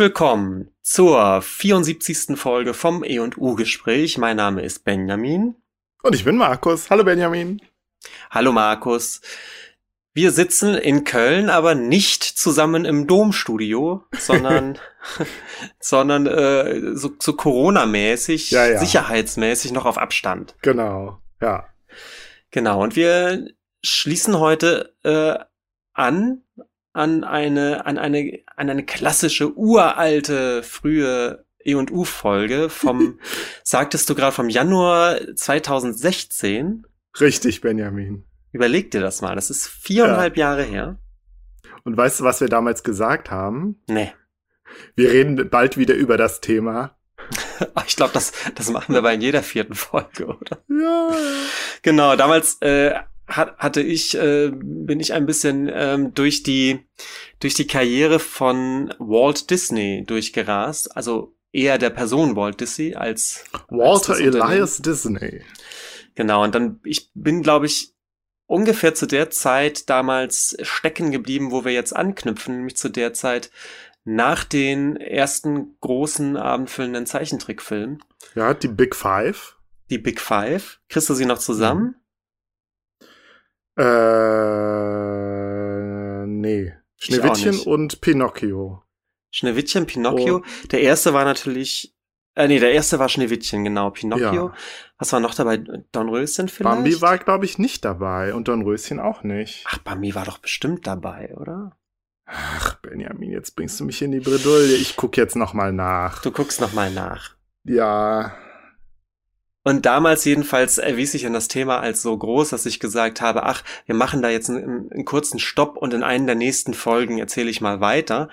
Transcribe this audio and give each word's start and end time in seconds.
Willkommen 0.00 0.70
zur 0.80 1.42
74. 1.42 2.34
Folge 2.34 2.72
vom 2.72 3.04
E&U-Gespräch. 3.04 4.16
Mein 4.16 4.38
Name 4.38 4.62
ist 4.62 4.82
Benjamin. 4.82 5.56
Und 6.02 6.14
ich 6.14 6.24
bin 6.24 6.38
Markus. 6.38 6.88
Hallo 6.88 7.04
Benjamin. 7.04 7.60
Hallo 8.30 8.50
Markus. 8.50 9.20
Wir 10.14 10.30
sitzen 10.30 10.74
in 10.74 11.04
Köln, 11.04 11.50
aber 11.50 11.74
nicht 11.74 12.24
zusammen 12.24 12.86
im 12.86 13.06
Domstudio, 13.06 14.02
sondern, 14.18 14.78
sondern 15.80 16.26
äh, 16.26 16.96
so, 16.96 17.10
so 17.18 17.34
Corona-mäßig, 17.34 18.52
Ja, 18.52 18.68
ja. 18.68 18.78
sicherheitsmäßig 18.78 19.72
noch 19.72 19.84
auf 19.84 19.98
Abstand. 19.98 20.56
Genau, 20.62 21.18
ja. 21.42 21.66
Genau, 22.50 22.82
und 22.82 22.96
wir 22.96 23.50
schließen 23.84 24.38
heute 24.38 24.94
äh, 25.02 25.44
an 25.92 26.42
an 27.00 27.24
eine, 27.24 27.86
an 27.86 27.96
eine, 27.96 28.40
an 28.56 28.68
eine 28.68 28.84
klassische, 28.84 29.56
uralte, 29.56 30.62
frühe 30.62 31.46
E&U-Folge 31.64 32.68
vom, 32.68 33.18
sagtest 33.64 34.08
du 34.10 34.14
gerade, 34.14 34.32
vom 34.32 34.50
Januar 34.50 35.18
2016. 35.34 36.86
Richtig, 37.18 37.62
Benjamin. 37.62 38.24
Überleg 38.52 38.90
dir 38.90 39.00
das 39.00 39.22
mal, 39.22 39.34
das 39.34 39.48
ist 39.48 39.66
viereinhalb 39.66 40.36
Jahre 40.36 40.62
her. 40.62 40.98
Und 41.84 41.96
weißt 41.96 42.20
du, 42.20 42.24
was 42.24 42.42
wir 42.42 42.48
damals 42.48 42.82
gesagt 42.82 43.30
haben? 43.30 43.80
Nee. 43.86 44.12
Wir 44.94 45.10
reden 45.10 45.48
bald 45.48 45.78
wieder 45.78 45.94
über 45.94 46.16
das 46.16 46.40
Thema. 46.40 46.96
Ich 47.86 47.96
glaube, 47.96 48.14
das, 48.14 48.32
das 48.54 48.70
machen 48.70 48.94
wir 48.94 49.02
bei 49.02 49.12
jeder 49.14 49.42
vierten 49.42 49.74
Folge, 49.74 50.26
oder? 50.26 50.62
Ja. 50.68 51.10
Genau, 51.82 52.16
damals 52.16 52.56
äh, 52.62 52.94
hat, 53.30 53.58
hatte 53.58 53.80
ich, 53.80 54.16
äh, 54.16 54.50
bin 54.52 55.00
ich 55.00 55.12
ein 55.12 55.26
bisschen 55.26 55.70
ähm, 55.72 56.14
durch 56.14 56.42
die 56.42 56.80
durch 57.38 57.54
die 57.54 57.66
Karriere 57.66 58.18
von 58.18 58.94
Walt 58.98 59.50
Disney 59.50 60.04
durchgerast. 60.06 60.96
Also 60.96 61.34
eher 61.52 61.78
der 61.78 61.90
Person 61.90 62.36
Walt 62.36 62.60
Disney 62.60 62.94
als 62.94 63.44
Walter 63.68 64.12
als. 64.12 64.20
Elias 64.20 64.78
Disney. 64.78 65.42
Genau, 66.14 66.44
und 66.44 66.54
dann, 66.54 66.80
ich 66.84 67.10
bin, 67.14 67.42
glaube 67.42 67.66
ich, 67.66 67.94
ungefähr 68.46 68.94
zu 68.94 69.06
der 69.06 69.30
Zeit 69.30 69.88
damals 69.88 70.56
stecken 70.62 71.12
geblieben, 71.12 71.50
wo 71.50 71.64
wir 71.64 71.72
jetzt 71.72 71.94
anknüpfen, 71.94 72.56
nämlich 72.56 72.76
zu 72.76 72.88
der 72.88 73.14
Zeit 73.14 73.50
nach 74.04 74.44
den 74.44 74.96
ersten 74.96 75.76
großen 75.80 76.36
abendfüllenden 76.36 77.06
Zeichentrickfilmen. 77.06 78.02
Ja, 78.34 78.54
die 78.54 78.68
Big 78.68 78.96
Five. 78.96 79.56
Die 79.88 79.98
Big 79.98 80.20
Five. 80.20 80.80
Kriegst 80.88 81.08
du 81.10 81.14
sie 81.14 81.26
noch 81.26 81.38
zusammen? 81.38 81.94
Äh, 83.80 83.86
nee. 86.26 86.74
Schneewittchen 86.96 87.60
und 87.60 88.00
Pinocchio. 88.00 88.82
Schneewittchen, 89.30 89.86
Pinocchio. 89.86 90.44
Der 90.70 90.82
erste 90.82 91.14
war 91.14 91.24
natürlich, 91.24 91.94
äh, 92.34 92.46
nee, 92.46 92.58
der 92.58 92.72
erste 92.72 92.98
war 92.98 93.08
Schneewittchen, 93.08 93.64
genau, 93.64 93.90
Pinocchio. 93.90 94.48
Ja. 94.48 94.54
Was 94.98 95.12
war 95.12 95.20
noch 95.20 95.34
dabei? 95.34 95.62
Dornröschen 95.92 96.48
vielleicht? 96.48 96.76
Bambi 96.76 97.00
war, 97.00 97.16
glaube 97.16 97.46
ich, 97.46 97.58
nicht 97.58 97.84
dabei 97.84 98.34
und 98.34 98.48
Dornröschen 98.48 99.00
auch 99.00 99.22
nicht. 99.22 99.64
Ach, 99.66 99.78
Bambi 99.78 100.14
war 100.14 100.26
doch 100.26 100.38
bestimmt 100.38 100.86
dabei, 100.86 101.34
oder? 101.36 101.76
Ach, 102.26 102.74
Benjamin, 102.76 103.30
jetzt 103.30 103.56
bringst 103.56 103.80
du 103.80 103.84
mich 103.84 104.02
in 104.02 104.12
die 104.12 104.20
Bredouille. 104.20 104.76
Ich 104.76 104.96
guck 104.96 105.16
jetzt 105.16 105.36
noch 105.36 105.54
mal 105.54 105.72
nach. 105.72 106.22
Du 106.22 106.30
guckst 106.30 106.60
noch 106.60 106.74
mal 106.74 106.92
nach. 106.92 107.34
Ja, 107.64 108.36
Und 109.62 109.84
damals 109.84 110.24
jedenfalls 110.24 110.78
erwies 110.78 111.12
sich 111.12 111.22
dann 111.22 111.34
das 111.34 111.48
Thema 111.48 111.80
als 111.80 112.00
so 112.00 112.16
groß, 112.16 112.50
dass 112.50 112.64
ich 112.64 112.80
gesagt 112.80 113.20
habe, 113.20 113.42
ach, 113.42 113.62
wir 113.84 113.94
machen 113.94 114.22
da 114.22 114.30
jetzt 114.30 114.48
einen, 114.48 114.90
einen 114.90 115.04
kurzen 115.04 115.38
Stopp 115.38 115.76
und 115.76 115.92
in 115.92 116.02
einen 116.02 116.26
der 116.26 116.34
nächsten 116.34 116.72
Folgen 116.72 117.18
erzähle 117.18 117.50
ich 117.50 117.60
mal 117.60 117.80
weiter. 117.80 118.30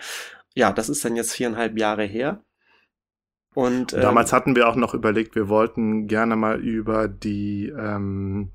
Ja, 0.55 0.71
das 0.71 0.87
ist 0.89 1.03
dann 1.03 1.16
jetzt 1.17 1.33
viereinhalb 1.33 1.77
Jahre 1.77 2.05
her. 2.05 2.43
Und 3.53 3.93
ähm, 3.93 4.01
Damals 4.01 4.31
hatten 4.33 4.55
wir 4.55 4.69
auch 4.69 4.75
noch 4.75 4.93
überlegt, 4.93 5.35
wir 5.35 5.49
wollten 5.49 6.07
gerne 6.07 6.35
mal 6.35 6.59
über 6.63 7.07
die 7.07 7.67
ähm, 7.67 8.51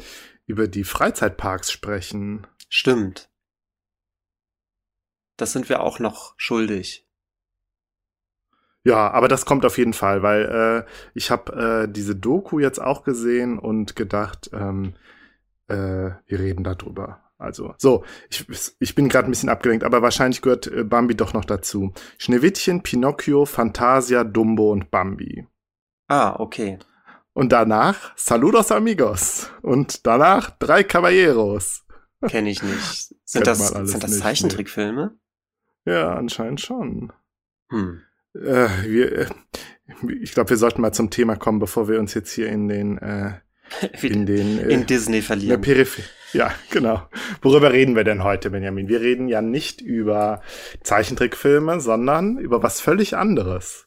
über 0.46 0.68
die 0.68 0.84
Freizeitparks 0.84 1.72
sprechen. 1.72 2.46
stimmt. 2.68 3.28
Das 5.36 5.52
sind 5.52 5.68
wir 5.68 5.80
auch 5.80 5.98
noch 5.98 6.34
schuldig. 6.36 7.06
Ja, 8.84 9.10
aber 9.10 9.28
das 9.28 9.46
kommt 9.46 9.64
auf 9.64 9.78
jeden 9.78 9.92
Fall, 9.92 10.22
weil 10.22 10.84
äh, 10.86 10.90
ich 11.14 11.30
habe 11.30 11.84
äh, 11.86 11.92
diese 11.92 12.16
Doku 12.16 12.58
jetzt 12.58 12.80
auch 12.80 13.04
gesehen 13.04 13.58
und 13.58 13.94
gedacht, 13.94 14.50
ähm, 14.52 14.94
äh, 15.68 15.74
wir 16.26 16.38
reden 16.38 16.64
darüber. 16.64 17.20
Also, 17.38 17.74
so, 17.78 18.04
ich, 18.30 18.46
ich 18.78 18.94
bin 18.94 19.08
gerade 19.08 19.26
ein 19.26 19.32
bisschen 19.32 19.48
abgelenkt, 19.48 19.84
aber 19.84 20.00
wahrscheinlich 20.00 20.42
gehört 20.42 20.68
äh, 20.68 20.84
Bambi 20.84 21.16
doch 21.16 21.32
noch 21.32 21.44
dazu. 21.44 21.92
Schneewittchen, 22.18 22.82
Pinocchio, 22.82 23.46
Fantasia, 23.46 24.22
Dumbo 24.22 24.70
und 24.70 24.90
Bambi. 24.90 25.46
Ah, 26.08 26.36
okay. 26.38 26.78
Und 27.32 27.50
danach 27.50 28.12
Saludos 28.16 28.70
Amigos. 28.70 29.50
Und 29.62 30.06
danach 30.06 30.50
Drei 30.50 30.84
Caballeros. 30.84 31.84
Kenne 32.28 32.50
ich 32.50 32.62
nicht. 32.62 33.14
Sind 33.24 33.46
das, 33.46 33.68
sind 33.68 34.04
das. 34.04 34.18
Zeichentrickfilme? 34.18 35.16
Ja, 35.86 36.14
anscheinend 36.14 36.60
schon. 36.60 37.12
Hm. 37.70 38.02
Äh, 38.34 38.68
wir, 38.84 39.12
äh, 39.12 39.26
ich 40.20 40.32
glaube, 40.32 40.50
wir 40.50 40.56
sollten 40.56 40.80
mal 40.80 40.92
zum 40.92 41.10
Thema 41.10 41.36
kommen, 41.36 41.58
bevor 41.58 41.88
wir 41.88 41.98
uns 41.98 42.14
jetzt 42.14 42.32
hier 42.32 42.48
in 42.48 42.68
den 42.68 42.98
äh, 42.98 43.32
in 44.02 44.26
den 44.26 44.58
äh, 44.58 44.72
in 44.72 44.86
Disney 44.86 45.22
verlieren. 45.22 45.60
Peripherie. 45.60 46.04
Ja, 46.32 46.54
genau. 46.70 47.02
Worüber 47.42 47.72
reden 47.72 47.94
wir 47.94 48.04
denn 48.04 48.24
heute, 48.24 48.50
Benjamin? 48.50 48.88
Wir 48.88 49.00
reden 49.00 49.28
ja 49.28 49.42
nicht 49.42 49.82
über 49.82 50.40
Zeichentrickfilme, 50.82 51.80
sondern 51.80 52.38
über 52.38 52.62
was 52.62 52.80
völlig 52.80 53.16
anderes. 53.16 53.86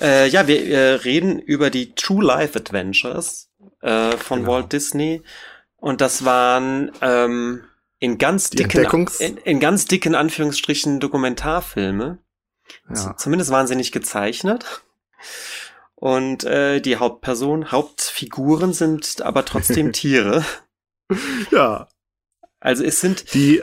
Äh, 0.00 0.28
ja, 0.28 0.46
wir 0.46 0.66
äh, 0.66 0.94
reden 0.94 1.38
über 1.38 1.70
die 1.70 1.94
True 1.94 2.24
Life 2.24 2.58
Adventures 2.58 3.50
äh, 3.80 4.12
von 4.16 4.40
Genau. 4.40 4.52
Walt 4.52 4.72
Disney. 4.72 5.22
Und 5.76 6.00
das 6.00 6.24
waren 6.24 6.92
ähm, 7.00 7.62
in 7.98 8.18
ganz 8.18 8.50
dicken, 8.50 9.06
in, 9.18 9.36
in 9.38 9.60
ganz 9.60 9.86
dicken 9.86 10.14
Anführungsstrichen 10.14 11.00
Dokumentarfilme. 11.00 12.18
Ja. 12.88 13.16
Zumindest 13.16 13.50
waren 13.50 13.66
sie 13.66 13.76
nicht 13.76 13.92
gezeichnet. 13.92 14.82
Und 15.94 16.44
äh, 16.44 16.80
die 16.80 16.96
Hauptperson, 16.96 17.70
Hauptfiguren 17.70 18.72
sind 18.72 19.22
aber 19.22 19.44
trotzdem 19.44 19.92
Tiere. 19.94 20.44
ja, 21.50 21.88
Also 22.60 22.84
es 22.84 23.00
sind 23.00 23.32
die 23.34 23.62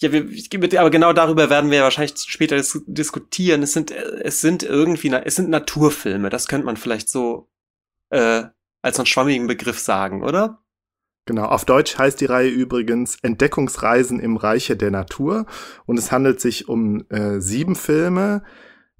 Ja, 0.00 0.12
wir, 0.12 0.80
aber 0.80 0.90
genau 0.90 1.12
darüber 1.12 1.50
werden 1.50 1.70
wir 1.70 1.82
wahrscheinlich 1.82 2.16
später 2.18 2.56
dis 2.56 2.80
diskutieren. 2.86 3.62
Es 3.62 3.72
sind, 3.72 3.90
es 3.90 4.40
sind 4.40 4.62
irgendwie, 4.62 5.12
es 5.12 5.34
sind 5.36 5.50
Naturfilme. 5.50 6.30
Das 6.30 6.46
könnte 6.46 6.66
man 6.66 6.76
vielleicht 6.76 7.08
so 7.08 7.50
äh, 8.10 8.44
als 8.80 8.98
einen 8.98 9.06
schwammigen 9.06 9.48
Begriff 9.48 9.78
sagen, 9.80 10.22
oder? 10.22 10.62
Genau, 11.28 11.44
auf 11.44 11.66
Deutsch 11.66 11.98
heißt 11.98 12.22
die 12.22 12.24
Reihe 12.24 12.48
übrigens 12.48 13.18
Entdeckungsreisen 13.20 14.18
im 14.18 14.38
Reiche 14.38 14.78
der 14.78 14.90
Natur 14.90 15.44
und 15.84 15.98
es 15.98 16.10
handelt 16.10 16.40
sich 16.40 16.70
um 16.70 17.04
äh, 17.10 17.38
sieben 17.38 17.76
Filme, 17.76 18.42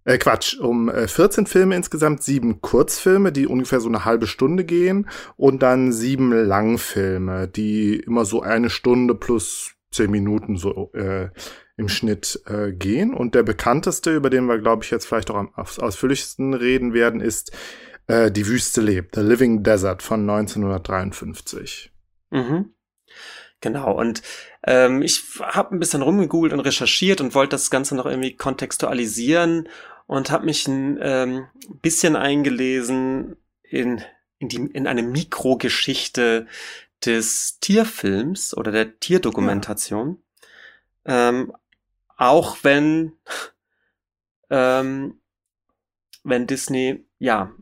äh, 0.05 0.19
Quatsch, 0.19 0.59
um 0.61 0.91
äh, 0.91 1.09
14 1.09 1.47
Filme 1.47 1.75
insgesamt, 1.75 2.23
sieben 2.23 2.61
Kurzfilme, 2.61 3.33
die 3.33 3.47
ungefähr 3.47 3.81
so 3.81 3.89
eine 3.89 4.05
halbe 4.05 4.27
Stunde 4.27 4.67
gehen 4.67 5.09
und 5.39 5.63
dann 5.63 5.91
sieben 5.91 6.31
Langfilme, 6.33 7.49
die 7.49 7.97
immer 7.97 8.27
so 8.27 8.43
eine 8.43 8.69
Stunde 8.69 9.15
plus 9.15 9.73
zehn 9.91 10.11
Minuten 10.11 10.59
so 10.59 10.93
äh, 10.93 11.31
im 11.79 11.89
Schnitt 11.89 12.43
äh, 12.45 12.73
gehen 12.73 13.15
und 13.15 13.35
der 13.35 13.43
bekannteste, 13.43 14.15
über 14.15 14.29
den 14.29 14.45
wir 14.45 14.59
glaube 14.59 14.85
ich 14.85 14.91
jetzt 14.91 15.07
vielleicht 15.07 15.31
auch 15.31 15.37
am 15.37 15.49
aus- 15.55 15.79
ausführlichsten 15.79 16.53
reden 16.53 16.93
werden, 16.93 17.23
ist 17.23 17.53
äh, 18.07 18.31
Die 18.31 18.47
Wüste 18.47 18.83
lebt, 18.83 19.15
The 19.15 19.23
Living 19.23 19.63
Desert 19.63 20.03
von 20.03 20.29
1953. 20.29 21.91
Mhm. 22.31 22.75
Genau, 23.61 23.93
und 23.93 24.23
ähm, 24.65 25.03
ich 25.03 25.23
habe 25.41 25.75
ein 25.75 25.81
bisschen 25.81 26.03
rumgegoogelt 26.03 26.53
und 26.53 26.61
recherchiert 26.61 27.21
und 27.21 27.35
wollte 27.35 27.51
das 27.51 27.71
Ganze 27.71 27.97
noch 27.97 28.07
irgendwie 28.07 28.37
kontextualisieren 28.37 29.69
und 30.07 30.31
habe 30.31 30.47
mich 30.47 30.69
ein 30.69 30.99
ähm, 31.03 31.47
bisschen 31.83 32.15
eingelesen 32.15 33.37
in, 33.63 34.03
in, 34.39 34.49
die, 34.49 34.59
in 34.59 34.87
eine 34.87 35.03
Mikrogeschichte 35.03 36.47
des 37.05 37.59
Tierfilms 37.59 38.57
oder 38.57 38.71
der 38.71 39.01
Tierdokumentation. 39.01 40.23
Ähm, 41.05 41.53
auch 42.17 42.59
wenn, 42.63 43.13
ähm, 44.51 45.21
wenn 46.23 46.47
Disney, 46.47 47.05
ja, 47.19 47.53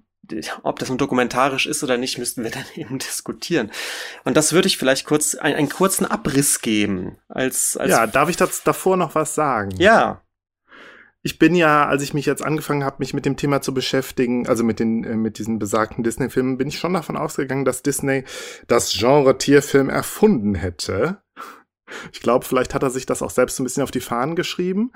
ob 0.62 0.78
das 0.78 0.88
nun 0.88 0.98
dokumentarisch 0.98 1.66
ist 1.66 1.82
oder 1.82 1.96
nicht, 1.96 2.18
müssten 2.18 2.42
wir 2.42 2.50
dann 2.52 2.64
eben 2.74 2.98
diskutieren. 2.98 3.70
Und 4.24 4.36
das 4.36 4.52
würde 4.52 4.68
ich 4.68 4.78
vielleicht 4.78 5.06
kurz, 5.06 5.34
ein, 5.34 5.54
einen 5.54 5.68
kurzen 5.68 6.06
Abriss 6.06 6.60
geben. 6.60 7.18
Als, 7.28 7.76
als 7.76 7.90
Ja, 7.90 8.06
darf 8.06 8.28
ich 8.28 8.36
das 8.36 8.62
davor 8.62 8.96
noch 8.96 9.14
was 9.14 9.34
sagen? 9.34 9.70
ja, 9.78 10.22
Ich 11.22 11.38
bin 11.40 11.56
ja, 11.56 11.86
als 11.86 12.02
ich 12.02 12.14
mich 12.14 12.26
jetzt 12.26 12.44
angefangen 12.44 12.84
habe, 12.84 12.96
mich 13.00 13.12
mit 13.12 13.26
dem 13.26 13.36
Thema 13.36 13.60
zu 13.60 13.74
beschäftigen, 13.74 14.48
also 14.48 14.62
mit 14.62 14.78
den 14.78 15.02
äh, 15.02 15.16
mit 15.16 15.38
diesen 15.38 15.58
besagten 15.58 16.04
Disney-Filmen, 16.04 16.56
bin 16.56 16.68
ich 16.68 16.78
schon 16.78 16.94
davon 16.94 17.16
ausgegangen, 17.16 17.64
dass 17.64 17.82
Disney 17.82 18.24
das 18.68 18.92
Genre 18.92 19.36
Tierfilm 19.36 19.90
erfunden 19.90 20.54
hätte. 20.54 21.20
Ich 22.12 22.20
glaube, 22.20 22.44
vielleicht 22.44 22.74
hat 22.74 22.82
er 22.82 22.90
sich 22.90 23.06
das 23.06 23.22
auch 23.22 23.30
selbst 23.30 23.58
ein 23.58 23.64
bisschen 23.64 23.82
auf 23.82 23.90
die 23.90 24.00
Fahnen 24.00 24.36
geschrieben. 24.36 24.92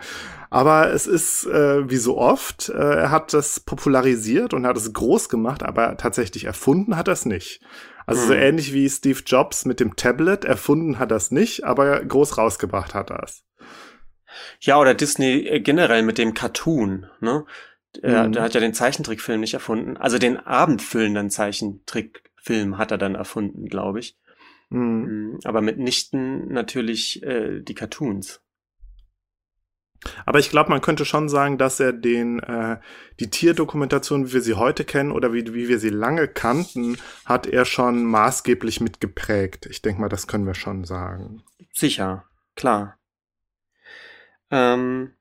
Aber 0.50 0.92
es 0.92 1.06
ist 1.06 1.46
äh, 1.46 1.88
wie 1.88 1.96
so 1.96 2.18
oft, 2.18 2.68
äh, 2.68 2.72
er 2.72 3.10
hat 3.10 3.32
das 3.32 3.60
popularisiert 3.60 4.54
und 4.54 4.66
hat 4.66 4.76
es 4.76 4.92
groß 4.92 5.28
gemacht, 5.28 5.62
aber 5.62 5.96
tatsächlich 5.96 6.44
erfunden 6.44 6.96
hat 6.96 7.08
er 7.08 7.14
es 7.14 7.26
nicht. 7.26 7.60
Also 8.06 8.22
hm. 8.22 8.28
so 8.28 8.34
ähnlich 8.34 8.72
wie 8.72 8.88
Steve 8.88 9.20
Jobs 9.24 9.64
mit 9.64 9.78
dem 9.78 9.94
Tablet, 9.96 10.44
erfunden 10.44 10.98
hat 10.98 11.12
er 11.12 11.18
es 11.18 11.30
nicht, 11.30 11.64
aber 11.64 12.04
groß 12.04 12.38
rausgebracht 12.38 12.94
hat 12.94 13.10
er 13.10 13.22
es. 13.22 13.44
Ja, 14.60 14.78
oder 14.78 14.94
Disney 14.94 15.46
äh, 15.46 15.60
generell 15.60 16.02
mit 16.02 16.18
dem 16.18 16.34
Cartoon, 16.34 17.06
ne? 17.20 17.44
Er, 18.02 18.28
mhm. 18.28 18.32
Der 18.32 18.42
hat 18.42 18.54
ja 18.54 18.60
den 18.60 18.74
Zeichentrickfilm 18.74 19.40
nicht 19.40 19.54
erfunden. 19.54 19.96
Also 19.96 20.18
den 20.18 20.36
abendfüllenden 20.36 21.28
Zeichentrickfilm 21.28 22.78
hat 22.78 22.92
er 22.92 22.98
dann 22.98 23.16
erfunden, 23.16 23.66
glaube 23.66 23.98
ich. 23.98 24.16
Mhm. 24.70 24.80
mhm. 24.80 25.38
Aber 25.44 25.60
mitnichten 25.60 26.52
natürlich 26.52 27.22
äh, 27.22 27.60
die 27.60 27.74
Cartoons. 27.74 28.40
Aber 30.24 30.38
ich 30.38 30.50
glaube, 30.50 30.70
man 30.70 30.80
könnte 30.80 31.04
schon 31.04 31.28
sagen, 31.28 31.58
dass 31.58 31.78
er 31.78 31.92
den 31.92 32.40
äh, 32.40 32.78
die 33.20 33.28
Tierdokumentation, 33.28 34.28
wie 34.28 34.32
wir 34.32 34.40
sie 34.40 34.54
heute 34.54 34.84
kennen 34.84 35.12
oder 35.12 35.32
wie, 35.32 35.52
wie 35.52 35.68
wir 35.68 35.78
sie 35.78 35.90
lange 35.90 36.26
kannten, 36.26 36.96
hat 37.26 37.46
er 37.46 37.66
schon 37.66 38.04
maßgeblich 38.04 38.80
mitgeprägt. 38.80 39.66
Ich 39.66 39.82
denke 39.82 40.00
mal, 40.00 40.08
das 40.08 40.26
können 40.26 40.46
wir 40.46 40.54
schon 40.54 40.84
sagen. 40.84 41.42
Sicher, 41.74 42.24
klar. 42.56 42.98
Ähm, 44.50 45.12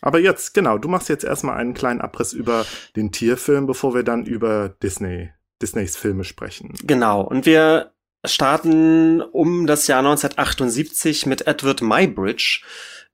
aber 0.00 0.20
jetzt, 0.20 0.54
genau, 0.54 0.78
du 0.78 0.88
machst 0.88 1.08
jetzt 1.08 1.24
erstmal 1.24 1.56
einen 1.56 1.74
kleinen 1.74 2.00
Abriss 2.00 2.32
über 2.32 2.64
den 2.94 3.12
Tierfilm, 3.12 3.66
bevor 3.66 3.94
wir 3.94 4.02
dann 4.02 4.24
über 4.24 4.68
Disney, 4.68 5.30
Disneys 5.60 5.96
Filme 5.96 6.24
sprechen. 6.24 6.74
Genau, 6.84 7.22
und 7.22 7.46
wir 7.46 7.92
starten 8.26 9.20
um 9.20 9.66
das 9.66 9.86
Jahr 9.86 10.00
1978 10.00 11.26
mit 11.26 11.46
Edward 11.46 11.82
Mybridge. 11.82 12.62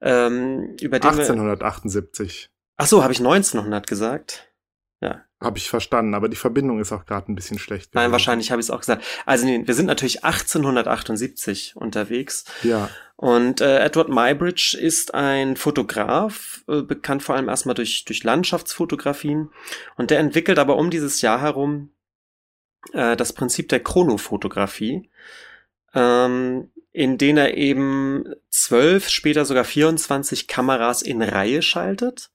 Ähm, 0.00 0.76
über 0.80 0.98
den 0.98 1.10
1878. 1.10 2.50
Ach 2.76 2.86
so, 2.86 3.02
habe 3.02 3.12
ich 3.12 3.20
1900 3.20 3.86
gesagt? 3.86 4.52
Ja. 5.00 5.22
Habe 5.40 5.58
ich 5.58 5.68
verstanden, 5.68 6.14
aber 6.14 6.28
die 6.28 6.36
Verbindung 6.36 6.80
ist 6.80 6.92
auch 6.92 7.04
gerade 7.04 7.30
ein 7.30 7.34
bisschen 7.34 7.58
schlecht. 7.58 7.94
Nein, 7.94 8.12
wahrscheinlich 8.12 8.52
habe 8.52 8.60
ich 8.60 8.66
es 8.66 8.70
auch 8.70 8.80
gesagt. 8.80 9.04
Also 9.26 9.44
nee, 9.44 9.62
wir 9.66 9.74
sind 9.74 9.86
natürlich 9.86 10.24
1878 10.24 11.74
unterwegs. 11.74 12.44
Ja. 12.62 12.88
Und 13.16 13.60
äh, 13.60 13.80
Edward 13.80 14.08
Mybridge 14.08 14.76
ist 14.80 15.14
ein 15.14 15.56
Fotograf, 15.56 16.62
äh, 16.68 16.82
bekannt 16.82 17.24
vor 17.24 17.34
allem 17.34 17.48
erstmal 17.48 17.74
durch, 17.74 18.04
durch 18.04 18.22
Landschaftsfotografien. 18.22 19.50
Und 19.96 20.10
der 20.10 20.20
entwickelt 20.20 20.60
aber 20.60 20.76
um 20.76 20.90
dieses 20.90 21.20
Jahr 21.20 21.40
herum 21.40 21.90
äh, 22.92 23.16
das 23.16 23.32
Prinzip 23.32 23.68
der 23.68 23.82
Chronofotografie, 23.82 25.08
ähm, 25.94 26.70
in 26.92 27.18
denen 27.18 27.38
er 27.38 27.56
eben 27.56 28.34
zwölf, 28.50 29.08
später 29.08 29.44
sogar 29.44 29.64
24 29.64 30.46
Kameras 30.46 31.02
in 31.02 31.22
Reihe 31.22 31.62
schaltet 31.62 32.30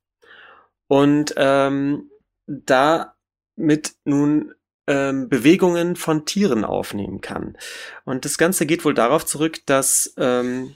und 0.87 1.33
ähm, 1.37 2.09
damit 2.47 3.95
nun 4.03 4.53
ähm, 4.87 5.29
Bewegungen 5.29 5.95
von 5.95 6.25
Tieren 6.25 6.63
aufnehmen 6.63 7.21
kann. 7.21 7.57
Und 8.05 8.25
das 8.25 8.37
Ganze 8.37 8.65
geht 8.65 8.85
wohl 8.85 8.93
darauf 8.93 9.25
zurück, 9.25 9.59
dass, 9.65 10.13
ähm, 10.17 10.75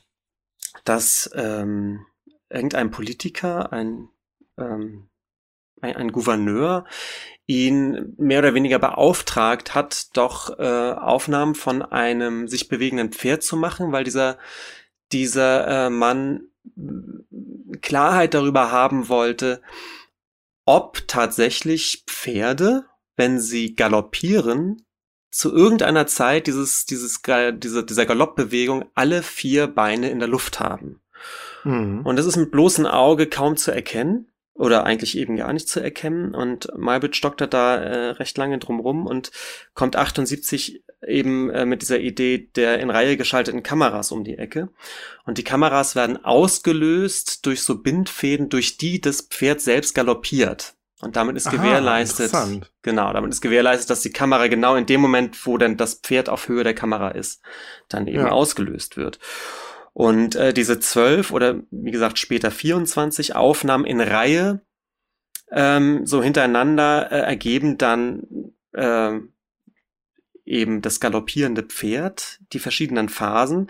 dass 0.84 1.32
ähm, 1.34 2.06
irgendein 2.50 2.92
Politiker, 2.92 3.72
ein, 3.72 4.10
ähm, 4.58 5.08
ein, 5.82 5.96
ein 5.96 6.12
Gouverneur, 6.12 6.86
ihn 7.52 8.14
mehr 8.18 8.40
oder 8.40 8.54
weniger 8.54 8.80
beauftragt 8.80 9.76
hat, 9.76 10.16
doch 10.16 10.58
äh, 10.58 10.92
Aufnahmen 10.94 11.56
von 11.56 11.82
einem 11.82 12.48
sich 12.48 12.70
bewegenden 12.70 13.12
Pferd 13.12 13.44
zu 13.44 13.58
machen, 13.58 13.92
weil 13.92 14.04
dieser, 14.04 14.38
dieser 15.12 15.88
äh, 15.88 15.90
Mann 15.90 16.44
Klarheit 17.82 18.34
darüber 18.34 18.72
haben 18.72 19.10
wollte, 19.10 19.62
ob 20.66 21.08
tatsächlich 21.08 22.04
Pferde, 22.08 22.86
wenn 23.18 23.40
sie 23.40 23.76
galoppieren, 23.76 24.86
zu 25.30 25.54
irgendeiner 25.54 26.08
Zeit 26.08 26.48
dieses, 26.48 26.86
dieses, 26.86 27.22
diese, 27.22 27.86
dieser 27.86 28.06
Galoppbewegung 28.06 28.86
alle 28.96 29.24
vier 29.24 29.68
Beine 29.68 30.10
in 30.10 30.20
der 30.20 30.28
Luft 30.28 30.60
haben. 30.60 31.02
Mhm. 31.64 32.02
Und 32.06 32.16
das 32.18 32.26
ist 32.26 32.38
mit 32.38 32.52
bloßem 32.52 32.86
Auge 32.86 33.28
kaum 33.28 33.58
zu 33.58 33.72
erkennen 33.72 34.31
oder 34.54 34.84
eigentlich 34.84 35.18
eben 35.18 35.38
gar 35.38 35.54
nicht 35.54 35.70
zu 35.70 35.80
erkennen. 35.80 36.36
Und 36.36 36.68
Malbit 36.78 37.16
stockt 37.16 37.42
da 37.42 37.76
äh, 37.76 38.10
recht 38.12 38.38
lange 38.38 38.60
drumrum 38.60 39.06
und 39.08 39.32
kommt 39.74 39.96
78 39.96 40.84
eben 41.08 41.50
äh, 41.50 41.66
mit 41.66 41.82
dieser 41.82 42.00
Idee 42.00 42.50
der 42.56 42.80
in 42.80 42.90
Reihe 42.90 43.18
geschalteten 43.18 43.64
Kameras 43.64 44.12
um 44.12 44.24
die 44.24 44.38
Ecke. 44.38 44.70
Und 45.26 45.38
die 45.38 45.44
Kameras 45.44 45.96
werden 45.96 46.24
ausgelöst 46.24 47.46
durch 47.46 47.64
so 47.64 47.82
Bindfäden, 47.82 48.50
durch 48.50 48.78
die 48.78 49.02
das 49.02 49.22
Pferd 49.22 49.62
selbst 49.62 49.96
galoppiert. 49.96 50.76
Und 51.02 51.16
damit 51.16 51.36
ist 51.36 51.48
Aha, 51.48 51.56
gewährleistet, 51.56 52.32
genau, 52.84 53.12
damit 53.12 53.32
ist 53.32 53.42
gewährleistet, 53.42 53.90
dass 53.90 54.02
die 54.02 54.12
Kamera 54.12 54.48
genau 54.48 54.76
in 54.76 54.86
dem 54.86 55.02
Moment, 55.02 55.48
wo 55.48 55.58
dann 55.58 55.76
das 55.76 55.96
Pferd 55.96 56.30
auf 56.30 56.48
Höhe 56.48 56.64
der 56.64 56.76
Kamera 56.76 57.10
ist, 57.10 57.42
dann 57.90 58.06
eben 58.06 58.20
ja. 58.20 58.30
ausgelöst 58.30 58.98
wird. 58.98 59.18
Und 59.94 60.36
äh, 60.36 60.54
diese 60.54 60.80
zwölf 60.80 61.32
oder 61.32 61.62
wie 61.70 61.92
gesagt 61.92 62.18
später 62.18 62.50
24 62.52 63.36
Aufnahmen 63.36 63.86
in 63.86 64.00
Reihe 64.00 64.62
ähm, 65.52 66.06
so 66.06 66.24
hintereinander 66.24 67.12
äh, 67.12 67.20
ergeben 67.20 67.78
dann 67.78 68.24
äh, 68.74 69.20
eben 70.46 70.82
das 70.82 71.00
galoppierende 71.00 71.64
Pferd, 71.64 72.40
die 72.54 72.60
verschiedenen 72.60 73.10
Phasen. 73.10 73.70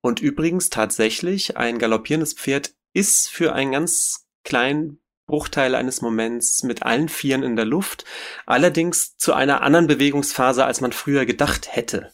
Und 0.00 0.20
übrigens 0.20 0.70
tatsächlich, 0.70 1.56
ein 1.56 1.78
galoppierendes 1.78 2.34
Pferd 2.34 2.74
ist 2.92 3.28
für 3.28 3.52
einen 3.52 3.72
ganz 3.72 4.28
kleinen 4.44 4.98
Bruchteil 5.26 5.76
eines 5.76 6.02
Moments 6.02 6.64
mit 6.64 6.82
allen 6.82 7.08
Vieren 7.08 7.44
in 7.44 7.54
der 7.54 7.64
Luft, 7.64 8.04
allerdings 8.46 9.16
zu 9.16 9.32
einer 9.32 9.62
anderen 9.62 9.86
Bewegungsphase, 9.86 10.64
als 10.64 10.80
man 10.80 10.92
früher 10.92 11.24
gedacht 11.24 11.68
hätte. 11.74 12.12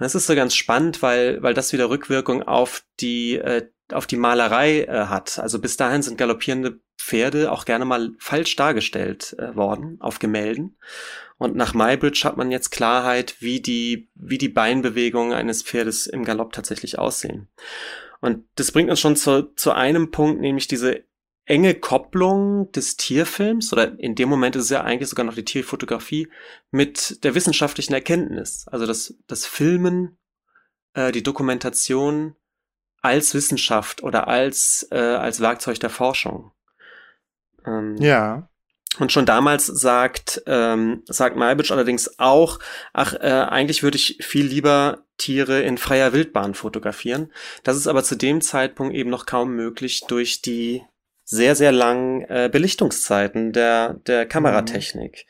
Das 0.00 0.14
ist 0.14 0.26
so 0.26 0.34
ganz 0.34 0.54
spannend, 0.54 1.02
weil, 1.02 1.42
weil 1.42 1.54
das 1.54 1.72
wieder 1.72 1.90
Rückwirkung 1.90 2.42
auf 2.42 2.82
die, 3.00 3.36
äh, 3.36 3.68
auf 3.92 4.06
die 4.06 4.16
Malerei 4.16 4.84
äh, 4.84 5.06
hat. 5.06 5.38
Also 5.38 5.60
bis 5.60 5.76
dahin 5.76 6.02
sind 6.02 6.16
galoppierende 6.16 6.80
Pferde 6.98 7.52
auch 7.52 7.66
gerne 7.66 7.84
mal 7.84 8.12
falsch 8.18 8.56
dargestellt 8.56 9.36
äh, 9.38 9.54
worden 9.54 9.98
auf 10.00 10.18
Gemälden. 10.18 10.78
Und 11.36 11.54
nach 11.54 11.74
Mybridge 11.74 12.22
hat 12.24 12.36
man 12.36 12.50
jetzt 12.50 12.70
Klarheit, 12.70 13.36
wie 13.40 13.60
die, 13.60 14.10
wie 14.14 14.38
die 14.38 14.48
Beinbewegungen 14.48 15.34
eines 15.34 15.62
Pferdes 15.62 16.06
im 16.06 16.24
Galopp 16.24 16.52
tatsächlich 16.52 16.98
aussehen. 16.98 17.48
Und 18.20 18.44
das 18.56 18.72
bringt 18.72 18.90
uns 18.90 19.00
schon 19.00 19.16
zu, 19.16 19.54
zu 19.54 19.72
einem 19.72 20.10
Punkt, 20.10 20.40
nämlich 20.40 20.66
diese 20.66 21.04
enge 21.50 21.74
Kopplung 21.74 22.70
des 22.72 22.96
Tierfilms, 22.96 23.72
oder 23.72 23.98
in 23.98 24.14
dem 24.14 24.28
Moment 24.28 24.54
ist 24.54 24.64
es 24.64 24.70
ja 24.70 24.82
eigentlich 24.82 25.08
sogar 25.08 25.26
noch 25.26 25.34
die 25.34 25.44
Tierfotografie, 25.44 26.28
mit 26.70 27.24
der 27.24 27.34
wissenschaftlichen 27.34 27.92
Erkenntnis. 27.92 28.66
Also 28.68 28.86
das, 28.86 29.14
das 29.26 29.46
Filmen, 29.46 30.16
äh, 30.94 31.10
die 31.10 31.24
Dokumentation 31.24 32.36
als 33.02 33.34
Wissenschaft 33.34 34.02
oder 34.04 34.28
als, 34.28 34.86
äh, 34.92 34.98
als 34.98 35.40
Werkzeug 35.40 35.80
der 35.80 35.90
Forschung. 35.90 36.52
Ähm, 37.66 37.96
ja. 37.98 38.48
Und 39.00 39.10
schon 39.10 39.26
damals 39.26 39.66
sagt, 39.66 40.42
ähm, 40.46 41.02
sagt 41.06 41.36
Malbitsch 41.36 41.72
allerdings 41.72 42.18
auch, 42.18 42.60
ach, 42.92 43.14
äh, 43.14 43.46
eigentlich 43.48 43.82
würde 43.82 43.96
ich 43.96 44.18
viel 44.20 44.46
lieber 44.46 45.04
Tiere 45.16 45.62
in 45.62 45.78
freier 45.78 46.12
Wildbahn 46.12 46.54
fotografieren. 46.54 47.32
Das 47.64 47.76
ist 47.76 47.86
aber 47.88 48.04
zu 48.04 48.16
dem 48.16 48.40
Zeitpunkt 48.40 48.94
eben 48.94 49.10
noch 49.10 49.26
kaum 49.26 49.54
möglich 49.54 50.02
durch 50.06 50.42
die 50.42 50.82
sehr, 51.30 51.54
sehr 51.54 51.70
langen 51.70 52.22
äh, 52.22 52.50
Belichtungszeiten 52.50 53.52
der, 53.52 53.94
der 54.06 54.26
Kameratechnik. 54.26 55.26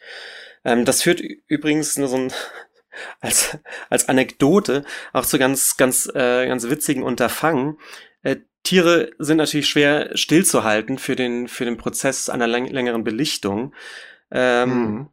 Mhm. 0.65 0.71
Ähm, 0.71 0.85
das 0.87 1.03
führt 1.03 1.21
übrigens 1.21 1.99
nur 1.99 2.09
so 2.09 2.17
ein 2.17 2.33
als, 3.21 3.59
als 3.91 4.09
Anekdote 4.09 4.85
auch 5.13 5.27
zu 5.27 5.39
ganz, 5.39 5.77
ganz, 5.77 6.11
äh, 6.15 6.47
ganz 6.47 6.69
witzigen 6.71 7.03
Unterfangen. 7.03 7.79
Äh, 8.23 8.37
Tiere 8.63 9.11
sind 9.19 9.37
natürlich 9.37 9.69
schwer 9.69 10.17
stillzuhalten 10.17 10.99
für 10.99 11.17
den, 11.17 11.49
für 11.49 11.67
den 11.67 11.77
Prozess 11.77 12.31
einer 12.31 12.47
längeren 12.47 13.05
Belichtung. 13.05 13.75
Ähm, 14.31 14.69
mhm 14.71 15.09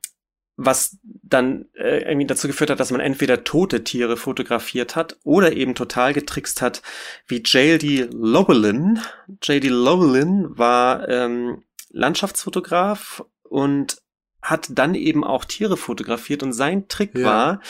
was 0.57 0.97
dann 1.03 1.65
äh, 1.75 1.99
irgendwie 1.99 2.25
dazu 2.25 2.47
geführt 2.47 2.71
hat, 2.71 2.79
dass 2.79 2.91
man 2.91 2.99
entweder 2.99 3.43
tote 3.43 3.83
Tiere 3.83 4.17
fotografiert 4.17 4.95
hat 4.95 5.17
oder 5.23 5.53
eben 5.53 5.75
total 5.75 6.13
getrickst 6.13 6.63
hat, 6.63 6.81
wie 7.27 7.37
J.D. 7.37 8.09
Llewellyn. 8.11 8.99
J.D. 9.43 9.69
Llewellyn 9.69 10.57
war 10.57 11.07
ähm, 11.07 11.63
Landschaftsfotograf 11.91 13.23
und 13.43 14.01
hat 14.41 14.67
dann 14.71 14.95
eben 14.95 15.23
auch 15.23 15.45
Tiere 15.45 15.77
fotografiert 15.77 16.41
und 16.41 16.53
sein 16.53 16.87
Trick 16.87 17.15
ja. 17.15 17.25
war, 17.25 17.61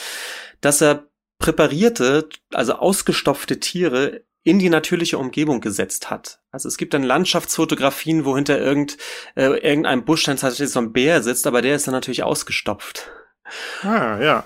dass 0.62 0.82
er 0.82 1.08
präparierte, 1.40 2.30
also 2.54 2.74
ausgestopfte 2.74 3.60
Tiere 3.60 4.24
in 4.48 4.60
die 4.60 4.70
natürliche 4.70 5.18
Umgebung 5.18 5.60
gesetzt 5.60 6.10
hat. 6.10 6.40
Also 6.52 6.70
es 6.70 6.78
gibt 6.78 6.94
dann 6.94 7.04
Landschaftsfotografien, 7.04 8.24
wo 8.24 8.34
hinter 8.38 8.58
irgend, 8.58 8.98
äh, 9.36 9.48
irgendeinem 9.48 10.06
Busch 10.06 10.24
dann 10.24 10.38
tatsächlich 10.38 10.70
so 10.70 10.80
ein 10.80 10.94
Bär 10.94 11.22
sitzt, 11.22 11.46
aber 11.48 11.62
der 11.62 11.76
ist 11.76 11.86
dann 11.86 11.94
natürlich 11.94 12.24
ausgestopft. 12.24 13.12
Ah, 13.82 14.18
ja. 14.22 14.46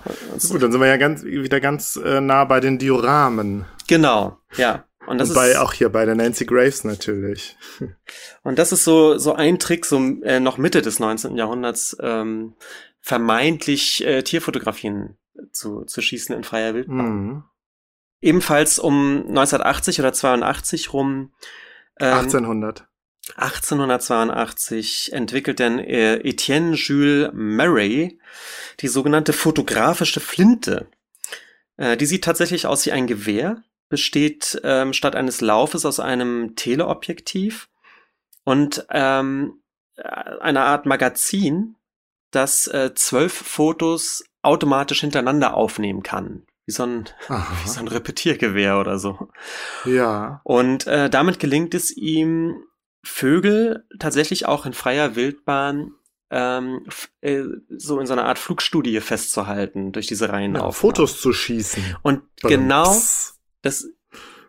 Gut, 0.50 0.64
dann 0.64 0.72
sind 0.72 0.82
wir 0.82 0.88
ja 0.88 0.98
ganz, 0.98 1.24
wieder 1.24 1.60
ganz 1.60 1.98
äh, 2.04 2.20
nah 2.20 2.46
bei 2.46 2.60
den 2.60 2.80
Dioramen. 2.80 3.66
Genau, 3.88 4.40
ja. 4.58 4.86
Und, 5.06 5.20
das 5.20 5.30
Und 5.30 5.36
bei, 5.36 5.52
ist, 5.52 5.58
auch 5.58 5.74
hier 5.74 5.90
bei 5.90 6.04
der 6.04 6.16
Nancy 6.16 6.46
Graves 6.46 6.84
natürlich. 6.84 7.56
und 8.44 8.58
das 8.58 8.72
ist 8.72 8.84
so, 8.84 9.20
so 9.20 9.36
ein 9.36 9.60
Trick, 9.60 9.86
so 9.86 10.00
äh, 10.24 10.40
noch 10.40 10.58
Mitte 10.58 10.82
des 10.82 11.00
19. 11.00 11.38
Jahrhunderts, 11.38 11.96
ähm, 12.02 12.56
vermeintlich 13.02 14.04
äh, 14.04 14.24
Tierfotografien 14.24 15.16
zu, 15.52 15.84
zu 15.84 16.02
schießen 16.02 16.36
in 16.36 16.44
freier 16.44 16.74
Wildbahn. 16.74 17.26
Mhm. 17.26 17.44
Ebenfalls 18.22 18.80
um 18.80 19.26
1980 19.28 20.00
oder 20.00 20.14
82 20.14 20.94
rum. 20.94 21.32
Ähm, 22.00 22.14
1800. 22.14 22.88
1882 23.36 25.14
entwickelt 25.14 25.60
dann 25.60 25.80
äh, 25.80 26.16
Etienne 26.18 26.76
Jules 26.76 27.32
Murray 27.34 28.20
die 28.80 28.88
sogenannte 28.88 29.34
fotografische 29.34 30.20
Flinte. 30.20 30.88
Äh, 31.78 31.98
die 31.98 32.06
sieht 32.06 32.24
tatsächlich 32.24 32.66
aus 32.66 32.86
wie 32.86 32.92
ein 32.92 33.08
Gewehr, 33.08 33.64
besteht 33.90 34.60
ähm, 34.64 34.94
statt 34.94 35.16
eines 35.16 35.42
Laufes 35.42 35.86
aus 35.86 36.00
einem 36.00 36.56
Teleobjektiv 36.56 37.70
und 38.44 38.86
ähm, 38.90 39.62
äh, 39.96 40.04
einer 40.04 40.66
Art 40.66 40.86
Magazin, 40.86 41.76
das 42.32 42.68
äh, 42.68 42.94
zwölf 42.96 43.34
Fotos 43.34 44.24
automatisch 44.42 45.02
hintereinander 45.02 45.54
aufnehmen 45.54 46.02
kann. 46.02 46.44
Wie 46.72 46.74
so 46.74 46.84
ein, 46.84 47.10
wie 47.64 47.70
so 47.70 47.82
ein 47.82 47.90
Repetiergewehr 47.90 48.80
oder 48.80 48.98
so. 48.98 49.28
Ja. 49.84 50.40
Und 50.46 50.88
äh, 50.88 51.10
damit 51.10 51.40
gelingt 51.40 51.74
es 51.76 51.92
ihm, 51.92 52.64
Vögel 53.04 53.84
tatsächlich 54.00 54.46
auch 54.46 54.66
in 54.66 54.74
freier 54.74 55.16
Wildbahn 55.16 55.92
ähm, 56.30 56.86
äh, 57.20 57.44
so 57.70 58.00
in 58.00 58.08
so 58.08 58.14
einer 58.14 58.26
Art 58.26 58.40
Flugstudie 58.40 59.02
festzuhalten 59.02 59.92
durch 59.92 60.08
diese 60.08 60.30
Reihen 60.30 60.56
ja 60.56 60.62
auf 60.62 60.78
Fotos 60.78 61.20
zu 61.20 61.34
schießen. 61.34 61.98
Und 62.04 62.22
genau 62.42 62.90
Psst. 62.90 63.40
das 63.64 63.90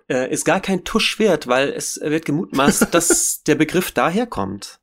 äh, 0.08 0.30
ist 0.32 0.44
gar 0.44 0.60
kein 0.60 0.84
Tusch 0.84 1.18
wert, 1.18 1.48
weil 1.48 1.70
es 1.70 2.00
wird 2.00 2.24
gemutmaßt, 2.24 2.94
dass 2.94 3.42
der 3.46 3.56
Begriff 3.56 3.90
daher 3.90 4.26
kommt. 4.26 4.78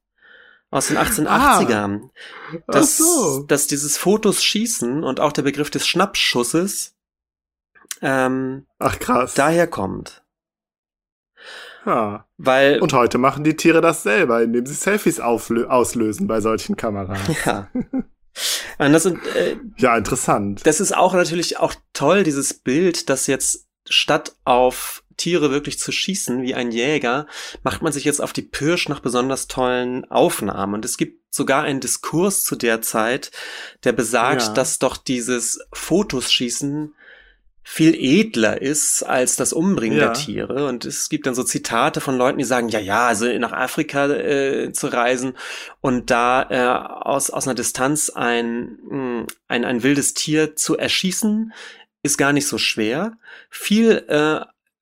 Aus 0.71 0.87
den 0.89 0.97
1880ern. 0.97 2.01
Ach 2.51 2.59
Dass, 2.67 2.97
so. 2.97 3.43
dass 3.47 3.65
dieses 3.65 3.97
Fotos 3.97 4.43
schießen 4.43 5.03
und 5.03 5.19
auch 5.19 5.31
der 5.31 5.41
Begriff 5.41 5.71
des 5.71 5.87
Schnappschusses 5.87 6.95
ähm, 8.01 8.65
Ach 8.79 8.97
krass. 8.99 9.33
daher 9.33 9.67
kommt. 9.67 10.23
ja. 11.85 12.25
Weil 12.37 12.79
Und 12.81 12.93
heute 12.93 13.17
machen 13.17 13.43
die 13.43 13.55
Tiere 13.55 13.81
das 13.81 14.03
selber, 14.03 14.41
indem 14.41 14.65
sie 14.65 14.73
Selfies 14.73 15.19
auslösen 15.19 16.27
bei 16.27 16.41
solchen 16.41 16.75
Kameras. 16.75 17.19
Ja. 17.45 17.67
Und 18.77 18.93
das, 18.93 19.03
sind, 19.03 19.25
äh, 19.35 19.57
Ja, 19.77 19.97
interessant. 19.97 20.65
das 20.65 20.79
ist 20.79 20.95
auch 20.95 21.13
natürlich 21.13 21.57
auch 21.57 21.73
toll, 21.93 22.23
dieses 22.23 22.53
Bild, 22.53 23.09
dass 23.09 23.27
jetzt 23.27 23.67
statt 23.89 24.35
auf 24.45 25.03
Tiere 25.17 25.51
wirklich 25.51 25.79
zu 25.79 25.91
schießen 25.91 26.41
wie 26.43 26.55
ein 26.55 26.71
Jäger, 26.71 27.27
macht 27.63 27.81
man 27.81 27.91
sich 27.91 28.05
jetzt 28.05 28.21
auf 28.21 28.31
die 28.31 28.43
Pirsch 28.43 28.87
nach 28.87 29.01
besonders 29.01 29.47
tollen 29.47 30.09
Aufnahmen. 30.09 30.75
Und 30.75 30.85
es 30.85 30.95
gibt 30.95 31.33
sogar 31.35 31.63
einen 31.63 31.81
Diskurs 31.81 32.45
zu 32.45 32.55
der 32.55 32.81
Zeit, 32.81 33.31
der 33.83 33.91
besagt, 33.91 34.43
Ja. 34.43 34.53
dass 34.53 34.79
doch 34.79 34.95
dieses 34.95 35.59
Fotos 35.73 36.31
schießen 36.31 36.93
viel 37.63 37.93
edler 37.95 38.61
ist 38.61 39.03
als 39.03 39.35
das 39.35 39.53
Umbringen 39.53 39.97
Ja. 39.97 40.05
der 40.05 40.13
Tiere. 40.13 40.67
Und 40.67 40.85
es 40.85 41.09
gibt 41.09 41.27
dann 41.27 41.35
so 41.35 41.43
Zitate 41.43 42.01
von 42.01 42.17
Leuten, 42.17 42.39
die 42.39 42.43
sagen, 42.43 42.69
ja, 42.69 42.79
ja, 42.79 43.07
also 43.07 43.25
nach 43.37 43.51
Afrika 43.51 44.07
äh, 44.07 44.71
zu 44.71 44.87
reisen 44.87 45.33
und 45.81 46.09
da 46.09 46.47
äh, 46.49 47.05
aus, 47.05 47.29
aus 47.29 47.47
einer 47.47 47.55
Distanz 47.55 48.09
ein, 48.09 48.79
mh, 48.89 49.27
ein, 49.47 49.65
ein 49.65 49.83
wildes 49.83 50.13
Tier 50.13 50.55
zu 50.55 50.77
erschießen, 50.77 51.53
ist 52.01 52.17
gar 52.17 52.33
nicht 52.33 52.47
so 52.47 52.57
schwer. 52.57 53.17
Viel, 53.49 54.03
äh, 54.07 54.39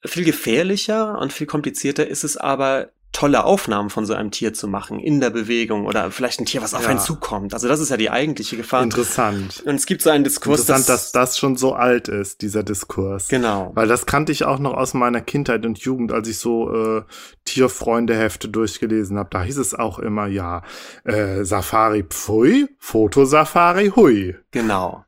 viel 0.07 0.24
gefährlicher 0.24 1.17
und 1.19 1.34
viel 1.34 1.48
komplizierter 1.48 2.07
ist 2.07 2.24
es 2.24 2.38
aber, 2.38 2.89
tolle 3.17 3.45
Aufnahmen 3.45 3.89
von 3.89 4.05
so 4.05 4.13
einem 4.13 4.29
Tier 4.29 4.53
zu 4.53 4.67
machen, 4.67 5.00
in 5.00 5.19
der 5.19 5.31
Bewegung 5.31 5.88
oder 5.88 6.12
vielleicht 6.12 6.39
ein 6.39 6.45
Tier, 6.45 6.62
was 6.62 6.75
auf 6.75 6.83
Ja. 6.83 6.89
einen 6.89 7.00
zukommt. 7.00 7.55
Also 7.55 7.67
das 7.67 7.79
ist 7.79 7.89
ja 7.89 7.97
die 7.97 8.12
eigentliche 8.12 8.57
Gefahr. 8.57 8.83
Interessant. 8.83 9.63
Und 9.65 9.74
es 9.74 9.88
gibt 9.88 10.03
so 10.03 10.12
einen 10.12 10.24
Diskurs, 10.24 10.59
Interessant, 10.59 10.88
dass 10.88 11.12
das 11.13 11.36
schon 11.36 11.55
so 11.57 11.74
alt 11.74 12.09
ist, 12.09 12.43
dieser 12.43 12.62
Diskurs. 12.62 13.27
Genau. 13.27 13.71
Weil 13.74 13.88
das 13.88 14.05
kannte 14.05 14.31
ich 14.31 14.45
auch 14.45 14.59
noch 14.59 14.75
aus 14.75 14.93
meiner 14.93 15.19
Kindheit 15.19 15.65
und 15.65 15.79
Jugend, 15.79 16.12
als 16.12 16.27
ich 16.27 16.38
so 16.38 16.71
äh, 17.00 17.03
Tierfreunde-Hefte 17.45 18.50
durchgelesen 18.50 19.17
habe. 19.17 19.29
Da 19.31 19.41
hieß 19.41 19.57
es 19.57 19.74
auch 19.74 19.97
immer, 19.97 20.27
ja, 20.27 20.62
äh, 21.03 21.43
Safari 21.43 22.03
pfui, 22.03 22.67
Fotosafari 22.77 23.93
hui. 23.95 24.36
Genau. 24.51 25.05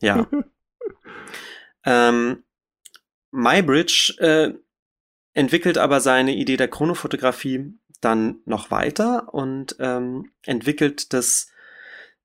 Ja. 0.00 0.26
ähm, 1.84 2.42
Mybridge 3.32 4.14
äh, 4.18 4.54
entwickelt 5.34 5.78
aber 5.78 6.00
seine 6.00 6.34
Idee 6.34 6.56
der 6.56 6.68
Chronofotografie 6.68 7.74
dann 8.00 8.40
noch 8.44 8.70
weiter 8.70 9.32
und 9.32 9.76
ähm, 9.80 10.30
entwickelt 10.42 11.12
das 11.12 11.48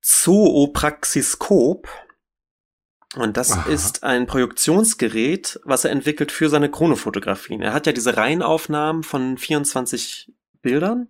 Zoopraxiskop. 0.02 1.88
Und 3.16 3.38
das 3.38 3.54
Aha. 3.54 3.70
ist 3.70 4.04
ein 4.04 4.28
Projektionsgerät, 4.28 5.60
was 5.64 5.84
er 5.84 5.92
entwickelt 5.92 6.32
für 6.32 6.48
seine 6.48 6.70
Chronofotografien. 6.70 7.62
Er 7.62 7.74
hat 7.74 7.88
ja 7.88 7.92
diese 7.92 8.16
Reihenaufnahmen 8.16 9.02
von 9.02 9.38
24 9.38 10.32
Bildern 10.62 11.08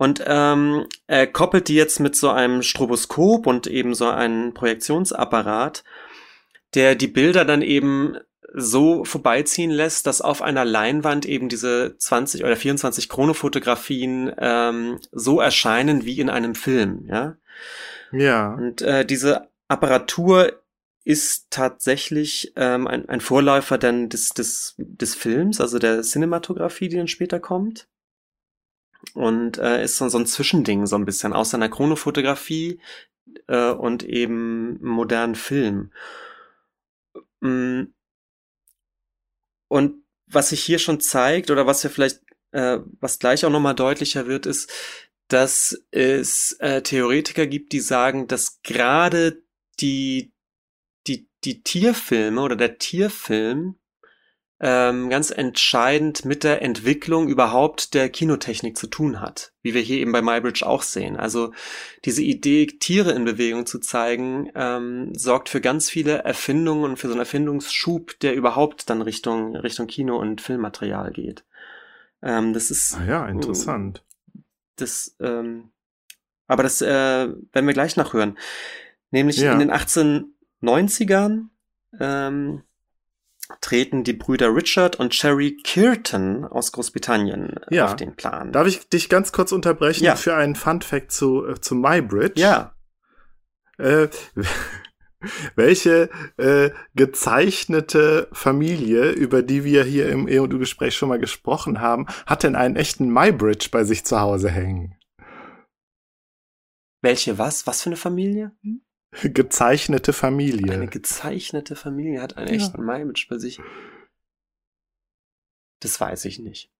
und 0.00 0.24
ähm, 0.26 0.86
er 1.08 1.26
koppelt 1.26 1.68
die 1.68 1.74
jetzt 1.74 2.00
mit 2.00 2.16
so 2.16 2.30
einem 2.30 2.62
Stroboskop 2.62 3.46
und 3.46 3.66
eben 3.66 3.94
so 3.94 4.08
einem 4.08 4.54
Projektionsapparat, 4.54 5.84
der 6.72 6.94
die 6.94 7.06
Bilder 7.06 7.44
dann 7.44 7.60
eben 7.60 8.16
so 8.52 9.04
vorbeiziehen 9.04 9.70
lässt, 9.70 10.06
dass 10.06 10.20
auf 10.20 10.42
einer 10.42 10.64
Leinwand 10.64 11.26
eben 11.26 11.48
diese 11.48 11.96
20 11.98 12.44
oder 12.44 12.56
24 12.56 13.08
Chronofotografien 13.08 14.32
ähm, 14.38 14.98
so 15.12 15.40
erscheinen 15.40 16.04
wie 16.04 16.18
in 16.20 16.30
einem 16.30 16.54
Film, 16.54 17.06
ja. 17.08 17.36
Ja. 18.12 18.54
Und 18.54 18.82
äh, 18.82 19.04
diese 19.04 19.48
Apparatur 19.68 20.60
ist 21.04 21.50
tatsächlich 21.50 22.52
ähm, 22.56 22.86
ein, 22.86 23.08
ein 23.08 23.20
Vorläufer 23.20 23.78
dann 23.78 24.08
des, 24.08 24.30
des, 24.30 24.74
des 24.78 25.14
Films, 25.14 25.60
also 25.60 25.78
der 25.78 26.02
Cinematografie, 26.02 26.88
die 26.88 26.96
dann 26.96 27.08
später 27.08 27.40
kommt. 27.40 27.88
Und 29.14 29.58
äh, 29.58 29.82
ist 29.82 29.96
so, 29.96 30.08
so 30.08 30.18
ein 30.18 30.26
Zwischending 30.26 30.86
so 30.86 30.96
ein 30.96 31.06
bisschen 31.06 31.32
aus 31.32 31.50
seiner 31.50 31.70
Chronofotografie 31.70 32.80
äh, 33.46 33.70
und 33.70 34.02
eben 34.02 34.78
modernen 34.84 35.36
Film. 35.36 35.92
Mm. 37.40 37.84
Und 39.70 40.04
was 40.26 40.50
sich 40.50 40.62
hier 40.62 40.78
schon 40.78 41.00
zeigt 41.00 41.50
oder 41.50 41.66
was 41.66 41.82
wir 41.82 41.90
vielleicht, 41.90 42.20
äh, 42.52 42.78
was 42.98 43.18
gleich 43.18 43.44
auch 43.44 43.50
nochmal 43.50 43.74
deutlicher 43.74 44.26
wird, 44.26 44.46
ist, 44.46 44.70
dass 45.28 45.80
es 45.92 46.54
äh, 46.54 46.82
Theoretiker 46.82 47.46
gibt, 47.46 47.72
die 47.72 47.80
sagen, 47.80 48.26
dass 48.26 48.62
gerade 48.62 49.44
die, 49.78 50.32
die, 51.06 51.30
die 51.44 51.62
Tierfilme 51.62 52.40
oder 52.40 52.56
der 52.56 52.78
Tierfilm 52.78 53.79
ähm, 54.62 55.08
ganz 55.08 55.30
entscheidend 55.30 56.26
mit 56.26 56.44
der 56.44 56.60
Entwicklung 56.60 57.28
überhaupt 57.28 57.94
der 57.94 58.10
Kinotechnik 58.10 58.76
zu 58.76 58.88
tun 58.88 59.20
hat, 59.20 59.52
wie 59.62 59.72
wir 59.72 59.80
hier 59.80 59.98
eben 59.98 60.12
bei 60.12 60.20
Mybridge 60.20 60.66
auch 60.66 60.82
sehen. 60.82 61.16
Also 61.16 61.52
diese 62.04 62.22
Idee, 62.22 62.66
Tiere 62.66 63.12
in 63.12 63.24
Bewegung 63.24 63.64
zu 63.64 63.78
zeigen, 63.78 64.50
ähm, 64.54 65.14
sorgt 65.14 65.48
für 65.48 65.62
ganz 65.62 65.88
viele 65.88 66.18
Erfindungen 66.24 66.84
und 66.90 66.96
für 66.98 67.06
so 67.08 67.14
einen 67.14 67.20
Erfindungsschub, 67.20 68.18
der 68.20 68.34
überhaupt 68.34 68.90
dann 68.90 69.00
Richtung, 69.00 69.56
Richtung 69.56 69.86
Kino 69.86 70.18
und 70.18 70.42
Filmmaterial 70.42 71.10
geht. 71.12 71.44
Ähm, 72.22 72.52
das 72.52 72.70
ist 72.70 72.98
Ah 72.98 73.04
ja, 73.06 73.26
interessant. 73.28 74.04
das, 74.76 75.16
ähm, 75.20 75.70
aber 76.46 76.62
das 76.64 76.82
äh, 76.82 76.86
werden 77.28 77.66
wir 77.66 77.72
gleich 77.72 77.96
nachhören. 77.96 78.36
Nämlich 79.10 79.38
Ja. 79.38 79.54
in 79.54 79.58
den 79.58 79.70
1890ern 80.62 81.48
ähm, 81.98 82.62
treten 83.60 84.04
die 84.04 84.12
Brüder 84.12 84.54
Richard 84.54 84.96
und 84.96 85.10
Cherry 85.12 85.56
Kearton 85.62 86.44
aus 86.44 86.72
Großbritannien 86.72 87.54
Ja. 87.70 87.86
auf 87.86 87.96
den 87.96 88.14
Plan. 88.16 88.52
Darf 88.52 88.66
ich 88.66 88.88
dich 88.88 89.08
ganz 89.08 89.32
kurz 89.32 89.52
unterbrechen 89.52 90.04
Ja. 90.04 90.16
für 90.16 90.34
einen 90.34 90.54
Fun 90.54 90.80
Fact 90.82 91.12
zu, 91.12 91.46
äh, 91.46 91.60
zu 91.60 91.74
MyBridge? 91.74 92.40
ja, 92.40 92.74
Äh, 93.78 94.08
welche 95.56 96.08
äh, 96.38 96.70
gezeichnete 96.94 98.28
Familie, 98.32 99.10
über 99.10 99.42
die 99.42 99.64
wir 99.64 99.84
hier 99.84 100.08
im 100.08 100.28
E&U-Gespräch 100.28 100.94
schon 100.96 101.08
mal 101.10 101.18
gesprochen 101.18 101.80
haben, 101.80 102.06
hat 102.26 102.42
denn 102.42 102.56
einen 102.56 102.76
echten 102.76 103.10
MyBridge 103.12 103.68
bei 103.70 103.84
sich 103.84 104.04
zu 104.04 104.20
Hause 104.20 104.50
hängen? 104.50 104.96
welche 107.02 107.38
was? 107.38 107.66
Was 107.66 107.80
für 107.82 107.88
eine 107.88 107.96
Familie? 107.96 108.52
Gezeichnete 109.22 110.10
Eine 110.10 110.16
Familie. 110.16 110.86
gezeichnete 110.86 111.76
Familie 111.76 112.22
hat 112.22 112.36
einen 112.36 112.48
Ja. 112.48 112.54
echten 112.54 112.84
Maimitsch 112.84 113.28
bei 113.28 113.38
sich. 113.38 113.60
Das 115.80 116.00
weiß 116.00 116.24
ich 116.26 116.38
nicht. 116.38 116.70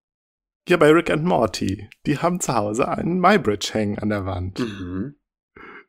Ja, 0.69 0.77
bei 0.77 0.91
Rick 0.91 1.11
and 1.11 1.25
Morty. 1.25 1.89
Die 2.07 2.19
haben 2.19 2.39
zu 2.41 2.55
Hause 2.55 2.89
einen 2.89 3.19
MyBridge 3.19 3.71
hängen 3.73 3.99
an 3.99 4.11
der 4.11 4.27
Wand. 4.27 4.59
Mhm. 4.59 5.17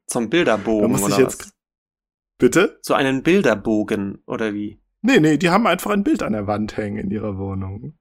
Zum 0.08 0.26
Da 0.26 0.30
Bilderbogen 0.30 0.92
muss 0.92 1.08
ich 1.10 1.18
jetzt- 1.18 1.42
was? 1.46 1.54
Bitte? 2.40 2.80
So 2.82 2.94
einen 2.96 3.22
Bilderbogen 3.22 4.24
oder 4.26 4.54
wie? 4.54 4.82
Nee, 5.02 5.20
nee, 5.20 5.38
die 5.38 5.50
haben 5.50 5.68
einfach 5.68 5.92
ein 5.92 6.04
Bild 6.04 6.24
an 6.24 6.34
der 6.34 6.48
Wand 6.48 6.78
hängen 6.78 6.98
in 6.98 7.12
ihrer 7.12 7.38
Wohnung. 7.38 7.98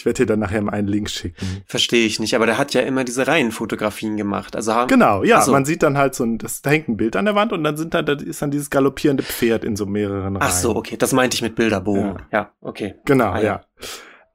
Ich 0.00 0.06
werde 0.06 0.22
dir 0.22 0.26
dann 0.26 0.38
nachher 0.38 0.62
mal 0.62 0.72
einen 0.72 0.88
Link 0.88 1.10
schicken. 1.10 1.62
Verstehe 1.66 2.06
ich 2.06 2.20
nicht, 2.20 2.34
aber 2.34 2.46
der 2.46 2.56
hat 2.56 2.72
ja 2.72 2.80
immer 2.80 3.04
diese 3.04 3.26
Reihenfotografien 3.26 4.16
gemacht. 4.16 4.56
Also 4.56 4.74
haben, 4.74 4.88
genau, 4.88 5.22
ja, 5.24 5.40
also, 5.40 5.52
man 5.52 5.66
sieht 5.66 5.82
dann 5.82 5.98
halt 5.98 6.14
so 6.14 6.24
ein, 6.24 6.38
das, 6.38 6.62
da 6.62 6.70
hängt 6.70 6.88
ein 6.88 6.96
Bild 6.96 7.16
an 7.16 7.26
der 7.26 7.34
Wand 7.34 7.52
und 7.52 7.62
dann 7.62 7.76
sind 7.76 7.92
da, 7.92 8.00
da 8.00 8.14
ist 8.14 8.40
dann 8.40 8.50
dieses 8.50 8.70
galoppierende 8.70 9.22
Pferd 9.22 9.62
in 9.62 9.76
so 9.76 9.84
mehreren 9.84 10.36
Reihen. 10.36 10.48
Ach 10.50 10.52
so, 10.52 10.74
okay, 10.74 10.96
das 10.96 11.12
meinte 11.12 11.34
ich 11.34 11.42
mit 11.42 11.54
Bilderbogen. 11.54 12.16
Ja, 12.32 12.38
ja 12.38 12.50
okay. 12.62 12.94
Genau, 13.04 13.26
ah, 13.26 13.40
ja. 13.40 13.60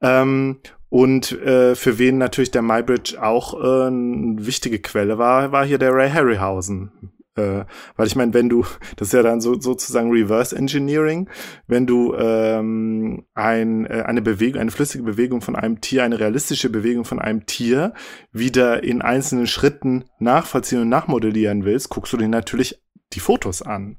ja. 0.02 0.22
Ähm, 0.22 0.58
und 0.88 1.32
äh, 1.32 1.74
für 1.74 1.98
wen 1.98 2.18
natürlich 2.18 2.52
der 2.52 2.62
MyBridge 2.62 3.20
auch 3.20 3.54
äh, 3.54 3.86
eine 3.88 4.46
wichtige 4.46 4.78
Quelle 4.78 5.18
war, 5.18 5.50
war 5.50 5.66
hier 5.66 5.78
der 5.78 5.92
Ray 5.92 6.10
Harryhausen. 6.10 6.92
Äh, 7.36 7.64
weil 7.96 8.06
ich 8.06 8.16
meine, 8.16 8.34
wenn 8.34 8.48
du, 8.48 8.64
das 8.96 9.08
ist 9.08 9.14
ja 9.14 9.22
dann 9.22 9.40
so, 9.40 9.60
sozusagen 9.60 10.10
Reverse 10.10 10.56
Engineering, 10.56 11.28
wenn 11.66 11.86
du 11.86 12.14
ähm, 12.14 13.26
ein, 13.34 13.86
äh, 13.86 14.02
eine 14.06 14.22
Bewegung, 14.22 14.60
eine 14.60 14.70
flüssige 14.70 15.04
Bewegung 15.04 15.40
von 15.40 15.56
einem 15.56 15.80
Tier, 15.80 16.04
eine 16.04 16.18
realistische 16.18 16.70
Bewegung 16.70 17.04
von 17.04 17.18
einem 17.18 17.46
Tier 17.46 17.94
wieder 18.32 18.82
in 18.82 19.02
einzelnen 19.02 19.46
Schritten 19.46 20.04
nachvollziehen 20.18 20.80
und 20.80 20.88
nachmodellieren 20.88 21.64
willst, 21.64 21.90
guckst 21.90 22.12
du 22.12 22.16
dir 22.16 22.28
natürlich 22.28 22.80
die 23.12 23.20
Fotos 23.20 23.62
an 23.62 23.98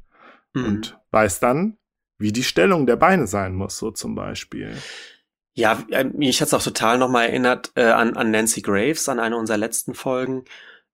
mhm. 0.53 0.65
und 0.65 0.99
weißt 1.11 1.41
dann, 1.41 1.77
wie 2.17 2.31
die 2.31 2.43
Stellung 2.43 2.87
der 2.87 2.95
Beine 2.95 3.27
sein 3.27 3.53
muss, 3.53 3.77
so 3.77 3.91
zum 3.91 4.15
Beispiel. 4.15 4.75
Ja, 5.53 5.83
äh, 5.89 6.03
mich 6.03 6.41
hat's 6.41 6.53
auch 6.53 6.63
total 6.63 6.97
nochmal 6.97 7.27
erinnert 7.27 7.71
äh, 7.75 7.83
an, 7.83 8.15
an 8.15 8.31
Nancy 8.31 8.61
Graves, 8.61 9.09
an 9.09 9.19
eine 9.19 9.37
unserer 9.37 9.57
letzten 9.57 9.93
Folgen, 9.93 10.45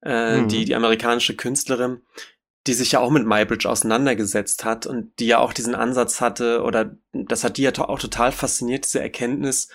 äh, 0.02 0.42
mhm. 0.42 0.48
die, 0.48 0.66
die 0.66 0.76
amerikanische 0.76 1.36
Künstlerin, 1.36 2.02
die 2.68 2.74
sich 2.74 2.94
ja 2.94 3.00
auch 3.00 3.10
mit 3.10 3.26
MyBridge 3.26 3.70
auseinandergesetzt 3.70 4.64
hat 4.64 4.86
und 4.86 5.20
die 5.20 5.28
ja 5.28 5.40
auch 5.40 5.54
diesen 5.54 5.76
Ansatz 5.76 6.22
hatte, 6.22 6.64
oder 6.64 6.96
das 7.12 7.44
hat 7.44 7.58
die 7.58 7.64
ja 7.64 7.72
auch 7.78 8.00
total 8.00 8.32
fasziniert, 8.32 8.86
diese 8.86 9.02
Erkenntnis, 9.02 9.70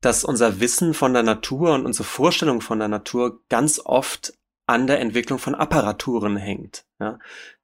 dass 0.00 0.24
unser 0.24 0.60
Wissen 0.60 0.94
von 0.94 1.12
der 1.12 1.22
Natur 1.22 1.74
und 1.74 1.84
unsere 1.84 2.04
Vorstellung 2.04 2.60
von 2.62 2.78
der 2.78 2.88
Natur 2.88 3.40
ganz 3.48 3.80
oft 3.84 4.32
an 4.66 4.86
der 4.86 5.00
Entwicklung 5.00 5.38
von 5.38 5.54
Apparaturen 5.54 6.36
hängt. 6.36 6.84
Ja? 6.98 7.18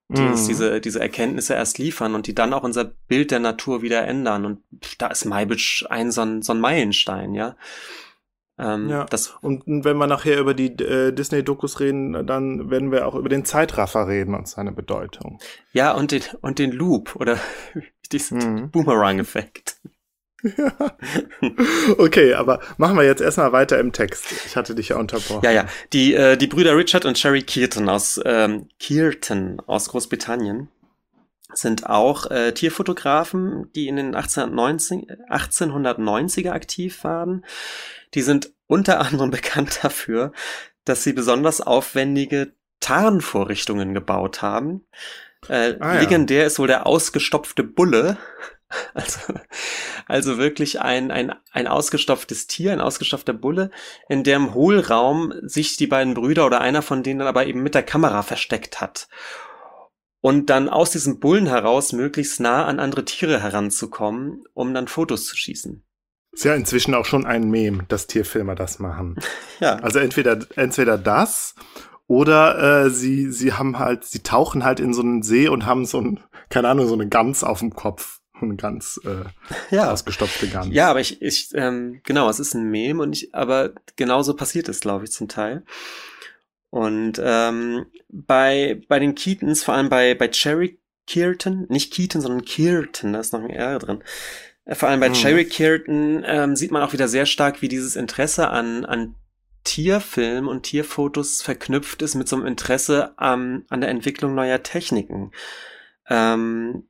die 0.09 0.21
mm. 0.21 0.28
uns 0.28 0.45
mhm. 0.45 0.49
diese, 0.49 0.80
diese 0.80 1.00
Erkenntnisse 1.00 1.54
erst 1.54 1.78
liefern 1.78 2.14
und 2.14 2.26
die 2.26 2.35
dann 2.35 2.52
auch 2.52 2.62
unser 2.62 2.85
Bild 2.85 3.30
der 3.30 3.40
Natur 3.40 3.83
wieder 3.83 4.06
ändern. 4.06 4.45
Und 4.45 4.62
da 4.99 5.09
ist 5.09 5.25
Maybitch 5.25 5.87
ein 5.88 6.12
so 6.12 6.23
ein, 6.23 6.42
so 6.42 6.52
ein 6.52 6.61
Meilenstein, 6.61 7.35
ja. 7.35 7.56
Ähm, 8.58 8.88
ja. 8.88 9.06
Und 9.42 9.64
wenn 9.66 9.96
wir 9.98 10.06
nachher 10.06 10.38
über 10.38 10.54
die 10.54 10.72
äh, 10.82 11.12
Disney-Dokus 11.12 11.80
reden, 11.80 12.26
dann 12.26 12.70
werden 12.70 12.90
wir 12.90 13.06
auch 13.06 13.14
über 13.14 13.28
den 13.28 13.44
Zeitraffer 13.44 14.08
reden 14.08 14.34
und 14.34 14.48
seine 14.48 14.72
Bedeutung. 14.72 15.38
Ja, 15.72 15.92
und 15.92 16.10
den, 16.10 16.22
und 16.40 16.58
den 16.58 16.72
Loop 16.72 17.16
oder 17.16 17.38
diesen 18.12 18.38
mhm. 18.38 18.70
Boomerang-Effekt. 18.70 19.76
Ja. 20.57 20.72
Okay, 21.98 22.35
aber 22.35 22.61
machen 22.76 22.96
wir 22.96 23.04
jetzt 23.04 23.20
erstmal 23.20 23.52
weiter 23.52 23.78
im 23.78 23.92
Text. 23.92 24.26
Ich 24.46 24.57
hatte 24.57 24.74
dich 24.74 24.90
ja 24.90 24.96
unterbrochen. 24.96 25.44
Ja, 25.44 25.50
ja. 25.50 25.66
Die, 25.92 26.14
äh, 26.14 26.37
die 26.37 26.46
Brüder 26.46 26.76
Richard 26.76 27.04
und 27.04 27.18
Sherry 27.18 27.42
Kearton 27.42 27.88
aus 27.88 28.20
ähm, 28.24 28.68
Kearton 28.78 29.61
aus 29.66 29.88
Großbritannien 29.88 30.68
sind 31.52 31.88
auch 31.88 32.30
äh, 32.30 32.52
Tierfotografen, 32.52 33.70
die 33.74 33.88
in 33.88 33.96
den 33.96 34.14
1890, 34.14 35.09
1890er 35.30 36.50
aktiv 36.50 37.04
waren. 37.04 37.44
Die 38.14 38.22
sind 38.22 38.52
unter 38.66 39.00
anderem 39.00 39.30
bekannt 39.32 39.80
dafür, 39.82 40.32
dass 40.85 41.04
sie 41.04 41.12
besonders 41.12 41.61
aufwendige 41.61 42.52
Tarnvorrichtungen 42.80 43.94
gebaut 43.94 44.42
haben. 44.42 44.85
Äh, 45.48 45.76
ah, 45.80 45.94
ja. 45.94 46.00
Legendär 46.00 46.46
ist 46.46 46.59
wohl 46.59 46.66
der 46.66 46.87
ausgestopfte 46.87 47.62
Bulle, 47.62 48.16
also, 48.94 49.20
also 50.06 50.38
wirklich 50.38 50.80
ein, 50.80 51.11
ein, 51.11 51.32
ein 51.52 51.66
ausgestopftes 51.68 52.46
Tier, 52.48 52.72
ein 52.72 52.80
ausgestopfter 52.80 53.32
Bulle, 53.32 53.70
in 54.09 54.24
dem 54.24 54.54
Hohlraum 54.54 55.32
sich 55.42 55.76
die 55.76 55.87
beiden 55.87 56.14
Brüder 56.14 56.46
oder 56.46 56.61
einer 56.61 56.82
von 56.82 57.02
denen 57.02 57.22
aber 57.22 57.46
eben 57.46 57.62
mit 57.62 57.74
der 57.74 57.85
Kamera 57.85 58.22
versteckt 58.22 58.80
hat. 58.80 59.09
Und 60.20 60.50
dann 60.50 60.68
aus 60.68 60.90
diesem 60.90 61.20
Bullen 61.20 61.46
heraus 61.46 61.92
möglichst 61.92 62.40
nah 62.40 62.64
an 62.64 62.81
andere 62.81 63.05
Tiere 63.05 63.42
heranzukommen, 63.42 64.44
um 64.55 64.74
dann 64.74 64.88
Fotos 64.88 65.26
zu 65.26 65.37
schießen. 65.37 65.85
Ist 66.33 66.44
ja 66.44 66.55
inzwischen 66.55 66.94
auch 66.94 67.05
schon 67.05 67.24
ein 67.24 67.48
Mem, 67.48 67.85
dass 67.88 68.07
Tierfilmer 68.07 68.55
das 68.55 68.79
machen. 68.79 69.16
ja. 69.61 69.76
Also 69.76 70.00
entweder, 70.00 70.38
entweder 70.57 70.98
das 70.98 71.55
oder 72.09 72.85
äh, 72.87 72.90
sie, 72.90 73.31
sie 73.31 73.52
haben 73.52 73.79
halt, 73.79 74.05
sie 74.05 74.22
tauchen 74.22 74.64
halt 74.64 74.81
in 74.81 74.92
so 74.92 75.02
einen 75.02 75.22
See 75.22 75.48
und 75.48 75.64
haben 75.64 75.87
so 75.87 76.00
ein, 76.00 76.20
keine 76.50 76.68
Ahnung, 76.68 76.87
so 76.88 76.94
eine 76.94 77.09
Gans 77.09 77.42
auf 77.42 77.61
dem 77.61 77.74
Kopf 77.74 78.20
eine 78.40 78.57
ganz 78.57 79.00
äh, 79.05 79.24
ja. 79.74 79.90
ausgestopfte 79.90 80.48
Gans. 80.48 80.74
Ja, 80.74 80.90
aber 80.90 81.00
ich, 81.00 81.22
ich 81.22 81.50
ähm, 81.55 82.00
genau, 82.05 82.29
es 82.29 82.38
ist 82.38 82.55
ein 82.55 82.70
Meme 82.70 83.02
und 83.02 83.12
ich, 83.12 83.35
aber 83.35 83.72
genauso 83.96 84.35
passiert 84.35 84.68
es, 84.68 84.81
glaube 84.81 85.05
ich, 85.05 85.12
zum 85.12 85.29
Teil. 85.29 85.64
Und 86.70 87.20
ähm, 87.22 87.87
bei, 88.09 88.83
bei 88.88 88.98
den 88.98 89.14
Keatons, 89.14 89.62
vor 89.62 89.74
allem 89.74 89.88
bei, 89.88 90.14
bei 90.14 90.29
Cherry 90.29 90.79
Keaton, 91.07 91.66
nicht 91.68 91.92
Keaton, 91.92 92.20
sondern 92.20 92.44
Keaton, 92.44 93.12
da 93.12 93.20
ist 93.20 93.33
noch 93.33 93.42
ein 93.42 93.50
R 93.50 93.79
drin. 93.79 94.02
Äh, 94.64 94.74
vor 94.74 94.88
allem 94.88 95.00
bei 95.00 95.07
hm. 95.07 95.14
Cherry 95.14 95.44
Keaton 95.46 96.24
ähm, 96.26 96.57
sieht 96.57 96.72
man 96.72 96.83
auch 96.83 96.92
wieder 96.92 97.09
sehr 97.09 97.26
stark, 97.26 97.62
wie 97.62 97.68
dieses 97.68 97.96
Interesse 97.96 98.48
an, 98.48 98.85
an 98.85 99.14
Tierfilm 99.64 100.46
und 100.46 100.62
Tierfotos 100.62 101.42
verknüpft 101.42 102.00
ist 102.02 102.14
mit 102.14 102.29
so 102.29 102.37
einem 102.37 102.46
Interesse 102.46 103.14
ähm, 103.20 103.64
an 103.68 103.81
der 103.81 103.90
Entwicklung 103.90 104.35
neuer 104.35 104.62
Techniken. 104.62 105.33
Ähm, 106.09 106.88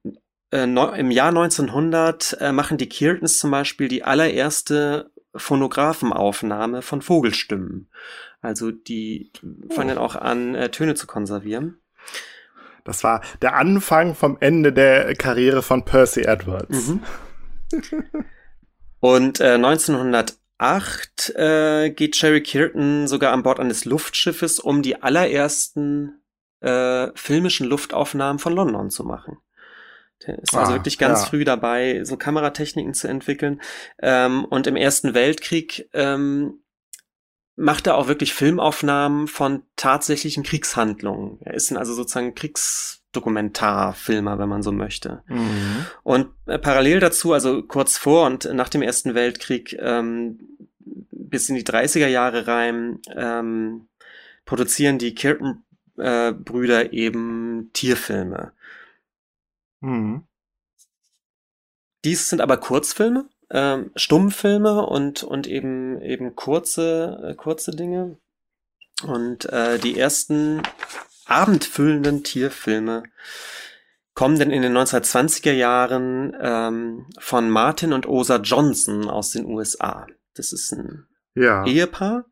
äh, 0.50 0.64
im 0.64 1.10
Jahr 1.10 1.28
1900 1.28 2.36
äh, 2.40 2.52
machen 2.52 2.76
die 2.76 2.88
Kirtons 2.88 3.38
zum 3.38 3.50
Beispiel 3.50 3.88
die 3.88 4.04
allererste 4.04 5.10
Phonographenaufnahme 5.34 6.82
von 6.82 7.02
Vogelstimmen. 7.02 7.88
Also 8.46 8.70
die 8.70 9.32
fangen 9.70 9.98
oh. 9.98 10.02
auch 10.02 10.14
an, 10.14 10.54
äh, 10.54 10.70
Töne 10.70 10.94
zu 10.94 11.08
konservieren. 11.08 11.80
Das 12.84 13.02
war 13.02 13.22
der 13.42 13.56
Anfang 13.56 14.14
vom 14.14 14.36
Ende 14.38 14.72
der 14.72 15.16
Karriere 15.16 15.62
von 15.62 15.84
Percy 15.84 16.22
Edwards. 16.22 16.86
Mhm. 16.86 17.02
Und 19.00 19.40
äh, 19.40 19.54
1908 19.54 21.34
äh, 21.34 21.90
geht 21.90 22.14
Cherry 22.14 22.40
Kirton 22.40 23.08
sogar 23.08 23.32
an 23.32 23.42
Bord 23.42 23.58
eines 23.58 23.84
Luftschiffes, 23.84 24.60
um 24.60 24.82
die 24.82 25.02
allerersten 25.02 26.22
äh, 26.60 27.08
filmischen 27.16 27.66
Luftaufnahmen 27.66 28.38
von 28.38 28.52
London 28.52 28.90
zu 28.90 29.02
machen. 29.02 29.38
Der 30.24 30.38
ist 30.38 30.54
also 30.54 30.56
ah, 30.56 30.60
also 30.60 30.74
wirklich 30.74 30.98
ganz 30.98 31.22
ja. 31.22 31.26
früh 31.26 31.44
dabei, 31.44 32.04
so 32.04 32.16
Kameratechniken 32.16 32.94
zu 32.94 33.08
entwickeln. 33.08 33.60
Ähm, 34.00 34.44
und 34.44 34.68
im 34.68 34.76
Ersten 34.76 35.14
Weltkrieg 35.14 35.90
ähm, 35.92 36.60
macht 37.56 37.86
er 37.86 37.96
auch 37.96 38.06
wirklich 38.06 38.34
Filmaufnahmen 38.34 39.28
von 39.28 39.62
tatsächlichen 39.76 40.42
Kriegshandlungen. 40.42 41.38
Er 41.40 41.54
ist 41.54 41.72
also 41.72 41.94
sozusagen 41.94 42.34
Kriegsdokumentarfilmer, 42.34 44.38
wenn 44.38 44.50
man 44.50 44.62
so 44.62 44.72
möchte. 44.72 45.22
Mhm. 45.26 45.86
Und 46.02 46.28
äh, 46.44 46.58
parallel 46.58 47.00
dazu, 47.00 47.32
also 47.32 47.62
kurz 47.62 47.96
vor 47.96 48.26
und 48.26 48.44
nach 48.52 48.68
dem 48.68 48.82
Ersten 48.82 49.14
Weltkrieg, 49.14 49.74
ähm, 49.80 50.38
bis 51.10 51.48
in 51.48 51.54
die 51.54 51.64
30er 51.64 52.08
Jahre 52.08 52.46
rein, 52.46 53.00
ähm, 53.14 53.88
produzieren 54.44 54.98
die 54.98 55.14
Kirton-Brüder 55.14 56.92
äh, 56.92 56.96
eben 56.96 57.70
Tierfilme. 57.72 58.52
Mhm. 59.80 60.24
Dies 62.04 62.28
sind 62.28 62.40
aber 62.40 62.58
Kurzfilme, 62.58 63.28
ähm, 63.50 63.90
Stummfilme 63.94 64.86
und, 64.86 65.22
und 65.22 65.46
eben, 65.46 66.00
eben 66.00 66.34
kurze, 66.34 67.20
äh, 67.22 67.34
kurze 67.34 67.72
Dinge. 67.72 68.18
Und 69.06 69.46
äh, 69.52 69.78
die 69.78 69.98
ersten 69.98 70.62
abendfüllenden 71.26 72.22
Tierfilme 72.22 73.04
kommen 74.14 74.38
denn 74.38 74.50
in 74.50 74.62
den 74.62 74.76
1920er 74.76 75.52
Jahren 75.52 76.34
ähm, 76.40 77.06
von 77.18 77.50
Martin 77.50 77.92
und 77.92 78.08
Osa 78.08 78.36
Johnson 78.36 79.08
aus 79.08 79.30
den 79.30 79.44
USA. 79.44 80.06
Das 80.34 80.52
ist 80.52 80.72
ein 80.72 81.06
ja. 81.34 81.64
Ehepaar. 81.66 82.24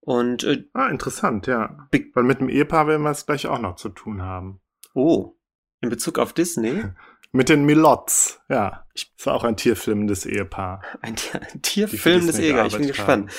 Und 0.00 0.44
äh, 0.44 0.64
ah, 0.72 0.88
interessant, 0.88 1.46
ja. 1.46 1.88
Weil 2.14 2.24
mit 2.24 2.40
dem 2.40 2.48
Ehepaar 2.48 2.88
werden 2.88 3.02
wir 3.02 3.10
es 3.10 3.26
gleich 3.26 3.46
auch 3.46 3.60
noch 3.60 3.76
zu 3.76 3.90
tun 3.90 4.22
haben. 4.22 4.60
Oh, 4.94 5.36
in 5.80 5.90
Bezug 5.90 6.18
auf 6.18 6.32
Disney? 6.32 6.84
Mit 7.32 7.48
den 7.48 7.64
Milots, 7.64 8.40
ja. 8.48 8.84
Das 8.92 9.26
war 9.26 9.34
auch 9.34 9.44
ein 9.44 9.56
tierfilmendes 9.56 10.26
Ehepaar. 10.26 10.82
Ein, 11.00 11.14
ein 11.32 11.62
tierfilmendes 11.62 12.38
Ehepaar, 12.38 12.66
ich 12.66 12.76
bin 12.76 12.88
gespannt. 12.88 13.32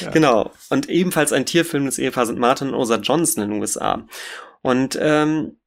Ja. 0.00 0.10
Genau. 0.10 0.52
Und 0.70 0.88
ebenfalls 0.88 1.32
ein 1.32 1.44
tierfilmendes 1.44 1.98
Ehepaar 1.98 2.26
sind 2.26 2.38
Martin 2.38 2.68
und 2.68 2.74
Osa 2.74 2.96
Johnson 2.96 3.42
in 3.42 3.50
den 3.50 3.60
USA. 3.60 4.06
Und 4.62 4.96
ähm, 5.00 5.58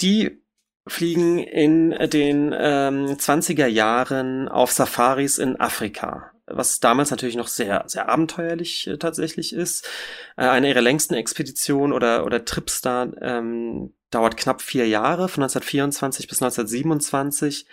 die 0.00 0.42
fliegen 0.88 1.38
in 1.38 1.90
den 1.90 2.54
ähm, 2.56 3.06
20er 3.06 3.66
Jahren 3.66 4.48
auf 4.48 4.72
Safaris 4.72 5.38
in 5.38 5.60
Afrika 5.60 6.32
was 6.46 6.80
damals 6.80 7.10
natürlich 7.10 7.36
noch 7.36 7.48
sehr, 7.48 7.84
sehr 7.86 8.08
abenteuerlich 8.08 8.86
äh, 8.86 8.98
tatsächlich 8.98 9.52
ist. 9.52 9.86
Äh, 10.36 10.46
eine 10.46 10.68
ihrer 10.68 10.80
längsten 10.80 11.14
Expeditionen 11.14 11.92
oder, 11.92 12.24
oder 12.24 12.44
Trips 12.44 12.80
da 12.80 13.08
ähm, 13.20 13.92
dauert 14.10 14.36
knapp 14.36 14.62
vier 14.62 14.86
Jahre, 14.86 15.28
von 15.28 15.42
1924 15.42 16.28
bis 16.28 16.42
1927 16.42 17.66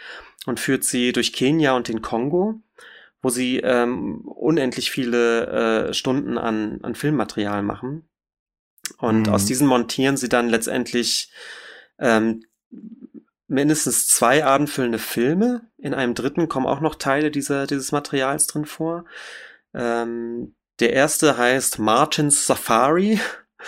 und 0.46 0.60
führt 0.60 0.84
sie 0.84 1.12
durch 1.12 1.34
Kenia 1.34 1.76
und 1.76 1.88
den 1.88 2.02
Kongo, 2.02 2.62
wo 3.22 3.30
sie 3.30 3.60
ähm, 3.60 4.22
unendlich 4.26 4.92
viele 4.92 5.88
äh, 5.90 5.94
Stunden 5.94 6.38
an, 6.38 6.80
an 6.82 6.96
Filmmaterial 6.96 7.62
machen. 7.62 8.10
Und 8.98 9.28
mhm. 9.28 9.34
aus 9.34 9.46
diesen 9.46 9.68
montieren 9.68 10.18
sie 10.18 10.30
dann 10.30 10.50
letztendlich 10.50 11.32
ähm, 12.00 12.44
mindestens 13.54 14.08
zwei 14.08 14.44
abendfüllende 14.44 15.00
Filme. 15.00 15.62
In 15.78 15.94
einem 15.94 16.16
dritten 16.16 16.50
kommen 16.50 16.66
auch 16.66 16.82
noch 16.82 16.96
Teile 16.96 17.32
dieser, 17.32 17.68
dieses 17.68 17.92
Materials 17.92 18.48
drin 18.48 18.66
vor. 18.66 19.06
Ähm, 19.74 20.56
der 20.80 20.94
erste 20.94 21.38
heißt 21.38 21.80
Martin's 21.80 22.46
Safari 22.46 23.20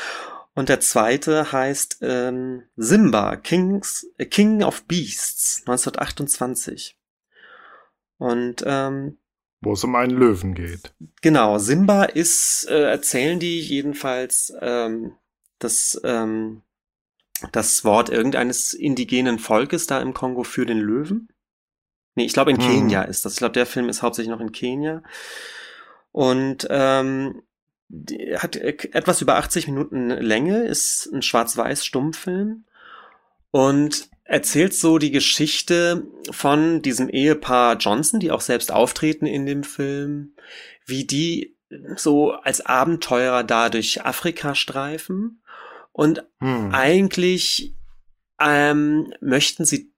und 0.55 0.69
der 0.69 0.79
zweite 0.79 1.51
heißt 1.51 1.99
ähm, 2.01 2.63
Simba, 2.75 3.35
Kings, 3.37 4.07
äh, 4.17 4.25
King 4.25 4.63
of 4.63 4.83
Beasts, 4.85 5.61
1928. 5.61 6.97
Und 8.17 8.63
ähm, 8.65 9.17
wo 9.61 9.73
es 9.73 9.83
um 9.83 9.95
einen 9.95 10.17
Löwen 10.17 10.53
geht. 10.53 10.93
Genau, 11.21 11.57
Simba 11.57 12.03
ist, 12.03 12.67
äh, 12.69 12.83
erzählen 12.83 13.39
die 13.39 13.59
jedenfalls, 13.59 14.53
ähm, 14.61 15.13
das, 15.57 15.99
ähm, 16.03 16.61
das 17.51 17.83
Wort 17.83 18.09
irgendeines 18.09 18.73
indigenen 18.73 19.39
Volkes 19.39 19.87
da 19.87 19.99
im 19.99 20.13
Kongo 20.13 20.43
für 20.43 20.65
den 20.65 20.79
Löwen. 20.79 21.29
Nee, 22.15 22.25
ich 22.25 22.33
glaube 22.33 22.51
in 22.51 22.61
hm. 22.61 22.65
Kenia 22.65 23.01
ist 23.03 23.25
das. 23.25 23.33
Ich 23.33 23.39
glaube, 23.39 23.53
der 23.53 23.65
Film 23.65 23.89
ist 23.89 24.01
hauptsächlich 24.01 24.31
noch 24.31 24.39
in 24.39 24.51
Kenia. 24.51 25.03
Und 26.11 26.65
ähm, 26.69 27.41
hat 28.37 28.55
etwas 28.55 29.21
über 29.21 29.35
80 29.35 29.67
Minuten 29.67 30.09
Länge, 30.09 30.63
ist 30.63 31.07
ein 31.13 31.21
schwarz-weiß 31.21 31.85
Stummfilm 31.85 32.65
und 33.51 34.09
erzählt 34.23 34.73
so 34.73 34.97
die 34.97 35.11
Geschichte 35.11 36.07
von 36.31 36.81
diesem 36.81 37.09
Ehepaar 37.09 37.77
Johnson, 37.77 38.19
die 38.19 38.31
auch 38.31 38.41
selbst 38.41 38.71
auftreten 38.71 39.27
in 39.27 39.45
dem 39.45 39.63
Film, 39.63 40.33
wie 40.85 41.05
die 41.05 41.55
so 41.95 42.31
als 42.31 42.65
Abenteurer 42.65 43.43
da 43.43 43.69
durch 43.69 44.03
Afrika 44.05 44.55
streifen 44.55 45.41
und 45.95 46.25
hm. 46.41 46.71
eigentlich 46.73 47.73
ähm, 48.39 49.13
möchten 49.21 49.63
sie 49.63 49.93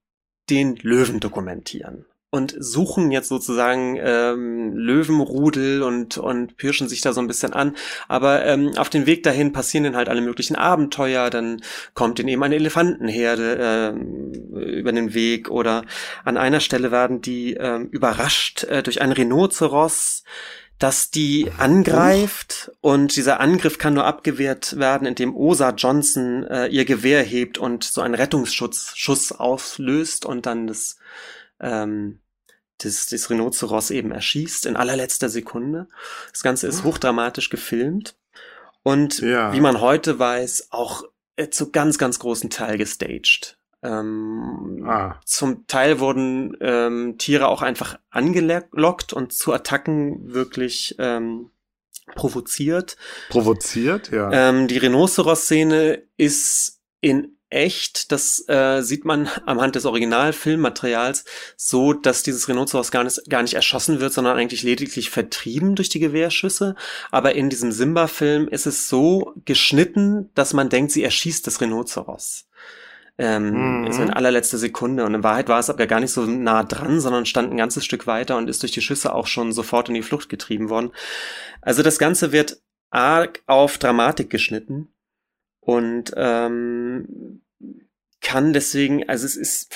den 0.47 0.75
Löwen 0.75 1.19
dokumentieren 1.19 2.05
und 2.29 2.55
suchen 2.59 3.09
jetzt 3.09 3.29
sozusagen 3.29 3.97
ähm, 3.99 4.73
Löwenrudel 4.75 5.81
und 5.81 6.19
und 6.19 6.55
pirschen 6.57 6.87
sich 6.87 7.01
da 7.01 7.13
so 7.13 7.21
ein 7.21 7.25
bisschen 7.25 7.53
an. 7.53 7.75
Aber 8.07 8.45
ähm, 8.45 8.73
auf 8.77 8.89
dem 8.89 9.07
Weg 9.07 9.23
dahin 9.23 9.53
passieren 9.53 9.85
dann 9.85 9.95
halt 9.95 10.07
alle 10.07 10.21
möglichen 10.21 10.55
Abenteuer. 10.55 11.31
Dann 11.31 11.61
kommt 11.95 12.19
ihnen 12.19 12.29
eben 12.29 12.43
eine 12.43 12.55
Elefantenherde 12.55 13.95
äh, 14.53 14.69
über 14.79 14.91
den 14.91 15.15
Weg 15.15 15.49
oder 15.49 15.83
an 16.25 16.37
einer 16.37 16.59
Stelle 16.59 16.91
werden 16.91 17.21
die 17.21 17.55
äh, 17.55 17.79
überrascht 17.89 18.65
äh, 18.65 18.83
durch 18.83 19.01
ein 19.01 19.13
Rhinoceros 19.13 20.23
dass 20.79 21.09
die 21.09 21.51
angreift 21.57 22.71
und 22.81 23.15
dieser 23.15 23.39
Angriff 23.39 23.77
kann 23.77 23.95
nur 23.95 24.05
abgewehrt 24.05 24.77
werden, 24.77 25.07
indem 25.07 25.35
Osa 25.35 25.71
Johnson 25.71 26.43
äh, 26.43 26.67
ihr 26.67 26.85
Gewehr 26.85 27.23
hebt 27.23 27.57
und 27.57 27.83
so 27.83 28.01
einen 28.01 28.13
Rettungsschutz 28.13 28.93
Schuss 28.95 29.31
auslöst 29.31 30.25
und 30.25 30.45
dann 30.45 30.67
das 30.67 30.97
ähm, 31.59 32.19
das, 32.79 33.07
das 33.07 33.29
Rhinoceros 33.29 33.89
eben 33.89 34.11
erschießt 34.11 34.67
in 34.67 34.75
allerletzter 34.75 35.29
Sekunde. 35.29 35.87
Das 36.31 36.43
Ganze 36.43 36.67
ist 36.67 36.81
ah. 36.81 36.83
hochdramatisch 36.85 37.49
gefilmt 37.49 38.15
und 38.83 39.19
ja. 39.19 39.51
wie 39.53 39.61
man 39.61 39.81
heute 39.81 40.19
weiß, 40.19 40.67
auch 40.69 41.03
äh, 41.37 41.49
zu 41.49 41.71
ganz, 41.71 41.97
ganz 41.97 42.19
großen 42.19 42.49
Teil 42.49 42.77
gestaged. 42.77 43.56
Ähm, 43.87 44.83
ah. 44.85 45.15
Zum 45.25 45.65
Teil 45.67 45.99
wurden 45.99 46.57
ähm, 46.59 47.15
Tiere 47.17 47.47
auch 47.47 47.61
einfach 47.61 47.97
angelockt 48.09 49.13
und 49.13 49.31
zu 49.33 49.53
Attacken 49.53 50.33
wirklich 50.33 50.95
ähm, 50.99 51.51
provoziert. 52.15 52.97
Provoziert, 53.29 54.11
ja. 54.11 54.31
Ähm, 54.31 54.67
die 54.67 54.77
Rhinoceros-Szene 54.77 56.03
ist 56.17 56.81
in 56.99 57.37
echt, 57.49 58.11
das 58.11 58.43
äh, 58.49 58.81
sieht 58.81 59.05
man 59.05 59.29
am 59.45 59.61
Hand 59.61 59.75
des 59.75 59.85
Originalfilmmaterials, 59.85 61.23
so 61.55 61.93
dass 61.93 62.23
dieses 62.23 62.49
Rhinoceros 62.49 62.91
gar 62.91 63.05
nicht, 63.05 63.21
gar 63.29 63.41
nicht 63.41 63.53
erschossen 63.53 64.01
wird, 64.01 64.11
sondern 64.11 64.37
eigentlich 64.37 64.63
lediglich 64.63 65.09
vertrieben 65.09 65.75
durch 65.75 65.87
die 65.89 65.99
Gewehrschüsse. 65.99 66.75
Aber 67.09 67.35
in 67.35 67.49
diesem 67.49 67.71
Simba-Film 67.71 68.49
ist 68.49 68.65
es 68.65 68.89
so 68.89 69.33
geschnitten, 69.45 70.29
dass 70.35 70.53
man 70.53 70.69
denkt, 70.69 70.91
sie 70.91 71.03
erschießt 71.03 71.47
das 71.47 71.61
Rhinoceros. 71.61 72.47
Ähm, 73.17 73.79
mhm. 73.79 73.85
Also 73.85 74.03
in 74.03 74.11
allerletzter 74.11 74.57
Sekunde. 74.57 75.05
Und 75.05 75.15
in 75.15 75.23
Wahrheit 75.23 75.49
war 75.49 75.59
es 75.59 75.69
aber 75.69 75.87
gar 75.87 75.99
nicht 75.99 76.11
so 76.11 76.25
nah 76.25 76.63
dran, 76.63 76.99
sondern 76.99 77.25
stand 77.25 77.51
ein 77.51 77.57
ganzes 77.57 77.83
Stück 77.83 78.05
weiter 78.05 78.37
und 78.37 78.49
ist 78.49 78.61
durch 78.61 78.71
die 78.71 78.81
Schüsse 78.81 79.13
auch 79.13 79.27
schon 79.27 79.53
sofort 79.53 79.89
in 79.89 79.95
die 79.95 80.03
Flucht 80.03 80.29
getrieben 80.29 80.69
worden. 80.69 80.91
Also 81.61 81.81
das 81.81 81.97
Ganze 81.97 82.31
wird 82.31 82.61
arg 82.89 83.41
auf 83.47 83.77
Dramatik 83.77 84.29
geschnitten 84.29 84.89
und 85.59 86.13
ähm, 86.15 87.41
kann 88.21 88.53
deswegen, 88.53 89.07
also 89.09 89.25
es 89.25 89.35
ist, 89.35 89.75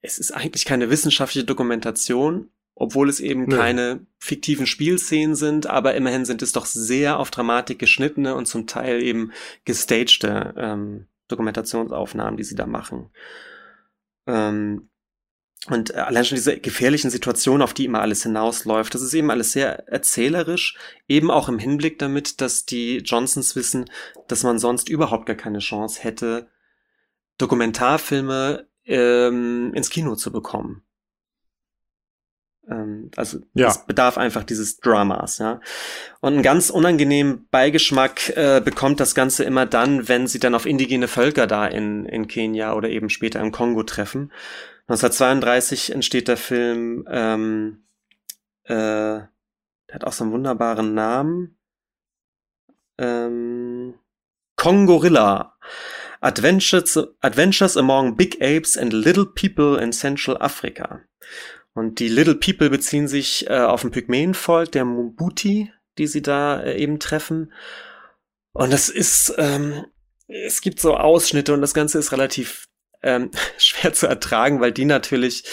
es 0.00 0.18
ist 0.18 0.32
eigentlich 0.32 0.64
keine 0.64 0.90
wissenschaftliche 0.90 1.46
Dokumentation, 1.46 2.50
obwohl 2.74 3.08
es 3.08 3.20
eben 3.20 3.46
nee. 3.46 3.56
keine 3.56 4.06
fiktiven 4.18 4.66
Spielszenen 4.66 5.34
sind, 5.34 5.66
aber 5.66 5.94
immerhin 5.94 6.24
sind 6.24 6.42
es 6.42 6.52
doch 6.52 6.66
sehr 6.66 7.18
auf 7.18 7.30
Dramatik 7.30 7.78
geschnittene 7.78 8.34
und 8.34 8.46
zum 8.46 8.66
Teil 8.66 9.02
eben 9.02 9.32
gestagte 9.64 10.54
ähm, 10.56 11.06
Dokumentationsaufnahmen, 11.28 12.36
die 12.36 12.44
sie 12.44 12.56
da 12.56 12.66
machen. 12.66 13.10
Ähm, 14.26 14.90
und 15.66 15.90
äh, 15.90 15.98
allein 15.98 16.24
schon 16.24 16.36
diese 16.36 16.58
gefährlichen 16.58 17.10
Situationen, 17.10 17.62
auf 17.62 17.74
die 17.74 17.84
immer 17.84 18.00
alles 18.00 18.22
hinausläuft, 18.22 18.94
das 18.94 19.02
ist 19.02 19.14
eben 19.14 19.30
alles 19.30 19.52
sehr 19.52 19.88
erzählerisch, 19.88 20.76
eben 21.08 21.30
auch 21.30 21.48
im 21.48 21.58
Hinblick 21.58 21.98
damit, 21.98 22.40
dass 22.40 22.64
die 22.64 22.98
Johnsons 22.98 23.56
wissen, 23.56 23.90
dass 24.28 24.44
man 24.44 24.58
sonst 24.58 24.88
überhaupt 24.88 25.26
gar 25.26 25.36
keine 25.36 25.58
Chance 25.58 26.02
hätte, 26.02 26.48
Dokumentarfilme 27.38 28.66
ähm, 28.84 29.72
ins 29.74 29.90
Kino 29.90 30.16
zu 30.16 30.32
bekommen. 30.32 30.82
Ähm, 32.70 33.10
also 33.16 33.38
ja. 33.54 33.68
es 33.68 33.86
bedarf 33.86 34.18
einfach 34.18 34.44
dieses 34.44 34.78
Dramas, 34.78 35.38
ja. 35.38 35.60
Und 36.20 36.34
einen 36.34 36.42
ganz 36.42 36.70
unangenehmen 36.70 37.46
Beigeschmack 37.50 38.30
äh, 38.36 38.60
bekommt 38.64 39.00
das 39.00 39.14
Ganze 39.14 39.44
immer 39.44 39.66
dann, 39.66 40.08
wenn 40.08 40.26
sie 40.26 40.38
dann 40.38 40.54
auf 40.54 40.66
indigene 40.66 41.08
Völker 41.08 41.46
da 41.46 41.66
in, 41.66 42.04
in 42.06 42.28
Kenia 42.28 42.74
oder 42.74 42.88
eben 42.88 43.10
später 43.10 43.40
im 43.40 43.52
Kongo 43.52 43.82
treffen 43.82 44.30
1932 44.88 45.92
entsteht 45.92 46.28
der 46.28 46.38
Film, 46.38 47.06
ähm, 47.10 47.84
äh, 48.64 48.72
der 48.72 49.30
hat 49.92 50.04
auch 50.04 50.12
so 50.12 50.24
einen 50.24 50.32
wunderbaren 50.32 50.94
Namen. 50.94 51.58
Ähm, 52.96 53.98
Kongorilla. 54.56 55.56
Adventures, 56.20 56.98
Adventures 57.20 57.76
Among 57.76 58.16
Big 58.16 58.40
Apes 58.40 58.78
and 58.78 58.92
Little 58.92 59.26
People 59.26 59.78
in 59.80 59.92
Central 59.92 60.38
Africa. 60.38 61.02
Und 61.78 62.00
die 62.00 62.08
Little 62.08 62.34
People 62.34 62.70
beziehen 62.70 63.06
sich 63.06 63.48
äh, 63.48 63.60
auf 63.60 63.84
ein 63.84 63.92
Pygmäenvolk, 63.92 64.72
der 64.72 64.84
Mbuti, 64.84 65.72
die 65.96 66.06
sie 66.06 66.22
da 66.22 66.60
äh, 66.60 66.76
eben 66.76 66.98
treffen. 66.98 67.52
Und 68.52 68.72
das 68.72 68.88
ist, 68.88 69.34
ähm, 69.38 69.84
es 70.26 70.60
gibt 70.60 70.80
so 70.80 70.96
Ausschnitte 70.96 71.54
und 71.54 71.60
das 71.60 71.74
Ganze 71.74 71.98
ist 71.98 72.10
relativ 72.10 72.66
ähm, 73.02 73.30
schwer 73.58 73.92
zu 73.92 74.08
ertragen, 74.08 74.60
weil 74.60 74.72
die 74.72 74.84
natürlich 74.84 75.44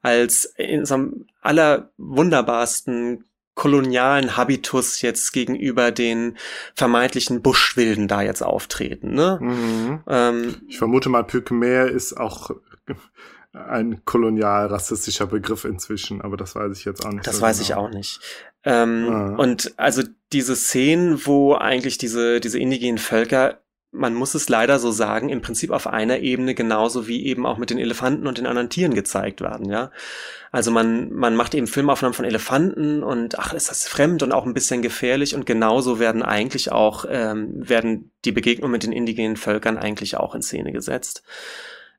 als 0.00 0.44
in 0.56 0.84
so 0.84 0.94
einem 0.94 1.26
allerwunderbarsten 1.40 3.24
kolonialen 3.54 4.36
Habitus 4.36 5.00
jetzt 5.02 5.32
gegenüber 5.32 5.90
den 5.90 6.36
vermeintlichen 6.74 7.42
Buschwilden 7.42 8.08
da 8.08 8.22
jetzt 8.22 8.42
auftreten. 8.42 9.14
Ne? 9.14 9.38
Mhm. 9.40 10.00
Ähm, 10.08 10.56
ich 10.68 10.78
vermute 10.78 11.08
mal, 11.08 11.24
Pygmäer 11.24 11.86
ist 11.86 12.14
auch 12.14 12.50
ein 13.54 14.04
kolonial 14.04 14.66
rassistischer 14.66 15.26
Begriff 15.26 15.64
inzwischen, 15.64 16.20
aber 16.20 16.36
das 16.36 16.54
weiß 16.54 16.76
ich 16.76 16.84
jetzt 16.84 17.06
auch 17.06 17.12
nicht. 17.12 17.26
Das 17.26 17.36
so 17.36 17.42
weiß 17.42 17.58
genau. 17.58 17.66
ich 17.66 17.74
auch 17.74 17.90
nicht. 17.90 18.20
Ähm, 18.64 19.08
ah. 19.10 19.36
Und 19.36 19.74
also 19.76 20.02
diese 20.32 20.56
Szenen, 20.56 21.24
wo 21.26 21.54
eigentlich 21.54 21.96
diese, 21.98 22.40
diese 22.40 22.58
indigenen 22.58 22.98
Völker 22.98 23.60
man 23.94 24.14
muss 24.14 24.34
es 24.34 24.48
leider 24.48 24.78
so 24.80 24.90
sagen, 24.90 25.28
im 25.28 25.40
Prinzip 25.40 25.70
auf 25.70 25.86
einer 25.86 26.18
Ebene 26.18 26.54
genauso 26.54 27.06
wie 27.06 27.24
eben 27.26 27.46
auch 27.46 27.58
mit 27.58 27.70
den 27.70 27.78
Elefanten 27.78 28.26
und 28.26 28.38
den 28.38 28.46
anderen 28.46 28.68
Tieren 28.68 28.92
gezeigt 28.92 29.40
werden, 29.40 29.70
ja. 29.70 29.92
Also 30.50 30.70
man, 30.70 31.12
man 31.12 31.34
macht 31.36 31.54
eben 31.54 31.66
Filmaufnahmen 31.66 32.14
von 32.14 32.24
Elefanten 32.24 33.02
und 33.02 33.38
ach, 33.38 33.52
ist 33.54 33.70
das 33.70 33.88
fremd 33.88 34.22
und 34.22 34.32
auch 34.32 34.46
ein 34.46 34.54
bisschen 34.54 34.82
gefährlich 34.82 35.34
und 35.34 35.46
genauso 35.46 35.98
werden 35.98 36.22
eigentlich 36.22 36.70
auch, 36.70 37.04
ähm, 37.08 37.68
werden 37.68 38.12
die 38.24 38.32
Begegnungen 38.32 38.72
mit 38.72 38.82
den 38.82 38.92
indigenen 38.92 39.36
Völkern 39.36 39.78
eigentlich 39.78 40.16
auch 40.16 40.34
in 40.34 40.42
Szene 40.42 40.72
gesetzt. 40.72 41.22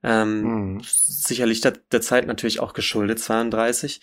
Ähm, 0.03 0.43
hm. 0.43 0.81
Sicherlich 0.83 1.61
der, 1.61 1.73
der 1.91 2.01
Zeit 2.01 2.27
natürlich 2.27 2.59
auch 2.59 2.73
geschuldet, 2.73 3.19
32. 3.19 4.01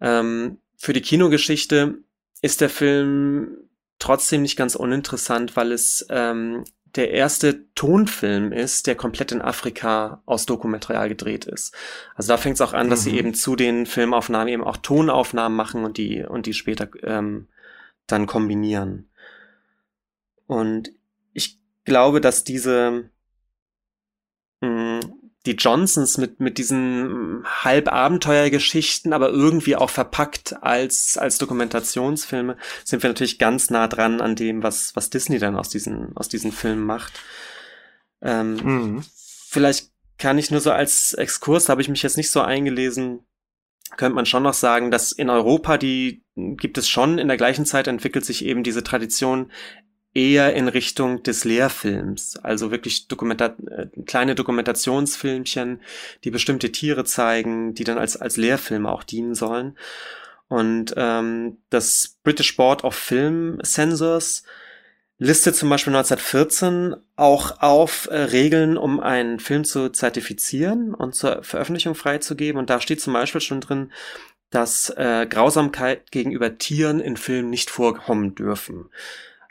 Ähm, 0.00 0.58
für 0.76 0.92
die 0.92 1.02
Kinogeschichte 1.02 1.98
ist 2.42 2.60
der 2.60 2.70
Film 2.70 3.56
trotzdem 3.98 4.42
nicht 4.42 4.56
ganz 4.56 4.76
uninteressant, 4.76 5.56
weil 5.56 5.72
es 5.72 6.06
ähm, 6.10 6.64
der 6.94 7.10
erste 7.10 7.72
Tonfilm 7.74 8.52
ist, 8.52 8.86
der 8.86 8.94
komplett 8.94 9.32
in 9.32 9.42
Afrika 9.42 10.22
aus 10.24 10.46
Dokumaterial 10.46 11.08
gedreht 11.08 11.44
ist. 11.44 11.74
Also 12.14 12.28
da 12.28 12.36
fängt 12.36 12.54
es 12.54 12.60
auch 12.60 12.72
an, 12.72 12.90
dass 12.90 13.00
mhm. 13.00 13.10
sie 13.10 13.18
eben 13.18 13.34
zu 13.34 13.56
den 13.56 13.86
Filmaufnahmen 13.86 14.48
eben 14.48 14.64
auch 14.64 14.76
Tonaufnahmen 14.76 15.56
machen 15.56 15.84
und 15.84 15.98
die 15.98 16.24
und 16.24 16.46
die 16.46 16.54
später 16.54 16.88
ähm, 17.02 17.48
dann 18.06 18.26
kombinieren. 18.26 19.10
Und 20.46 20.92
ich 21.34 21.60
glaube, 21.84 22.20
dass 22.20 22.44
diese 22.44 23.10
mh, 24.60 25.00
hm, 25.00 25.17
die 25.48 25.56
Johnsons 25.56 26.18
mit, 26.18 26.40
mit 26.40 26.58
diesen 26.58 27.42
halb 27.46 27.90
Abenteuergeschichten, 27.90 29.12
aber 29.12 29.30
irgendwie 29.30 29.76
auch 29.76 29.88
verpackt 29.88 30.62
als, 30.62 31.16
als 31.16 31.38
Dokumentationsfilme, 31.38 32.56
sind 32.84 33.02
wir 33.02 33.08
natürlich 33.08 33.38
ganz 33.38 33.70
nah 33.70 33.88
dran 33.88 34.20
an 34.20 34.36
dem, 34.36 34.62
was, 34.62 34.94
was 34.94 35.10
Disney 35.10 35.38
dann 35.38 35.56
aus 35.56 35.70
diesen, 35.70 36.14
aus 36.16 36.28
diesen 36.28 36.52
Filmen 36.52 36.84
macht. 36.84 37.18
Ähm, 38.20 38.54
mhm. 38.56 39.04
Vielleicht 39.48 39.90
kann 40.18 40.36
ich 40.36 40.50
nur 40.50 40.60
so 40.60 40.70
als 40.70 41.14
Exkurs, 41.14 41.64
da 41.64 41.72
habe 41.72 41.82
ich 41.82 41.88
mich 41.88 42.02
jetzt 42.02 42.18
nicht 42.18 42.30
so 42.30 42.42
eingelesen, 42.42 43.20
könnte 43.96 44.16
man 44.16 44.26
schon 44.26 44.42
noch 44.42 44.54
sagen, 44.54 44.90
dass 44.90 45.12
in 45.12 45.30
Europa 45.30 45.78
die 45.78 46.22
gibt 46.34 46.76
es 46.76 46.88
schon, 46.88 47.18
in 47.18 47.28
der 47.28 47.38
gleichen 47.38 47.64
Zeit 47.64 47.86
entwickelt 47.86 48.24
sich 48.26 48.44
eben 48.44 48.62
diese 48.62 48.84
Tradition 48.84 49.50
eher 50.18 50.52
in 50.54 50.66
Richtung 50.66 51.22
des 51.22 51.44
Lehrfilms, 51.44 52.36
also 52.42 52.72
wirklich 52.72 53.06
Dokumenta 53.06 53.54
äh, 53.70 53.86
kleine 54.04 54.34
Dokumentationsfilmchen, 54.34 55.80
die 56.24 56.30
bestimmte 56.32 56.72
Tiere 56.72 57.04
zeigen, 57.04 57.72
die 57.74 57.84
dann 57.84 57.98
als, 57.98 58.16
als 58.16 58.36
Lehrfilme 58.36 58.90
auch 58.90 59.04
dienen 59.04 59.36
sollen. 59.36 59.78
Und 60.48 60.92
ähm, 60.96 61.58
das 61.70 62.18
British 62.24 62.56
Board 62.56 62.82
of 62.82 62.96
Film 62.96 63.60
Censors 63.62 64.42
listet 65.18 65.54
zum 65.54 65.68
Beispiel 65.68 65.94
1914 65.94 66.96
auch 67.14 67.60
auf 67.60 68.08
äh, 68.10 68.16
Regeln, 68.16 68.76
um 68.76 68.98
einen 68.98 69.38
Film 69.38 69.62
zu 69.62 69.88
zertifizieren 69.90 70.94
und 70.94 71.14
zur 71.14 71.44
Veröffentlichung 71.44 71.94
freizugeben. 71.94 72.58
Und 72.58 72.70
da 72.70 72.80
steht 72.80 73.00
zum 73.00 73.12
Beispiel 73.12 73.40
schon 73.40 73.60
drin, 73.60 73.92
dass 74.50 74.90
äh, 74.90 75.26
Grausamkeit 75.30 76.10
gegenüber 76.10 76.58
Tieren 76.58 76.98
in 76.98 77.16
Filmen 77.16 77.50
nicht 77.50 77.70
vorkommen 77.70 78.34
dürfen 78.34 78.90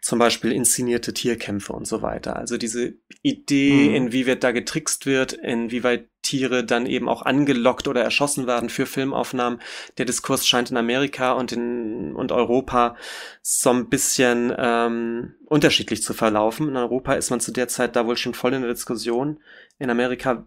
zum 0.02 0.20
Beispiel 0.20 0.52
inszenierte 0.52 1.14
Tierkämpfe 1.14 1.74
und 1.74 1.88
so 1.88 2.02
weiter. 2.02 2.36
Also 2.36 2.58
diese 2.58 2.94
Idee, 3.24 3.90
mhm. 3.90 3.96
inwieweit 3.96 4.44
da 4.44 4.52
getrickst 4.52 5.06
wird, 5.06 5.34
inwieweit 5.34 6.08
Tiere 6.22 6.64
dann 6.64 6.86
eben 6.86 7.08
auch 7.08 7.24
angelockt 7.24 7.88
oder 7.88 8.04
erschossen 8.04 8.48
werden 8.48 8.70
für 8.70 8.86
Filmaufnahmen. 8.86 9.60
Der 9.98 10.06
Diskurs 10.06 10.48
scheint 10.48 10.72
in 10.72 10.78
Amerika 10.78 11.34
und 11.34 11.52
in 11.52 12.16
und 12.16 12.32
Europa 12.32 12.96
so 13.42 13.70
ein 13.70 13.90
bisschen 13.90 14.54
ähm, 14.58 15.36
unterschiedlich 15.46 16.04
zu 16.04 16.14
verlaufen. 16.14 16.68
In 16.68 16.76
Europa 16.76 17.14
ist 17.14 17.30
man 17.30 17.40
zu 17.40 17.52
der 17.52 17.68
Zeit 17.68 17.96
da 17.96 18.06
wohl 18.06 18.18
schon 18.18 18.34
voll 18.34 18.54
in 18.54 18.62
der 18.62 18.72
Diskussion. 18.72 19.40
In 19.80 19.90
Amerika 19.90 20.46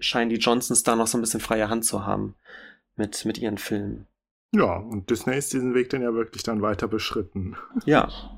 scheinen 0.00 0.30
die 0.30 0.36
Johnsons 0.36 0.82
da 0.82 0.94
noch 0.94 1.06
so 1.06 1.16
ein 1.18 1.22
bisschen 1.22 1.40
freie 1.40 1.68
Hand 1.68 1.84
zu 1.84 2.04
haben 2.06 2.34
mit, 2.96 3.24
mit 3.24 3.38
ihren 3.38 3.58
Filmen. 3.58 4.06
Ja, 4.52 4.76
und 4.76 5.10
Disney 5.10 5.36
ist 5.36 5.52
diesen 5.52 5.74
Weg 5.74 5.90
dann 5.90 6.02
ja 6.02 6.14
wirklich 6.14 6.42
dann 6.42 6.62
weiter 6.62 6.88
beschritten. 6.88 7.56
Ja, 7.84 8.08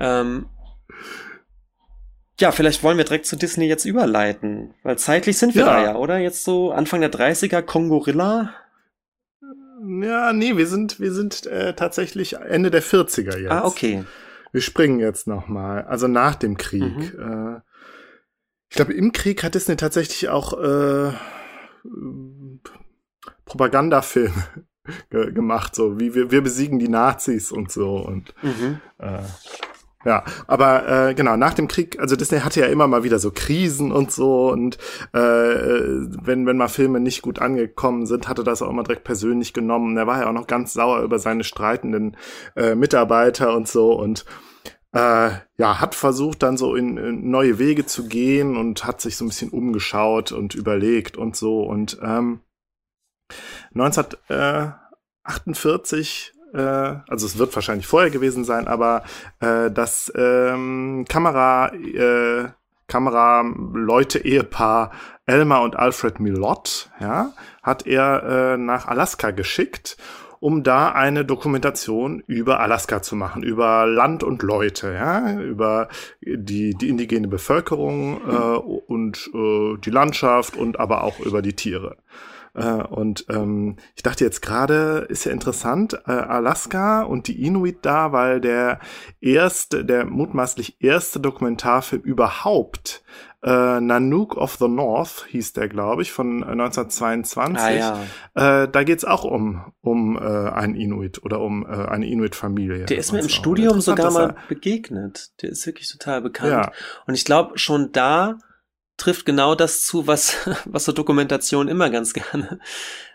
ähm, 0.00 0.46
ja, 2.40 2.52
vielleicht 2.52 2.82
wollen 2.82 2.98
wir 2.98 3.04
direkt 3.04 3.26
zu 3.26 3.36
Disney 3.36 3.66
jetzt 3.66 3.84
überleiten, 3.84 4.74
weil 4.84 4.96
zeitlich 4.96 5.38
sind 5.38 5.54
wir 5.54 5.62
ja. 5.62 5.72
da 5.72 5.82
ja, 5.82 5.96
oder? 5.96 6.18
Jetzt 6.18 6.44
so 6.44 6.70
Anfang 6.70 7.00
der 7.00 7.12
30er, 7.12 7.62
Kongorilla. 7.62 8.54
Ja, 10.00 10.32
nee, 10.32 10.56
wir 10.56 10.66
sind, 10.66 11.00
wir 11.00 11.12
sind 11.12 11.46
äh, 11.46 11.74
tatsächlich 11.74 12.34
Ende 12.34 12.70
der 12.70 12.82
40er 12.82 13.38
jetzt. 13.38 13.50
Ah, 13.50 13.64
okay. 13.64 14.04
Wir 14.52 14.60
springen 14.60 15.00
jetzt 15.00 15.26
nochmal, 15.26 15.84
also 15.84 16.08
nach 16.08 16.36
dem 16.36 16.56
Krieg. 16.56 16.96
Mhm. 16.96 17.56
Äh, 17.56 17.60
ich 18.70 18.76
glaube, 18.76 18.92
im 18.92 19.12
Krieg 19.12 19.42
hat 19.42 19.54
Disney 19.54 19.76
tatsächlich 19.76 20.28
auch 20.28 20.52
äh, 20.52 21.12
Propagandafilme 23.44 24.44
ge 25.10 25.32
gemacht, 25.32 25.74
so 25.74 25.98
wie 25.98 26.14
wir, 26.14 26.30
wir 26.30 26.42
besiegen 26.42 26.78
die 26.78 26.88
Nazis 26.88 27.52
und 27.52 27.70
so 27.70 27.96
und 27.96 28.34
mhm. 28.42 28.80
äh, 28.98 29.22
ja, 30.04 30.24
aber 30.46 31.08
äh, 31.08 31.14
genau, 31.14 31.36
nach 31.36 31.54
dem 31.54 31.66
Krieg, 31.66 31.98
also 31.98 32.14
Disney 32.14 32.38
hatte 32.38 32.60
ja 32.60 32.66
immer 32.66 32.86
mal 32.86 33.02
wieder 33.02 33.18
so 33.18 33.32
Krisen 33.32 33.90
und 33.90 34.12
so 34.12 34.50
und 34.50 34.78
äh, 35.12 35.18
wenn, 35.18 36.46
wenn 36.46 36.56
mal 36.56 36.68
Filme 36.68 37.00
nicht 37.00 37.20
gut 37.20 37.40
angekommen 37.40 38.06
sind, 38.06 38.28
hatte 38.28 38.44
das 38.44 38.62
auch 38.62 38.70
immer 38.70 38.84
direkt 38.84 39.02
persönlich 39.02 39.52
genommen. 39.52 39.96
Er 39.96 40.06
war 40.06 40.20
ja 40.20 40.28
auch 40.28 40.32
noch 40.32 40.46
ganz 40.46 40.72
sauer 40.72 41.02
über 41.02 41.18
seine 41.18 41.42
streitenden 41.42 42.16
äh, 42.54 42.76
Mitarbeiter 42.76 43.56
und 43.56 43.66
so 43.66 43.92
und 43.92 44.24
äh, 44.92 45.30
ja, 45.58 45.80
hat 45.80 45.96
versucht 45.96 46.44
dann 46.44 46.56
so 46.56 46.76
in, 46.76 46.96
in 46.96 47.30
neue 47.30 47.58
Wege 47.58 47.84
zu 47.84 48.06
gehen 48.06 48.56
und 48.56 48.84
hat 48.84 49.00
sich 49.00 49.16
so 49.16 49.24
ein 49.24 49.28
bisschen 49.28 49.50
umgeschaut 49.50 50.30
und 50.30 50.54
überlegt 50.54 51.16
und 51.16 51.34
so 51.34 51.62
und 51.62 51.98
ähm, 52.02 52.40
1948 53.74 56.32
äh, 56.54 56.60
also 56.60 57.26
es 57.26 57.36
wird 57.38 57.54
wahrscheinlich 57.54 57.86
vorher 57.86 58.10
gewesen 58.10 58.44
sein, 58.44 58.66
aber 58.68 59.02
äh, 59.40 59.70
das 59.70 60.12
ähm, 60.16 61.04
Kamera 61.08 61.72
äh, 61.74 62.48
Kameraleute-Ehepaar 62.86 64.92
Elmer 65.26 65.60
und 65.60 65.76
Alfred 65.76 66.20
Milott, 66.20 66.88
ja, 67.00 67.32
hat 67.62 67.86
er 67.86 68.22
äh, 68.22 68.56
nach 68.56 68.88
Alaska 68.88 69.30
geschickt, 69.30 69.98
um 70.40 70.62
da 70.62 70.92
eine 70.92 71.26
Dokumentation 71.26 72.22
über 72.26 72.60
Alaska 72.60 73.02
zu 73.02 73.14
machen, 73.14 73.42
über 73.42 73.86
Land 73.86 74.22
und 74.22 74.42
Leute, 74.42 74.94
ja, 74.94 75.38
über 75.38 75.88
die, 76.22 76.74
die 76.74 76.88
indigene 76.88 77.28
Bevölkerung 77.28 78.22
äh, 78.26 78.56
und 78.56 79.30
äh, 79.34 79.76
die 79.78 79.90
Landschaft 79.90 80.56
und 80.56 80.80
aber 80.80 81.04
auch 81.04 81.20
über 81.20 81.42
die 81.42 81.54
Tiere. 81.54 81.98
Äh, 82.54 82.64
und 82.64 83.26
ähm, 83.28 83.76
ich 83.94 84.02
dachte 84.02 84.24
jetzt 84.24 84.42
gerade, 84.42 85.06
ist 85.08 85.24
ja 85.24 85.32
interessant, 85.32 85.94
äh, 86.06 86.12
Alaska 86.12 87.02
und 87.02 87.28
die 87.28 87.44
Inuit 87.44 87.78
da, 87.82 88.12
weil 88.12 88.40
der 88.40 88.80
erste, 89.20 89.84
der 89.84 90.04
mutmaßlich 90.04 90.82
erste 90.82 91.20
Dokumentarfilm 91.20 92.02
überhaupt 92.02 93.02
äh, 93.42 93.80
Nanook 93.80 94.36
of 94.36 94.56
the 94.56 94.66
North 94.66 95.26
hieß 95.28 95.52
der, 95.52 95.68
glaube 95.68 96.02
ich, 96.02 96.10
von 96.10 96.42
1922. 96.42 97.62
Ah, 97.62 97.70
ja. 97.70 98.62
äh, 98.62 98.68
da 98.68 98.82
geht's 98.82 99.04
auch 99.04 99.22
um, 99.24 99.72
um 99.80 100.16
äh, 100.16 100.20
einen 100.20 100.74
Inuit 100.74 101.22
oder 101.22 101.40
um 101.40 101.64
äh, 101.64 101.68
eine 101.68 102.08
Inuit-Familie. 102.08 102.86
Der 102.86 102.98
ist 102.98 103.12
mir 103.12 103.20
im 103.20 103.28
Studium 103.28 103.80
sogar 103.80 104.10
mal 104.10 104.34
begegnet. 104.48 105.30
Der 105.42 105.50
ist 105.50 105.64
wirklich 105.66 105.88
total 105.88 106.20
bekannt. 106.20 106.50
Ja. 106.50 106.72
Und 107.06 107.14
ich 107.14 107.24
glaube, 107.24 107.58
schon 107.58 107.92
da 107.92 108.38
trifft 108.98 109.24
genau 109.24 109.54
das 109.54 109.86
zu, 109.86 110.06
was, 110.06 110.36
was 110.66 110.84
so 110.84 110.92
Dokumentation 110.92 111.68
immer 111.68 111.88
ganz 111.88 112.12
gerne, 112.12 112.60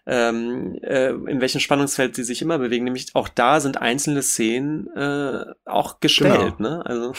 ähm, 0.07 0.75
äh, 0.81 1.09
in 1.11 1.39
welchem 1.39 1.59
Spannungsfeld 1.59 2.15
sie 2.15 2.23
sich 2.23 2.41
immer 2.41 2.57
bewegen. 2.57 2.85
Nämlich 2.85 3.15
auch 3.15 3.29
da 3.29 3.59
sind 3.59 3.79
einzelne 3.79 4.23
Szenen 4.23 4.87
äh, 4.95 5.45
auch 5.65 5.99
gestellt, 5.99 6.57
genau. 6.57 6.77
ne? 6.77 6.85
Also. 6.85 7.13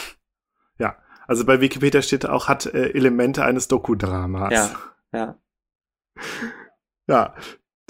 Ja, 0.78 0.96
also 1.28 1.44
bei 1.44 1.60
Wikipedia 1.60 2.02
steht 2.02 2.26
auch, 2.26 2.48
hat 2.48 2.66
äh, 2.66 2.90
Elemente 2.90 3.44
eines 3.44 3.68
Dokudramas. 3.68 4.52
Ja, 4.52 4.70
ja. 5.12 5.38
Ja. 7.06 7.34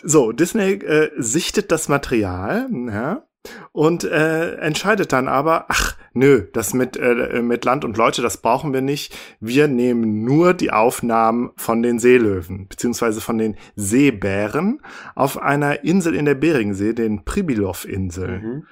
So, 0.02 0.32
Disney 0.32 0.72
äh, 0.72 1.10
sichtet 1.16 1.72
das 1.72 1.88
Material, 1.88 2.68
ja, 2.70 3.26
und 3.72 4.04
äh, 4.04 4.56
entscheidet 4.56 5.12
dann 5.12 5.28
aber, 5.28 5.66
ach 5.68 5.96
nö, 6.12 6.46
das 6.52 6.74
mit, 6.74 6.96
äh, 6.96 7.42
mit 7.42 7.64
Land 7.64 7.84
und 7.84 7.96
Leute, 7.96 8.22
das 8.22 8.38
brauchen 8.38 8.72
wir 8.72 8.80
nicht. 8.80 9.16
Wir 9.40 9.68
nehmen 9.68 10.24
nur 10.24 10.54
die 10.54 10.70
Aufnahmen 10.70 11.50
von 11.56 11.82
den 11.82 11.98
Seelöwen, 11.98 12.68
beziehungsweise 12.68 13.20
von 13.20 13.38
den 13.38 13.56
Seebären 13.76 14.80
auf 15.14 15.40
einer 15.40 15.84
Insel 15.84 16.14
in 16.14 16.24
der 16.24 16.34
Beringsee, 16.34 16.92
den 16.92 17.24
Pribilov-Insel. 17.24 18.40
Mhm. 18.40 18.66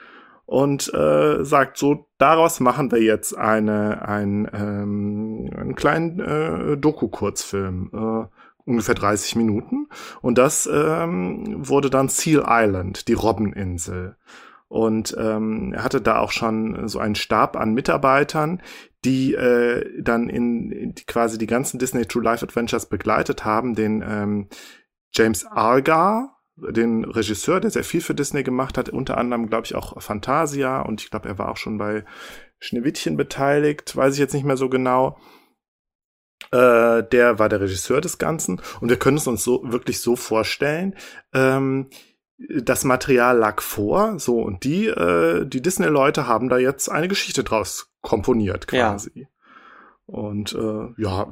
Und 0.44 0.92
äh, 0.92 1.44
sagt 1.44 1.78
so, 1.78 2.08
daraus 2.18 2.60
machen 2.60 2.90
wir 2.92 3.00
jetzt 3.00 3.36
eine, 3.36 4.06
ein, 4.06 4.48
ähm, 4.52 5.50
einen 5.56 5.74
kleinen 5.74 6.20
äh, 6.20 6.76
Doku-Kurzfilm. 6.76 7.90
Äh, 7.94 8.36
ungefähr 8.64 8.94
30 8.94 9.36
Minuten. 9.36 9.88
Und 10.20 10.38
das 10.38 10.68
ähm, 10.72 11.66
wurde 11.68 11.90
dann 11.90 12.08
Seal 12.08 12.44
Island, 12.46 13.08
die 13.08 13.14
Robbeninsel. 13.14 14.16
Und 14.72 15.14
ähm, 15.18 15.74
er 15.74 15.84
hatte 15.84 16.00
da 16.00 16.18
auch 16.18 16.30
schon 16.30 16.88
so 16.88 16.98
einen 16.98 17.14
Stab 17.14 17.58
an 17.58 17.74
Mitarbeitern, 17.74 18.62
die 19.04 19.34
äh, 19.34 20.02
dann 20.02 20.30
in, 20.30 20.72
in 20.72 20.94
quasi 21.06 21.36
die 21.36 21.46
ganzen 21.46 21.78
Disney 21.78 22.06
True 22.06 22.22
Life 22.22 22.42
Adventures 22.42 22.86
begleitet 22.86 23.44
haben. 23.44 23.74
Den 23.74 24.02
ähm, 24.02 24.48
James 25.12 25.44
Argar, 25.44 26.38
den 26.56 27.04
Regisseur, 27.04 27.60
der 27.60 27.70
sehr 27.70 27.84
viel 27.84 28.00
für 28.00 28.14
Disney 28.14 28.44
gemacht 28.44 28.78
hat, 28.78 28.88
unter 28.88 29.18
anderem, 29.18 29.46
glaube 29.46 29.66
ich, 29.66 29.74
auch 29.74 30.00
Fantasia 30.00 30.80
und 30.80 31.02
ich 31.02 31.10
glaube, 31.10 31.28
er 31.28 31.36
war 31.36 31.50
auch 31.50 31.58
schon 31.58 31.76
bei 31.76 32.06
Schneewittchen 32.58 33.18
beteiligt, 33.18 33.94
weiß 33.94 34.14
ich 34.14 34.20
jetzt 34.20 34.32
nicht 34.32 34.46
mehr 34.46 34.56
so 34.56 34.70
genau. 34.70 35.18
Äh, 36.50 37.02
der 37.02 37.38
war 37.38 37.50
der 37.50 37.60
Regisseur 37.60 38.00
des 38.00 38.16
Ganzen 38.16 38.62
und 38.80 38.88
wir 38.88 38.98
können 38.98 39.18
es 39.18 39.26
uns 39.26 39.44
so 39.44 39.70
wirklich 39.70 40.00
so 40.00 40.16
vorstellen. 40.16 40.94
Ähm, 41.34 41.90
das 42.48 42.84
Material 42.84 43.38
lag 43.38 43.60
vor, 43.60 44.18
so 44.18 44.40
und 44.40 44.64
die, 44.64 44.86
äh, 44.86 45.46
die 45.46 45.62
Disney-Leute 45.62 46.26
haben 46.26 46.48
da 46.48 46.58
jetzt 46.58 46.90
eine 46.90 47.08
Geschichte 47.08 47.44
draus 47.44 47.92
komponiert 48.00 48.66
quasi. 48.66 49.10
Ja. 49.14 49.26
Und 50.12 50.52
äh, 50.52 51.00
ja, 51.00 51.28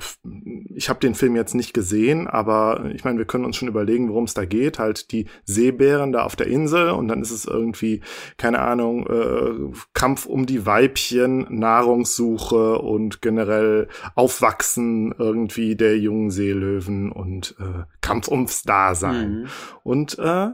ich 0.75 0.89
habe 0.89 1.01
den 1.01 1.15
Film 1.15 1.37
jetzt 1.37 1.55
nicht 1.55 1.75
gesehen, 1.75 2.29
aber 2.29 2.87
ich 2.95 3.05
meine, 3.05 3.19
wir 3.19 3.27
können 3.27 3.45
uns 3.45 3.57
schon 3.57 3.69
überlegen, 3.69 4.09
worum 4.09 4.25
es 4.25 4.33
da 4.33 4.45
geht. 4.47 4.79
Halt 4.79 5.13
die 5.13 5.27
Seebären 5.45 6.13
da 6.13 6.23
auf 6.23 6.35
der 6.35 6.47
Insel 6.47 6.91
und 6.91 7.09
dann 7.09 7.21
ist 7.21 7.33
es 7.33 7.45
irgendwie, 7.45 8.01
keine 8.39 8.61
Ahnung, 8.61 9.07
äh, 9.07 9.77
Kampf 9.93 10.25
um 10.25 10.47
die 10.47 10.65
Weibchen, 10.65 11.47
Nahrungssuche 11.51 12.79
und 12.79 13.21
generell 13.21 13.89
Aufwachsen 14.15 15.15
irgendwie 15.19 15.75
der 15.75 15.99
jungen 15.99 16.31
Seelöwen 16.31 17.13
und 17.13 17.57
äh, 17.59 17.85
Kampf 18.01 18.29
ums 18.29 18.63
Dasein. 18.63 19.41
Mhm. 19.43 19.47
Und 19.83 20.19
äh, 20.21 20.51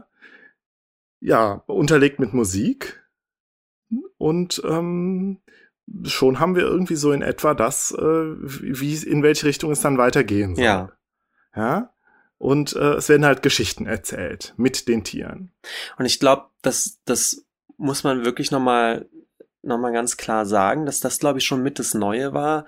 ja, 1.19 1.63
unterlegt 1.67 2.19
mit 2.19 2.33
Musik. 2.33 3.03
Und 4.17 4.61
ähm, 4.65 5.39
schon 6.03 6.39
haben 6.39 6.55
wir 6.55 6.63
irgendwie 6.63 6.95
so 6.95 7.11
in 7.11 7.21
etwa 7.21 7.53
das, 7.53 7.91
äh, 7.91 8.01
wie 8.01 8.95
in 8.95 9.23
welche 9.23 9.45
Richtung 9.45 9.71
es 9.71 9.81
dann 9.81 9.97
weitergehen 9.97 10.55
soll. 10.55 10.65
Ja. 10.65 10.91
Ja. 11.55 11.93
Und 12.37 12.75
äh, 12.75 12.95
es 12.95 13.09
werden 13.09 13.25
halt 13.25 13.41
Geschichten 13.41 13.87
erzählt 13.87 14.53
mit 14.57 14.87
den 14.87 15.03
Tieren. 15.03 15.51
Und 15.97 16.05
ich 16.05 16.19
glaube, 16.19 16.49
das, 16.61 16.99
das 17.05 17.45
muss 17.77 18.03
man 18.03 18.25
wirklich 18.25 18.51
nochmal 18.51 19.07
noch 19.63 19.77
mal 19.77 19.91
ganz 19.91 20.17
klar 20.17 20.45
sagen, 20.45 20.85
dass 20.85 20.99
das, 20.99 21.19
glaube 21.19 21.39
ich, 21.39 21.45
schon 21.45 21.63
mit 21.63 21.79
das 21.79 21.93
Neue 21.93 22.33
war, 22.33 22.65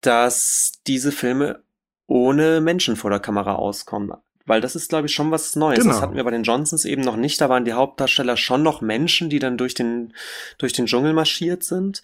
dass 0.00 0.72
diese 0.86 1.12
Filme 1.12 1.62
ohne 2.06 2.60
Menschen 2.60 2.96
vor 2.96 3.10
der 3.10 3.20
Kamera 3.20 3.54
auskommen. 3.54 4.12
Weil 4.46 4.60
das 4.60 4.74
ist, 4.74 4.88
glaube 4.88 5.06
ich, 5.06 5.14
schon 5.14 5.30
was 5.30 5.54
Neues. 5.56 5.80
Genau. 5.80 5.92
Das 5.92 6.02
hatten 6.02 6.16
wir 6.16 6.24
bei 6.24 6.30
den 6.30 6.42
Johnsons 6.42 6.84
eben 6.84 7.02
noch 7.02 7.16
nicht. 7.16 7.40
Da 7.40 7.48
waren 7.48 7.64
die 7.64 7.74
Hauptdarsteller 7.74 8.36
schon 8.36 8.62
noch 8.62 8.80
Menschen, 8.80 9.30
die 9.30 9.38
dann 9.38 9.58
durch 9.58 9.74
den, 9.74 10.14
durch 10.58 10.72
den 10.72 10.86
Dschungel 10.86 11.12
marschiert 11.12 11.62
sind. 11.62 12.02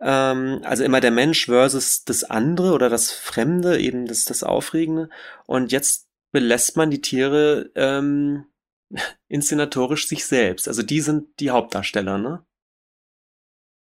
Ähm, 0.00 0.60
also 0.64 0.84
immer 0.84 1.00
der 1.00 1.10
Mensch 1.10 1.46
versus 1.46 2.04
das 2.04 2.24
andere 2.24 2.72
oder 2.72 2.88
das 2.88 3.12
Fremde, 3.12 3.78
eben 3.80 4.06
das, 4.06 4.24
das 4.24 4.42
Aufregende. 4.42 5.08
Und 5.46 5.72
jetzt 5.72 6.08
belässt 6.32 6.76
man 6.76 6.90
die 6.90 7.00
Tiere 7.00 7.70
ähm, 7.74 8.46
inszenatorisch 9.28 10.08
sich 10.08 10.24
selbst. 10.24 10.68
Also 10.68 10.82
die 10.82 11.00
sind 11.00 11.40
die 11.40 11.50
Hauptdarsteller, 11.50 12.18
ne? 12.18 12.44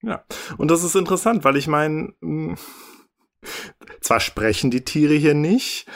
Ja, 0.05 0.25
und 0.59 0.69
das 0.69 0.83
ist 0.83 0.97
interessant, 0.97 1.45
weil 1.45 1.57
ich 1.57 1.69
meine, 1.69 2.13
hm, 2.21 2.57
zwar 4.01 4.21
sprechen 4.21 4.71
die 4.71 4.85
Tiere 4.85 5.15
hier 5.15 5.35
nicht, 5.35 5.87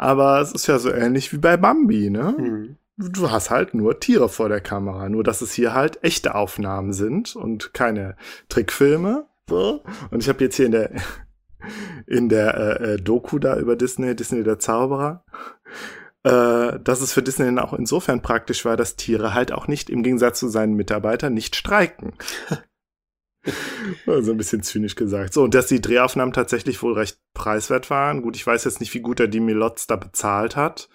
aber 0.00 0.40
es 0.40 0.52
ist 0.52 0.66
ja 0.66 0.78
so 0.78 0.90
ähnlich 0.90 1.30
wie 1.34 1.36
bei 1.36 1.58
Bambi, 1.58 2.08
ne? 2.08 2.34
Mhm. 2.38 2.76
Du 2.96 3.30
hast 3.30 3.50
halt 3.50 3.74
nur 3.74 4.00
Tiere 4.00 4.30
vor 4.30 4.48
der 4.48 4.62
Kamera, 4.62 5.10
nur 5.10 5.22
dass 5.22 5.42
es 5.42 5.52
hier 5.52 5.74
halt 5.74 6.02
echte 6.02 6.34
Aufnahmen 6.34 6.94
sind 6.94 7.36
und 7.36 7.74
keine 7.74 8.16
Trickfilme. 8.48 9.26
So. 9.46 9.82
Und 10.10 10.22
ich 10.22 10.28
habe 10.30 10.42
jetzt 10.42 10.56
hier 10.56 10.64
in 10.66 10.72
der 10.72 10.90
in 12.06 12.30
der 12.30 12.54
äh, 12.54 12.94
äh, 12.94 12.96
Doku 12.96 13.38
da 13.38 13.58
über 13.58 13.76
Disney, 13.76 14.16
Disney 14.16 14.42
der 14.42 14.58
Zauberer, 14.58 15.22
äh, 16.22 16.78
dass 16.80 17.02
es 17.02 17.12
für 17.12 17.22
Disney 17.22 17.58
auch 17.58 17.74
insofern 17.74 18.22
praktisch 18.22 18.64
war, 18.64 18.78
dass 18.78 18.96
Tiere 18.96 19.34
halt 19.34 19.52
auch 19.52 19.68
nicht 19.68 19.90
im 19.90 20.02
Gegensatz 20.02 20.38
zu 20.38 20.48
seinen 20.48 20.76
Mitarbeitern 20.76 21.34
nicht 21.34 21.56
streiken. 21.56 22.14
so 24.06 24.30
ein 24.30 24.36
bisschen 24.36 24.62
zynisch 24.62 24.94
gesagt. 24.94 25.32
So, 25.32 25.42
und 25.44 25.54
dass 25.54 25.66
die 25.66 25.80
Drehaufnahmen 25.80 26.32
tatsächlich 26.32 26.82
wohl 26.82 26.94
recht 26.94 27.18
preiswert 27.34 27.90
waren. 27.90 28.22
Gut, 28.22 28.36
ich 28.36 28.46
weiß 28.46 28.64
jetzt 28.64 28.80
nicht, 28.80 28.92
wie 28.94 29.00
gut 29.00 29.20
er 29.20 29.28
die 29.28 29.40
Milotz 29.40 29.86
da 29.86 29.96
bezahlt 29.96 30.56
hat. 30.56 30.88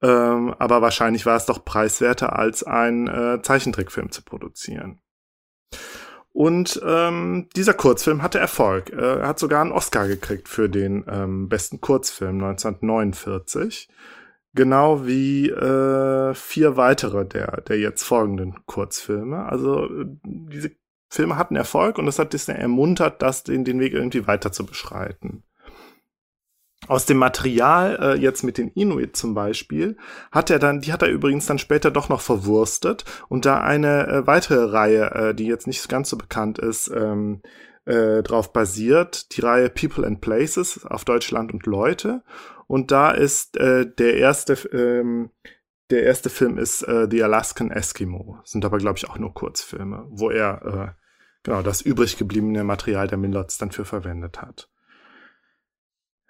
Ähm, 0.00 0.54
aber 0.58 0.82
wahrscheinlich 0.82 1.26
war 1.26 1.36
es 1.36 1.46
doch 1.46 1.64
preiswerter, 1.64 2.38
als 2.38 2.62
einen 2.62 3.08
äh, 3.08 3.42
Zeichentrickfilm 3.42 4.10
zu 4.10 4.22
produzieren. 4.22 5.00
Und 6.32 6.80
ähm, 6.86 7.48
dieser 7.56 7.74
Kurzfilm 7.74 8.22
hatte 8.22 8.38
Erfolg. 8.38 8.90
Er 8.90 9.26
hat 9.26 9.40
sogar 9.40 9.60
einen 9.60 9.72
Oscar 9.72 10.06
gekriegt 10.06 10.48
für 10.48 10.68
den 10.68 11.04
ähm, 11.08 11.48
besten 11.48 11.80
Kurzfilm 11.80 12.36
1949. 12.36 13.88
Genau 14.54 15.04
wie 15.06 15.50
äh, 15.50 16.34
vier 16.34 16.76
weitere 16.76 17.26
der, 17.26 17.62
der 17.62 17.78
jetzt 17.78 18.04
folgenden 18.04 18.54
Kurzfilme. 18.66 19.46
Also 19.46 19.86
äh, 19.86 20.06
diese 20.24 20.70
Filme 21.08 21.36
hatten 21.36 21.56
Erfolg 21.56 21.98
und 21.98 22.06
das 22.06 22.18
hat 22.18 22.32
Disney 22.32 22.54
ermuntert, 22.54 23.22
das 23.22 23.44
den, 23.44 23.64
den 23.64 23.80
Weg 23.80 23.92
irgendwie 23.92 24.26
weiter 24.26 24.52
zu 24.52 24.66
beschreiten. 24.66 25.42
Aus 26.86 27.06
dem 27.06 27.16
Material, 27.16 27.98
äh, 28.00 28.14
jetzt 28.14 28.44
mit 28.44 28.56
den 28.56 28.68
Inuit 28.68 29.16
zum 29.16 29.34
Beispiel, 29.34 29.96
hat 30.30 30.48
er 30.48 30.58
dann, 30.58 30.80
die 30.80 30.92
hat 30.92 31.02
er 31.02 31.08
übrigens 31.08 31.46
dann 31.46 31.58
später 31.58 31.90
doch 31.90 32.08
noch 32.08 32.20
verwurstet 32.20 33.04
und 33.28 33.46
da 33.46 33.60
eine 33.60 34.06
äh, 34.06 34.26
weitere 34.26 34.64
Reihe, 34.70 35.10
äh, 35.10 35.34
die 35.34 35.46
jetzt 35.46 35.66
nicht 35.66 35.88
ganz 35.88 36.08
so 36.08 36.16
bekannt 36.16 36.58
ist, 36.58 36.88
ähm, 36.88 37.42
äh, 37.84 38.22
drauf 38.22 38.52
basiert, 38.52 39.36
die 39.36 39.40
Reihe 39.40 39.70
People 39.70 40.06
and 40.06 40.20
Places 40.20 40.84
auf 40.86 41.04
Deutschland 41.04 41.52
und 41.52 41.66
Leute. 41.66 42.22
Und 42.66 42.90
da 42.90 43.10
ist 43.10 43.56
äh, 43.56 43.90
der 43.90 44.16
erste, 44.16 44.52
ähm, 44.72 45.30
der 45.90 46.04
erste 46.04 46.30
Film 46.30 46.58
ist 46.58 46.82
äh, 46.82 47.08
The 47.10 47.22
Alaskan 47.22 47.70
Eskimo. 47.70 48.38
Sind 48.44 48.64
aber, 48.64 48.78
glaube 48.78 48.98
ich, 48.98 49.08
auch 49.08 49.18
nur 49.18 49.34
Kurzfilme, 49.34 50.06
wo 50.10 50.30
er 50.30 50.94
äh, 50.96 50.97
genau 51.48 51.62
das 51.62 51.80
übrig 51.80 52.18
gebliebene 52.18 52.62
Material 52.62 53.08
der 53.08 53.16
Minlots 53.16 53.56
dann 53.56 53.70
für 53.70 53.86
verwendet 53.86 54.42
hat. 54.42 54.68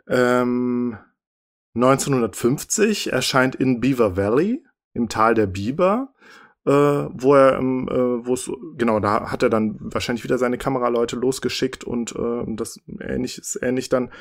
Ähm, 0.06 0.96
1950 1.74 3.12
erscheint 3.12 3.56
in 3.56 3.80
Beaver 3.80 4.16
Valley 4.16 4.64
im 4.94 5.08
Tal 5.08 5.34
der 5.34 5.48
Biber, 5.48 6.14
äh, 6.66 6.70
wo 6.70 7.34
er, 7.34 7.58
ähm, 7.58 7.88
äh, 7.90 8.26
wo 8.26 8.34
es 8.34 8.48
genau, 8.76 9.00
da 9.00 9.32
hat 9.32 9.42
er 9.42 9.50
dann 9.50 9.76
wahrscheinlich 9.80 10.22
wieder 10.22 10.38
seine 10.38 10.56
Kameraleute 10.56 11.16
losgeschickt 11.16 11.82
und 11.82 12.14
äh, 12.14 12.44
das 12.54 12.78
ähnlich 13.00 13.38
ist 13.38 13.58
ähnlich 13.60 13.88
dann 13.88 14.12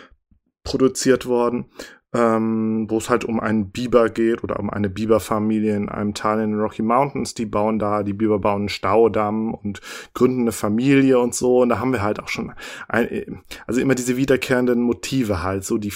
produziert 0.63 1.27
worden 1.27 1.69
ähm, 2.13 2.87
wo 2.89 2.97
es 2.97 3.09
halt 3.09 3.25
um 3.25 3.39
einen 3.39 3.71
Biber 3.71 4.09
geht 4.09 4.43
oder 4.43 4.59
um 4.59 4.69
eine 4.69 4.89
Biberfamilie 4.89 5.75
in 5.75 5.89
einem 5.89 6.13
Tal 6.13 6.41
in 6.41 6.51
den 6.51 6.59
Rocky 6.59 6.81
Mountains. 6.81 7.33
Die 7.33 7.45
bauen 7.45 7.79
da, 7.79 8.03
die 8.03 8.13
Biber 8.13 8.39
bauen 8.39 8.61
einen 8.61 8.69
Staudamm 8.69 9.53
und 9.53 9.81
gründen 10.13 10.41
eine 10.41 10.53
Familie 10.53 11.19
und 11.19 11.35
so. 11.35 11.61
Und 11.61 11.69
da 11.69 11.79
haben 11.79 11.91
wir 11.91 12.01
halt 12.01 12.21
auch 12.21 12.29
schon, 12.29 12.53
ein, 12.87 13.41
also 13.65 13.81
immer 13.81 13.95
diese 13.95 14.15
wiederkehrenden 14.15 14.81
Motive 14.81 15.43
halt, 15.43 15.65
so 15.65 15.77
die, 15.77 15.93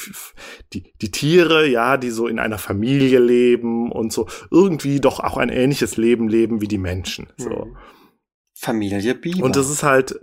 die, 0.73 0.93
die 1.01 1.11
Tiere, 1.11 1.67
ja, 1.67 1.95
die 1.95 2.09
so 2.09 2.27
in 2.27 2.39
einer 2.39 2.57
Familie 2.57 3.19
leben 3.19 3.91
und 3.91 4.11
so 4.11 4.27
irgendwie 4.49 4.99
doch 4.99 5.21
auch 5.21 5.37
ein 5.37 5.49
ähnliches 5.49 5.95
Leben 5.95 6.27
leben 6.27 6.59
wie 6.59 6.67
die 6.67 6.77
Menschen. 6.77 7.27
So. 7.37 7.49
Hm. 7.49 7.77
Familie 8.53 9.15
Biber. 9.15 9.45
Und 9.45 9.55
das 9.55 9.69
ist 9.69 9.81
halt, 9.81 10.19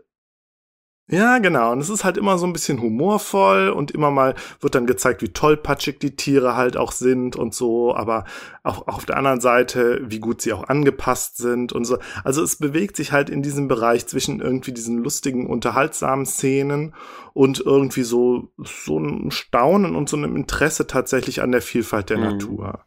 ja, 1.10 1.38
genau. 1.38 1.72
Und 1.72 1.80
es 1.80 1.88
ist 1.88 2.04
halt 2.04 2.18
immer 2.18 2.36
so 2.36 2.46
ein 2.46 2.52
bisschen 2.52 2.82
humorvoll 2.82 3.70
und 3.70 3.90
immer 3.92 4.10
mal 4.10 4.34
wird 4.60 4.74
dann 4.74 4.86
gezeigt, 4.86 5.22
wie 5.22 5.30
tollpatschig 5.30 5.98
die 5.98 6.16
Tiere 6.16 6.54
halt 6.54 6.76
auch 6.76 6.92
sind 6.92 7.34
und 7.34 7.54
so, 7.54 7.96
aber 7.96 8.24
auch, 8.62 8.86
auch 8.86 8.96
auf 8.96 9.06
der 9.06 9.16
anderen 9.16 9.40
Seite, 9.40 10.02
wie 10.04 10.18
gut 10.18 10.42
sie 10.42 10.52
auch 10.52 10.68
angepasst 10.68 11.38
sind 11.38 11.72
und 11.72 11.86
so. 11.86 11.96
Also 12.24 12.42
es 12.42 12.56
bewegt 12.56 12.94
sich 12.96 13.10
halt 13.10 13.30
in 13.30 13.42
diesem 13.42 13.68
Bereich 13.68 14.06
zwischen 14.06 14.40
irgendwie 14.40 14.72
diesen 14.72 15.02
lustigen, 15.02 15.46
unterhaltsamen 15.46 16.26
Szenen 16.26 16.94
und 17.32 17.60
irgendwie 17.60 18.02
so, 18.02 18.52
so 18.58 18.98
einem 18.98 19.30
Staunen 19.30 19.96
und 19.96 20.10
so 20.10 20.16
einem 20.18 20.36
Interesse 20.36 20.86
tatsächlich 20.86 21.40
an 21.40 21.52
der 21.52 21.62
Vielfalt 21.62 22.10
der 22.10 22.18
mhm. 22.18 22.24
Natur. 22.24 22.84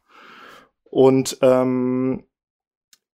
Und 0.83 1.39
ähm, 1.41 2.23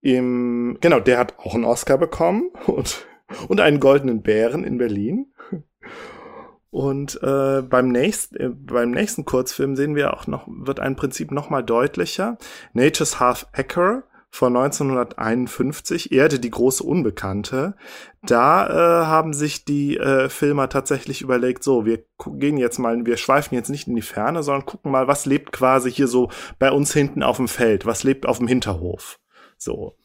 im, 0.01 0.79
genau, 0.81 0.99
der 0.99 1.19
hat 1.19 1.39
auch 1.39 1.55
einen 1.55 1.65
Oscar 1.65 1.97
bekommen 1.97 2.51
und 2.67 3.07
und 3.49 3.61
einen 3.61 3.81
goldenen 3.81 4.23
Bären 4.23 4.65
in 4.65 4.79
Berlin. 4.79 5.33
Und 6.71 7.23
äh, 7.23 7.63
beim, 7.63 7.89
nächsten, 7.89 8.37
äh, 8.37 8.49
beim 8.51 8.91
nächsten 8.91 9.25
Kurzfilm 9.25 9.77
sehen 9.77 9.95
wir 9.95 10.13
auch 10.13 10.27
noch, 10.27 10.47
wird 10.47 10.79
ein 10.81 10.97
Prinzip 10.97 11.31
noch 11.31 11.49
mal 11.49 11.63
deutlicher. 11.63 12.37
Nature's 12.75 13.19
Half 13.19 13.47
Acre 13.53 14.03
von 14.29 14.55
1951, 14.55 16.13
Erde, 16.13 16.39
die 16.39 16.51
große 16.51 16.85
Unbekannte. 16.85 17.77
Da 18.23 18.67
äh, 18.67 19.07
haben 19.07 19.33
sich 19.33 19.65
die 19.65 19.97
äh, 19.97 20.29
Filmer 20.29 20.69
tatsächlich 20.69 21.23
überlegt, 21.23 21.65
so, 21.65 21.87
wir 21.87 22.05
gehen 22.19 22.59
jetzt 22.59 22.79
mal, 22.79 23.07
wir 23.07 23.17
schweifen 23.17 23.55
jetzt 23.55 23.71
nicht 23.71 23.89
in 23.89 23.97
die 23.97 24.03
Ferne, 24.03 24.43
sondern 24.43 24.67
gucken 24.67 24.93
mal, 24.93 25.09
was 25.09 25.25
lebt 25.25 25.53
quasi 25.53 25.91
hier 25.91 26.09
so 26.09 26.29
bei 26.59 26.71
uns 26.71 26.93
hinten 26.93 27.23
auf 27.23 27.39
dem 27.39 27.49
Feld, 27.49 27.87
was 27.87 28.05
lebt 28.05 28.27
auf 28.27 28.37
dem 28.37 28.49
Hinterhof. 28.49 29.19
So. 29.57 29.97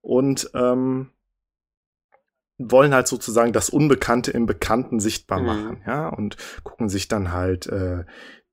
Und 0.00 0.50
ähm, 0.54 1.10
wollen 2.58 2.94
halt 2.94 3.08
sozusagen 3.08 3.52
das 3.52 3.70
Unbekannte 3.70 4.30
im 4.30 4.46
Bekannten 4.46 5.00
sichtbar 5.00 5.40
mhm. 5.40 5.46
machen, 5.46 5.82
ja, 5.86 6.08
und 6.08 6.36
gucken 6.62 6.88
sich 6.88 7.08
dann 7.08 7.32
halt 7.32 7.66
äh, 7.66 8.04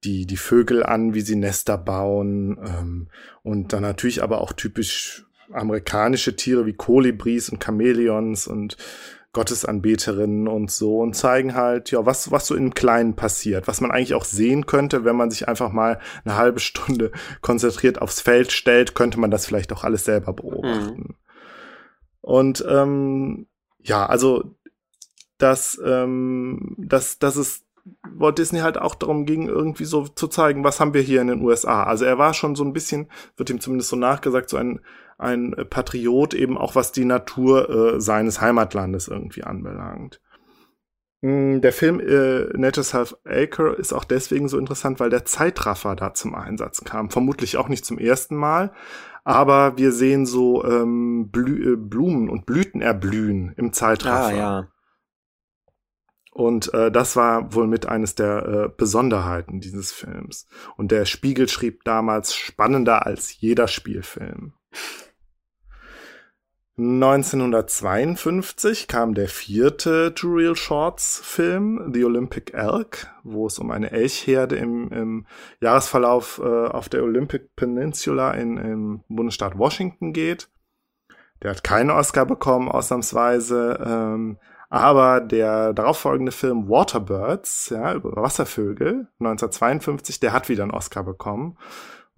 die, 0.03 0.25
die 0.25 0.37
Vögel 0.37 0.83
an, 0.83 1.13
wie 1.13 1.21
sie 1.21 1.35
Nester 1.35 1.77
bauen, 1.77 2.57
ähm, 2.63 3.07
und 3.43 3.73
dann 3.73 3.83
natürlich 3.83 4.23
aber 4.23 4.41
auch 4.41 4.53
typisch 4.53 5.25
amerikanische 5.51 6.35
Tiere 6.35 6.65
wie 6.65 6.73
Kolibris 6.73 7.49
und 7.49 7.63
Chamäleons 7.63 8.47
und 8.47 8.77
Gottesanbeterinnen 9.33 10.47
und 10.47 10.71
so 10.71 10.99
und 10.99 11.15
zeigen 11.15 11.55
halt, 11.55 11.91
ja, 11.91 12.05
was, 12.05 12.31
was 12.31 12.47
so 12.47 12.55
im 12.55 12.73
Kleinen 12.73 13.15
passiert, 13.15 13.67
was 13.67 13.79
man 13.79 13.89
eigentlich 13.89 14.13
auch 14.13 14.25
sehen 14.25 14.65
könnte, 14.65 15.05
wenn 15.05 15.15
man 15.15 15.31
sich 15.31 15.47
einfach 15.47 15.71
mal 15.71 15.99
eine 16.25 16.35
halbe 16.35 16.59
Stunde 16.59 17.11
konzentriert 17.41 18.01
aufs 18.01 18.19
Feld 18.19 18.51
stellt, 18.51 18.93
könnte 18.93 19.19
man 19.19 19.31
das 19.31 19.45
vielleicht 19.45 19.71
auch 19.71 19.85
alles 19.85 20.03
selber 20.03 20.33
beobachten. 20.33 20.97
Mhm. 20.97 21.15
Und 22.19 22.65
ähm, 22.67 23.47
ja, 23.84 24.05
also 24.05 24.55
dass, 25.38 25.82
ähm, 25.84 26.75
dass, 26.77 27.19
dass 27.19 27.36
es 27.36 27.65
Walt 28.03 28.38
Disney 28.38 28.59
halt 28.59 28.77
auch 28.77 28.95
darum 28.95 29.25
ging, 29.25 29.47
irgendwie 29.47 29.86
so 29.86 30.07
zu 30.07 30.27
zeigen, 30.27 30.63
was 30.63 30.79
haben 30.79 30.93
wir 30.93 31.01
hier 31.01 31.21
in 31.21 31.27
den 31.27 31.41
USA. 31.41 31.84
Also 31.84 32.05
er 32.05 32.17
war 32.17 32.34
schon 32.34 32.55
so 32.55 32.63
ein 32.63 32.73
bisschen, 32.73 33.09
wird 33.38 33.49
ihm 33.49 33.59
zumindest 33.59 33.89
so 33.89 33.95
nachgesagt, 33.95 34.49
so 34.49 34.57
ein, 34.57 34.82
ein 35.17 35.55
Patriot 35.69 36.34
eben 36.34 36.57
auch, 36.57 36.75
was 36.75 36.91
die 36.91 37.05
Natur 37.05 37.69
äh, 37.69 38.01
seines 38.01 38.39
Heimatlandes 38.39 39.07
irgendwie 39.07 39.43
anbelangt. 39.43 40.21
Mm, 41.22 41.61
der 41.61 41.72
Film 41.72 41.99
äh, 41.99 42.45
Nature's 42.57 42.93
Half 42.93 43.15
Acre 43.26 43.74
ist 43.76 43.93
auch 43.93 44.03
deswegen 44.03 44.47
so 44.47 44.57
interessant, 44.57 44.99
weil 44.99 45.09
der 45.09 45.26
Zeitraffer 45.26 45.95
da 45.95 46.13
zum 46.13 46.36
Einsatz 46.36 46.84
kam. 46.84 47.09
Vermutlich 47.09 47.57
auch 47.57 47.69
nicht 47.69 47.86
zum 47.86 47.99
ersten 47.99 48.36
Mal, 48.36 48.74
aber 49.24 49.78
wir 49.78 49.91
sehen 49.91 50.26
so 50.26 50.65
ähm, 50.65 51.30
Blü 51.32 51.74
äh, 51.74 51.76
Blumen 51.78 52.30
und 52.30 52.45
Blüten 52.45 52.82
erblühen 52.82 53.53
im 53.55 53.72
Zeitraffer. 53.72 54.34
Ah, 54.34 54.38
ja. 54.38 54.67
Und 56.34 56.74
äh, 56.74 56.89
das 56.91 57.15
war 57.15 57.53
wohl 57.53 57.67
mit 57.67 57.86
eines 57.86 58.15
der 58.15 58.45
äh, 58.45 58.69
Besonderheiten 58.76 59.59
dieses 59.59 59.91
Films. 59.91 60.47
Und 60.78 60.91
der 60.91 61.05
Spiegel 61.05 61.49
schrieb 61.49 61.84
damals 61.84 62.34
spannender 62.34 63.05
als 63.05 63.39
jeder 63.39 63.67
Spielfilm. 63.67 64.53
1952 66.78 68.88
kam 68.88 69.13
der 69.13 69.28
vierte 69.28 70.15
True 70.15 70.41
Real 70.41 70.55
Shorts 70.55 71.19
Film, 71.24 71.91
The 71.93 72.05
Olympic 72.05 72.53
Elk, 72.53 73.07
wo 73.24 73.47
es 73.47 73.59
um 73.59 73.72
eine 73.72 73.91
Elchherde 73.91 74.55
im, 74.55 74.89
im 74.91 75.28
Jahresverlauf 75.59 76.39
äh, 76.43 76.67
auf 76.67 76.88
der 76.88 77.03
Olympic 77.03 77.49
Peninsula 77.55 78.32
in, 78.32 78.57
im 78.57 79.03
Bundesstaat 79.09 79.57
Washington 79.57 80.13
geht. 80.13 80.49
Der 81.43 81.51
hat 81.51 81.63
keinen 81.63 81.89
Oscar 81.89 82.26
bekommen, 82.26 82.69
ausnahmsweise. 82.69 83.80
Ähm, 83.86 84.38
aber 84.69 85.19
der 85.19 85.74
darauffolgende 85.74 86.32
Film 86.32 86.69
Waterbirds, 86.69 87.69
ja, 87.72 87.93
über 87.93 88.15
Wasservögel, 88.15 89.09
1952, 89.19 90.22
der 90.22 90.32
hat 90.32 90.47
wieder 90.47 90.63
einen 90.63 90.72
Oscar 90.72 91.03
bekommen. 91.03 91.57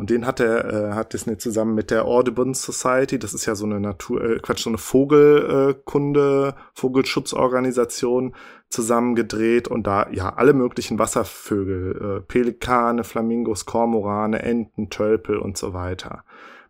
Und 0.03 0.09
den 0.09 0.27
hat 0.27 0.41
er, 0.41 0.65
äh, 0.65 0.91
hat 0.95 1.13
Disney 1.13 1.37
zusammen 1.37 1.75
mit 1.75 1.89
der 1.89 2.03
Audubon 2.03 2.53
Society, 2.53 3.17
das 3.17 3.33
ist 3.33 3.45
ja 3.45 3.55
so 3.55 3.63
eine 3.63 3.79
Natur, 3.79 4.21
äh, 4.21 4.39
Quatsch, 4.39 4.63
so 4.63 4.69
eine 4.69 4.77
Vogelkunde, 4.77 6.55
Vogelschutzorganisation 6.73 8.35
zusammen 8.67 9.15
gedreht 9.15 9.69
und 9.69 9.87
da 9.87 10.09
ja 10.11 10.33
alle 10.33 10.51
möglichen 10.51 10.99
Wasservögel, 10.99 12.17
äh, 12.17 12.19
Pelikane, 12.19 13.05
Flamingos, 13.05 13.65
Kormorane, 13.65 14.43
Enten, 14.43 14.89
Tölpel 14.89 15.37
und 15.37 15.57
so 15.57 15.73
weiter. 15.73 16.25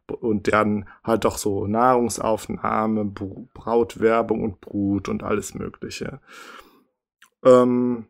Und 0.05 0.53
dann 0.53 0.87
halt 1.03 1.25
doch 1.25 1.39
so 1.39 1.65
Nahrungsaufnahme, 1.65 3.03
Brautwerbung 3.55 4.43
und 4.43 4.61
Brut 4.61 5.09
und 5.09 5.23
alles 5.23 5.55
Mögliche. 5.55 6.19
Ähm, 7.43 8.05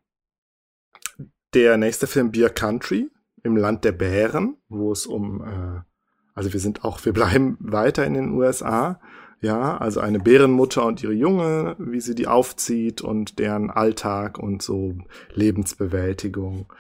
der 1.54 1.78
nächste 1.78 2.08
Film 2.08 2.30
Beer 2.34 2.50
Country, 2.50 3.10
im 3.44 3.58
Land 3.58 3.84
der 3.84 3.92
Bären, 3.92 4.58
wo 4.70 4.92
es 4.92 5.06
um, 5.06 5.42
äh, 5.44 5.82
also 6.34 6.54
wir 6.54 6.60
sind 6.60 6.84
auch, 6.84 7.04
wir 7.06 7.14
bleiben 7.14 7.58
weiter 7.60 8.06
in 8.06 8.14
den 8.14 8.32
USA. 8.32 9.00
Ja, 9.42 9.76
also 9.76 10.00
eine 10.00 10.20
Bärenmutter 10.20 10.86
und 10.86 11.04
ihre 11.04 11.12
Junge, 11.12 11.76
wie 11.78 12.00
sie 12.00 12.16
die 12.16 12.28
aufzieht 12.28 13.02
und 13.02 13.40
deren 13.40 13.70
Alltag 13.70 14.40
und 14.40 14.62
so 14.62 14.96
Lebensbewältigung. 15.34 16.72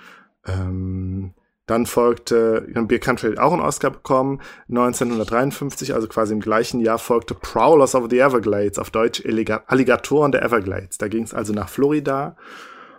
Ähm, 0.45 1.33
dann 1.65 1.85
folgte, 1.85 2.67
Beer 2.87 2.99
Country 2.99 3.31
hat 3.31 3.39
auch 3.39 3.51
einen 3.51 3.61
Oscar 3.61 3.89
bekommen, 3.89 4.41
1953, 4.69 5.93
also 5.93 6.07
quasi 6.07 6.33
im 6.33 6.41
gleichen 6.41 6.79
Jahr 6.79 6.99
folgte 6.99 7.35
Prowlers 7.35 7.95
of 7.95 8.07
the 8.09 8.19
Everglades, 8.19 8.79
auf 8.79 8.91
Deutsch 8.91 9.23
Alligatoren 9.67 10.31
der 10.31 10.43
Everglades. 10.43 10.97
Da 10.97 11.07
ging 11.07 11.23
es 11.23 11.33
also 11.33 11.53
nach 11.53 11.69
Florida 11.69 12.35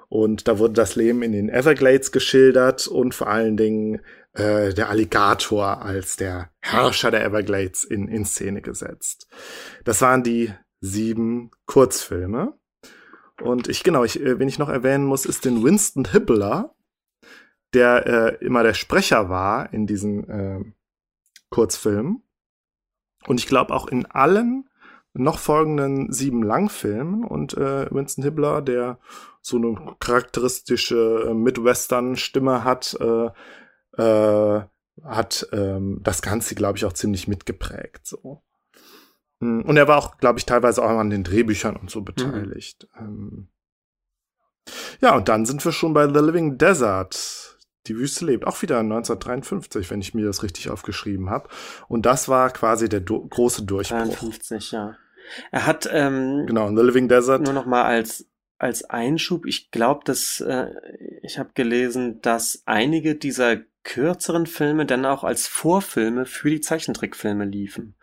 und 0.09 0.49
da 0.49 0.59
wurde 0.59 0.75
das 0.75 0.97
Leben 0.97 1.23
in 1.23 1.33
den 1.33 1.49
Everglades 1.49 2.13
geschildert 2.13 2.87
und 2.87 3.15
vor 3.15 3.29
allen 3.29 3.57
Dingen 3.57 4.01
äh, 4.33 4.75
der 4.75 4.89
Alligator 4.89 5.83
als 5.83 6.17
der 6.17 6.51
Herrscher 6.61 7.11
der 7.11 7.25
Everglades 7.25 7.85
in, 7.85 8.09
in 8.09 8.25
Szene 8.25 8.63
gesetzt. 8.63 9.29
Das 9.85 10.01
waren 10.03 10.23
die 10.23 10.53
sieben 10.81 11.51
Kurzfilme. 11.67 12.59
Und 13.41 13.69
ich, 13.69 13.83
genau, 13.83 14.05
ich, 14.05 14.21
äh, 14.21 14.39
wen 14.39 14.49
ich 14.49 14.59
noch 14.59 14.69
erwähnen 14.69 15.05
muss, 15.05 15.27
ist 15.27 15.45
den 15.45 15.65
Winston 15.65 16.13
Hibbler, 16.13 16.75
der 17.73 18.07
äh, 18.07 18.45
immer 18.45 18.63
der 18.63 18.75
Sprecher 18.75 19.29
war 19.29 19.73
in 19.73 19.87
diesen 19.87 20.29
äh, 20.29 20.61
Kurzfilmen. 21.51 22.23
Und 23.27 23.41
ich 23.41 23.47
glaube 23.47 23.75
auch 23.75 23.89
in 23.89 24.07
allen 24.07 24.69
noch 25.15 25.39
folgenden 25.39 26.13
sieben 26.13 26.43
Langfilmen. 26.43 27.25
Und 27.25 27.55
äh, 27.55 27.91
Winston 27.91 28.25
Hibbler, 28.25 28.61
der 28.63 28.99
so 29.41 29.57
eine 29.57 29.97
charakteristische 30.01 31.29
äh, 31.29 31.35
Midwestern-Stimme 31.35 32.65
hat, 32.65 32.97
äh, 33.01 33.31
äh, 34.03 34.63
hat 35.03 35.49
ähm, 35.53 36.01
das 36.03 36.23
Ganze, 36.23 36.55
glaube 36.55 36.79
ich, 36.79 36.85
auch 36.85 36.93
ziemlich 36.93 37.29
mitgeprägt. 37.29 38.07
So. 38.07 38.43
Hm, 39.41 39.63
und 39.63 39.77
er 39.77 39.89
war 39.89 39.99
auch, 39.99 40.19
glaube 40.19 40.39
ich, 40.39 40.47
teilweise 40.47 40.83
auch 40.83 40.89
an 40.89 41.11
den 41.11 41.25
Drehbüchern 41.25 41.77
und 41.77 41.91
so 41.91 42.01
mhm. 42.01 42.05
beteiligt. 42.05 42.89
Mhm. 42.99 43.49
Ja, 45.01 45.15
und 45.15 45.29
dann 45.29 45.45
sind 45.45 45.65
wir 45.65 45.73
schon 45.73 45.95
bei 45.95 46.07
The 46.07 46.21
Living 46.21 46.59
Desert. 46.59 47.59
Die 47.87 47.97
Wüste 47.97 48.25
lebt. 48.25 48.47
Auch 48.47 48.63
wieder 48.63 48.79
1953, 48.79 49.91
wenn 49.91 50.01
ich 50.01 50.15
mir 50.15 50.25
das 50.25 50.43
richtig 50.43 50.71
aufgeschrieben 50.71 51.29
habe. 51.29 51.51
Und 51.87 52.07
das 52.07 52.29
war 52.31 52.49
quasi 52.49 52.89
der 52.89 53.01
du 53.01 53.29
große 53.29 53.65
Durchbruch. 53.65 53.99
53, 53.99 54.73
ja. 54.73 54.97
Er 55.51 55.67
hat 55.67 55.89
ähm, 55.91 56.45
genau 56.47 56.69
The 56.69 56.83
Living 56.83 57.09
Desert 57.09 57.43
nur 57.43 57.53
noch 57.53 57.67
mal 57.67 57.85
als 57.85 58.27
als 58.59 58.85
Einschub, 58.85 59.47
ich 59.47 59.71
glaube, 59.71 60.03
dass 60.05 60.41
äh, 60.41 60.69
ich 61.23 61.39
habe 61.39 61.51
gelesen, 61.55 62.21
dass 62.23 62.63
einige 62.67 63.15
dieser 63.15 63.59
kürzeren 63.83 64.47
Filme 64.47 64.87
dann 64.87 65.05
auch 65.05 65.25
als 65.25 65.47
Vorfilme 65.47 66.25
für 66.25 66.51
die 66.51 66.61
Zeichentrickfilme 66.61 67.45
liefen. 67.45 67.97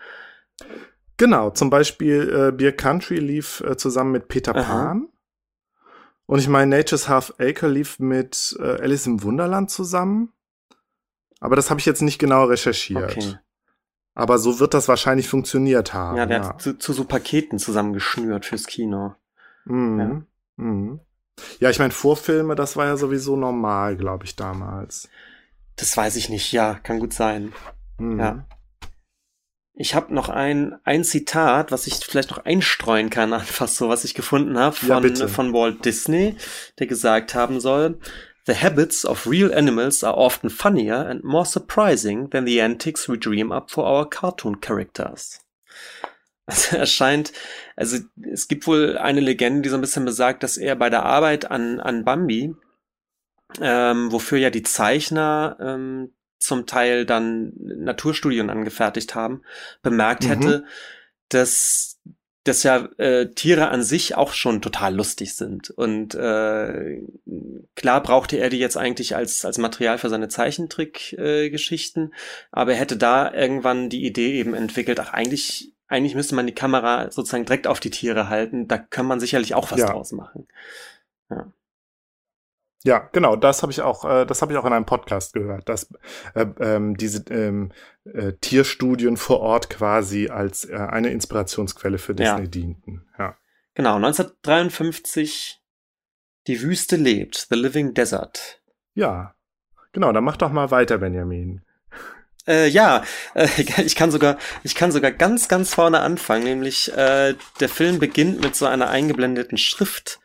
Genau, 1.18 1.50
zum 1.52 1.70
Beispiel 1.70 2.50
äh, 2.50 2.52
Beer 2.52 2.76
Country 2.76 3.18
lief 3.18 3.62
äh, 3.62 3.78
zusammen 3.78 4.12
mit 4.12 4.28
Peter 4.28 4.56
Aha. 4.56 4.64
Pan. 4.64 5.08
Und 6.26 6.40
ich 6.40 6.48
meine, 6.48 6.78
Nature's 6.78 7.10
Half 7.10 7.34
Acre 7.40 7.68
lief 7.68 8.00
mit 8.00 8.56
äh, 8.60 8.82
Alice 8.82 9.08
im 9.08 9.24
Wunderland 9.24 9.70
zusammen. 9.70 10.32
Aber 11.40 11.56
das 11.56 11.70
habe 11.70 11.80
ich 11.80 11.86
jetzt 11.86 12.02
nicht 12.02 12.20
genau 12.20 12.46
recherchiert. 12.46 13.18
Okay. 13.18 13.36
Aber 14.14 14.38
so 14.38 14.60
wird 14.60 14.74
das 14.74 14.88
wahrscheinlich 14.88 15.28
funktioniert 15.28 15.94
haben. 15.94 16.18
Ja, 16.18 16.26
der 16.26 16.38
ja. 16.38 16.50
hat 16.50 16.62
zu, 16.62 16.78
zu, 16.78 16.94
so 16.94 17.06
Paketen 17.06 17.60
zusammengeschnürt 17.60 18.46
fürs 18.46 18.66
Kino. 18.66 19.16
Mhm. 19.66 20.00
Ja. 20.00 20.64
Mhm. 20.64 21.00
Ja, 21.60 21.70
ich 21.70 21.80
meine, 21.80 21.92
Vorfilme, 21.92 22.56
das 22.56 22.76
war 22.76 22.86
ja 22.86 22.98
sowieso 22.98 23.36
normal, 23.36 23.96
glaube 23.96 24.26
ich, 24.26 24.36
damals. 24.36 25.10
Das 25.76 25.96
weiß 25.96 26.16
ich 26.18 26.30
nicht, 26.30 26.52
ja, 26.52 26.76
kann 26.76 27.00
gut 27.00 27.14
sein. 27.14 27.54
Mhm. 27.98 28.20
Ja. 28.20 28.46
Ich 29.74 29.96
habe 29.96 30.14
noch 30.14 30.30
ein, 30.30 30.76
ein 30.84 31.04
Zitat, 31.04 31.72
was 31.72 31.88
ich 31.88 31.96
vielleicht 31.96 32.30
noch 32.32 32.46
einstreuen 32.46 33.10
kann, 33.10 33.34
einfach 33.34 33.68
so, 33.68 33.90
was 33.90 34.04
ich 34.04 34.14
gefunden 34.14 34.60
habe 34.60 34.76
von, 34.76 35.16
ja, 35.16 35.28
von 35.28 35.54
Walt 35.54 35.86
Disney, 35.86 36.36
der 36.80 36.88
gesagt 36.88 37.34
haben 37.34 37.60
soll, 37.60 38.00
The 38.46 38.56
habits 38.56 39.06
of 39.06 39.28
real 39.28 39.54
animals 39.54 40.04
are 40.04 40.18
often 40.18 40.50
funnier 40.50 40.96
and 40.96 41.24
more 41.24 41.46
surprising 41.46 42.30
than 42.30 42.46
the 42.46 42.60
antics 42.60 43.08
we 43.08 43.18
dream 43.18 43.52
up 43.52 43.70
for 43.70 43.86
our 43.86 44.06
cartoon 44.06 44.60
characters. 44.62 45.40
Also 46.48 46.76
er 46.76 46.86
scheint, 46.88 47.32
also 47.78 48.00
es 48.30 48.48
gibt 48.48 48.68
wohl 48.68 48.98
eine 48.98 49.22
Legende, 49.22 49.62
die 49.62 49.70
so 49.70 49.76
ein 49.76 49.82
bisschen 49.82 50.04
besagt, 50.04 50.44
dass 50.44 50.58
er 50.58 50.76
bei 50.76 50.90
der 50.90 51.04
Arbeit 51.04 51.50
an, 51.50 51.80
an 51.80 52.04
Bambi, 52.04 52.56
ähm, 53.62 54.12
wofür 54.12 54.40
ja 54.40 54.50
die 54.50 54.64
Zeichner 54.64 55.56
ähm, 55.62 56.14
zum 56.40 56.66
Teil 56.66 57.06
dann 57.06 57.54
Naturstudien 57.56 58.50
angefertigt 58.50 59.16
haben, 59.16 59.44
bemerkt 59.82 60.24
mhm. 60.24 60.28
hätte, 60.28 60.66
dass 61.30 62.00
dass 62.44 62.64
ja 62.64 62.90
äh, 62.98 63.28
Tiere 63.30 63.70
an 63.70 63.84
sich 63.84 64.16
auch 64.16 64.34
schon 64.34 64.62
total 64.62 64.96
lustig 64.96 65.36
sind. 65.36 65.70
Und 65.70 66.16
äh, 66.16 67.02
klar 67.76 68.02
brauchte 68.02 68.38
er 68.38 68.50
die 68.50 68.60
jetzt 68.60 68.78
eigentlich 68.78 69.16
als, 69.16 69.46
als 69.46 69.58
Material 69.58 69.98
für 69.98 70.10
seine 70.10 70.28
Zeichentrick-Geschichten, 70.28 72.12
äh, 72.12 72.16
aber 72.52 72.74
er 72.74 72.80
hätte 72.80 72.98
da 72.98 73.32
irgendwann 73.34 73.90
die 73.90 74.06
Idee 74.06 74.40
eben 74.40 74.54
entwickelt, 74.54 75.00
ach 75.00 75.14
eigentlich 75.14 75.72
eigentlich 75.88 76.16
müsste 76.16 76.36
man 76.36 76.48
die 76.48 76.56
Kamera 76.56 77.12
sozusagen 77.12 77.44
direkt 77.44 77.68
auf 77.68 77.82
die 77.82 77.90
Tiere 77.90 78.30
halten. 78.30 78.70
Da 78.70 78.78
kann 78.78 79.06
man 79.06 79.20
sicherlich 79.20 79.56
auch 79.56 79.72
was 79.72 79.82
ja. 79.82 79.88
draus 79.88 80.14
machen. 80.14 80.48
Ja. 81.30 81.52
Ja, 82.84 83.10
genau, 83.12 83.36
das 83.36 83.62
habe 83.62 83.72
ich 83.72 83.82
auch, 83.82 84.06
äh, 84.06 84.26
das 84.26 84.42
habe 84.42 84.54
ich 84.54 84.58
auch 84.58 84.66
in 84.66 84.74
einem 84.74 84.86
Podcast 84.86 85.34
gehört, 85.34 85.70
dass 85.70 85.92
äh, 86.34 86.46
ähm, 86.60 86.98
diese 86.98 87.24
ähm, 87.30 87.72
äh, 88.06 88.34
Tierstudien 88.42 89.18
vor 89.18 89.40
Ort 89.40 89.70
quasi 89.70 90.30
als 90.30 90.66
äh, 90.66 90.76
eine 90.76 91.12
Inspirationsquelle 91.12 92.00
für 92.00 92.16
Disney 92.16 92.42
ja. 92.42 92.48
dienten. 92.48 93.08
Ja. 93.20 93.38
Genau, 93.76 93.96
1953 93.96 95.62
Die 96.48 96.62
Wüste 96.62 96.96
lebt, 96.96 97.48
The 97.50 97.56
Living 97.56 97.94
Desert. 97.94 98.62
Ja, 98.96 99.36
genau, 99.92 100.12
dann 100.12 100.24
mach 100.24 100.38
doch 100.38 100.52
mal 100.52 100.72
weiter, 100.72 100.98
Benjamin. 100.98 101.62
Äh, 102.48 102.68
ja, 102.68 103.04
äh, 103.36 103.48
ich 103.86 103.96
kann 103.96 104.10
sogar, 104.10 104.38
ich 104.64 104.74
kann 104.74 104.92
sogar 104.92 105.12
ganz, 105.12 105.48
ganz 105.48 105.74
vorne 105.74 106.00
anfangen, 106.00 106.46
nämlich 106.46 106.92
äh, 106.98 107.36
der 107.60 107.70
Film 107.70 108.00
beginnt 108.00 108.42
mit 108.42 108.56
so 108.56 108.66
einer 108.66 108.90
eingeblendeten 108.90 109.60
Schrift 109.60 110.20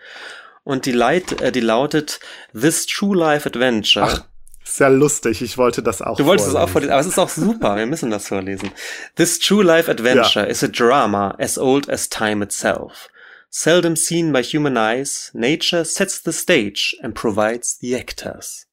und 0.66 0.84
die, 0.84 0.92
Leit, 0.92 1.40
äh, 1.40 1.52
die 1.52 1.60
lautet 1.60 2.18
This 2.52 2.86
True 2.86 3.16
Life 3.16 3.48
Adventure. 3.48 4.04
Ach, 4.04 4.24
sehr 4.64 4.90
lustig. 4.90 5.40
Ich 5.40 5.56
wollte 5.56 5.80
das 5.80 6.02
auch. 6.02 6.16
Du 6.16 6.26
wolltest 6.26 6.50
vorlesen. 6.50 6.64
es 6.64 6.68
auch 6.68 6.72
vorlesen, 6.72 6.92
aber 6.92 7.00
es 7.00 7.06
ist 7.06 7.18
auch 7.18 7.28
super. 7.28 7.76
Wir 7.76 7.86
müssen 7.86 8.10
das 8.10 8.26
vorlesen. 8.26 8.72
This 9.14 9.38
True 9.38 9.62
Life 9.62 9.88
Adventure 9.88 10.44
ja. 10.44 10.50
is 10.50 10.64
a 10.64 10.66
drama 10.66 11.36
as 11.38 11.56
old 11.56 11.88
as 11.88 12.08
time 12.08 12.42
itself. 12.42 13.08
Seldom 13.48 13.94
seen 13.94 14.32
by 14.32 14.42
human 14.42 14.76
eyes, 14.76 15.30
nature 15.34 15.84
sets 15.84 16.20
the 16.24 16.32
stage 16.32 16.96
and 17.00 17.14
provides 17.14 17.78
the 17.78 17.94
actors. 17.94 18.65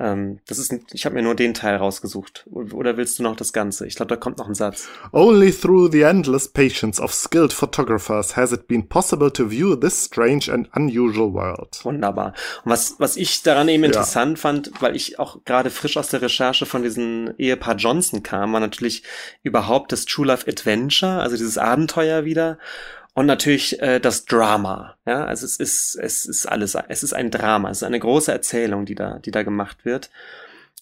Ähm, 0.00 0.40
das 0.46 0.58
ist, 0.58 0.74
ich 0.92 1.04
habe 1.04 1.14
mir 1.14 1.22
nur 1.22 1.34
den 1.34 1.52
Teil 1.52 1.76
rausgesucht. 1.76 2.46
Oder 2.50 2.96
willst 2.96 3.18
du 3.18 3.22
noch 3.22 3.36
das 3.36 3.52
Ganze? 3.52 3.86
Ich 3.86 3.96
glaube, 3.96 4.08
da 4.08 4.16
kommt 4.16 4.38
noch 4.38 4.48
ein 4.48 4.54
Satz. 4.54 4.88
Only 5.12 5.52
through 5.52 5.92
the 5.92 6.00
endless 6.00 6.48
patience 6.48 6.98
of 6.98 7.12
skilled 7.12 7.52
photographers 7.52 8.34
has 8.34 8.50
it 8.50 8.66
been 8.66 8.88
possible 8.88 9.30
to 9.30 9.50
view 9.50 9.76
this 9.76 10.06
strange 10.06 10.50
and 10.50 10.68
unusual 10.74 11.34
world. 11.34 11.80
Wunderbar. 11.84 12.32
Und 12.64 12.72
was, 12.72 12.94
was 12.98 13.16
ich 13.18 13.42
daran 13.42 13.68
eben 13.68 13.82
ja. 13.82 13.88
interessant 13.88 14.38
fand, 14.38 14.70
weil 14.80 14.96
ich 14.96 15.18
auch 15.18 15.44
gerade 15.44 15.68
frisch 15.68 15.98
aus 15.98 16.08
der 16.08 16.22
Recherche 16.22 16.64
von 16.64 16.82
diesem 16.82 17.34
Ehepaar 17.36 17.76
Johnson 17.76 18.22
kam, 18.22 18.54
war 18.54 18.60
natürlich 18.60 19.02
überhaupt 19.42 19.92
das 19.92 20.06
True 20.06 20.26
Life 20.26 20.48
Adventure, 20.48 21.20
also 21.20 21.36
dieses 21.36 21.58
Abenteuer 21.58 22.24
wieder. 22.24 22.58
Und 23.14 23.26
natürlich 23.26 23.80
äh, 23.80 24.00
das 24.00 24.24
Drama. 24.24 24.96
Ja, 25.06 25.24
also 25.24 25.44
es 25.44 25.56
ist, 25.56 25.96
es 25.96 26.26
ist 26.26 26.46
alles, 26.46 26.76
es 26.88 27.02
ist 27.02 27.12
ein 27.12 27.30
Drama, 27.30 27.70
es 27.70 27.78
ist 27.78 27.82
eine 27.82 27.98
große 27.98 28.32
Erzählung, 28.32 28.86
die 28.86 28.94
da, 28.94 29.18
die 29.18 29.30
da 29.30 29.42
gemacht 29.42 29.84
wird. 29.84 30.10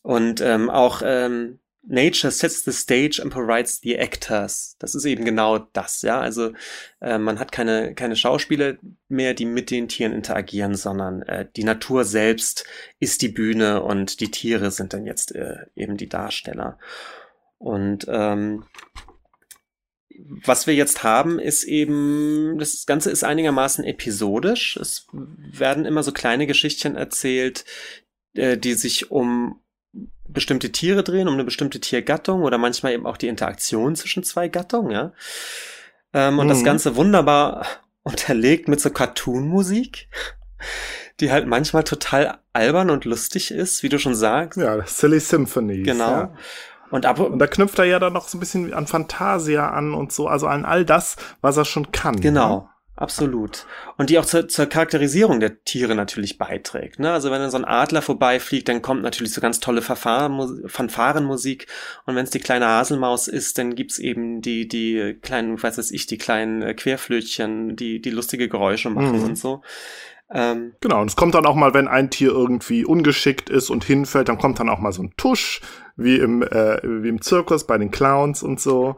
Und 0.03 0.41
ähm, 0.41 0.71
auch 0.71 1.03
ähm, 1.05 1.59
Nature 1.89 2.31
sets 2.31 2.65
the 2.65 2.73
stage 2.73 3.21
and 3.23 3.33
provides 3.33 3.81
the 3.83 3.97
actors. 3.97 4.77
Das 4.79 4.95
ist 4.95 5.07
eben 5.07 5.25
genau 5.25 5.59
das, 5.59 6.03
ja. 6.03 6.21
Also 6.21 6.53
äh, 7.01 7.19
man 7.19 7.39
hat 7.39 7.51
keine, 7.51 7.95
keine 7.95 8.15
Schauspieler 8.15 8.77
mehr, 9.09 9.33
die 9.33 9.47
mit 9.47 9.71
den 9.71 9.89
Tieren 9.89 10.13
interagieren, 10.13 10.75
sondern 10.75 11.23
äh, 11.23 11.47
die 11.57 11.65
Natur 11.65 12.05
selbst 12.05 12.67
ist 13.01 13.23
die 13.23 13.29
Bühne 13.29 13.83
und 13.83 14.21
die 14.21 14.31
Tiere 14.31 14.71
sind 14.71 14.93
dann 14.93 15.07
jetzt 15.07 15.35
äh, 15.35 15.65
eben 15.77 15.97
die 15.97 16.09
Darsteller. 16.09 16.79
Und 17.57 18.07
ähm, 18.09 18.65
was 20.45 20.67
wir 20.67 20.75
jetzt 20.75 21.05
haben, 21.05 21.39
ist 21.39 21.65
eben, 21.65 22.57
das 22.59 22.87
Ganze 22.87 23.11
ist 23.11 23.25
einigermaßen 23.25 23.85
episodisch. 23.85 24.77
Es 24.77 25.07
werden 25.13 25.85
immer 25.85 26.03
so 26.03 26.13
kleine 26.13 26.47
Geschichtchen 26.47 26.97
erzählt, 26.97 27.65
äh, 28.35 28.57
die 28.57 28.75
sich 28.75 29.11
um 29.11 29.61
bestimmte 30.29 30.73
Tiere 30.73 31.03
drehen, 31.03 31.29
um 31.29 31.35
eine 31.35 31.45
bestimmte 31.45 31.81
Tiergattung 31.81 32.43
oder 32.43 32.59
manchmal 32.59 32.93
eben 32.93 33.07
auch 33.07 33.17
die 33.17 33.29
Interaktion 33.29 33.97
zwischen 33.97 34.23
zwei 34.23 34.49
Gattungen, 34.49 34.91
ja. 34.91 35.13
Ähm, 36.13 36.39
und 36.39 36.47
mhm. 36.47 36.51
das 36.51 36.65
Ganze 36.65 36.97
wunderbar 36.97 37.67
unterlegt 38.03 38.69
mit 38.69 38.81
so 38.81 38.91
Cartoon-Musik, 38.91 40.09
die 41.21 41.31
halt 41.31 41.47
manchmal 41.47 41.85
total 41.85 42.39
albern 42.53 42.91
und 42.91 43.05
lustig 43.05 43.51
ist, 43.51 43.83
wie 43.83 43.89
du 43.89 43.99
schon 43.99 44.15
sagst. 44.15 44.59
Ja, 44.59 44.85
Silly 44.87 45.21
Symphony. 45.21 45.83
Genau. 45.83 46.11
Ja. 46.11 46.35
Und, 46.91 47.07
ab 47.07 47.19
und 47.21 47.39
da 47.39 47.47
knüpft 47.47 47.79
er 47.79 47.85
ja 47.85 47.99
dann 47.99 48.13
noch 48.13 48.29
so 48.29 48.37
ein 48.37 48.41
bisschen 48.41 48.73
an 48.73 48.87
Fantasia 48.87 49.71
an 49.71 49.95
und 49.95 50.13
so, 50.13 50.27
also 50.27 50.47
an 50.47 50.65
all 50.65 50.85
das, 50.85 51.17
was 51.41 51.57
er 51.57 51.65
schon 51.65 51.93
kann. 51.93 52.21
Genau. 52.21 52.57
Ne? 52.57 52.69
Absolut. 52.99 53.65
Und 53.97 54.11
die 54.11 54.19
auch 54.19 54.25
zur, 54.25 54.49
zur 54.49 54.67
Charakterisierung 54.67 55.39
der 55.39 55.63
Tiere 55.63 55.95
natürlich 55.95 56.37
beiträgt. 56.37 56.99
Ne? 56.99 57.13
Also 57.13 57.31
wenn 57.31 57.41
dann 57.41 57.53
so 57.53 57.57
ein 57.57 57.65
Adler 57.65 58.03
vorbeifliegt, 58.03 58.69
dann 58.69 58.83
kommt 58.83 59.03
natürlich 59.03 59.33
so 59.33 59.41
ganz 59.41 59.61
tolle 59.61 59.83
Fanfarenmusik. 59.83 61.69
Und 62.07 62.17
wenn 62.17 62.25
es 62.25 62.31
die 62.31 62.41
kleine 62.41 62.67
Haselmaus 62.67 63.29
ist, 63.29 63.57
dann 63.59 63.77
gibt's 63.77 64.01
eben 64.01 64.43
die, 64.43 64.67
die 64.67 65.17
kleinen, 65.23 65.63
was 65.63 65.79
weiß 65.79 65.93
ich, 65.93 66.07
die 66.07 66.19
kleinen 66.19 66.63
äh, 66.63 66.75
Querflötchen, 66.75 67.77
die, 67.77 68.01
die 68.01 68.11
lustige 68.11 68.49
Geräusche 68.49 68.91
machen 68.91 69.19
mhm. 69.19 69.25
und 69.25 69.39
so. 69.39 69.63
Ähm, 70.31 70.75
genau, 70.81 71.01
und 71.01 71.09
es 71.09 71.17
kommt 71.17 71.35
dann 71.35 71.47
auch 71.47 71.55
mal, 71.55 71.73
wenn 71.75 71.89
ein 71.89 72.11
Tier 72.11 72.31
irgendwie 72.31 72.85
ungeschickt 72.85 73.49
ist 73.49 73.71
und 73.71 73.85
hinfällt, 73.85 74.29
dann 74.29 74.39
kommt 74.39 74.59
dann 74.61 74.69
auch 74.69 74.79
mal 74.79 74.93
so 74.93 75.03
ein 75.03 75.15
Tusch, 75.17 75.61
wie 75.97 76.17
im, 76.17 76.43
äh, 76.43 76.81
wie 76.83 77.09
im 77.09 77.23
Zirkus 77.23 77.67
bei 77.67 77.79
den 77.79 77.91
Clowns 77.91 78.43
und 78.43 78.61
so. 78.61 78.97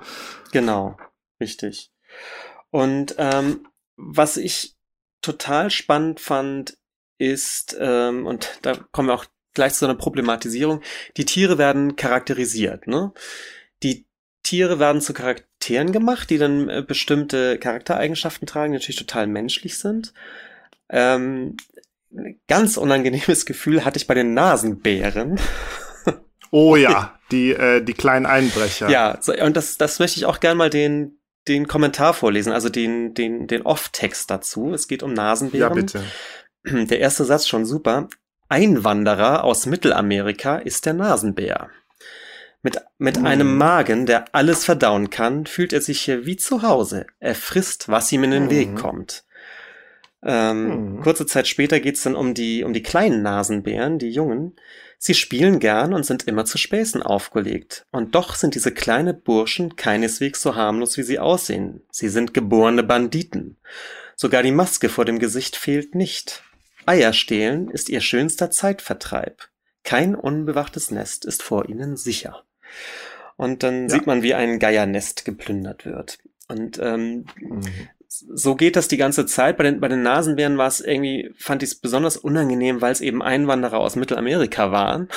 Genau, 0.52 0.96
richtig. 1.40 1.92
Und 2.70 3.14
ähm, 3.18 3.66
was 3.96 4.36
ich 4.36 4.76
total 5.22 5.70
spannend 5.70 6.20
fand, 6.20 6.76
ist, 7.18 7.76
ähm, 7.78 8.26
und 8.26 8.58
da 8.62 8.74
kommen 8.92 9.08
wir 9.08 9.14
auch 9.14 9.26
gleich 9.52 9.74
zu 9.74 9.84
einer 9.84 9.94
Problematisierung, 9.94 10.80
die 11.16 11.26
Tiere 11.26 11.58
werden 11.58 11.96
charakterisiert. 11.96 12.86
Ne? 12.86 13.12
Die 13.82 14.06
Tiere 14.42 14.78
werden 14.78 15.00
zu 15.00 15.12
Charakteren 15.12 15.92
gemacht, 15.92 16.30
die 16.30 16.38
dann 16.38 16.68
äh, 16.68 16.82
bestimmte 16.86 17.58
Charaktereigenschaften 17.58 18.46
tragen, 18.46 18.72
die 18.72 18.78
natürlich 18.78 18.96
total 18.96 19.26
menschlich 19.26 19.78
sind. 19.78 20.14
Ähm, 20.90 21.56
ganz 22.48 22.76
unangenehmes 22.76 23.46
Gefühl 23.46 23.84
hatte 23.84 23.98
ich 23.98 24.06
bei 24.06 24.14
den 24.14 24.34
Nasenbären. 24.34 25.38
Oh 26.50 26.76
ja, 26.76 27.18
die, 27.30 27.52
äh, 27.52 27.82
die 27.82 27.94
kleinen 27.94 28.26
Einbrecher. 28.26 28.90
Ja, 28.90 29.18
so, 29.20 29.32
und 29.32 29.56
das, 29.56 29.78
das 29.78 29.98
möchte 29.98 30.18
ich 30.18 30.26
auch 30.26 30.40
gern 30.40 30.56
mal 30.56 30.70
den, 30.70 31.20
den 31.48 31.68
Kommentar 31.68 32.14
vorlesen, 32.14 32.52
also 32.52 32.68
den, 32.68 33.14
den, 33.14 33.46
den 33.46 33.62
Off-Text 33.62 34.30
dazu. 34.30 34.72
Es 34.74 34.88
geht 34.88 35.02
um 35.02 35.12
Nasenbären. 35.12 35.68
Ja, 35.68 35.74
bitte. 35.74 36.04
Der 36.64 36.98
erste 36.98 37.24
Satz 37.24 37.46
schon 37.48 37.64
super. 37.64 38.08
Einwanderer 38.48 39.44
aus 39.44 39.66
Mittelamerika 39.66 40.56
ist 40.56 40.84
der 40.84 40.92
Nasenbär. 40.92 41.70
Mit, 42.62 42.78
mit 42.98 43.18
mm. 43.20 43.26
einem 43.26 43.56
Magen, 43.56 44.04
der 44.04 44.34
alles 44.34 44.64
verdauen 44.64 45.08
kann, 45.08 45.46
fühlt 45.46 45.72
er 45.72 45.80
sich 45.80 46.02
hier 46.02 46.26
wie 46.26 46.36
zu 46.36 46.62
Hause. 46.62 47.06
Er 47.18 47.34
frisst, 47.34 47.88
was 47.88 48.12
ihm 48.12 48.24
in 48.24 48.32
den 48.32 48.46
mm. 48.46 48.50
Weg 48.50 48.76
kommt. 48.76 49.24
Ähm, 50.22 50.96
mhm. 50.96 51.00
Kurze 51.00 51.26
Zeit 51.26 51.48
später 51.48 51.80
geht's 51.80 52.02
dann 52.02 52.14
um 52.14 52.34
die, 52.34 52.62
um 52.64 52.72
die 52.72 52.82
kleinen 52.82 53.22
Nasenbären, 53.22 53.98
die 53.98 54.10
Jungen. 54.10 54.56
Sie 54.98 55.14
spielen 55.14 55.60
gern 55.60 55.94
und 55.94 56.04
sind 56.04 56.28
immer 56.28 56.44
zu 56.44 56.58
Späßen 56.58 57.02
aufgelegt. 57.02 57.86
Und 57.90 58.14
doch 58.14 58.34
sind 58.34 58.54
diese 58.54 58.72
kleine 58.72 59.14
Burschen 59.14 59.76
keineswegs 59.76 60.42
so 60.42 60.56
harmlos, 60.56 60.98
wie 60.98 61.02
sie 61.02 61.18
aussehen. 61.18 61.82
Sie 61.90 62.10
sind 62.10 62.34
geborene 62.34 62.82
Banditen. 62.82 63.56
Sogar 64.14 64.42
die 64.42 64.52
Maske 64.52 64.90
vor 64.90 65.06
dem 65.06 65.18
Gesicht 65.18 65.56
fehlt 65.56 65.94
nicht. 65.94 66.42
Eier 66.84 67.14
stehlen 67.14 67.70
ist 67.70 67.88
ihr 67.88 68.02
schönster 68.02 68.50
Zeitvertreib. 68.50 69.48
Kein 69.84 70.14
unbewachtes 70.14 70.90
Nest 70.90 71.24
ist 71.24 71.42
vor 71.42 71.70
ihnen 71.70 71.96
sicher. 71.96 72.44
Und 73.36 73.62
dann 73.62 73.84
ja. 73.84 73.88
sieht 73.88 74.06
man, 74.06 74.22
wie 74.22 74.34
ein 74.34 74.58
Geiernest 74.58 75.24
geplündert 75.24 75.86
wird. 75.86 76.18
Und 76.48 76.78
ähm, 76.78 77.24
mhm 77.38 77.88
so 78.32 78.54
geht 78.54 78.76
das 78.76 78.88
die 78.88 78.96
ganze 78.96 79.26
Zeit. 79.26 79.56
Bei 79.56 79.64
den, 79.64 79.80
bei 79.80 79.88
den 79.88 80.02
Nasenbären 80.02 80.58
war 80.58 80.68
es 80.68 80.80
irgendwie, 80.80 81.32
fand 81.38 81.62
ich 81.62 81.70
es 81.70 81.80
besonders 81.80 82.16
unangenehm, 82.16 82.80
weil 82.80 82.92
es 82.92 83.00
eben 83.00 83.22
Einwanderer 83.22 83.78
aus 83.78 83.96
Mittelamerika 83.96 84.72
waren. 84.72 85.08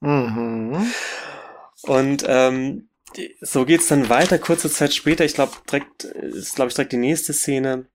Mhm. 0.00 0.86
Und 1.82 2.24
ähm, 2.26 2.88
so 3.40 3.64
geht's 3.64 3.88
dann 3.88 4.08
weiter. 4.08 4.38
Kurze 4.38 4.70
Zeit 4.70 4.94
später, 4.94 5.24
ich 5.24 5.34
glaube, 5.34 5.52
direkt 5.70 6.04
ist, 6.04 6.56
glaube 6.56 6.68
ich, 6.68 6.74
direkt 6.74 6.92
die 6.92 6.98
nächste 6.98 7.32
Szene. 7.32 7.86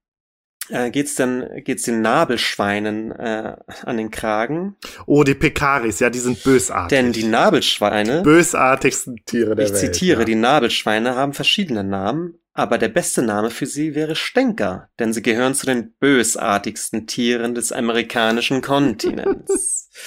Äh, 0.69 0.91
geht's 0.91 1.15
dann 1.15 1.49
geht's 1.65 1.83
den 1.83 2.01
Nabelschweinen 2.01 3.11
äh, 3.11 3.57
an 3.83 3.97
den 3.97 4.11
Kragen. 4.11 4.77
Oh, 5.05 5.23
die 5.23 5.35
Pekaris, 5.35 5.99
ja, 5.99 6.09
die 6.09 6.19
sind 6.19 6.41
bösartig. 6.41 6.97
Denn 6.97 7.11
die 7.11 7.25
Nabelschweine, 7.25 8.21
bösartigsten 8.21 9.17
Tiere 9.25 9.55
der 9.55 9.65
ich 9.65 9.73
Welt. 9.73 9.83
Ich 9.83 9.91
zitiere, 9.91 10.19
ja. 10.19 10.25
die 10.25 10.35
Nabelschweine 10.35 11.15
haben 11.15 11.33
verschiedene 11.33 11.83
Namen, 11.83 12.39
aber 12.53 12.77
der 12.77 12.89
beste 12.89 13.21
Name 13.21 13.49
für 13.49 13.65
sie 13.65 13.95
wäre 13.95 14.15
Stänker, 14.15 14.89
denn 14.99 15.11
sie 15.13 15.21
gehören 15.21 15.55
zu 15.55 15.65
den 15.65 15.93
bösartigsten 15.93 17.07
Tieren 17.07 17.55
des 17.55 17.71
amerikanischen 17.71 18.61
Kontinents. 18.61 19.89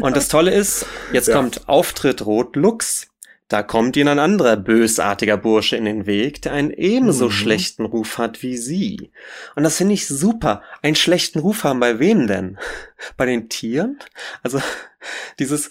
Und 0.00 0.16
das 0.16 0.28
Tolle 0.28 0.52
ist, 0.52 0.86
jetzt 1.12 1.28
ja. 1.28 1.34
kommt 1.34 1.68
Auftritt 1.68 2.24
Rotlux. 2.24 3.08
Da 3.48 3.64
kommt 3.64 3.96
ihnen 3.96 4.08
ein 4.08 4.18
anderer 4.20 4.56
bösartiger 4.56 5.36
Bursche 5.36 5.76
in 5.76 5.84
den 5.84 6.06
Weg, 6.06 6.40
der 6.42 6.52
einen 6.52 6.70
ebenso 6.70 7.26
mhm. 7.26 7.32
schlechten 7.32 7.84
Ruf 7.84 8.16
hat 8.16 8.44
wie 8.44 8.56
sie. 8.56 9.10
Und 9.56 9.64
das 9.64 9.76
finde 9.76 9.94
ich 9.94 10.06
super. 10.06 10.62
Einen 10.82 10.94
schlechten 10.94 11.40
Ruf 11.40 11.64
haben 11.64 11.80
bei 11.80 11.98
wem 11.98 12.28
denn? 12.28 12.58
Bei 13.16 13.26
den 13.26 13.48
Tieren? 13.48 13.98
Also 14.44 14.62
dieses, 15.40 15.70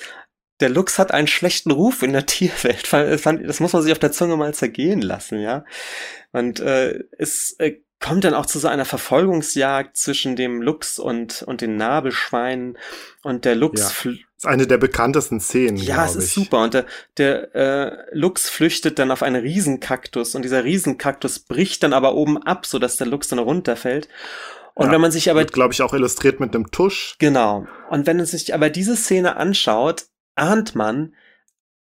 der 0.59 0.69
Lux 0.69 0.99
hat 0.99 1.11
einen 1.11 1.27
schlechten 1.27 1.71
Ruf 1.71 2.03
in 2.03 2.13
der 2.13 2.25
Tierwelt. 2.25 2.91
Das 2.91 3.59
muss 3.59 3.73
man 3.73 3.81
sich 3.81 3.91
auf 3.91 3.99
der 3.99 4.11
Zunge 4.11 4.37
mal 4.37 4.53
zergehen 4.53 5.01
lassen, 5.01 5.39
ja. 5.39 5.65
Und 6.31 6.59
äh, 6.59 7.03
es 7.17 7.55
äh, 7.59 7.79
kommt 7.99 8.23
dann 8.23 8.33
auch 8.33 8.45
zu 8.45 8.59
so 8.59 8.67
einer 8.67 8.85
Verfolgungsjagd 8.85 9.97
zwischen 9.97 10.35
dem 10.35 10.61
Luchs 10.61 10.99
und, 10.99 11.43
und 11.43 11.61
den 11.61 11.75
Nabelschweinen. 11.75 12.77
Und 13.23 13.45
der 13.45 13.55
Luchs. 13.55 14.03
Ja, 14.03 14.11
ist 14.37 14.45
eine 14.45 14.67
der 14.67 14.77
bekanntesten 14.77 15.41
Szenen. 15.41 15.77
Ja, 15.77 16.05
es 16.05 16.15
ist 16.15 16.27
ich. 16.27 16.33
super. 16.33 16.63
Und 16.63 16.73
der, 16.73 16.85
der 17.17 17.55
äh, 17.55 17.91
Luchs 18.13 18.49
flüchtet 18.49 18.99
dann 18.99 19.11
auf 19.11 19.21
einen 19.21 19.41
Riesenkaktus 19.41 20.35
und 20.35 20.43
dieser 20.43 20.63
Riesenkaktus 20.63 21.39
bricht 21.39 21.83
dann 21.83 21.93
aber 21.93 22.15
oben 22.15 22.41
ab, 22.41 22.65
sodass 22.65 22.95
der 22.95 23.07
Luchs 23.07 23.27
dann 23.27 23.39
runterfällt. 23.39 24.07
Und 24.75 24.87
ja, 24.87 24.91
wenn 24.93 25.01
man 25.01 25.11
sich 25.11 25.29
aber. 25.29 25.43
glaube 25.43 25.73
ich, 25.73 25.81
auch 25.81 25.93
illustriert 25.93 26.39
mit 26.39 26.55
einem 26.55 26.71
Tusch. 26.71 27.15
Genau. 27.19 27.67
Und 27.89 28.07
wenn 28.07 28.15
man 28.15 28.25
sich 28.25 28.53
aber 28.53 28.69
diese 28.69 28.95
Szene 28.95 29.35
anschaut, 29.35 30.05
ahnt 30.39 30.75
man, 30.75 31.13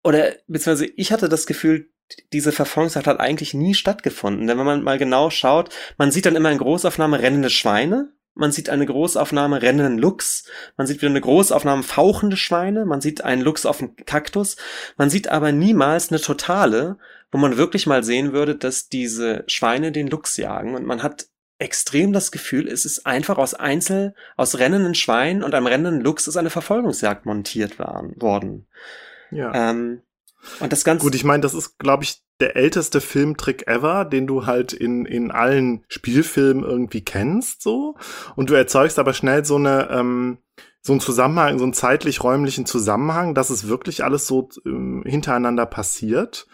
oder 0.03 0.33
beziehungsweise 0.47 0.91
ich 0.95 1.11
hatte 1.11 1.29
das 1.29 1.45
Gefühl, 1.45 1.89
diese 2.33 2.51
Verfolgungsjagd 2.51 3.07
hat 3.07 3.19
eigentlich 3.19 3.53
nie 3.53 3.75
stattgefunden. 3.75 4.47
Denn 4.47 4.57
wenn 4.57 4.65
man 4.65 4.81
mal 4.81 4.97
genau 4.97 5.29
schaut, 5.29 5.69
man 5.97 6.11
sieht 6.11 6.25
dann 6.25 6.35
immer 6.35 6.51
in 6.51 6.57
Großaufnahme 6.57 7.19
rennende 7.19 7.49
Schweine 7.49 8.11
man 8.39 8.51
sieht 8.51 8.69
eine 8.69 8.85
Großaufnahme 8.85 9.61
rennenden 9.61 9.97
Luchs, 9.97 10.45
man 10.77 10.87
sieht 10.87 11.01
wieder 11.01 11.09
eine 11.09 11.21
Großaufnahme 11.21 11.83
fauchende 11.83 12.37
Schweine, 12.37 12.85
man 12.85 13.01
sieht 13.01 13.23
einen 13.23 13.41
Luchs 13.41 13.65
auf 13.65 13.79
dem 13.79 13.95
Kaktus, 13.97 14.55
man 14.97 15.09
sieht 15.09 15.27
aber 15.27 15.51
niemals 15.51 16.09
eine 16.09 16.21
totale, 16.21 16.97
wo 17.31 17.37
man 17.37 17.57
wirklich 17.57 17.85
mal 17.85 18.03
sehen 18.03 18.31
würde, 18.31 18.55
dass 18.55 18.87
diese 18.87 19.43
Schweine 19.47 19.91
den 19.91 20.07
Luchs 20.07 20.37
jagen 20.37 20.75
und 20.75 20.85
man 20.85 21.03
hat 21.03 21.27
extrem 21.59 22.13
das 22.13 22.31
Gefühl, 22.31 22.67
es 22.67 22.85
ist 22.85 23.05
einfach 23.05 23.37
aus 23.37 23.53
Einzel, 23.53 24.15
aus 24.37 24.57
rennenden 24.57 24.95
Schweinen 24.95 25.43
und 25.43 25.53
einem 25.53 25.67
rennenden 25.67 26.01
Luchs 26.01 26.27
ist 26.27 26.37
eine 26.37 26.49
Verfolgungsjagd 26.49 27.25
montiert 27.25 27.77
worden. 27.77 28.67
Ja. 29.29 29.71
Ähm, 29.71 30.01
und 30.61 30.71
das 30.71 30.85
Ganze. 30.85 31.03
Gut, 31.03 31.15
ich 31.15 31.25
meine, 31.25 31.41
das 31.41 31.53
ist, 31.53 31.77
glaube 31.77 32.03
ich, 32.05 32.23
der 32.39 32.55
älteste 32.55 33.01
Filmtrick 33.01 33.67
ever, 33.67 34.05
den 34.05 34.25
du 34.25 34.45
halt 34.45 34.71
in, 34.71 35.05
in 35.05 35.31
allen 35.31 35.83
Spielfilmen 35.89 36.63
irgendwie 36.63 37.03
kennst, 37.03 37.61
so. 37.61 37.97
Und 38.37 38.49
du 38.49 38.53
erzeugst 38.53 38.97
aber 38.97 39.13
schnell 39.13 39.43
so 39.43 39.57
eine, 39.57 39.89
ähm, 39.91 40.37
so 40.81 40.93
einen 40.93 41.01
Zusammenhang, 41.01 41.57
so 41.57 41.65
einen 41.65 41.73
zeitlich-räumlichen 41.73 42.65
Zusammenhang, 42.65 43.35
dass 43.35 43.49
es 43.49 43.67
wirklich 43.67 44.05
alles 44.05 44.25
so 44.27 44.49
ähm, 44.65 45.03
hintereinander 45.05 45.65
passiert. 45.65 46.47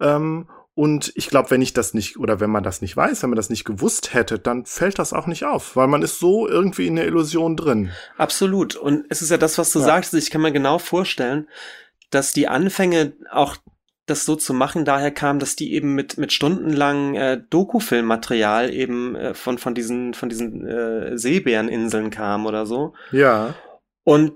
Ähm, 0.00 0.48
und 0.80 1.12
ich 1.14 1.28
glaube, 1.28 1.50
wenn 1.50 1.60
ich 1.60 1.74
das 1.74 1.92
nicht, 1.92 2.18
oder 2.18 2.40
wenn 2.40 2.48
man 2.48 2.62
das 2.62 2.80
nicht 2.80 2.96
weiß, 2.96 3.22
wenn 3.22 3.28
man 3.28 3.36
das 3.36 3.50
nicht 3.50 3.66
gewusst 3.66 4.14
hätte, 4.14 4.38
dann 4.38 4.64
fällt 4.64 4.98
das 4.98 5.12
auch 5.12 5.26
nicht 5.26 5.44
auf, 5.44 5.76
weil 5.76 5.88
man 5.88 6.00
ist 6.00 6.18
so 6.18 6.48
irgendwie 6.48 6.86
in 6.86 6.96
der 6.96 7.04
Illusion 7.04 7.54
drin. 7.54 7.90
Absolut. 8.16 8.76
Und 8.76 9.04
es 9.10 9.20
ist 9.20 9.30
ja 9.30 9.36
das, 9.36 9.58
was 9.58 9.70
du 9.72 9.80
ja. 9.80 9.84
sagst, 9.84 10.14
ich 10.14 10.30
kann 10.30 10.40
mir 10.40 10.52
genau 10.52 10.78
vorstellen, 10.78 11.48
dass 12.08 12.32
die 12.32 12.48
Anfänge 12.48 13.12
auch 13.30 13.56
das 14.06 14.24
so 14.24 14.36
zu 14.36 14.54
machen 14.54 14.86
daher 14.86 15.10
kam, 15.10 15.38
dass 15.38 15.54
die 15.54 15.74
eben 15.74 15.94
mit 15.94 16.16
mit 16.16 16.32
stundenlang 16.32 17.14
äh, 17.14 17.42
Dokufilmmaterial 17.50 18.72
eben 18.72 19.16
äh, 19.16 19.34
von 19.34 19.58
von 19.58 19.74
diesen 19.74 20.14
von 20.14 20.30
diesen 20.30 20.66
äh, 20.66 21.18
Seebäreninseln 21.18 22.08
kam 22.08 22.46
oder 22.46 22.64
so. 22.64 22.94
Ja. 23.12 23.52
Und 24.02 24.32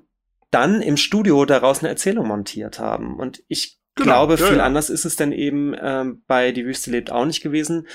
dann 0.51 0.83
im 0.83 0.99
Studio 0.99 1.47
daraus 1.47 1.79
eine 1.79 1.89
Erzählung 1.89 2.29
montiert 2.29 2.81
haben. 2.81 3.19
Und 3.19 3.43
ich 3.49 3.79
genau, 3.95 4.27
glaube, 4.27 4.41
ja, 4.43 4.47
viel 4.47 4.59
ja. 4.59 4.65
anders 4.65 4.91
ist 4.91 5.05
es 5.05 5.17
dann 5.17 5.33
eben 5.33 5.75
ähm, 5.81 6.23
bei 6.27 6.53
Die 6.53 6.65
Wüste 6.65 6.91
lebt 6.91 7.11
auch 7.11 7.25
nicht 7.25 7.43
gewesen. 7.43 7.87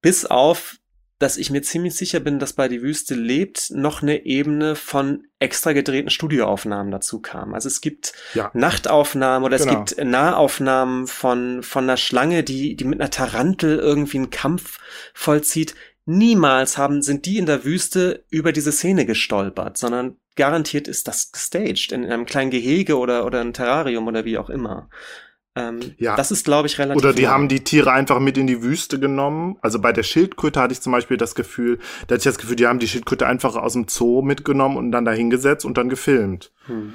Bis 0.00 0.24
auf 0.24 0.76
dass 1.18 1.38
ich 1.38 1.50
mir 1.50 1.62
ziemlich 1.62 1.94
sicher 1.94 2.20
bin, 2.20 2.38
dass 2.38 2.52
bei 2.52 2.68
Die 2.68 2.82
Wüste 2.82 3.14
lebt 3.14 3.70
noch 3.70 4.02
eine 4.02 4.26
Ebene 4.26 4.76
von 4.76 5.26
extra 5.38 5.72
gedrehten 5.72 6.10
Studioaufnahmen 6.10 6.92
dazu 6.92 7.20
kam. 7.20 7.54
Also 7.54 7.68
es 7.68 7.80
gibt 7.80 8.12
ja. 8.34 8.50
Nachtaufnahmen 8.52 9.44
oder 9.44 9.56
genau. 9.56 9.82
es 9.82 9.96
gibt 9.96 10.04
Nahaufnahmen 10.04 11.06
von, 11.06 11.62
von 11.62 11.84
einer 11.84 11.96
Schlange, 11.96 12.42
die, 12.42 12.76
die 12.76 12.84
mit 12.84 13.00
einer 13.00 13.10
Tarantel 13.10 13.78
irgendwie 13.78 14.18
einen 14.18 14.30
Kampf 14.30 14.78
vollzieht. 15.14 15.74
Niemals 16.04 16.76
haben, 16.76 17.00
sind 17.00 17.24
die 17.24 17.38
in 17.38 17.46
der 17.46 17.64
Wüste 17.64 18.24
über 18.28 18.52
diese 18.52 18.70
Szene 18.70 19.06
gestolpert, 19.06 19.78
sondern 19.78 20.18
garantiert 20.36 20.86
ist 20.86 21.08
das 21.08 21.32
gestaged 21.32 21.92
in 21.92 22.04
einem 22.04 22.26
kleinen 22.26 22.50
Gehege 22.50 22.98
oder, 22.98 23.24
oder 23.24 23.40
ein 23.40 23.54
Terrarium 23.54 24.06
oder 24.06 24.26
wie 24.26 24.36
auch 24.36 24.50
immer. 24.50 24.90
Ähm, 25.56 25.94
ja. 25.98 26.14
Das 26.16 26.30
ist, 26.30 26.44
glaube 26.44 26.68
ich, 26.68 26.78
relativ. 26.78 27.02
Oder 27.02 27.14
die 27.14 27.28
haben 27.28 27.48
die 27.48 27.64
Tiere 27.64 27.90
einfach 27.90 28.20
mit 28.20 28.36
in 28.36 28.46
die 28.46 28.62
Wüste 28.62 29.00
genommen. 29.00 29.56
Also 29.62 29.80
bei 29.80 29.92
der 29.92 30.02
Schildkröte 30.02 30.60
hatte 30.60 30.72
ich 30.72 30.82
zum 30.82 30.92
Beispiel 30.92 31.16
das 31.16 31.34
Gefühl, 31.34 31.78
da 32.06 32.14
hatte 32.14 32.18
ich 32.18 32.24
das 32.24 32.38
Gefühl, 32.38 32.56
die 32.56 32.66
haben 32.66 32.78
die 32.78 32.88
Schildkröte 32.88 33.26
einfach 33.26 33.56
aus 33.56 33.72
dem 33.72 33.88
Zoo 33.88 34.22
mitgenommen 34.22 34.76
und 34.76 34.92
dann 34.92 35.06
da 35.06 35.12
hingesetzt 35.12 35.64
und 35.64 35.78
dann 35.78 35.88
gefilmt. 35.88 36.52
Hm. 36.66 36.92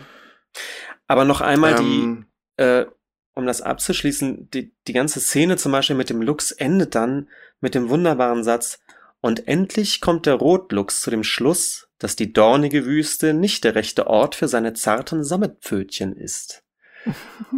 Aber 1.07 1.25
noch 1.25 1.41
einmal 1.41 1.79
ähm, 1.79 2.27
die, 2.57 2.63
äh, 2.63 2.85
um 3.33 3.45
das 3.47 3.61
abzuschließen, 3.61 4.49
die, 4.51 4.75
die 4.87 4.93
ganze 4.93 5.19
Szene 5.19 5.57
zum 5.57 5.71
Beispiel 5.71 5.95
mit 5.95 6.09
dem 6.09 6.21
Luchs 6.21 6.51
endet 6.51 6.95
dann 6.95 7.29
mit 7.59 7.75
dem 7.75 7.89
wunderbaren 7.89 8.43
Satz, 8.43 8.79
und 9.21 9.47
endlich 9.47 10.01
kommt 10.01 10.25
der 10.25 10.33
Rotluchs 10.33 11.01
zu 11.01 11.11
dem 11.11 11.23
Schluss, 11.23 11.87
dass 11.99 12.15
die 12.15 12.33
dornige 12.33 12.85
Wüste 12.85 13.33
nicht 13.33 13.63
der 13.63 13.75
rechte 13.75 14.07
Ort 14.07 14.33
für 14.33 14.47
seine 14.47 14.73
zarten 14.73 15.23
Sammetpfötchen 15.23 16.15
ist. 16.15 16.63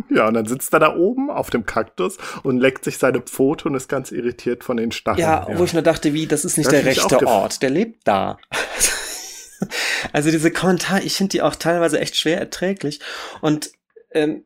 Ja, 0.10 0.28
und 0.28 0.34
dann 0.34 0.46
sitzt 0.46 0.74
er 0.74 0.80
da 0.80 0.96
oben 0.96 1.30
auf 1.30 1.50
dem 1.50 1.66
Kaktus 1.66 2.18
und 2.44 2.60
leckt 2.60 2.84
sich 2.84 2.98
seine 2.98 3.20
Pfote 3.20 3.68
und 3.68 3.76
ist 3.76 3.90
ganz 3.90 4.12
irritiert 4.12 4.64
von 4.64 4.78
den 4.78 4.92
Stacheln. 4.92 5.22
Ja, 5.22 5.48
ja. 5.48 5.58
wo 5.58 5.64
ich 5.64 5.74
nur 5.74 5.82
dachte, 5.82 6.14
wie, 6.14 6.28
das 6.28 6.46
ist 6.46 6.58
nicht 6.58 6.68
das 6.68 6.74
der 6.74 6.86
rechte 6.86 7.28
Ort, 7.28 7.62
der 7.62 7.70
lebt 7.70 8.08
da. 8.08 8.38
also 10.14 10.32
diese 10.32 10.52
Kommentare, 10.52 11.04
ich 11.04 11.16
finde 11.16 11.32
die 11.32 11.42
auch 11.42 11.56
teilweise 11.56 12.00
echt 12.00 12.16
schwer 12.16 12.40
erträglich. 12.40 13.00
Und 13.42 13.72
ähm, 14.12 14.46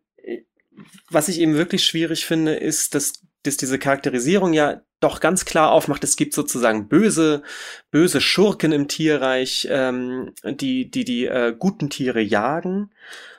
was 1.10 1.28
ich 1.28 1.40
eben 1.40 1.56
wirklich 1.56 1.86
schwierig 1.86 2.26
finde, 2.26 2.56
ist, 2.56 2.96
dass, 2.96 3.14
dass 3.44 3.58
diese 3.58 3.80
Charakterisierung 3.80 4.54
ja 4.54 4.82
doch 5.00 5.20
ganz 5.20 5.46
klar 5.46 5.72
aufmacht, 5.72 6.04
es 6.04 6.16
gibt 6.16 6.34
sozusagen 6.34 6.88
böse, 6.88 7.44
böse 7.92 8.20
Schurken 8.20 8.72
im 8.72 8.88
Tierreich, 8.88 9.68
ähm, 9.70 10.34
die 10.44 10.90
die, 10.90 11.06
die 11.06 11.26
äh, 11.26 11.56
guten 11.58 11.90
Tiere 11.90 12.22
jagen. 12.22 12.92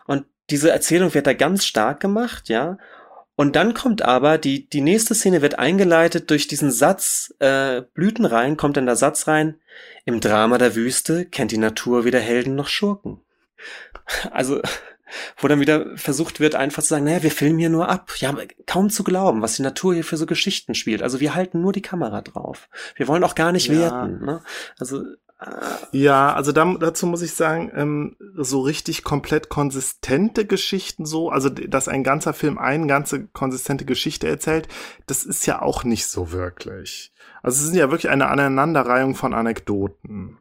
Und 0.07 0.25
diese 0.51 0.71
Erzählung 0.71 1.15
wird 1.15 1.27
da 1.27 1.33
ganz 1.33 1.67
stark 1.67 2.01
gemacht, 2.01 2.49
ja. 2.49 2.79
Und 3.37 3.55
dann 3.55 3.73
kommt 3.73 4.03
aber, 4.03 4.37
die, 4.37 4.69
die 4.69 4.81
nächste 4.81 5.15
Szene 5.15 5.43
wird 5.43 5.61
eingeleitet 5.61 6.29
durch 6.31 6.49
diesen 6.49 6.73
Satz, 6.73 7.33
äh, 7.39 7.83
Blüten 7.95 8.25
rein, 8.25 8.57
kommt 8.57 8.77
dann 8.77 8.87
der 8.87 8.97
Satz 8.97 9.29
rein, 9.29 9.61
im 10.05 10.21
Drama 10.21 10.59
der 10.59 10.75
Wüste 10.75 11.25
kennt 11.25 11.53
die 11.53 11.59
Natur 11.59 12.05
weder 12.05 12.21
Helden 12.21 12.55
noch 12.55 12.69
Schurken. 12.69 13.21
Also, 14.31 14.63
wo 15.37 15.49
dann 15.49 15.61
wieder 15.61 15.97
versucht 15.97 16.41
wird, 16.41 16.55
einfach 16.55 16.83
zu 16.83 16.89
sagen, 16.89 17.05
naja, 17.05 17.23
wir 17.23 17.31
filmen 17.31 17.59
hier 17.59 17.69
nur 17.69 17.89
ab. 17.89 18.13
Ja, 18.17 18.35
kaum 18.67 18.91
zu 18.91 19.05
glauben, 19.05 19.43
was 19.43 19.57
die 19.57 19.63
Natur 19.63 19.95
hier 19.95 20.05
für 20.05 20.17
so 20.17 20.27
Geschichten 20.27 20.75
spielt. 20.75 21.03
Also 21.03 21.21
wir 21.21 21.35
halten 21.35 21.61
nur 21.61 21.73
die 21.73 21.83
Kamera 21.83 22.23
drauf. 22.23 22.69
Wir 22.97 23.09
wollen 23.09 23.25
auch 23.25 23.35
gar 23.35 23.53
nicht 23.53 23.69
ja. 23.69 23.79
werten. 23.79 24.25
Ne? 24.25 24.43
Also 24.79 25.05
ja, 25.93 26.35
also 26.35 26.51
da, 26.51 26.65
dazu 26.81 27.07
muss 27.07 27.23
ich 27.23 27.35
sagen, 27.35 27.71
ähm, 27.75 28.17
so 28.35 28.61
richtig 28.61 29.05
komplett 29.05 29.49
konsistente 29.49 30.45
Geschichten 30.45 31.07
so, 31.07 31.31
also 31.31 31.49
dass 31.49 31.87
ein 31.87 32.03
ganzer 32.03 32.35
Film 32.35 32.59
eine 32.59 32.89
ganze 32.89 33.29
konsistente 33.29 33.85
Geschichte 33.85 34.27
erzählt, 34.27 34.67
das 35.07 35.25
ist 35.25 35.47
ja 35.47 35.63
auch 35.63 35.85
nicht 35.85 36.07
so 36.07 36.33
wirklich. 36.33 37.13
Also 37.43 37.63
es 37.63 37.71
ist 37.71 37.77
ja 37.77 37.91
wirklich 37.91 38.11
eine 38.11 38.29
Aneinanderreihung 38.29 39.15
von 39.15 39.33
Anekdoten. 39.33 40.39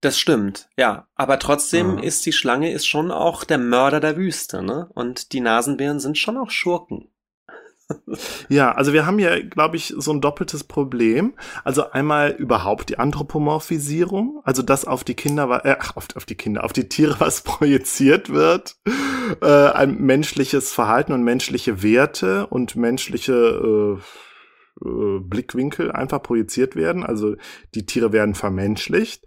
Das 0.00 0.18
stimmt, 0.18 0.68
ja. 0.76 1.08
Aber 1.14 1.38
trotzdem 1.38 1.96
ja. 1.96 2.04
ist 2.04 2.26
die 2.26 2.32
Schlange 2.32 2.70
ist 2.70 2.86
schon 2.86 3.10
auch 3.10 3.42
der 3.42 3.58
Mörder 3.58 4.00
der 4.00 4.16
Wüste, 4.16 4.62
ne? 4.62 4.90
Und 4.94 5.32
die 5.32 5.40
Nasenbären 5.40 5.98
sind 5.98 6.18
schon 6.18 6.36
auch 6.36 6.50
Schurken. 6.50 7.08
Ja, 8.48 8.72
also 8.72 8.92
wir 8.92 9.06
haben 9.06 9.18
ja, 9.18 9.40
glaube 9.40 9.76
ich, 9.76 9.94
so 9.96 10.12
ein 10.12 10.20
doppeltes 10.20 10.64
Problem. 10.64 11.34
Also 11.64 11.90
einmal 11.90 12.30
überhaupt 12.30 12.88
die 12.88 12.98
Anthropomorphisierung, 12.98 14.40
also 14.44 14.62
dass 14.62 14.84
auf 14.84 15.04
die 15.04 15.14
Kinder, 15.14 15.64
äh, 15.64 15.76
auf, 15.94 16.08
auf 16.14 16.24
die 16.24 16.34
Kinder, 16.34 16.64
auf 16.64 16.72
die 16.72 16.88
Tiere 16.88 17.16
was 17.20 17.42
projiziert 17.42 18.30
wird, 18.30 18.76
äh, 19.42 19.46
ein 19.46 19.98
menschliches 19.98 20.72
Verhalten 20.72 21.12
und 21.12 21.24
menschliche 21.24 21.82
Werte 21.82 22.46
und 22.46 22.76
menschliche 22.76 23.32
äh, 23.32 24.86
äh, 24.86 25.20
Blickwinkel 25.20 25.92
einfach 25.92 26.22
projiziert 26.22 26.76
werden. 26.76 27.04
Also 27.04 27.36
die 27.74 27.86
Tiere 27.86 28.12
werden 28.12 28.34
vermenschlicht. 28.34 29.24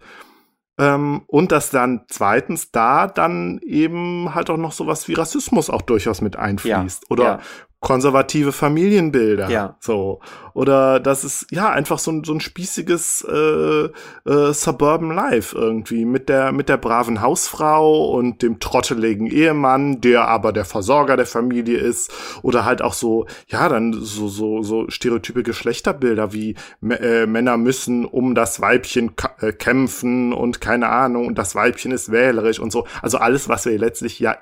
Ähm, 0.80 1.22
und 1.26 1.50
dass 1.50 1.70
dann 1.70 2.04
zweitens 2.08 2.70
da 2.70 3.08
dann 3.08 3.58
eben 3.64 4.32
halt 4.36 4.48
auch 4.48 4.56
noch 4.56 4.70
sowas 4.70 5.08
wie 5.08 5.14
Rassismus 5.14 5.70
auch 5.70 5.82
durchaus 5.82 6.20
mit 6.20 6.36
einfließt. 6.36 7.02
Ja, 7.02 7.10
Oder 7.10 7.24
ja 7.24 7.40
konservative 7.80 8.52
Familienbilder. 8.52 9.48
Ja. 9.48 9.76
So. 9.80 10.20
Oder 10.52 10.98
das 10.98 11.22
ist 11.22 11.46
ja 11.52 11.70
einfach 11.70 12.00
so 12.00 12.10
ein, 12.10 12.24
so 12.24 12.32
ein 12.32 12.40
spießiges 12.40 13.24
äh, 13.30 13.88
äh, 14.28 14.52
Suburban 14.52 15.14
Life 15.14 15.56
irgendwie 15.56 16.04
mit 16.04 16.28
der, 16.28 16.50
mit 16.50 16.68
der 16.68 16.76
braven 16.76 17.20
Hausfrau 17.20 18.10
und 18.10 18.42
dem 18.42 18.58
trotteligen 18.58 19.28
Ehemann, 19.28 20.00
der 20.00 20.26
aber 20.26 20.52
der 20.52 20.64
Versorger 20.64 21.16
der 21.16 21.26
Familie 21.26 21.78
ist. 21.78 22.12
Oder 22.42 22.64
halt 22.64 22.82
auch 22.82 22.94
so, 22.94 23.26
ja, 23.46 23.68
dann 23.68 23.92
so, 23.92 24.26
so, 24.26 24.62
so 24.62 24.90
stereotype 24.90 25.44
Geschlechterbilder 25.44 26.32
wie 26.32 26.56
äh, 26.82 27.26
Männer 27.26 27.56
müssen 27.56 28.04
um 28.04 28.34
das 28.34 28.60
Weibchen 28.60 29.12
äh, 29.40 29.52
kämpfen 29.52 30.32
und 30.32 30.60
keine 30.60 30.88
Ahnung, 30.88 31.28
und 31.28 31.38
das 31.38 31.54
Weibchen 31.54 31.92
ist 31.92 32.10
wählerisch 32.10 32.58
und 32.58 32.72
so. 32.72 32.88
Also 33.02 33.18
alles, 33.18 33.48
was 33.48 33.64
wir 33.66 33.78
letztlich 33.78 34.18
ja 34.18 34.36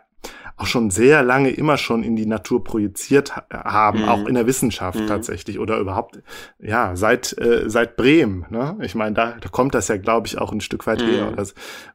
auch 0.57 0.66
schon 0.66 0.90
sehr 0.90 1.22
lange 1.22 1.50
immer 1.50 1.76
schon 1.76 2.02
in 2.02 2.16
die 2.16 2.24
Natur 2.24 2.64
projiziert 2.64 3.36
haben, 3.50 4.02
mhm. 4.02 4.09
auch 4.09 4.26
in 4.26 4.34
der 4.34 4.46
Wissenschaft 4.46 4.98
mhm. 4.98 5.07
tatsächlich 5.07 5.59
oder 5.59 5.78
überhaupt, 5.78 6.22
ja, 6.59 6.96
seit, 6.96 7.36
äh, 7.38 7.68
seit 7.68 7.96
Bremen. 7.96 8.46
Ne? 8.48 8.78
Ich 8.80 8.94
meine, 8.94 9.14
da, 9.14 9.36
da 9.38 9.48
kommt 9.50 9.74
das 9.74 9.88
ja, 9.88 9.98
glaube 9.98 10.26
ich, 10.26 10.38
auch 10.38 10.52
ein 10.52 10.62
Stück 10.62 10.86
weit 10.86 11.00
mhm. 11.00 11.07
her. 11.07 11.32
Oder, 11.32 11.46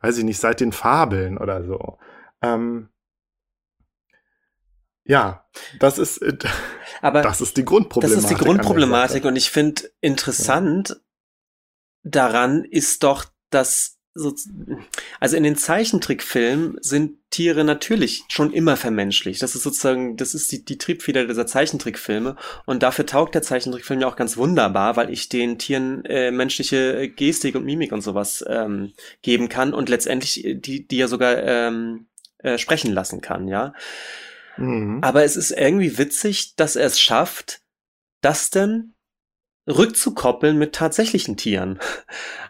weiß 0.01 0.17
ich 0.17 0.23
nicht, 0.23 0.39
seit 0.39 0.59
den 0.59 0.71
Fabeln 0.71 1.39
oder 1.39 1.63
so. 1.63 1.97
Ähm, 2.43 2.89
ja, 5.05 5.43
das 5.79 5.97
ist, 5.97 6.19
äh, 6.19 6.37
Aber 7.01 7.23
das 7.23 7.41
ist 7.41 7.57
die 7.57 7.65
Grundproblematik. 7.65 8.23
Das 8.23 8.31
ist 8.31 8.39
die 8.39 8.43
Grundproblematik 8.43 9.25
und 9.25 9.35
ich 9.35 9.49
finde 9.49 9.89
interessant 10.01 10.89
ja. 10.89 10.95
daran 12.03 12.63
ist 12.63 13.03
doch, 13.03 13.25
dass 13.49 13.97
so, 14.13 14.35
also 15.19 15.37
in 15.37 15.43
den 15.43 15.55
Zeichentrickfilmen 15.55 16.77
sind 16.81 17.17
Tiere 17.29 17.63
natürlich 17.63 18.23
schon 18.27 18.51
immer 18.51 18.75
vermenschlicht. 18.75 19.41
Das 19.41 19.55
ist 19.55 19.63
sozusagen, 19.63 20.17
das 20.17 20.33
ist 20.33 20.51
die, 20.51 20.65
die 20.65 20.77
Triebfeder 20.77 21.25
dieser 21.25 21.47
Zeichentrickfilme. 21.47 22.35
Und 22.65 22.83
dafür 22.83 23.05
taugt 23.05 23.35
der 23.35 23.41
Zeichentrickfilm 23.41 24.01
ja 24.01 24.07
auch 24.07 24.17
ganz 24.17 24.35
wunderbar, 24.35 24.97
weil 24.97 25.09
ich 25.11 25.29
den 25.29 25.57
Tieren 25.57 26.03
äh, 26.05 26.31
menschliche 26.31 27.09
Gestik 27.09 27.55
und 27.55 27.63
Mimik 27.63 27.93
und 27.93 28.01
sowas 28.01 28.43
ähm, 28.47 28.91
geben 29.21 29.47
kann 29.47 29.73
und 29.73 29.87
letztendlich 29.87 30.43
äh, 30.43 30.55
die, 30.55 30.85
die 30.85 30.97
ja 30.97 31.07
sogar 31.07 31.41
ähm, 31.43 32.07
äh, 32.39 32.57
sprechen 32.57 32.91
lassen 32.91 33.21
kann, 33.21 33.47
ja. 33.47 33.73
Mhm. 34.57 34.99
Aber 35.01 35.23
es 35.23 35.37
ist 35.37 35.51
irgendwie 35.51 35.97
witzig, 35.97 36.55
dass 36.57 36.75
er 36.75 36.87
es 36.87 36.99
schafft, 36.99 37.61
das 38.19 38.49
denn 38.49 38.93
rückzukoppeln 39.67 40.57
mit 40.57 40.73
tatsächlichen 40.73 41.37
Tieren. 41.37 41.79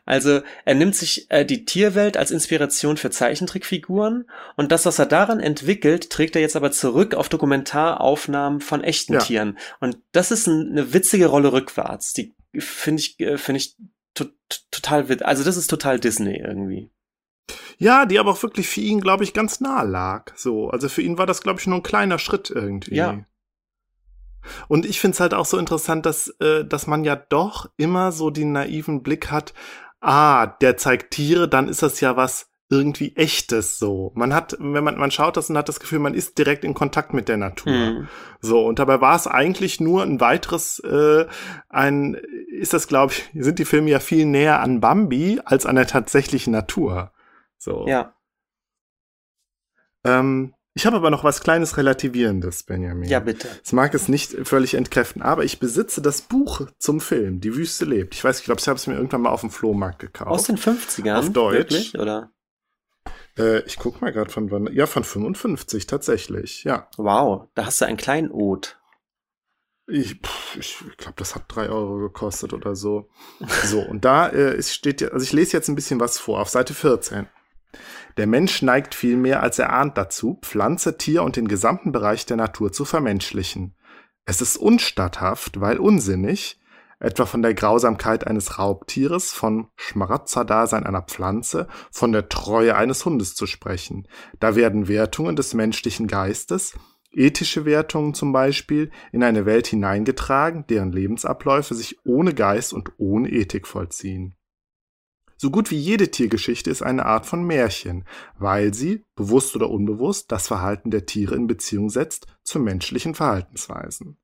Also 0.05 0.41
er 0.65 0.75
nimmt 0.75 0.95
sich 0.95 1.29
äh, 1.29 1.45
die 1.45 1.65
Tierwelt 1.65 2.17
als 2.17 2.31
Inspiration 2.31 2.97
für 2.97 3.11
Zeichentrickfiguren 3.11 4.29
und 4.55 4.71
das, 4.71 4.85
was 4.85 4.97
er 4.97 5.05
daran 5.05 5.39
entwickelt, 5.39 6.09
trägt 6.09 6.35
er 6.35 6.41
jetzt 6.41 6.55
aber 6.55 6.71
zurück 6.71 7.13
auf 7.13 7.29
Dokumentaraufnahmen 7.29 8.61
von 8.61 8.83
echten 8.83 9.13
ja. 9.13 9.19
Tieren. 9.19 9.57
Und 9.79 9.97
das 10.11 10.31
ist 10.31 10.47
ein, 10.47 10.71
eine 10.71 10.93
witzige 10.93 11.27
Rolle 11.27 11.53
rückwärts. 11.53 12.13
Die 12.13 12.33
finde 12.57 13.01
ich, 13.01 13.19
äh, 13.19 13.37
finde 13.37 13.57
ich 13.59 13.75
to 14.13 14.25
total 14.71 15.07
witzig. 15.09 15.27
Also 15.27 15.43
das 15.43 15.57
ist 15.57 15.67
total 15.67 15.99
Disney 15.99 16.37
irgendwie. 16.37 16.89
Ja, 17.77 18.05
die 18.05 18.19
aber 18.19 18.31
auch 18.31 18.43
wirklich 18.43 18.67
für 18.67 18.81
ihn, 18.81 19.01
glaube 19.01 19.23
ich, 19.23 19.33
ganz 19.33 19.59
nah 19.59 19.81
lag. 19.83 20.31
So, 20.35 20.69
also 20.69 20.87
für 20.89 21.01
ihn 21.01 21.17
war 21.17 21.25
das, 21.25 21.41
glaube 21.41 21.59
ich, 21.59 21.67
nur 21.67 21.79
ein 21.79 21.83
kleiner 21.83 22.19
Schritt 22.19 22.49
irgendwie. 22.49 22.95
Ja. 22.95 23.25
Und 24.67 24.85
ich 24.85 24.99
finde 24.99 25.15
es 25.15 25.19
halt 25.19 25.33
auch 25.33 25.45
so 25.45 25.57
interessant, 25.57 26.05
dass, 26.05 26.29
äh, 26.39 26.65
dass 26.65 26.87
man 26.87 27.03
ja 27.03 27.15
doch 27.15 27.69
immer 27.77 28.11
so 28.11 28.29
den 28.29 28.51
naiven 28.51 29.03
Blick 29.03 29.31
hat, 29.31 29.53
ah, 29.99 30.47
der 30.47 30.77
zeigt 30.77 31.11
Tiere, 31.11 31.47
dann 31.47 31.67
ist 31.67 31.83
das 31.83 31.99
ja 32.01 32.15
was 32.15 32.51
irgendwie 32.71 33.15
echtes 33.17 33.77
so. 33.77 34.13
Man 34.15 34.33
hat, 34.33 34.55
wenn 34.57 34.83
man, 34.83 34.97
man 34.97 35.11
schaut 35.11 35.35
das 35.35 35.49
und 35.49 35.57
hat 35.57 35.67
das 35.67 35.81
Gefühl, 35.81 35.99
man 35.99 36.13
ist 36.13 36.37
direkt 36.37 36.63
in 36.63 36.73
Kontakt 36.73 37.13
mit 37.13 37.27
der 37.27 37.35
Natur. 37.35 37.73
Mhm. 37.73 38.07
So, 38.39 38.65
und 38.65 38.79
dabei 38.79 39.01
war 39.01 39.15
es 39.15 39.27
eigentlich 39.27 39.81
nur 39.81 40.03
ein 40.03 40.21
weiteres, 40.21 40.79
äh, 40.79 41.25
ein, 41.67 42.15
ist 42.49 42.73
das, 42.73 42.87
glaube 42.87 43.11
ich, 43.11 43.29
sind 43.43 43.59
die 43.59 43.65
Filme 43.65 43.89
ja 43.89 43.99
viel 43.99 44.25
näher 44.25 44.61
an 44.61 44.79
Bambi 44.79 45.41
als 45.43 45.65
an 45.65 45.75
der 45.75 45.85
tatsächlichen 45.85 46.53
Natur. 46.53 47.11
So. 47.57 47.85
Ja. 47.87 48.15
Ähm, 50.05 50.53
ich 50.73 50.85
habe 50.85 50.95
aber 50.97 51.09
noch 51.09 51.23
was 51.23 51.41
kleines 51.41 51.77
Relativierendes, 51.77 52.63
Benjamin. 52.63 53.09
Ja, 53.09 53.19
bitte. 53.19 53.47
Es 53.63 53.73
mag 53.73 53.93
es 53.93 54.07
nicht 54.07 54.31
völlig 54.47 54.73
entkräften, 54.73 55.21
aber 55.21 55.43
ich 55.43 55.59
besitze 55.59 56.01
das 56.01 56.21
Buch 56.21 56.67
zum 56.77 57.01
Film, 57.01 57.41
Die 57.41 57.55
Wüste 57.55 57.85
lebt. 57.85 58.15
Ich 58.15 58.23
weiß, 58.23 58.39
ich 58.39 58.45
glaube, 58.45 58.61
ich 58.61 58.67
habe 58.67 58.77
es 58.77 58.87
mir 58.87 58.95
irgendwann 58.95 59.21
mal 59.21 59.31
auf 59.31 59.41
dem 59.41 59.51
Flohmarkt 59.51 59.99
gekauft. 59.99 60.31
Aus 60.31 60.43
den 60.43 60.57
50ern? 60.57 61.15
Auf 61.17 61.31
Deutsch. 61.31 61.71
Wirklich, 61.71 61.99
oder? 61.99 62.31
Äh, 63.37 63.63
ich 63.65 63.77
guck 63.77 64.01
mal 64.01 64.11
gerade 64.11 64.31
von 64.31 64.51
wann. 64.51 64.71
Ja, 64.73 64.85
von 64.85 65.03
55 65.03 65.87
tatsächlich, 65.87 66.63
ja. 66.63 66.87
Wow, 66.97 67.47
da 67.55 67.65
hast 67.65 67.81
du 67.81 67.85
ein 67.85 67.97
Kleinod. 67.97 68.77
Ich, 69.87 70.21
ich 70.57 70.77
glaube, 70.97 71.15
das 71.17 71.35
hat 71.35 71.43
drei 71.49 71.69
Euro 71.69 71.97
gekostet 71.97 72.53
oder 72.53 72.75
so. 72.75 73.09
so, 73.65 73.81
und 73.81 74.05
da 74.05 74.29
äh, 74.29 74.61
steht 74.63 75.01
ja, 75.01 75.09
also 75.09 75.23
ich 75.23 75.33
lese 75.33 75.57
jetzt 75.57 75.67
ein 75.67 75.75
bisschen 75.75 75.99
was 75.99 76.17
vor, 76.17 76.39
auf 76.39 76.49
Seite 76.49 76.73
14. 76.73 77.27
Der 78.17 78.27
Mensch 78.27 78.61
neigt 78.61 78.95
vielmehr, 78.95 79.41
als 79.41 79.59
er 79.59 79.71
ahnt, 79.73 79.97
dazu, 79.97 80.39
Pflanze, 80.41 80.97
Tier 80.97 81.23
und 81.23 81.35
den 81.35 81.47
gesamten 81.47 81.91
Bereich 81.91 82.25
der 82.25 82.37
Natur 82.37 82.71
zu 82.71 82.85
vermenschlichen. 82.85 83.75
Es 84.25 84.41
ist 84.41 84.57
unstatthaft, 84.57 85.59
weil 85.59 85.77
unsinnig, 85.77 86.59
etwa 86.99 87.25
von 87.25 87.41
der 87.41 87.53
Grausamkeit 87.53 88.27
eines 88.27 88.59
Raubtieres, 88.59 89.33
von 89.33 89.67
Schmarotzerdasein 89.75 90.85
einer 90.85 91.01
Pflanze, 91.01 91.67
von 91.91 92.11
der 92.11 92.29
Treue 92.29 92.75
eines 92.75 93.05
Hundes 93.05 93.33
zu 93.35 93.47
sprechen. 93.47 94.07
Da 94.39 94.55
werden 94.55 94.87
Wertungen 94.87 95.35
des 95.35 95.53
menschlichen 95.53 96.07
Geistes, 96.07 96.75
ethische 97.11 97.65
Wertungen 97.65 98.13
zum 98.13 98.31
Beispiel, 98.31 98.91
in 99.11 99.23
eine 99.23 99.45
Welt 99.45 99.67
hineingetragen, 99.67 100.65
deren 100.67 100.91
Lebensabläufe 100.91 101.73
sich 101.73 101.99
ohne 102.05 102.33
Geist 102.33 102.71
und 102.71 102.91
ohne 102.97 103.29
Ethik 103.29 103.67
vollziehen. 103.67 104.35
So 105.41 105.49
gut 105.49 105.71
wie 105.71 105.79
jede 105.79 106.11
Tiergeschichte 106.11 106.69
ist 106.69 106.83
eine 106.83 107.07
Art 107.07 107.25
von 107.25 107.43
Märchen, 107.43 108.05
weil 108.37 108.75
sie, 108.75 109.07
bewusst 109.15 109.55
oder 109.55 109.71
unbewusst, 109.71 110.31
das 110.31 110.47
Verhalten 110.47 110.91
der 110.91 111.07
Tiere 111.07 111.33
in 111.33 111.47
Beziehung 111.47 111.89
setzt 111.89 112.27
zu 112.43 112.59
menschlichen 112.59 113.15
Verhaltensweisen. 113.15 114.20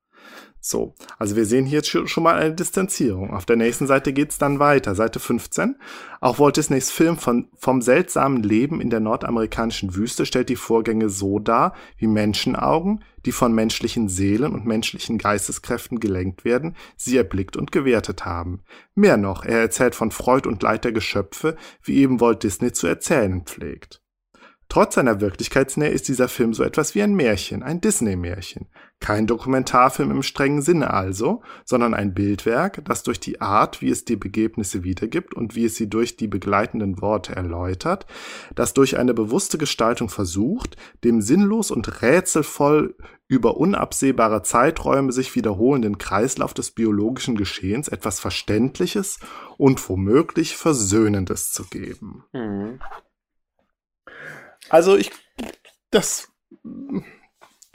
So, 0.59 0.95
also 1.17 1.35
wir 1.35 1.45
sehen 1.45 1.65
hier 1.65 1.77
jetzt 1.77 1.89
schon 1.89 2.23
mal 2.23 2.35
eine 2.35 2.53
Distanzierung. 2.53 3.33
Auf 3.33 3.45
der 3.45 3.55
nächsten 3.55 3.87
Seite 3.87 4.11
geht's 4.11 4.37
dann 4.37 4.59
weiter, 4.59 4.95
Seite 4.95 5.19
15. 5.19 5.75
Auch 6.19 6.39
Walt 6.39 6.57
Disneys 6.57 6.91
Film 6.91 7.17
von, 7.17 7.49
vom 7.55 7.81
seltsamen 7.81 8.43
Leben 8.43 8.81
in 8.81 8.89
der 8.89 8.99
nordamerikanischen 8.99 9.95
Wüste 9.95 10.25
stellt 10.25 10.49
die 10.49 10.55
Vorgänge 10.55 11.09
so 11.09 11.39
dar, 11.39 11.73
wie 11.97 12.07
Menschenaugen, 12.07 13.03
die 13.25 13.31
von 13.31 13.53
menschlichen 13.53 14.09
Seelen 14.09 14.53
und 14.53 14.65
menschlichen 14.65 15.17
Geisteskräften 15.17 15.99
gelenkt 15.99 16.43
werden, 16.43 16.75
sie 16.95 17.17
erblickt 17.17 17.55
und 17.55 17.71
gewertet 17.71 18.25
haben. 18.25 18.63
Mehr 18.95 19.17
noch, 19.17 19.45
er 19.45 19.59
erzählt 19.59 19.95
von 19.95 20.11
Freud 20.11 20.47
und 20.47 20.63
Leid 20.63 20.85
der 20.85 20.91
Geschöpfe, 20.91 21.55
wie 21.83 21.97
eben 21.97 22.19
Walt 22.19 22.43
Disney 22.43 22.71
zu 22.71 22.87
erzählen 22.87 23.43
pflegt. 23.43 24.01
Trotz 24.69 24.95
seiner 24.95 25.21
Wirklichkeitsnähe 25.21 25.89
ist 25.89 26.07
dieser 26.09 26.27
Film 26.27 26.53
so 26.53 26.63
etwas 26.63 26.93
wie 26.93 27.01
ein 27.01 27.15
Märchen, 27.15 27.63
ein 27.63 27.79
Disney-Märchen. 27.79 28.67
Kein 28.99 29.27
Dokumentarfilm 29.27 30.11
im 30.11 30.23
strengen 30.23 30.61
Sinne 30.61 30.91
also, 30.91 31.41
sondern 31.63 31.93
ein 31.93 32.13
Bildwerk, 32.13 32.83
das 32.83 33.03
durch 33.03 33.19
die 33.19 33.39
Art, 33.39 33.81
wie 33.81 33.89
es 33.89 34.05
die 34.05 34.15
Begebnisse 34.15 34.83
wiedergibt 34.83 35.35
und 35.35 35.55
wie 35.55 35.65
es 35.65 35.75
sie 35.75 35.87
durch 35.87 36.17
die 36.17 36.27
begleitenden 36.27 36.99
Worte 37.01 37.35
erläutert, 37.35 38.07
das 38.55 38.73
durch 38.73 38.97
eine 38.97 39.13
bewusste 39.13 39.57
Gestaltung 39.57 40.09
versucht, 40.09 40.75
dem 41.03 41.21
sinnlos 41.21 41.71
und 41.71 42.01
rätselvoll 42.01 42.95
über 43.27 43.57
unabsehbare 43.57 44.41
Zeiträume 44.41 45.11
sich 45.11 45.35
wiederholenden 45.35 45.97
Kreislauf 45.97 46.53
des 46.53 46.71
biologischen 46.71 47.35
Geschehens 47.35 47.87
etwas 47.87 48.19
Verständliches 48.19 49.19
und 49.57 49.87
womöglich 49.87 50.57
Versöhnendes 50.57 51.51
zu 51.51 51.65
geben. 51.65 52.23
Mhm. 52.33 52.79
Also 54.69 54.97
ich, 54.97 55.11
das, 55.91 56.27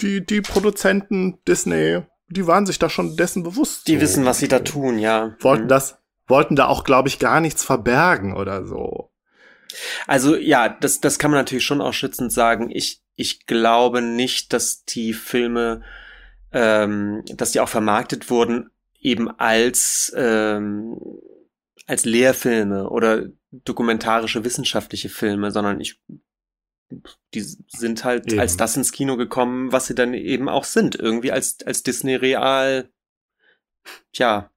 die, 0.00 0.24
die 0.24 0.40
Produzenten 0.40 1.38
Disney, 1.46 2.02
die 2.28 2.46
waren 2.46 2.66
sich 2.66 2.78
da 2.78 2.88
schon 2.88 3.16
dessen 3.16 3.42
bewusst. 3.42 3.88
Die 3.88 3.96
so. 3.96 4.00
wissen, 4.00 4.24
was 4.24 4.38
sie 4.38 4.48
da 4.48 4.60
tun, 4.60 4.98
ja. 4.98 5.36
Wollten 5.40 5.64
mhm. 5.64 5.68
das, 5.68 5.98
wollten 6.26 6.56
da 6.56 6.66
auch, 6.66 6.84
glaube 6.84 7.08
ich, 7.08 7.18
gar 7.18 7.40
nichts 7.40 7.64
verbergen 7.64 8.36
oder 8.36 8.66
so. 8.66 9.10
Also 10.06 10.36
ja, 10.36 10.68
das, 10.68 11.00
das 11.00 11.18
kann 11.18 11.30
man 11.30 11.40
natürlich 11.40 11.64
schon 11.64 11.80
auch 11.80 11.92
schützend 11.92 12.32
sagen. 12.32 12.70
Ich, 12.70 13.02
ich 13.16 13.46
glaube 13.46 14.02
nicht, 14.02 14.52
dass 14.52 14.84
die 14.84 15.12
Filme, 15.12 15.82
ähm, 16.52 17.22
dass 17.26 17.52
die 17.52 17.60
auch 17.60 17.68
vermarktet 17.68 18.30
wurden, 18.30 18.70
eben 19.00 19.30
als, 19.30 20.12
ähm, 20.16 20.98
als 21.86 22.04
Lehrfilme 22.04 22.88
oder 22.88 23.26
dokumentarische 23.50 24.44
wissenschaftliche 24.44 25.08
Filme, 25.08 25.50
sondern 25.50 25.80
ich 25.80 26.00
die 27.34 27.40
sind 27.40 28.04
halt 28.04 28.30
eben. 28.30 28.40
als 28.40 28.56
das 28.56 28.76
ins 28.76 28.92
Kino 28.92 29.16
gekommen, 29.16 29.72
was 29.72 29.86
sie 29.86 29.94
dann 29.94 30.14
eben 30.14 30.48
auch 30.48 30.64
sind. 30.64 30.94
Irgendwie 30.96 31.32
als, 31.32 31.58
als 31.64 31.82
Disney 31.82 32.14
Real, 32.14 32.90
tja, 34.12 34.50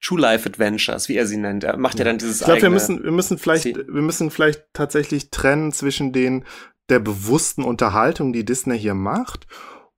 True 0.00 0.20
Life 0.20 0.48
Adventures, 0.48 1.08
wie 1.08 1.16
er 1.16 1.26
sie 1.26 1.36
nennt. 1.36 1.64
Er 1.64 1.76
macht 1.76 1.94
ja, 1.94 2.00
ja 2.00 2.04
dann 2.06 2.18
dieses 2.18 2.40
Ich 2.40 2.46
glaube, 2.46 2.62
wir 2.62 2.70
müssen, 2.70 3.04
wir 3.04 3.12
müssen 3.12 3.38
vielleicht, 3.38 3.66
wir 3.66 4.02
müssen 4.02 4.30
vielleicht 4.30 4.64
tatsächlich 4.72 5.30
trennen 5.30 5.72
zwischen 5.72 6.12
den, 6.12 6.44
der 6.88 6.98
bewussten 6.98 7.62
Unterhaltung, 7.62 8.32
die 8.32 8.44
Disney 8.44 8.78
hier 8.78 8.94
macht 8.94 9.46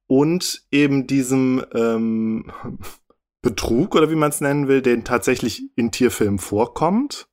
und 0.07 0.67
eben 0.71 1.07
diesem, 1.07 1.65
ähm, 1.75 2.53
Betrug 3.45 3.95
oder 3.95 4.11
wie 4.11 4.17
man 4.17 4.31
es 4.31 4.41
nennen 4.41 4.69
will, 4.69 4.81
den 4.81 5.05
tatsächlich 5.05 5.71
in 5.77 5.93
Tierfilmen 5.93 6.39
vorkommt. 6.39 7.29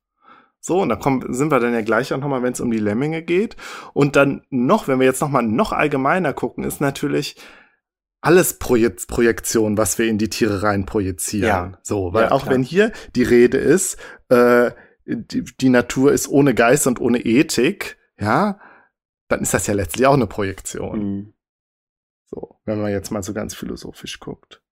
So, 0.64 0.80
und 0.80 0.90
da 0.90 0.96
kommen, 0.96 1.34
sind 1.34 1.50
wir 1.50 1.58
dann 1.58 1.74
ja 1.74 1.80
gleich 1.80 2.14
auch 2.14 2.18
nochmal, 2.18 2.44
wenn 2.44 2.52
es 2.52 2.60
um 2.60 2.70
die 2.70 2.78
Lemminge 2.78 3.22
geht. 3.22 3.56
Und 3.94 4.14
dann 4.14 4.46
noch, 4.48 4.86
wenn 4.86 5.00
wir 5.00 5.06
jetzt 5.06 5.20
nochmal 5.20 5.42
noch 5.42 5.72
allgemeiner 5.72 6.32
gucken, 6.32 6.62
ist 6.62 6.80
natürlich 6.80 7.36
alles 8.20 8.60
Projekt 8.60 9.08
Projektion, 9.08 9.76
was 9.76 9.98
wir 9.98 10.06
in 10.06 10.18
die 10.18 10.30
Tiere 10.30 10.62
rein 10.62 10.86
projizieren. 10.86 11.72
Ja. 11.72 11.78
So, 11.82 12.14
weil 12.14 12.26
ja, 12.26 12.30
auch 12.30 12.42
klar. 12.42 12.54
wenn 12.54 12.62
hier 12.62 12.92
die 13.16 13.24
Rede 13.24 13.58
ist, 13.58 13.96
äh, 14.28 14.70
die, 15.04 15.42
die 15.42 15.68
Natur 15.68 16.12
ist 16.12 16.28
ohne 16.28 16.54
Geist 16.54 16.86
und 16.86 17.00
ohne 17.00 17.18
Ethik, 17.18 17.98
ja, 18.16 18.60
dann 19.26 19.40
ist 19.40 19.52
das 19.54 19.66
ja 19.66 19.74
letztlich 19.74 20.06
auch 20.06 20.14
eine 20.14 20.28
Projektion. 20.28 20.98
Mhm. 21.00 21.34
So, 22.26 22.60
wenn 22.64 22.80
man 22.80 22.92
jetzt 22.92 23.10
mal 23.10 23.24
so 23.24 23.34
ganz 23.34 23.52
philosophisch 23.56 24.20
guckt. 24.20 24.62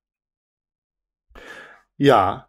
Ja. 1.96 2.48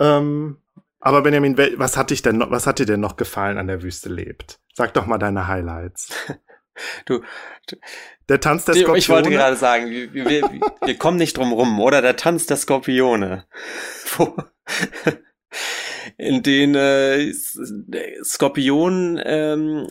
Ähm, 0.00 0.58
aber 1.06 1.22
Benjamin, 1.22 1.56
was 1.56 1.96
hat 1.96 2.10
dich 2.10 2.22
denn 2.22 2.38
noch, 2.38 2.50
was 2.50 2.66
hat 2.66 2.80
dir 2.80 2.84
denn 2.84 2.98
noch 2.98 3.16
gefallen 3.16 3.58
an 3.58 3.68
der 3.68 3.80
Wüste 3.80 4.08
lebt? 4.08 4.58
Sag 4.74 4.92
doch 4.94 5.06
mal 5.06 5.18
deine 5.18 5.46
Highlights. 5.46 6.08
Du, 7.06 7.22
du, 7.68 7.76
der 8.28 8.40
Tanz 8.40 8.66
der 8.66 8.74
Skorpione. 8.74 8.98
Ich 8.98 9.08
wollte 9.08 9.30
gerade 9.30 9.56
sagen, 9.56 9.88
wir, 9.88 10.12
wir, 10.12 10.50
wir 10.84 10.98
kommen 10.98 11.16
nicht 11.16 11.38
drum 11.38 11.52
rum, 11.52 11.80
oder? 11.80 12.02
Der 12.02 12.16
Tanz 12.16 12.44
der 12.46 12.58
Skorpione. 12.58 13.46
in 16.18 16.42
denen 16.42 16.74
äh, 16.74 17.32
Skorpion 18.22 19.18
ähm, 19.24 19.86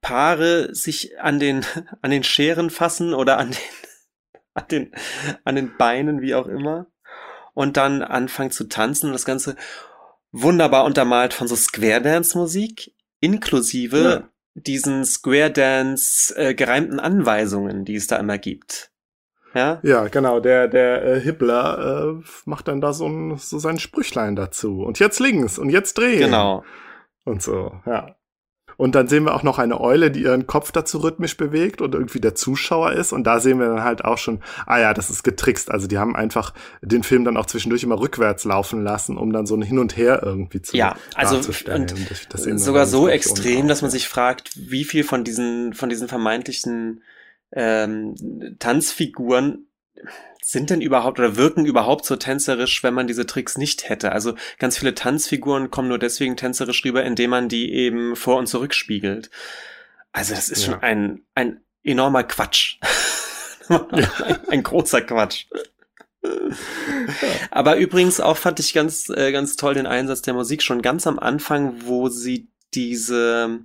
Paare 0.00 0.74
sich 0.74 1.20
an 1.20 1.38
den 1.38 1.64
an 2.00 2.10
den 2.10 2.24
Scheren 2.24 2.70
fassen 2.70 3.14
oder 3.14 3.38
an 3.38 3.50
den 3.50 3.58
an 4.54 4.64
den 4.70 4.92
an 5.44 5.54
den 5.56 5.76
Beinen 5.76 6.20
wie 6.20 6.34
auch 6.34 6.48
immer 6.48 6.86
und 7.54 7.76
dann 7.76 8.02
anfangen 8.02 8.50
zu 8.50 8.64
tanzen 8.64 9.06
und 9.06 9.12
das 9.12 9.24
Ganze 9.24 9.56
wunderbar 10.32 10.84
untermalt 10.84 11.34
von 11.34 11.48
so 11.48 11.56
Square 11.56 12.02
Dance 12.02 12.36
Musik 12.36 12.92
inklusive 13.20 14.02
ja. 14.02 14.28
diesen 14.54 15.04
Square 15.04 15.50
Dance 15.50 16.34
äh, 16.36 16.54
gereimten 16.54 17.00
Anweisungen, 17.00 17.84
die 17.84 17.96
es 17.96 18.06
da 18.06 18.16
immer 18.16 18.38
gibt. 18.38 18.90
Ja, 19.54 19.80
ja 19.82 20.08
genau. 20.08 20.40
Der, 20.40 20.68
der 20.68 21.04
äh, 21.04 21.20
Hibbler 21.20 22.18
äh, 22.18 22.24
macht 22.44 22.68
dann 22.68 22.80
da 22.80 22.92
so, 22.92 23.06
ein, 23.06 23.38
so 23.38 23.58
sein 23.58 23.78
Sprüchlein 23.78 24.36
dazu. 24.36 24.82
Und 24.82 24.98
jetzt 24.98 25.18
links 25.18 25.58
und 25.58 25.70
jetzt 25.70 25.96
drehen. 25.96 26.18
Genau. 26.18 26.64
Und 27.24 27.42
so, 27.42 27.80
ja. 27.86 28.15
Und 28.76 28.94
dann 28.94 29.08
sehen 29.08 29.24
wir 29.24 29.34
auch 29.34 29.42
noch 29.42 29.58
eine 29.58 29.80
Eule, 29.80 30.10
die 30.10 30.22
ihren 30.22 30.46
Kopf 30.46 30.70
dazu 30.70 30.98
rhythmisch 30.98 31.36
bewegt 31.36 31.80
und 31.80 31.94
irgendwie 31.94 32.20
der 32.20 32.34
Zuschauer 32.34 32.92
ist. 32.92 33.12
Und 33.12 33.24
da 33.24 33.40
sehen 33.40 33.58
wir 33.58 33.68
dann 33.68 33.84
halt 33.84 34.04
auch 34.04 34.18
schon, 34.18 34.40
ah 34.66 34.78
ja, 34.78 34.92
das 34.92 35.08
ist 35.08 35.22
getrickst. 35.22 35.70
Also 35.70 35.86
die 35.86 35.98
haben 35.98 36.14
einfach 36.14 36.52
den 36.82 37.02
Film 37.02 37.24
dann 37.24 37.36
auch 37.36 37.46
zwischendurch 37.46 37.82
immer 37.82 37.98
rückwärts 37.98 38.44
laufen 38.44 38.82
lassen, 38.82 39.16
um 39.16 39.32
dann 39.32 39.46
so 39.46 39.56
ein 39.56 39.62
Hin 39.62 39.78
und 39.78 39.96
Her 39.96 40.20
irgendwie 40.22 40.60
zu 40.60 40.76
Ja, 40.76 40.96
also 41.14 41.36
und 41.36 42.10
das, 42.10 42.28
das 42.28 42.64
sogar 42.64 42.86
so 42.86 43.08
extrem, 43.08 43.68
dass 43.68 43.82
man 43.82 43.90
sich 43.90 44.08
fragt, 44.08 44.50
wie 44.56 44.84
viel 44.84 45.04
von 45.04 45.24
diesen, 45.24 45.72
von 45.72 45.88
diesen 45.88 46.08
vermeintlichen 46.08 47.02
ähm, 47.52 48.14
Tanzfiguren 48.58 49.66
sind 50.48 50.70
denn 50.70 50.80
überhaupt 50.80 51.18
oder 51.18 51.34
wirken 51.36 51.66
überhaupt 51.66 52.06
so 52.06 52.14
tänzerisch, 52.14 52.84
wenn 52.84 52.94
man 52.94 53.08
diese 53.08 53.26
Tricks 53.26 53.58
nicht 53.58 53.88
hätte? 53.88 54.12
Also 54.12 54.36
ganz 54.58 54.78
viele 54.78 54.94
Tanzfiguren 54.94 55.72
kommen 55.72 55.88
nur 55.88 55.98
deswegen 55.98 56.36
tänzerisch 56.36 56.84
rüber, 56.84 57.02
indem 57.04 57.30
man 57.30 57.48
die 57.48 57.72
eben 57.72 58.14
vor 58.14 58.36
und 58.36 58.46
zurück 58.46 58.72
spiegelt. 58.72 59.28
Also 60.12 60.34
das 60.34 60.48
ist 60.48 60.64
ja. 60.64 60.72
schon 60.72 60.82
ein, 60.82 61.22
ein 61.34 61.60
enormer 61.82 62.22
Quatsch. 62.22 62.78
ein, 63.68 64.38
ein 64.48 64.62
großer 64.62 65.02
Quatsch. 65.02 65.46
Aber 67.50 67.76
übrigens 67.76 68.20
auch 68.20 68.36
fand 68.36 68.60
ich 68.60 68.72
ganz, 68.72 69.08
äh, 69.08 69.32
ganz 69.32 69.56
toll 69.56 69.74
den 69.74 69.86
Einsatz 69.86 70.22
der 70.22 70.34
Musik 70.34 70.62
schon 70.62 70.80
ganz 70.80 71.08
am 71.08 71.18
Anfang, 71.18 71.86
wo 71.86 72.08
sie 72.08 72.52
diese, 72.72 73.64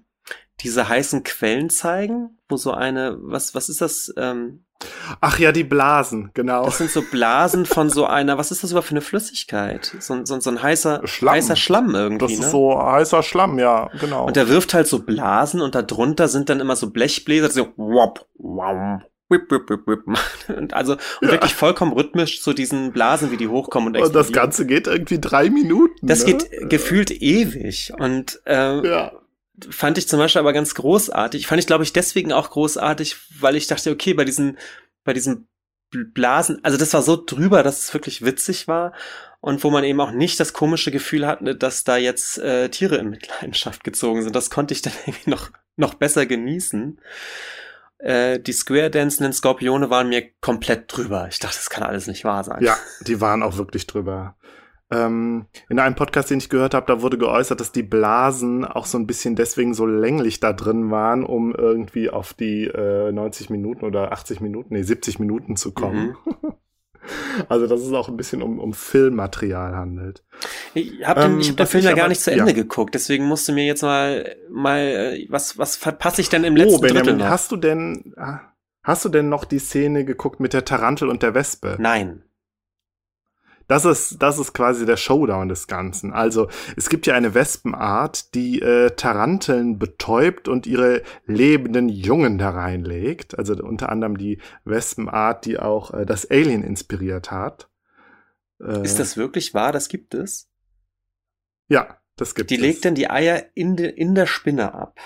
diese 0.62 0.90
heißen 0.90 1.24
Quellen 1.24 1.70
zeigen, 1.70 2.40
wo 2.50 2.58
so 2.58 2.72
eine, 2.72 3.18
was, 3.20 3.54
was 3.54 3.70
ist 3.70 3.82
das? 3.82 4.12
Ähm, 4.18 4.66
Ach 5.20 5.40
ja, 5.40 5.52
die 5.52 5.64
Blasen, 5.64 6.32
genau. 6.34 6.66
Das 6.66 6.78
sind 6.78 6.92
so 6.92 7.02
Blasen 7.02 7.66
von 7.66 7.90
so 7.90 8.06
einer, 8.06 8.38
was 8.38 8.52
ist 8.52 8.64
das 8.64 8.72
überhaupt 8.72 8.88
für 8.88 8.94
eine 8.94 9.02
Flüssigkeit? 9.02 9.96
So, 10.00 10.26
so, 10.26 10.40
so 10.40 10.50
ein 10.50 10.62
heißer 10.62 11.02
Schlamm. 11.06 11.36
heißer 11.36 11.56
Schlamm 11.56 11.96
irgendwie. 11.96 12.26
Das 12.26 12.32
ist 12.34 12.42
ne? 12.42 12.50
so 12.50 12.82
heißer 12.82 13.24
Schlamm, 13.24 13.60
ja, 13.60 13.90
genau. 14.00 14.26
Und 14.26 14.36
der 14.36 14.48
wirft 14.48 14.74
halt 14.74 14.88
so 14.88 15.00
Blasen 15.00 15.62
und 15.62 15.76
darunter 15.76 16.28
sind 16.28 16.50
dann 16.50 16.60
immer 16.60 16.76
so 16.76 16.90
Blechbläser, 16.90 17.48
die 17.48 17.54
so 17.54 17.68
wop, 17.78 18.26
wop, 18.38 19.02
Whip, 19.30 19.50
whip, 19.50 19.70
whip, 19.70 19.88
whip. 19.88 20.04
Und 20.58 20.74
also 20.74 20.94
und 20.94 21.00
ja. 21.22 21.32
wirklich 21.32 21.56
vollkommen 21.56 21.94
rhythmisch 21.94 22.42
zu 22.42 22.52
diesen 22.52 22.92
Blasen, 22.92 23.32
wie 23.32 23.38
die 23.38 23.48
hochkommen 23.48 23.88
und 23.88 23.96
explodieren. 23.96 24.26
Und 24.26 24.30
das 24.30 24.36
Ganze 24.36 24.66
geht 24.66 24.88
irgendwie 24.88 25.22
drei 25.22 25.50
Minuten. 25.50 26.06
Das 26.06 26.26
ne? 26.26 26.34
geht 26.34 26.70
gefühlt 26.70 27.12
ewig. 27.12 27.94
Und 27.98 28.42
äh, 28.46 28.86
ja 28.86 29.12
fand 29.70 29.98
ich 29.98 30.08
zum 30.08 30.20
Beispiel 30.20 30.40
aber 30.40 30.54
ganz 30.54 30.76
großartig. 30.76 31.48
Fand 31.48 31.60
ich, 31.60 31.68
glaube 31.68 31.84
ich, 31.84 31.94
deswegen 31.94 32.34
auch 32.34 32.50
großartig, 32.50 33.18
weil 33.40 33.56
ich 33.56 33.68
dachte, 33.68 33.92
okay, 33.92 34.14
bei 34.14 34.26
diesen, 34.26 34.58
bei 35.04 35.14
diesen 35.14 35.48
Blasen, 35.90 36.64
also 36.64 36.78
das 36.78 36.94
war 36.94 37.02
so 37.02 37.22
drüber, 37.24 37.64
dass 37.64 37.80
es 37.80 37.94
wirklich 37.94 38.24
witzig 38.24 38.68
war 38.68 38.94
und 39.42 39.64
wo 39.64 39.70
man 39.70 39.84
eben 39.84 40.00
auch 40.00 40.12
nicht 40.12 40.40
das 40.40 40.54
komische 40.54 40.92
Gefühl 40.92 41.28
hatte, 41.28 41.56
dass 41.56 41.84
da 41.84 41.98
jetzt 41.98 42.38
äh, 42.38 42.70
Tiere 42.70 42.98
in 42.98 43.10
Mitleidenschaft 43.10 43.84
gezogen 43.84 44.24
sind. 44.24 44.36
Das 44.36 44.50
konnte 44.50 44.74
ich 44.74 44.82
dann 44.82 44.94
irgendwie 45.06 45.30
noch, 45.30 45.50
noch 45.76 45.96
besser 45.96 46.26
genießen. 46.26 47.00
Äh, 47.98 48.40
die 48.40 48.54
Square 48.54 48.90
Dancenden 48.90 49.34
Skorpione 49.34 49.90
waren 49.90 50.10
mir 50.10 50.30
komplett 50.40 50.86
drüber. 50.96 51.28
Ich 51.30 51.40
dachte, 51.40 51.58
das 51.58 51.70
kann 51.70 51.84
alles 51.84 52.08
nicht 52.08 52.24
wahr 52.24 52.44
sein. 52.44 52.64
Ja, 52.64 52.78
die 53.02 53.20
waren 53.20 53.44
auch 53.44 53.58
wirklich 53.58 53.86
drüber. 53.86 54.36
Ähm, 54.92 55.46
in 55.70 55.80
einem 55.80 55.96
Podcast, 55.96 56.30
den 56.30 56.40
ich 56.40 56.50
gehört 56.50 56.74
habe, 56.74 56.86
da 56.86 57.02
wurde 57.02 57.18
geäußert, 57.18 57.60
dass 57.60 57.72
die 57.72 57.84
Blasen 57.84 58.66
auch 58.66 58.86
so 58.86 58.98
ein 58.98 59.08
bisschen 59.08 59.36
deswegen 59.36 59.74
so 59.74 59.86
länglich 59.86 60.40
da 60.40 60.52
drin 60.54 60.92
waren, 60.92 61.24
um 61.24 61.56
irgendwie 61.56 62.10
auf 62.10 62.34
die 62.34 62.66
äh, 62.66 63.12
90 63.12 63.50
Minuten 63.50 63.86
oder 63.86 64.12
80 64.12 64.42
Minuten, 64.42 64.74
nee, 64.74 64.84
70 64.84 65.20
Minuten 65.20 65.56
zu 65.56 65.74
kommen. 65.74 66.16
Mhm. 66.26 66.54
Also, 67.50 67.66
dass 67.66 67.82
es 67.82 67.92
auch 67.94 68.10
ein 68.10 68.16
bisschen 68.16 68.44
um, 68.44 68.60
um 68.60 68.74
Filmmaterial 68.74 69.76
handelt. 69.76 70.24
Ich 70.76 71.04
habe 71.04 71.22
den, 71.22 71.32
ähm, 71.32 71.40
ich 71.40 71.50
hab 71.50 71.58
den 71.58 71.66
Film 71.66 71.84
ja 71.84 71.94
gar 71.94 72.08
nicht 72.08 72.22
zu 72.22 72.32
Ende 72.32 72.52
ja. 72.52 72.54
geguckt, 72.54 72.94
deswegen 72.94 73.26
musst 73.26 73.48
du 73.48 73.54
mir 73.54 73.66
jetzt 73.66 73.82
mal, 73.82 74.36
mal 74.52 74.80
äh, 74.80 75.28
was, 75.28 75.58
was 75.58 75.76
verpasse 75.76 76.22
ich 76.22 76.30
denn 76.30 76.44
im 76.44 76.56
letzten 76.56 76.76
oh, 76.76 76.80
Benjamin, 76.80 77.04
Drittel 77.04 77.18
noch? 77.18 77.30
Hast 77.30 77.52
du 77.52 77.58
denn, 77.58 78.14
hast 78.84 79.04
du 79.04 79.10
denn 79.10 79.30
noch 79.30 79.46
die 79.46 79.58
Szene 79.58 80.06
geguckt 80.06 80.40
mit 80.40 80.54
der 80.54 80.64
Tarantel 80.64 81.10
und 81.10 81.24
der 81.24 81.34
Wespe? 81.34 81.78
Nein 81.80 82.24
das 83.72 83.86
ist, 83.86 84.22
das 84.22 84.38
ist 84.38 84.52
quasi 84.52 84.86
der 84.86 84.98
Showdown 84.98 85.48
des 85.48 85.66
Ganzen. 85.66 86.12
Also 86.12 86.50
es 86.76 86.90
gibt 86.90 87.08
ja 87.08 87.14
eine 87.14 87.34
Wespenart, 87.34 88.36
die 88.36 88.62
äh, 88.62 88.90
Taranteln 88.98 89.80
betäubt 89.80 90.50
und 90.50 90.68
ihre 90.68 91.04
lebenden 91.26 91.88
Jungen 91.88 92.38
da 92.38 92.50
reinlegt. 92.50 93.40
Also 93.40 93.54
unter 93.56 93.88
anderem 93.88 94.18
die 94.18 94.42
Wespenart, 94.66 95.46
die 95.46 95.58
auch 95.58 95.94
äh, 95.94 96.06
das 96.06 96.30
Alien 96.30 96.64
inspiriert 96.64 97.32
hat. 97.32 97.70
Äh, 98.62 98.84
ist 98.84 99.00
das 99.00 99.16
wirklich 99.16 99.54
wahr? 99.54 99.72
Das 99.72 99.88
gibt 99.88 100.16
es? 100.16 100.50
Ja, 101.70 101.98
das 102.18 102.36
gibt 102.36 102.50
die 102.50 102.56
es. 102.56 102.60
Die 102.60 102.68
legt 102.68 102.84
dann 102.84 102.96
die 102.96 103.10
Eier 103.10 103.46
in, 103.54 103.78
de, 103.78 103.90
in 103.90 104.16
der 104.16 104.28
Spinne 104.28 104.74
ab. 104.74 105.00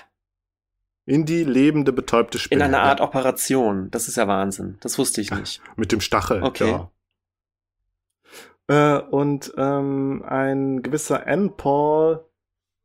In 1.05 1.27
die 1.27 1.43
lebende, 1.43 1.93
betäubte 1.93 2.39
Spinne. 2.39 2.65
In 2.65 2.73
einer 2.73 2.81
Art 2.81 2.99
Operation. 2.99 3.91
Das 3.91 4.07
ist 4.07 4.17
ja 4.17 4.27
Wahnsinn. 4.27 4.79
Das 4.81 4.97
wusste 4.97 5.21
ich 5.21 5.29
nicht. 5.29 5.61
Mit 5.75 5.91
dem 5.91 6.01
Stachel. 6.01 6.41
Okay. 6.41 6.71
Ja. 6.71 6.91
Äh, 8.67 8.99
und 8.99 9.53
ähm, 9.57 10.23
ein 10.27 10.81
gewisser 10.81 11.27
N. 11.27 11.55
Paul 11.55 12.25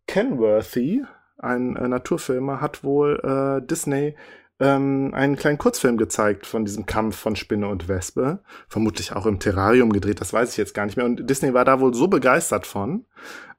Kenworthy, 0.06 1.04
ein 1.38 1.76
äh, 1.76 1.88
Naturfilmer, 1.88 2.60
hat 2.60 2.84
wohl 2.84 3.20
äh, 3.22 3.66
Disney 3.66 4.16
ähm, 4.60 5.12
einen 5.14 5.36
kleinen 5.36 5.56
Kurzfilm 5.56 5.96
gezeigt 5.96 6.46
von 6.46 6.64
diesem 6.64 6.84
Kampf 6.84 7.16
von 7.16 7.34
Spinne 7.34 7.68
und 7.68 7.88
Wespe. 7.88 8.40
Vermutlich 8.68 9.12
auch 9.12 9.24
im 9.24 9.38
Terrarium 9.38 9.92
gedreht, 9.92 10.20
das 10.20 10.32
weiß 10.32 10.50
ich 10.50 10.56
jetzt 10.58 10.74
gar 10.74 10.84
nicht 10.84 10.96
mehr. 10.96 11.06
Und 11.06 11.28
Disney 11.28 11.54
war 11.54 11.64
da 11.64 11.80
wohl 11.80 11.94
so 11.94 12.08
begeistert 12.08 12.66
von, 12.66 13.06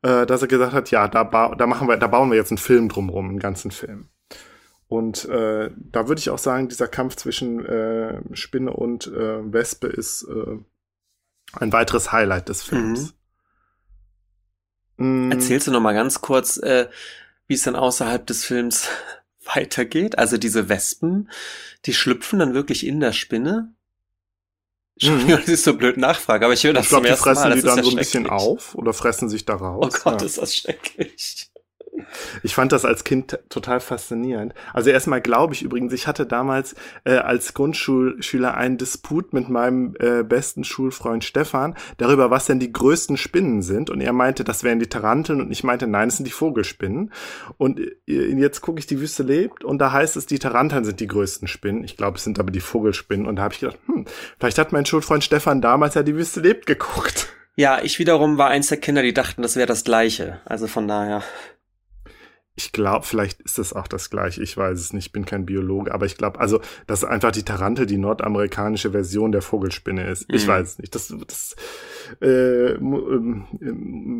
äh, 0.04 0.26
dass 0.28 0.44
er 0.44 0.48
gesagt 0.48 0.74
hat, 0.74 0.92
ja, 0.92 1.08
da, 1.08 1.24
da 1.24 1.68
machen 1.68 1.88
wir, 1.88 1.98
da 1.98 2.08
bauen 2.08 2.30
wir 2.30 2.38
jetzt 2.38 2.52
einen 2.52 2.60
Film 2.60 2.88
drumrum, 2.88 3.30
einen 3.30 3.40
ganzen 3.40 3.72
Film. 3.72 4.10
Und 4.88 5.26
äh, 5.30 5.72
da 5.78 6.08
würde 6.08 6.20
ich 6.20 6.30
auch 6.30 6.38
sagen, 6.38 6.68
dieser 6.68 6.88
Kampf 6.88 7.16
zwischen 7.16 7.66
äh, 7.66 8.22
Spinne 8.34 8.74
und 8.74 9.08
äh, 9.08 9.54
Wespe 9.54 9.88
ist 9.88 10.24
äh, 10.24 10.58
ein 11.54 11.74
weiteres 11.74 12.12
Highlight 12.12 12.50
des 12.50 12.64
Films. 12.64 13.14
Mhm. 14.98 15.32
Erzählst 15.32 15.68
du 15.68 15.72
noch 15.72 15.82
mal 15.82 15.94
ganz 15.94 16.22
kurz, 16.22 16.58
äh, 16.58 16.88
wie 17.48 17.56
es 17.56 17.64
dann 17.64 17.76
außerhalb 17.76 18.26
des 18.26 18.46
Films 18.46 18.88
weitergeht? 19.44 20.18
Also 20.18 20.38
diese 20.38 20.70
Wespen, 20.70 21.30
die 21.86 21.94
schlüpfen 21.94 22.40
dann 22.40 22.54
wirklich 22.54 22.86
in 22.86 23.00
der 23.00 23.12
Spinne? 23.12 23.74
Entschuldigung, 24.96 25.32
mhm. 25.34 25.40
das 25.40 25.48
ist 25.50 25.64
so 25.64 25.76
blöd 25.76 25.98
Nachfrage, 25.98 26.46
aber 26.46 26.54
ich 26.54 26.64
höre 26.64 26.74
das 26.74 26.86
ich 26.86 26.90
glaub, 26.90 27.02
zum 27.02 27.10
ersten 27.10 27.30
Mal. 27.30 27.36
fressen 27.36 27.56
die 27.56 27.62
dann 27.62 27.78
ja 27.78 27.84
so 27.84 27.90
ein 27.90 27.96
bisschen 27.98 28.30
auf 28.30 28.76
oder 28.76 28.94
fressen 28.94 29.30
sich 29.30 29.46
da 29.46 29.56
raus. 29.56 29.86
Oh 29.86 30.00
Gott, 30.04 30.22
ja. 30.22 30.28
ist 30.28 30.38
das 30.38 30.56
schrecklich. 30.56 31.51
Ich 32.44 32.56
fand 32.56 32.72
das 32.72 32.86
als 32.86 33.04
Kind 33.04 33.40
total 33.50 33.80
faszinierend. 33.80 34.54
Also 34.74 34.90
erstmal 34.90 35.22
glaube 35.22 35.54
ich 35.54 35.64
übrigens, 35.64 35.94
ich 35.94 36.08
hatte 36.08 36.26
damals 36.26 36.76
äh, 37.04 37.16
als 37.16 37.54
Grundschulschüler 37.54 38.56
einen 38.56 38.78
Disput 38.78 39.34
mit 39.34 39.50
meinem 39.50 39.96
äh, 40.00 40.24
besten 40.24 40.64
Schulfreund 40.64 41.24
Stefan 41.24 41.76
darüber, 41.98 42.32
was 42.32 42.46
denn 42.46 42.60
die 42.60 42.72
größten 42.72 43.18
Spinnen 43.18 43.62
sind. 43.62 43.90
Und 43.90 44.02
er 44.02 44.14
meinte, 44.14 44.44
das 44.44 44.64
wären 44.64 44.80
die 44.80 44.88
Taranteln 44.88 45.42
und 45.42 45.52
ich 45.52 45.64
meinte, 45.64 45.88
nein, 45.88 46.10
es 46.10 46.18
sind 46.18 46.26
die 46.26 46.32
Vogelspinnen. 46.32 47.12
Und 47.58 47.80
äh, 47.80 47.92
jetzt 48.08 48.62
gucke 48.62 48.80
ich, 48.80 48.88
die 48.88 49.00
Wüste 49.00 49.24
lebt 49.24 49.64
und 49.64 49.80
da 49.80 49.92
heißt 49.92 50.18
es, 50.18 50.26
die 50.26 50.40
Taranteln 50.40 50.86
sind 50.86 51.00
die 51.00 51.08
größten 51.08 51.48
Spinnen. 51.48 51.84
Ich 51.84 51.98
glaube, 51.98 52.18
es 52.18 52.24
sind 52.24 52.40
aber 52.40 52.52
die 52.52 52.60
Vogelspinnen. 52.60 53.28
Und 53.28 53.38
da 53.38 53.44
habe 53.44 53.54
ich 53.54 53.60
gedacht, 53.60 53.80
hm, 53.86 54.06
vielleicht 54.40 54.58
hat 54.58 54.72
mein 54.72 54.86
Schulfreund 54.86 55.24
Stefan 55.24 55.62
damals 55.62 55.96
ja 55.96 56.04
die 56.04 56.16
Wüste 56.16 56.40
lebt 56.40 56.66
geguckt. 56.66 57.28
Ja, 57.56 57.82
ich 57.82 58.00
wiederum 58.00 58.38
war 58.38 58.50
eins 58.50 58.68
der 58.68 58.80
Kinder, 58.80 59.02
die 59.02 59.14
dachten, 59.14 59.42
das 59.42 59.56
wäre 59.56 59.68
das 59.68 59.84
Gleiche. 59.84 60.40
Also 60.46 60.68
von 60.68 60.88
daher. 60.88 61.22
Ich 62.62 62.72
glaube, 62.72 63.06
vielleicht 63.06 63.42
ist 63.42 63.58
das 63.58 63.74
auch 63.74 63.88
das 63.88 64.10
gleiche. 64.10 64.44
Ich 64.44 64.56
weiß 64.56 64.80
es 64.80 64.94
nicht, 64.94 65.08
ich 65.08 65.12
bin 65.12 65.26
kein 65.26 65.46
Biologe, 65.46 65.94
aber 65.94 66.06
ich 66.06 66.18
glaube, 66.18 66.40
also, 66.40 66.62
dass 66.86 67.04
einfach 67.04 67.32
die 67.32 67.44
Tarantel 67.44 67.88
die 67.88 67.98
nordamerikanische 67.98 68.92
Version 68.92 69.32
der 69.32 69.42
Vogelspinne 69.42 70.08
ist. 70.08 70.26
Ich 70.30 70.46
mhm. 70.46 70.52
weiß 70.52 70.70
es 70.70 70.80
nicht. 70.80 70.94
Das, 70.94 71.14
das 71.28 71.56
äh, 72.22 72.74
ähm, 72.74 73.46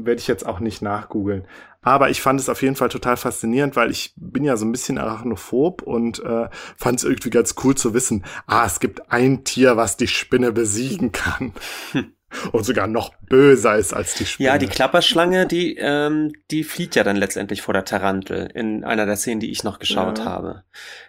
werde 0.04 0.20
ich 0.20 0.28
jetzt 0.28 0.46
auch 0.46 0.60
nicht 0.60 0.82
nachgoogeln. 0.82 1.46
Aber 1.82 2.10
ich 2.10 2.22
fand 2.22 2.40
es 2.40 2.50
auf 2.50 2.62
jeden 2.62 2.76
Fall 2.76 2.90
total 2.90 3.18
faszinierend, 3.18 3.76
weil 3.76 3.92
ich 3.92 4.14
bin 4.16 4.44
ja 4.44 4.58
so 4.58 4.66
ein 4.66 4.72
bisschen 4.72 4.98
arachnophob 4.98 5.82
und 5.82 6.20
äh, 6.24 6.50
fand 6.78 7.00
es 7.00 7.04
irgendwie 7.04 7.32
ganz 7.32 7.56
cool 7.64 7.76
zu 7.76 7.94
wissen, 7.94 8.24
ah, 8.46 8.66
es 8.66 8.80
gibt 8.80 9.12
ein 9.12 9.44
Tier, 9.44 9.78
was 9.78 9.98
die 9.98 10.08
Spinne 10.08 10.52
besiegen 10.52 11.12
kann. 11.12 11.54
Hm. 11.92 12.14
Und 12.52 12.64
sogar 12.66 12.88
noch 12.88 13.14
böser 13.28 13.76
ist 13.78 13.94
als 13.94 14.16
die 14.16 14.26
Spinne. 14.26 14.48
Ja, 14.48 14.58
die 14.58 14.68
Klapperschlange, 14.68 15.48
die, 15.48 15.76
ähm, 15.78 16.32
die 16.50 16.64
flieht 16.64 16.96
ja 16.96 17.04
dann 17.04 17.18
letztendlich 17.18 17.62
vor 17.62 17.74
der 17.74 17.86
Tarantel 17.86 18.50
in 18.54 18.84
einer 18.84 19.06
der 19.06 19.18
Szenen, 19.18 19.40
die 19.42 19.52
ich 19.52 19.64
noch 19.64 19.80
geschaut 19.80 20.20
Ja. 20.20 20.26
habe. 20.26 20.64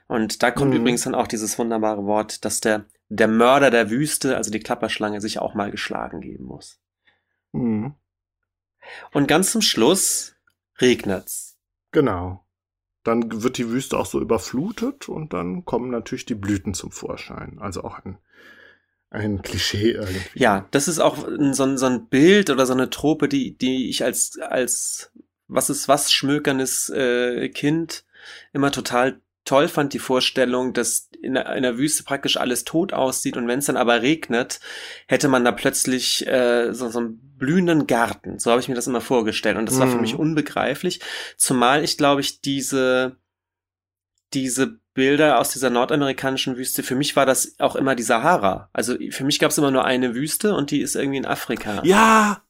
Und 0.09 0.43
da 0.43 0.51
kommt 0.51 0.73
Mhm. 0.73 0.79
übrigens 0.81 1.03
dann 1.03 1.15
auch 1.15 1.29
dieses 1.29 1.59
wunderbare 1.59 2.05
Wort, 2.05 2.45
dass 2.45 2.61
der, 2.61 2.87
der 3.09 3.29
Mörder 3.29 3.71
der 3.71 3.89
Wüste, 3.91 4.37
also 4.37 4.51
die 4.51 4.61
Klapperschlange, 4.61 5.21
sich 5.21 5.39
auch 5.39 5.55
mal 5.55 5.71
geschlagen 5.71 6.21
geben 6.21 6.45
muss. 6.45 6.81
Mhm. 7.53 7.95
Und 9.13 9.29
ganz 9.29 9.53
zum 9.53 9.63
Schluss 9.63 10.35
regnet's. 10.81 11.57
Genau. 11.93 12.45
Dann 13.05 13.43
wird 13.43 13.59
die 13.59 13.69
Wüste 13.69 13.99
auch 13.99 14.07
so 14.07 14.21
überflutet 14.21 15.09
und 15.09 15.33
dann 15.33 15.65
kommen 15.65 15.91
natürlich 15.91 16.25
die 16.25 16.35
Blüten 16.35 16.73
zum 16.75 16.91
Vorschein. 16.93 17.59
Also 17.61 17.85
auch 17.85 17.99
ein, 17.99 18.19
ein 19.13 19.43
Klischee 19.43 19.93
irgendwie. 19.93 20.23
Ja, 20.35 20.67
das 20.71 20.89
ist 20.89 20.99
auch 20.99 21.17
so 21.53 21.65
ein, 21.65 21.77
so 21.79 21.87
ein 21.87 22.09
Bild 22.09 22.51
oder 22.51 22.67
so 22.67 22.73
eine 22.73 22.91
Trope, 22.91 23.29
die, 23.29 23.57
die 23.57 23.89
ich 23.89 24.05
als, 24.05 24.39
als 24.41 25.13
was 25.49 25.71
ist 25.71 25.89
was 25.89 26.13
schmökernes 26.13 26.89
äh, 26.91 27.49
Kind 27.51 28.05
immer 28.53 28.71
total 28.73 29.21
toll 29.45 29.69
fand, 29.69 29.93
die 29.93 29.99
Vorstellung, 29.99 30.73
dass 30.73 31.09
in 31.21 31.35
der, 31.35 31.55
in 31.57 31.63
der 31.65 31.77
Wüste 31.77 32.05
praktisch 32.05 32.37
alles 32.37 32.65
tot 32.65 32.93
aussieht 32.93 33.37
und 33.37 33.49
wenn 33.49 33.59
es 33.59 33.67
dann 33.67 33.77
aber 33.77 34.01
regnet, 34.01 34.61
hätte 35.09 35.29
man 35.29 35.45
da 35.45 35.53
plötzlich 35.53 36.27
äh, 36.29 36.73
so, 36.73 36.89
so 36.91 37.01
einen 37.01 37.19
blühenden 37.39 37.89
Garten. 37.89 38.39
So 38.39 38.51
habe 38.53 38.61
ich 38.61 38.69
mir 38.69 38.77
das 38.77 38.87
immer 38.87 39.01
vorgestellt 39.01 39.57
und 39.57 39.67
das 39.67 39.79
war 39.81 39.89
für 39.89 39.97
Mhm. 39.97 40.01
mich 40.03 40.15
unbegreiflich, 40.15 41.01
zumal 41.37 41.83
ich 41.85 41.99
glaube 41.99 42.21
ich 42.21 42.41
diese 42.41 43.17
diese 44.33 44.81
Bilder 44.95 45.39
aus 45.39 45.51
dieser 45.51 45.71
nordamerikanischen 45.71 46.57
Wüste, 46.57 46.83
für 46.83 46.95
mich 46.95 47.17
war 47.17 47.27
das 47.27 47.55
auch 47.59 47.77
immer 47.77 47.95
die 47.95 48.03
Sahara. 48.03 48.69
Also 48.73 48.97
für 49.11 49.25
mich 49.25 49.39
gab 49.39 49.51
es 49.51 49.59
immer 49.59 49.71
nur 49.71 49.85
eine 49.85 50.15
Wüste 50.15 50.55
und 50.55 50.71
die 50.71 50.81
ist 50.81 50.97
irgendwie 50.97 51.19
in 51.19 51.27
Afrika. 51.27 51.81
Ja, 51.85 52.43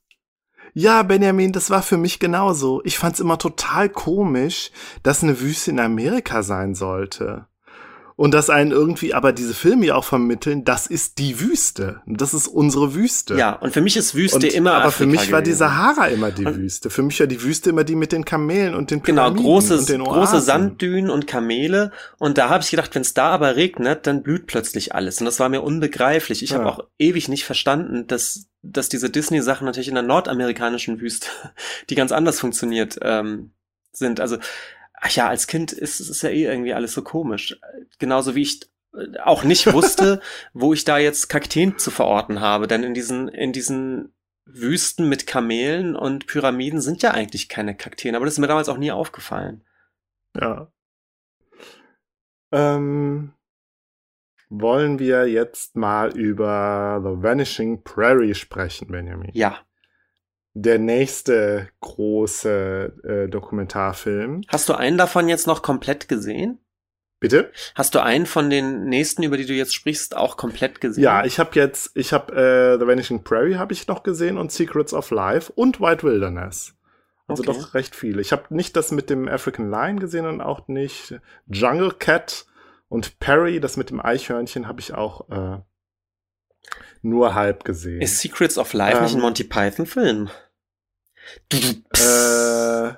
ja, 0.74 1.02
Benjamin, 1.02 1.52
das 1.52 1.68
war 1.68 1.82
für 1.82 1.98
mich 1.98 2.18
genauso. 2.18 2.80
Ich 2.84 2.98
fand's 2.98 3.20
immer 3.20 3.36
total 3.36 3.90
komisch, 3.90 4.70
dass 5.02 5.22
eine 5.22 5.38
Wüste 5.40 5.70
in 5.70 5.78
Amerika 5.78 6.42
sein 6.42 6.74
sollte. 6.74 7.46
Und 8.16 8.34
dass 8.34 8.50
einen 8.50 8.70
irgendwie 8.72 9.14
aber 9.14 9.32
diese 9.32 9.54
Filme 9.54 9.86
ja 9.86 9.94
auch 9.94 10.04
vermitteln, 10.04 10.64
das 10.64 10.86
ist 10.86 11.18
die 11.18 11.40
Wüste. 11.40 12.02
Das 12.06 12.34
ist 12.34 12.46
unsere 12.46 12.94
Wüste. 12.94 13.36
Ja, 13.36 13.52
und 13.54 13.72
für 13.72 13.80
mich 13.80 13.96
ist 13.96 14.14
Wüste 14.14 14.36
Und, 14.36 14.44
immer 14.52 14.72
aber 14.74 14.84
Afrika 14.86 14.98
für 14.98 15.06
mich 15.06 15.32
war 15.32 15.40
die 15.40 15.46
gewesen. 15.50 15.58
Sahara 15.58 16.06
immer 16.08 16.30
die 16.30 16.44
Und- 16.44 16.56
Wüste. 16.58 16.90
Für 16.90 17.02
mich 17.02 17.18
war 17.20 17.26
die 17.26 17.42
Wüste 17.42 17.70
immer 17.70 17.84
die 17.84 17.96
mit 17.96 18.12
den 18.12 18.24
Kamelen 18.24 18.74
und 18.74 18.90
den 18.90 19.02
Genau, 19.02 19.22
Pyramiden 19.22 19.44
große, 19.44 19.78
und 19.78 19.88
den 19.88 20.04
große 20.04 20.18
Oasen. 20.36 20.40
Sanddünen 20.40 21.10
und 21.10 21.26
Kamele. 21.26 21.90
Und 22.18 22.38
da 22.38 22.48
habe 22.48 22.62
ich 22.62 22.70
gedacht, 22.70 22.94
wenn 22.94 23.02
es 23.02 23.14
da 23.14 23.30
aber 23.30 23.56
regnet, 23.56 24.06
dann 24.06 24.22
blüht 24.22 24.46
plötzlich 24.46 24.94
alles. 24.94 25.18
Und 25.20 25.24
das 25.24 25.40
war 25.40 25.48
mir 25.48 25.62
unbegreiflich. 25.62 26.42
Ich 26.42 26.50
Ja. 26.50 26.58
habe 26.58 26.68
auch 26.68 26.80
ewig 26.98 27.28
nicht 27.28 27.44
verstanden, 27.44 28.06
dass, 28.06 28.46
dass 28.62 28.88
diese 28.88 29.10
Disney-Sachen 29.10 29.64
natürlich 29.64 29.88
in 29.88 29.94
der 29.94 30.02
nordamerikanischen 30.04 31.00
Wüste, 31.00 31.28
die 31.90 31.94
ganz 31.94 32.12
anders 32.12 32.38
funktioniert, 32.40 32.98
ähm, 33.02 33.52
sind. 33.92 34.20
Also, 34.20 34.36
ach 35.02 35.10
ja, 35.10 35.28
als 35.28 35.46
Kind 35.48 35.72
ist 35.72 36.00
es 36.00 36.22
ja 36.22 36.30
eh 36.30 36.44
irgendwie 36.44 36.72
alles 36.72 36.94
so 36.94 37.02
komisch. 37.02 37.58
Genauso 37.98 38.34
wie 38.34 38.42
ich 38.42 38.62
äh, 38.94 39.18
auch 39.18 39.42
nicht 39.42 39.70
wusste, 39.72 40.20
wo 40.54 40.72
ich 40.72 40.84
da 40.84 40.96
jetzt 40.96 41.28
Kakteen 41.28 41.76
zu 41.76 41.90
verorten 41.90 42.40
habe. 42.40 42.68
Denn 42.68 42.84
in 42.84 42.94
diesen, 42.94 43.28
in 43.28 43.52
diesen 43.52 44.14
Wüsten 44.44 45.08
mit 45.08 45.26
Kamelen 45.26 45.96
und 45.96 46.26
Pyramiden 46.26 46.80
sind 46.80 47.02
ja 47.02 47.10
eigentlich 47.10 47.48
keine 47.48 47.76
Kakteen. 47.76 48.14
Aber 48.14 48.24
das 48.24 48.34
ist 48.34 48.38
mir 48.38 48.46
damals 48.46 48.68
auch 48.68 48.78
nie 48.78 48.92
aufgefallen. 48.92 49.64
Ja. 50.36 50.72
Ähm, 52.52 53.32
wollen 54.50 55.00
wir 55.00 55.26
jetzt 55.26 55.74
mal 55.74 56.16
über 56.16 57.00
The 57.02 57.22
Vanishing 57.22 57.82
Prairie 57.82 58.34
sprechen, 58.34 58.88
Benjamin? 58.88 59.30
Ja. 59.34 59.58
Der 60.54 60.78
nächste 60.78 61.68
große 61.80 62.92
äh, 63.04 63.28
Dokumentarfilm. 63.28 64.42
Hast 64.48 64.68
du 64.68 64.74
einen 64.74 64.98
davon 64.98 65.28
jetzt 65.28 65.46
noch 65.46 65.62
komplett 65.62 66.08
gesehen? 66.08 66.58
Bitte? 67.20 67.52
Hast 67.76 67.94
du 67.94 68.02
einen 68.02 68.26
von 68.26 68.50
den 68.50 68.84
nächsten, 68.86 69.22
über 69.22 69.36
die 69.36 69.46
du 69.46 69.54
jetzt 69.54 69.74
sprichst, 69.74 70.16
auch 70.16 70.36
komplett 70.36 70.80
gesehen? 70.80 71.04
Ja, 71.04 71.24
ich 71.24 71.38
habe 71.38 71.50
jetzt, 71.54 71.92
ich 71.94 72.12
habe 72.12 72.34
äh, 72.34 72.78
The 72.80 72.86
Vanishing 72.86 73.22
Prairie 73.22 73.56
habe 73.56 73.72
ich 73.72 73.86
noch 73.86 74.02
gesehen 74.02 74.36
und 74.38 74.50
Secrets 74.50 74.92
of 74.92 75.10
Life 75.10 75.52
und 75.54 75.80
White 75.80 76.02
Wilderness. 76.02 76.74
Also 77.28 77.44
Okay. 77.44 77.52
doch 77.52 77.74
recht 77.74 77.94
viele. 77.94 78.20
Ich 78.20 78.32
habe 78.32 78.42
nicht 78.50 78.76
das 78.76 78.90
mit 78.90 79.08
dem 79.08 79.28
African 79.28 79.70
Lion 79.70 80.00
gesehen 80.00 80.26
und 80.26 80.40
auch 80.40 80.66
nicht 80.66 81.14
Jungle 81.46 81.92
Cat 81.92 82.44
und 82.88 83.20
Perry, 83.20 83.60
das 83.60 83.76
mit 83.76 83.90
dem 83.90 84.04
Eichhörnchen, 84.04 84.66
habe 84.66 84.80
ich 84.80 84.92
auch 84.92 85.30
äh, 85.30 85.60
nur 87.02 87.34
halb 87.34 87.64
gesehen. 87.64 88.00
Ist 88.00 88.18
Secrets 88.20 88.58
of 88.58 88.72
Life 88.72 89.00
nicht 89.02 89.12
ein 89.12 89.16
Ähm, 89.16 89.22
Monty 89.22 89.44
Python-Film? 89.44 90.30
äh, 91.52 92.92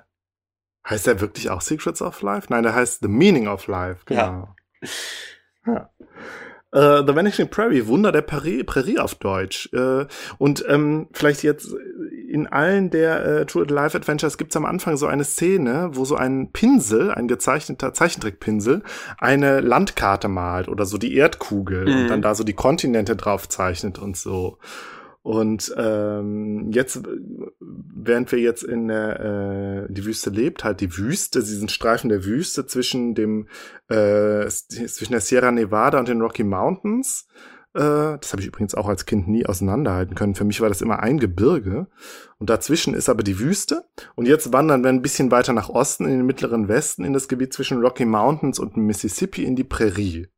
heißt 0.88 1.07
der 1.07 1.20
wirklich 1.20 1.50
auch 1.50 1.61
Secrets 1.61 2.02
of 2.02 2.20
Life? 2.22 2.46
Nein, 2.50 2.62
der 2.62 2.74
heißt 2.74 3.00
The 3.02 3.09
Meaning 3.09 3.48
of 3.48 3.66
Life. 3.66 4.02
Genau. 4.07 4.55
Ja. 5.66 5.90
Äh, 6.72 7.07
The 7.07 7.14
Vanishing 7.14 7.48
Prairie, 7.48 7.86
Wunder 7.86 8.12
der 8.12 8.22
Prärie, 8.22 8.64
Prärie 8.64 8.98
auf 8.98 9.14
Deutsch. 9.14 9.70
Äh, 9.72 10.07
und 10.38 10.64
ähm, 10.68 11.09
vielleicht 11.12 11.42
jetzt 11.42 11.72
in 12.35 12.49
allen 12.49 12.91
der 12.91 13.24
äh, 13.24 13.47
True 13.47 13.64
Life 13.64 13.97
Adventures 13.97 14.37
gibt's 14.39 14.57
am 14.57 14.64
Anfang 14.64 14.97
so 14.97 15.07
eine 15.07 15.22
Szene, 15.22 15.91
wo 15.93 16.05
so 16.05 16.16
ein 16.16 16.51
Pinsel, 16.51 17.12
ein 17.12 17.28
gezeichneter 17.28 17.95
Zeichentrickpinsel, 17.95 18.82
eine 19.18 19.61
Landkarte 19.61 20.26
malt 20.26 20.68
oder 20.68 20.85
so 20.85 20.99
die 20.99 21.14
Erdkugel 21.14 21.85
Mhm. 21.85 21.97
und 21.97 22.09
dann 22.09 22.22
da 22.22 22.35
so 22.35 22.43
die 22.43 22.53
Kontinente 22.53 23.14
drauf 23.14 23.49
zeichnet 23.49 24.01
und 24.01 24.16
so. 24.16 24.59
Und 25.22 25.72
ähm, 25.78 26.70
jetzt, 26.72 26.97
äh, 26.97 27.01
während 27.61 28.30
wir 28.32 28.41
jetzt 28.41 28.64
in 28.64 28.89
der 28.89 29.87
äh, 29.89 29.93
die 29.93 30.05
Wüste 30.05 30.30
lebt, 30.30 30.64
halt 30.64 30.80
die 30.80 30.99
Wüste, 30.99 31.39
diesen 31.39 31.68
Streifen 31.68 32.11
der 32.11 32.24
Wüste 32.24 32.66
zwischen 32.66 33.14
dem 33.14 33.47
äh, 33.89 34.47
zwischen 34.49 35.12
der 35.12 35.20
Sierra 35.20 35.51
Nevada 35.53 35.99
und 36.01 36.09
den 36.09 36.20
Rocky 36.20 36.43
Mountains. 36.45 37.26
Äh, 37.74 38.18
das 38.18 38.32
habe 38.32 38.40
ich 38.40 38.48
übrigens 38.48 38.74
auch 38.74 38.88
als 38.88 39.04
Kind 39.04 39.28
nie 39.28 39.46
auseinanderhalten 39.46 40.14
können. 40.14 40.34
Für 40.34 40.44
mich 40.44 40.60
war 40.60 40.68
das 40.68 40.80
immer 40.80 41.00
ein 41.00 41.18
Gebirge. 41.18 41.88
Und 42.38 42.50
dazwischen 42.50 42.94
ist 42.94 43.08
aber 43.08 43.22
die 43.22 43.38
Wüste. 43.38 43.84
Und 44.14 44.26
jetzt 44.26 44.52
wandern 44.52 44.82
wir 44.82 44.90
ein 44.90 45.02
bisschen 45.02 45.30
weiter 45.30 45.52
nach 45.52 45.68
Osten, 45.68 46.04
in 46.04 46.18
den 46.18 46.26
mittleren 46.26 46.68
Westen, 46.68 47.04
in 47.04 47.12
das 47.12 47.28
Gebiet 47.28 47.52
zwischen 47.52 47.80
Rocky 47.80 48.04
Mountains 48.04 48.58
und 48.58 48.76
Mississippi 48.76 49.44
in 49.44 49.56
die 49.56 49.64
Prärie. 49.64 50.28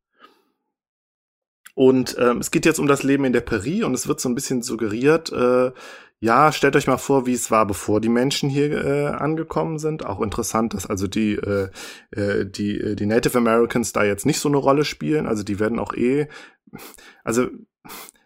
Und 1.74 2.16
ähm, 2.18 2.38
es 2.38 2.50
geht 2.50 2.64
jetzt 2.64 2.78
um 2.78 2.86
das 2.86 3.02
Leben 3.02 3.26
in 3.26 3.34
der 3.34 3.42
Prärie 3.42 3.84
und 3.84 3.92
es 3.92 4.08
wird 4.08 4.18
so 4.18 4.30
ein 4.30 4.34
bisschen 4.34 4.62
suggeriert, 4.62 5.30
äh, 5.30 5.72
ja, 6.18 6.50
stellt 6.50 6.76
euch 6.76 6.86
mal 6.86 6.96
vor, 6.96 7.26
wie 7.26 7.34
es 7.34 7.50
war, 7.50 7.66
bevor 7.66 8.00
die 8.00 8.08
Menschen 8.08 8.48
hier 8.48 8.72
äh, 8.72 9.06
angekommen 9.08 9.78
sind. 9.78 10.06
Auch 10.06 10.22
interessant, 10.22 10.72
dass 10.72 10.86
also 10.86 11.06
die, 11.06 11.34
äh, 11.34 11.68
äh, 12.10 12.46
die, 12.46 12.80
äh, 12.80 12.94
die 12.96 13.04
Native 13.04 13.36
Americans 13.36 13.92
da 13.92 14.02
jetzt 14.02 14.24
nicht 14.24 14.40
so 14.40 14.48
eine 14.48 14.56
Rolle 14.56 14.86
spielen. 14.86 15.26
Also 15.26 15.42
die 15.42 15.60
werden 15.60 15.78
auch 15.78 15.92
eh, 15.92 16.28
also 17.24 17.48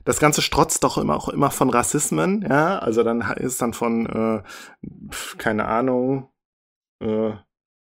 das 0.04 0.18
Ganze 0.18 0.42
strotzt 0.42 0.82
doch 0.84 0.98
immer 0.98 1.16
auch 1.16 1.28
immer 1.28 1.50
von 1.50 1.70
Rassismen, 1.70 2.42
ja. 2.48 2.78
Also 2.78 3.02
dann 3.02 3.20
ist 3.36 3.60
dann 3.62 3.72
von, 3.74 4.06
äh, 4.06 4.42
keine 5.38 5.66
Ahnung, 5.66 6.30
äh, 7.00 7.30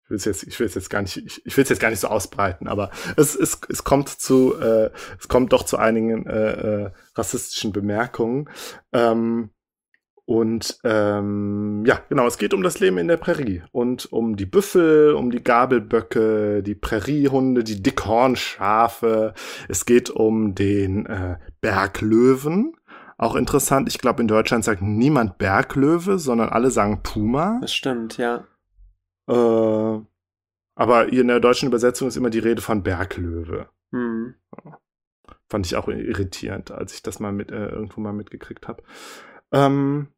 ich 0.09 0.11
will 0.11 0.17
es 0.17 0.25
jetzt, 0.25 0.43
ich 0.45 0.59
will 0.59 0.69
jetzt 0.69 0.89
gar 0.89 1.03
nicht, 1.03 1.19
ich, 1.19 1.45
ich 1.45 1.57
will 1.57 1.65
es 1.65 1.69
jetzt 1.69 1.81
gar 1.81 1.91
nicht 1.91 2.01
so 2.01 2.09
ausbreiten, 2.09 2.67
aber 2.67 2.91
es, 3.17 3.35
es, 3.35 3.61
es 3.69 3.85
kommt 3.85 4.09
zu, 4.09 4.59
äh, 4.59 4.91
es 5.19 5.29
kommt 5.29 5.53
doch 5.53 5.65
zu 5.65 5.77
einigen 5.77 6.27
äh, 6.27 6.51
äh, 6.85 6.91
rassistischen 7.15 7.73
Bemerkungen. 7.73 8.49
Ähm, 8.93 9.51
und 10.29 10.79
ähm, 10.85 11.87
ja, 11.87 12.03
genau, 12.11 12.27
es 12.27 12.37
geht 12.37 12.53
um 12.53 12.63
das 12.63 12.81
Leben 12.81 12.99
in 12.99 13.09
der 13.09 13.17
Prärie 13.17 13.63
und 13.73 14.13
um 14.13 14.37
die 14.37 14.45
Büffel, 14.45 15.15
um 15.15 15.31
die 15.31 15.43
Gabelböcke, 15.43 16.63
die 16.63 16.75
Präriehunde, 16.75 17.65
die 17.65 17.83
Dickhornschafe. 17.83 19.33
Es 19.71 19.87
geht 19.87 20.11
um 20.11 20.55
den 20.55 21.07
äh, 21.07 21.39
Berglöwen. 21.63 22.77
Auch 23.17 23.37
interessant, 23.37 23.89
ich 23.89 23.97
glaube, 23.97 24.21
in 24.21 24.29
Deutschland 24.29 24.67
sagt 24.67 24.83
niemand 24.83 25.39
Berglöwe, 25.39 26.19
sondern 26.19 26.51
alle 26.51 26.71
sagen 26.71 27.03
Puma. 27.03 27.57
Das 27.63 27.73
stimmt, 27.73 28.19
ja. 28.19 28.45
Äh, 29.31 30.01
aber 30.75 31.11
in 31.11 31.29
der 31.29 31.41
deutschen 31.41 31.69
Übersetzung 31.69 32.07
ist 32.07 32.19
immer 32.19 32.29
die 32.29 32.41
Rede 32.41 32.61
von 32.61 32.83
Berglöwe. 32.83 33.71
Hm. 33.93 34.35
Fand 35.49 35.65
ich 35.65 35.75
auch 35.77 35.89
irritierend, 35.89 36.71
als 36.71 36.93
ich 36.93 37.03
das 37.03 37.19
mal 37.19 37.33
mit 37.33 37.51
äh, 37.51 37.69
irgendwo 37.69 38.03
mal 38.03 38.13
mitgekriegt 38.13 38.69
habe. 38.69 38.83
Ähm, 39.53 40.09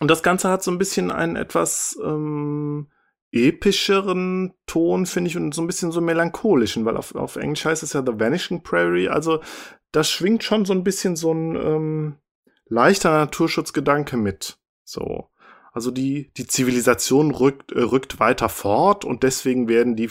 und 0.00 0.10
das 0.10 0.22
Ganze 0.22 0.48
hat 0.48 0.62
so 0.62 0.70
ein 0.70 0.78
bisschen 0.78 1.10
einen 1.10 1.36
etwas 1.36 1.98
ähm, 2.02 2.88
epischeren 3.32 4.54
Ton, 4.66 5.06
finde 5.06 5.28
ich, 5.28 5.36
und 5.36 5.54
so 5.54 5.62
ein 5.62 5.66
bisschen 5.66 5.92
so 5.92 6.00
melancholischen, 6.00 6.84
weil 6.84 6.96
auf, 6.96 7.14
auf 7.14 7.36
Englisch 7.36 7.64
heißt 7.64 7.82
es 7.82 7.92
ja 7.92 8.02
The 8.04 8.18
Vanishing 8.18 8.62
Prairie. 8.62 9.08
Also 9.08 9.40
da 9.92 10.02
schwingt 10.02 10.42
schon 10.42 10.64
so 10.64 10.72
ein 10.72 10.84
bisschen 10.84 11.16
so 11.16 11.32
ein 11.32 11.54
ähm, 11.54 12.16
leichter 12.66 13.10
Naturschutzgedanke 13.10 14.16
mit. 14.16 14.58
So. 14.84 15.28
Also 15.72 15.90
die, 15.90 16.32
die 16.36 16.46
Zivilisation 16.46 17.30
rückt, 17.30 17.72
äh, 17.72 17.80
rückt 17.80 18.18
weiter 18.18 18.48
fort 18.48 19.04
und 19.04 19.22
deswegen 19.22 19.68
werden 19.68 19.96
die, 19.96 20.10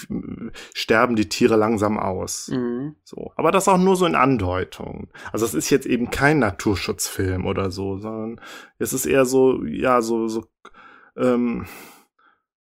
sterben 0.74 1.16
die 1.16 1.30
Tiere 1.30 1.56
langsam 1.56 1.98
aus. 1.98 2.50
Mhm. 2.50 2.96
So. 3.04 3.32
Aber 3.36 3.52
das 3.52 3.68
auch 3.68 3.78
nur 3.78 3.96
so 3.96 4.06
in 4.06 4.16
Andeutung. 4.16 5.10
Also 5.32 5.46
es 5.46 5.54
ist 5.54 5.70
jetzt 5.70 5.86
eben 5.86 6.10
kein 6.10 6.40
Naturschutzfilm 6.40 7.46
oder 7.46 7.72
so, 7.72 7.98
sondern 7.98 8.42
es 8.78 8.94
ist 8.94 9.06
eher 9.06 9.26
so, 9.26 9.66
ja, 9.66 10.02
so, 10.02 10.28
so, 10.28 10.46
ähm, 11.18 11.66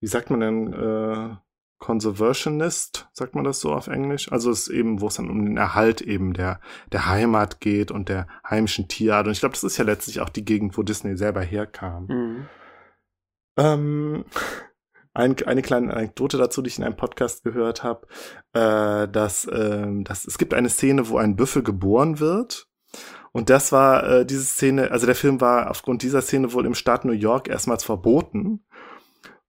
wie 0.01 0.09
sagt 0.09 0.30
man 0.30 0.41
denn, 0.41 0.72
äh, 0.72 1.36
Conservationist, 1.78 3.09
sagt 3.12 3.34
man 3.34 3.45
das 3.45 3.61
so 3.61 3.72
auf 3.72 3.86
Englisch? 3.86 4.30
Also 4.30 4.51
es 4.51 4.68
ist 4.68 4.68
eben, 4.68 5.01
wo 5.01 5.07
es 5.07 5.14
dann 5.14 5.30
um 5.30 5.45
den 5.45 5.57
Erhalt 5.57 6.03
eben 6.03 6.34
der, 6.34 6.61
der 6.93 7.09
Heimat 7.09 7.61
geht 7.61 7.91
und 7.91 8.11
der 8.11 8.26
heimischen 8.49 8.86
Tierart. 8.86 9.26
Und 9.26 9.32
ich 9.32 9.41
glaube, 9.41 9.55
das 9.55 9.64
ist 9.64 9.78
ja 9.78 9.84
letztlich 9.84 10.20
auch 10.20 10.28
die 10.28 10.45
Gegend, 10.45 10.76
wo 10.76 10.82
Disney 10.82 11.16
selber 11.16 11.41
herkam. 11.41 12.07
Mhm. 12.07 12.47
Ähm, 13.61 14.24
ein, 15.12 15.36
eine 15.44 15.62
kleine 15.62 15.92
Anekdote 15.92 16.38
dazu, 16.38 16.62
die 16.62 16.68
ich 16.68 16.78
in 16.78 16.84
einem 16.84 16.96
Podcast 16.96 17.44
gehört 17.44 17.82
habe, 17.82 18.06
äh, 18.52 19.08
dass, 19.08 19.46
ähm, 19.52 20.04
dass 20.04 20.26
es 20.26 20.38
gibt 20.38 20.54
eine 20.54 20.70
Szene, 20.70 21.08
wo 21.08 21.18
ein 21.18 21.36
Büffel 21.36 21.62
geboren 21.62 22.20
wird. 22.20 22.68
Und 23.32 23.50
das 23.50 23.70
war 23.70 24.08
äh, 24.08 24.26
diese 24.26 24.44
Szene, 24.44 24.90
also 24.90 25.06
der 25.06 25.14
Film 25.14 25.40
war 25.40 25.70
aufgrund 25.70 26.02
dieser 26.02 26.22
Szene 26.22 26.52
wohl 26.52 26.66
im 26.66 26.74
Staat 26.74 27.04
New 27.04 27.12
York 27.12 27.48
erstmals 27.48 27.84
verboten. 27.84 28.64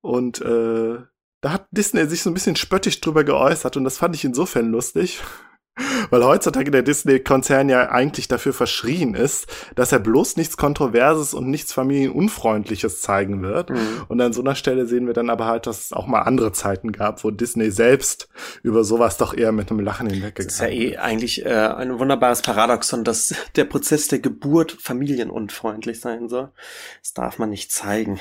Und 0.01 0.41
äh, 0.41 0.99
da 1.41 1.51
hat 1.51 1.67
Disney 1.71 2.05
sich 2.07 2.21
so 2.21 2.29
ein 2.29 2.33
bisschen 2.35 2.55
spöttisch 2.55 3.01
drüber 3.01 3.23
geäußert 3.23 3.77
und 3.77 3.83
das 3.83 3.97
fand 3.97 4.15
ich 4.15 4.25
insofern 4.25 4.69
lustig, 4.69 5.21
weil 6.09 6.23
heutzutage 6.23 6.71
der 6.71 6.81
Disney-Konzern 6.81 7.69
ja 7.69 7.89
eigentlich 7.89 8.27
dafür 8.27 8.53
verschrien 8.53 9.13
ist, 9.13 9.47
dass 9.75 9.91
er 9.91 9.99
bloß 9.99 10.37
nichts 10.37 10.57
Kontroverses 10.57 11.33
und 11.33 11.49
nichts 11.49 11.73
Familienunfreundliches 11.73 13.01
zeigen 13.01 13.41
wird. 13.41 13.69
Mhm. 13.69 13.77
Und 14.07 14.21
an 14.21 14.33
so 14.33 14.41
einer 14.41 14.55
Stelle 14.55 14.85
sehen 14.85 15.07
wir 15.07 15.13
dann 15.13 15.29
aber 15.29 15.45
halt, 15.45 15.67
dass 15.67 15.85
es 15.85 15.93
auch 15.93 16.07
mal 16.07 16.21
andere 16.21 16.51
Zeiten 16.51 16.91
gab, 16.91 17.23
wo 17.23 17.31
Disney 17.31 17.71
selbst 17.71 18.29
über 18.63 18.83
sowas 18.83 19.17
doch 19.17 19.33
eher 19.33 19.51
mit 19.51 19.71
einem 19.71 19.79
Lachen 19.79 20.07
hinweggegangen 20.07 20.47
Das 20.47 20.55
ist 20.55 20.61
ja 20.61 20.67
eh 20.67 20.97
eigentlich 20.97 21.45
äh, 21.45 21.49
ein 21.49 21.99
wunderbares 21.99 22.41
Paradoxon, 22.41 23.03
dass 23.03 23.33
der 23.55 23.65
Prozess 23.65 24.07
der 24.07 24.19
Geburt 24.19 24.71
familienunfreundlich 24.71 25.99
sein 25.99 26.29
soll. 26.29 26.49
Das 27.01 27.13
darf 27.13 27.39
man 27.39 27.49
nicht 27.49 27.71
zeigen. 27.71 28.19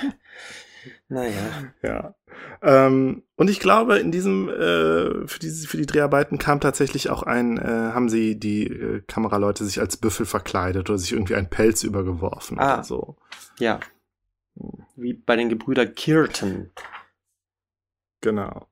Naja. 1.10 1.72
Ja. 1.82 2.14
Ähm, 2.62 3.24
und 3.34 3.50
ich 3.50 3.58
glaube, 3.58 3.98
in 3.98 4.12
diesem, 4.12 4.48
äh, 4.48 5.26
für, 5.26 5.38
diese, 5.40 5.66
für 5.66 5.76
die 5.76 5.86
Dreharbeiten 5.86 6.38
kam 6.38 6.60
tatsächlich 6.60 7.10
auch 7.10 7.24
ein, 7.24 7.58
äh, 7.58 7.64
haben 7.64 8.08
sie 8.08 8.38
die 8.38 8.68
äh, 8.68 9.02
Kameraleute 9.08 9.64
sich 9.64 9.80
als 9.80 9.96
Büffel 9.96 10.24
verkleidet 10.24 10.88
oder 10.88 10.98
sich 10.98 11.12
irgendwie 11.12 11.34
einen 11.34 11.50
Pelz 11.50 11.82
übergeworfen 11.82 12.60
Ah. 12.60 12.74
oder 12.74 12.84
so. 12.84 13.16
Ja. 13.58 13.80
Wie 14.94 15.14
bei 15.14 15.34
den 15.34 15.48
Gebrüder 15.48 15.84
Kirton. 15.84 16.70
Genau. 18.20 18.68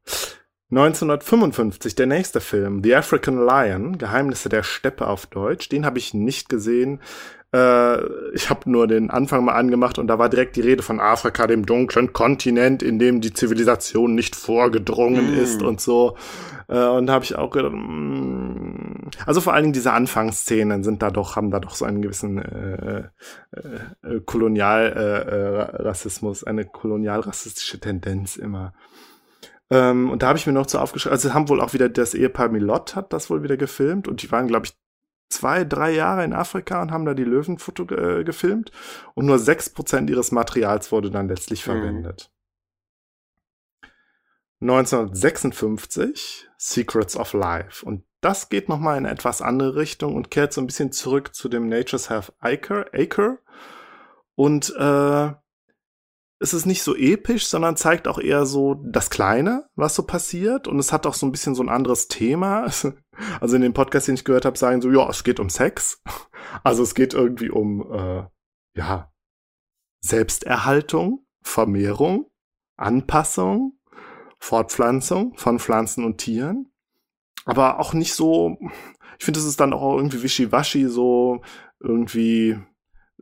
1955, 0.70 1.94
der 1.94 2.06
nächste 2.06 2.40
Film, 2.40 2.82
The 2.84 2.94
African 2.96 3.38
Lion, 3.44 3.96
Geheimnisse 3.98 4.50
der 4.50 4.62
Steppe 4.62 5.06
auf 5.06 5.26
Deutsch, 5.26 5.70
den 5.70 5.86
habe 5.86 5.98
ich 5.98 6.12
nicht 6.12 6.50
gesehen. 6.50 7.00
Äh, 7.54 7.98
ich 8.34 8.50
habe 8.50 8.70
nur 8.70 8.86
den 8.86 9.08
Anfang 9.10 9.44
mal 9.44 9.54
angemacht 9.54 9.98
und 9.98 10.06
da 10.06 10.18
war 10.18 10.28
direkt 10.28 10.56
die 10.56 10.60
Rede 10.60 10.82
von 10.82 11.00
Afrika, 11.00 11.46
dem 11.46 11.64
dunklen 11.64 12.12
Kontinent, 12.12 12.82
in 12.82 12.98
dem 12.98 13.22
die 13.22 13.32
Zivilisation 13.32 14.14
nicht 14.14 14.36
vorgedrungen 14.36 15.34
Mm. 15.34 15.38
ist 15.38 15.62
und 15.62 15.80
so. 15.80 16.16
Äh, 16.68 16.84
und 16.86 17.06
da 17.06 17.14
habe 17.14 17.24
ich 17.24 17.36
auch 17.36 17.50
gedacht, 17.50 17.72
mm, 17.74 19.08
also 19.24 19.40
vor 19.40 19.54
allen 19.54 19.62
Dingen 19.64 19.72
diese 19.72 19.92
Anfangsszenen 19.92 20.84
sind 20.84 21.02
da 21.02 21.10
doch, 21.10 21.36
haben 21.36 21.50
da 21.50 21.58
doch 21.60 21.74
so 21.74 21.86
einen 21.86 22.02
gewissen 22.02 22.38
äh, 22.38 23.04
äh, 23.52 23.60
äh, 24.02 24.20
Kolonialrassismus, 24.20 26.44
eine 26.44 26.66
kolonialrassistische 26.66 27.80
Tendenz 27.80 28.36
immer. 28.36 28.74
Ähm, 29.70 30.10
und 30.10 30.22
da 30.22 30.28
habe 30.28 30.38
ich 30.38 30.46
mir 30.46 30.52
noch 30.52 30.68
so 30.68 30.78
aufgeschrieben, 30.78 31.12
also 31.12 31.34
haben 31.34 31.48
wohl 31.48 31.60
auch 31.60 31.72
wieder 31.72 31.88
das 31.88 32.14
Ehepaar 32.14 32.48
Milot 32.50 32.94
hat 32.96 33.12
das 33.12 33.30
wohl 33.30 33.42
wieder 33.42 33.56
gefilmt 33.56 34.08
und 34.08 34.22
die 34.22 34.30
waren, 34.30 34.48
glaube 34.48 34.66
ich, 34.66 34.74
zwei, 35.28 35.64
drei 35.64 35.90
Jahre 35.92 36.24
in 36.24 36.32
Afrika 36.32 36.80
und 36.82 36.90
haben 36.90 37.04
da 37.04 37.14
die 37.14 37.24
Löwen 37.24 37.58
äh, 37.90 38.24
gefilmt 38.24 38.72
und 39.14 39.26
nur 39.26 39.38
sechs 39.38 39.68
Prozent 39.70 40.08
ihres 40.10 40.32
Materials 40.32 40.90
wurde 40.92 41.10
dann 41.10 41.28
letztlich 41.28 41.60
Mhm. 41.66 41.70
verwendet. 41.72 42.30
1956 44.60 46.48
Secrets 46.56 47.16
of 47.16 47.32
Life 47.32 47.84
und 47.86 48.04
das 48.20 48.48
geht 48.48 48.68
noch 48.68 48.80
mal 48.80 48.96
in 48.98 49.06
eine 49.06 49.14
etwas 49.14 49.40
andere 49.42 49.76
Richtung 49.76 50.16
und 50.16 50.30
kehrt 50.30 50.52
so 50.52 50.60
ein 50.60 50.66
bisschen 50.66 50.90
zurück 50.90 51.32
zu 51.34 51.48
dem 51.48 51.68
Nature's 51.68 52.10
Have 52.10 52.32
Acre, 52.40 52.86
Acre. 52.92 53.38
und 54.34 54.74
äh, 54.76 55.32
es 56.40 56.54
ist 56.54 56.66
nicht 56.66 56.82
so 56.82 56.94
episch, 56.94 57.48
sondern 57.48 57.76
zeigt 57.76 58.06
auch 58.06 58.18
eher 58.18 58.46
so 58.46 58.74
das 58.74 59.10
Kleine, 59.10 59.68
was 59.74 59.94
so 59.94 60.04
passiert. 60.04 60.68
Und 60.68 60.78
es 60.78 60.92
hat 60.92 61.06
auch 61.06 61.14
so 61.14 61.26
ein 61.26 61.32
bisschen 61.32 61.54
so 61.54 61.62
ein 61.62 61.68
anderes 61.68 62.08
Thema. 62.08 62.70
Also 63.40 63.56
in 63.56 63.62
dem 63.62 63.74
Podcast, 63.74 64.06
den 64.06 64.14
ich 64.14 64.24
gehört 64.24 64.44
habe, 64.44 64.56
sagen 64.56 64.80
so, 64.80 64.92
ja, 64.92 65.08
es 65.10 65.24
geht 65.24 65.40
um 65.40 65.50
Sex. 65.50 66.00
Also 66.62 66.84
es 66.84 66.94
geht 66.94 67.14
irgendwie 67.14 67.50
um, 67.50 67.82
äh, 67.92 68.24
ja, 68.76 69.12
Selbsterhaltung, 70.00 71.26
Vermehrung, 71.42 72.30
Anpassung, 72.76 73.76
Fortpflanzung 74.38 75.36
von 75.36 75.58
Pflanzen 75.58 76.04
und 76.04 76.18
Tieren. 76.18 76.70
Aber 77.44 77.80
auch 77.80 77.92
nicht 77.92 78.14
so, 78.14 78.56
ich 79.18 79.24
finde, 79.24 79.40
es 79.40 79.46
ist 79.46 79.58
dann 79.58 79.72
auch 79.72 79.96
irgendwie 79.96 80.22
wischiwaschi, 80.22 80.86
so 80.86 81.42
irgendwie 81.80 82.56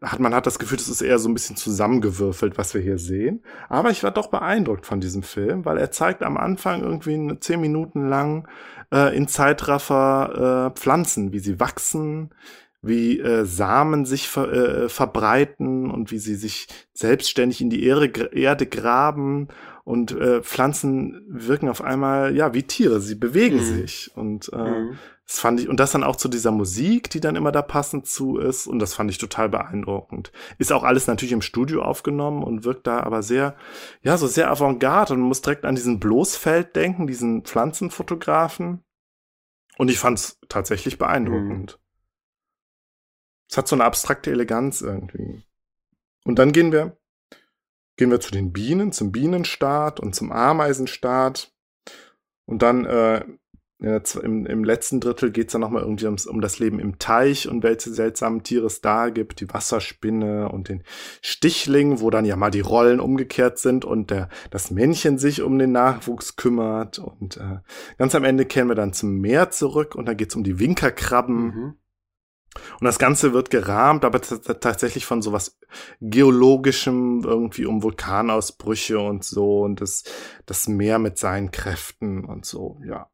hat 0.02 0.20
man 0.20 0.34
hat 0.34 0.46
das 0.46 0.58
Gefühl, 0.58 0.78
das 0.78 0.88
ist 0.88 1.00
eher 1.00 1.18
so 1.18 1.28
ein 1.28 1.34
bisschen 1.34 1.56
zusammengewürfelt, 1.56 2.58
was 2.58 2.74
wir 2.74 2.82
hier 2.82 2.98
sehen. 2.98 3.42
Aber 3.68 3.90
ich 3.90 4.02
war 4.02 4.10
doch 4.10 4.28
beeindruckt 4.28 4.84
von 4.84 5.00
diesem 5.00 5.22
Film, 5.22 5.64
weil 5.64 5.78
er 5.78 5.90
zeigt 5.90 6.22
am 6.22 6.36
Anfang 6.36 6.82
irgendwie 6.82 7.38
zehn 7.40 7.60
Minuten 7.60 8.08
lang 8.08 8.46
äh, 8.92 9.16
in 9.16 9.26
Zeitraffer 9.26 10.72
äh, 10.74 10.78
Pflanzen, 10.78 11.32
wie 11.32 11.38
sie 11.38 11.58
wachsen, 11.60 12.30
wie 12.82 13.18
äh, 13.20 13.46
Samen 13.46 14.04
sich 14.04 14.28
ver 14.28 14.52
äh, 14.52 14.88
verbreiten 14.88 15.90
und 15.90 16.10
wie 16.10 16.18
sie 16.18 16.34
sich 16.34 16.68
selbstständig 16.92 17.60
in 17.60 17.70
die 17.70 17.84
Erde, 17.84 18.30
Erde 18.32 18.66
graben 18.66 19.48
und 19.86 20.10
äh, 20.10 20.42
Pflanzen 20.42 21.24
wirken 21.28 21.68
auf 21.68 21.80
einmal 21.80 22.34
ja 22.34 22.52
wie 22.54 22.64
Tiere, 22.64 23.00
sie 23.00 23.14
bewegen 23.14 23.58
Mhm. 23.58 23.60
sich 23.76 24.10
und 24.16 24.50
äh, 24.52 24.56
Mhm. 24.56 24.98
das 25.28 25.38
fand 25.38 25.60
ich, 25.60 25.68
und 25.68 25.78
das 25.78 25.92
dann 25.92 26.02
auch 26.02 26.16
zu 26.16 26.26
dieser 26.28 26.50
Musik, 26.50 27.08
die 27.10 27.20
dann 27.20 27.36
immer 27.36 27.52
da 27.52 27.62
passend 27.62 28.06
zu 28.06 28.38
ist. 28.38 28.66
Und 28.66 28.80
das 28.80 28.94
fand 28.94 29.10
ich 29.12 29.18
total 29.18 29.48
beeindruckend. 29.48 30.32
Ist 30.58 30.72
auch 30.72 30.82
alles 30.82 31.06
natürlich 31.06 31.32
im 31.32 31.40
Studio 31.42 31.82
aufgenommen 31.82 32.42
und 32.42 32.64
wirkt 32.64 32.88
da 32.88 32.98
aber 33.00 33.22
sehr, 33.22 33.56
ja, 34.02 34.16
so 34.18 34.26
sehr 34.26 34.50
avantgarde. 34.50 35.14
Und 35.14 35.20
man 35.20 35.28
muss 35.28 35.40
direkt 35.42 35.64
an 35.64 35.76
diesen 35.76 36.00
Bloßfeld 36.00 36.74
denken, 36.74 37.06
diesen 37.06 37.42
Pflanzenfotografen. 37.44 38.82
Und 39.78 39.88
ich 39.88 39.98
fand 40.00 40.18
es 40.18 40.40
tatsächlich 40.48 40.98
beeindruckend. 40.98 41.78
Es 43.48 43.56
hat 43.56 43.68
so 43.68 43.76
eine 43.76 43.84
abstrakte 43.84 44.32
Eleganz 44.32 44.80
irgendwie. 44.80 45.42
Und 46.24 46.38
dann 46.40 46.50
gehen 46.52 46.72
wir, 46.72 46.96
gehen 47.96 48.10
wir 48.10 48.20
zu 48.20 48.30
den 48.30 48.52
Bienen, 48.52 48.92
zum 48.92 49.12
Bienenstaat 49.12 50.00
und 50.00 50.14
zum 50.14 50.32
Ameisenstaat. 50.32 51.52
Und 52.44 52.62
dann 52.62 52.84
äh, 52.84 53.24
im, 53.78 54.46
im 54.46 54.64
letzten 54.64 55.00
Drittel 55.00 55.30
geht 55.30 55.48
es 55.48 55.52
dann 55.52 55.60
nochmal 55.60 55.82
irgendwie 55.82 56.06
ums, 56.06 56.26
um 56.26 56.40
das 56.40 56.58
Leben 56.58 56.78
im 56.78 56.98
Teich 56.98 57.48
und 57.48 57.62
welche 57.62 57.90
seltsamen 57.90 58.42
Tiere 58.42 58.66
es 58.66 58.80
da 58.80 59.10
gibt. 59.10 59.40
Die 59.40 59.52
Wasserspinne 59.52 60.48
und 60.48 60.68
den 60.68 60.82
Stichling, 61.20 62.00
wo 62.00 62.08
dann 62.08 62.24
ja 62.24 62.36
mal 62.36 62.50
die 62.50 62.60
Rollen 62.60 63.00
umgekehrt 63.00 63.58
sind 63.58 63.84
und 63.84 64.10
der, 64.10 64.30
das 64.50 64.70
Männchen 64.70 65.18
sich 65.18 65.42
um 65.42 65.58
den 65.58 65.72
Nachwuchs 65.72 66.36
kümmert. 66.36 66.98
Und 66.98 67.36
äh, 67.36 67.58
ganz 67.98 68.14
am 68.14 68.24
Ende 68.24 68.46
kehren 68.46 68.68
wir 68.68 68.74
dann 68.74 68.94
zum 68.94 69.18
Meer 69.18 69.50
zurück 69.50 69.94
und 69.94 70.06
da 70.06 70.14
geht 70.14 70.30
es 70.30 70.36
um 70.36 70.44
die 70.44 70.58
Winkerkrabben. 70.58 71.36
Mhm. 71.36 71.74
Und 72.80 72.84
das 72.84 72.98
Ganze 72.98 73.32
wird 73.32 73.50
gerahmt, 73.50 74.04
aber 74.04 74.20
tatsächlich 74.20 75.06
von 75.06 75.22
sowas 75.22 75.58
geologischem, 76.00 77.22
irgendwie 77.24 77.66
um 77.66 77.82
Vulkanausbrüche 77.82 78.98
und 78.98 79.24
so 79.24 79.62
und 79.62 79.80
das, 79.80 80.04
das 80.46 80.68
Meer 80.68 80.98
mit 80.98 81.18
seinen 81.18 81.50
Kräften 81.50 82.24
und 82.24 82.46
so, 82.46 82.80
ja. 82.84 83.10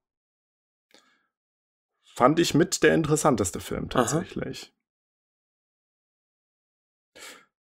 Fand 2.15 2.39
ich 2.39 2.55
mit 2.55 2.83
der 2.83 2.95
interessanteste 2.95 3.61
Film 3.61 3.85
Aha. 3.85 4.03
tatsächlich. 4.03 4.75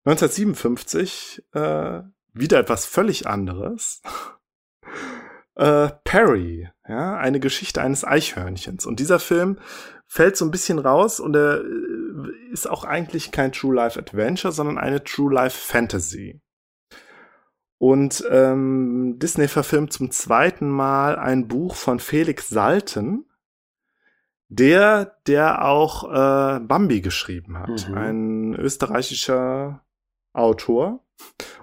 1957, 0.06 1.44
äh, 1.54 2.04
wieder 2.34 2.60
etwas 2.60 2.86
völlig 2.86 3.26
anderes. 3.26 4.04
äh, 5.56 5.90
Perry, 6.04 6.70
ja, 6.88 7.18
eine 7.18 7.40
Geschichte 7.40 7.82
eines 7.82 8.06
Eichhörnchens. 8.06 8.86
Und 8.86 9.00
dieser 9.00 9.20
Film 9.20 9.58
fällt 10.08 10.38
so 10.38 10.46
ein 10.46 10.52
bisschen 10.52 10.80
raus 10.80 11.20
und 11.20 11.36
er 11.36 11.62
äh, 11.62 12.52
ist 12.52 12.70
auch 12.70 12.84
eigentlich 12.84 13.32
kein 13.32 13.52
True 13.52 13.76
Life 13.76 14.00
Adventure, 14.00 14.52
sondern 14.52 14.78
eine 14.78 15.04
True 15.04 15.34
Life 15.34 15.58
Fantasy. 15.58 16.42
Und 17.78 18.24
ähm, 18.32 19.20
Disney 19.20 19.48
verfilmt 19.48 19.92
zum 19.92 20.10
zweiten 20.12 20.70
Mal 20.70 21.18
ein 21.18 21.48
Buch 21.48 21.76
von 21.76 22.00
Felix 22.00 22.48
Salten, 22.48 23.26
der, 24.48 25.18
der 25.28 25.66
auch 25.66 26.06
äh, 26.06 26.60
Bambi 26.60 27.02
geschrieben 27.02 27.58
hat. 27.58 27.90
Mhm. 27.90 27.98
Ein 27.98 28.56
österreichischer 28.56 29.84
Autor. 30.34 31.05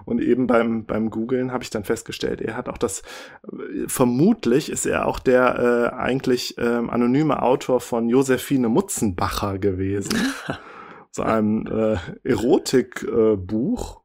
Und 0.05 0.21
eben 0.21 0.47
beim, 0.47 0.85
beim 0.85 1.09
Googlen 1.09 1.51
habe 1.51 1.63
ich 1.63 1.69
dann 1.69 1.83
festgestellt, 1.83 2.41
er 2.41 2.57
hat 2.57 2.67
auch 2.67 2.77
das, 2.77 3.01
äh, 3.43 3.87
vermutlich 3.87 4.69
ist 4.69 4.85
er 4.85 5.07
auch 5.07 5.19
der 5.19 5.91
äh, 5.93 5.95
eigentlich 5.95 6.57
ähm, 6.57 6.89
anonyme 6.89 7.41
Autor 7.41 7.79
von 7.79 8.09
Josephine 8.09 8.69
Mutzenbacher 8.69 9.59
gewesen. 9.59 10.17
so 11.11 11.23
einem 11.23 11.67
äh, 11.67 11.97
Erotikbuch 12.23 13.95
äh, 13.95 13.99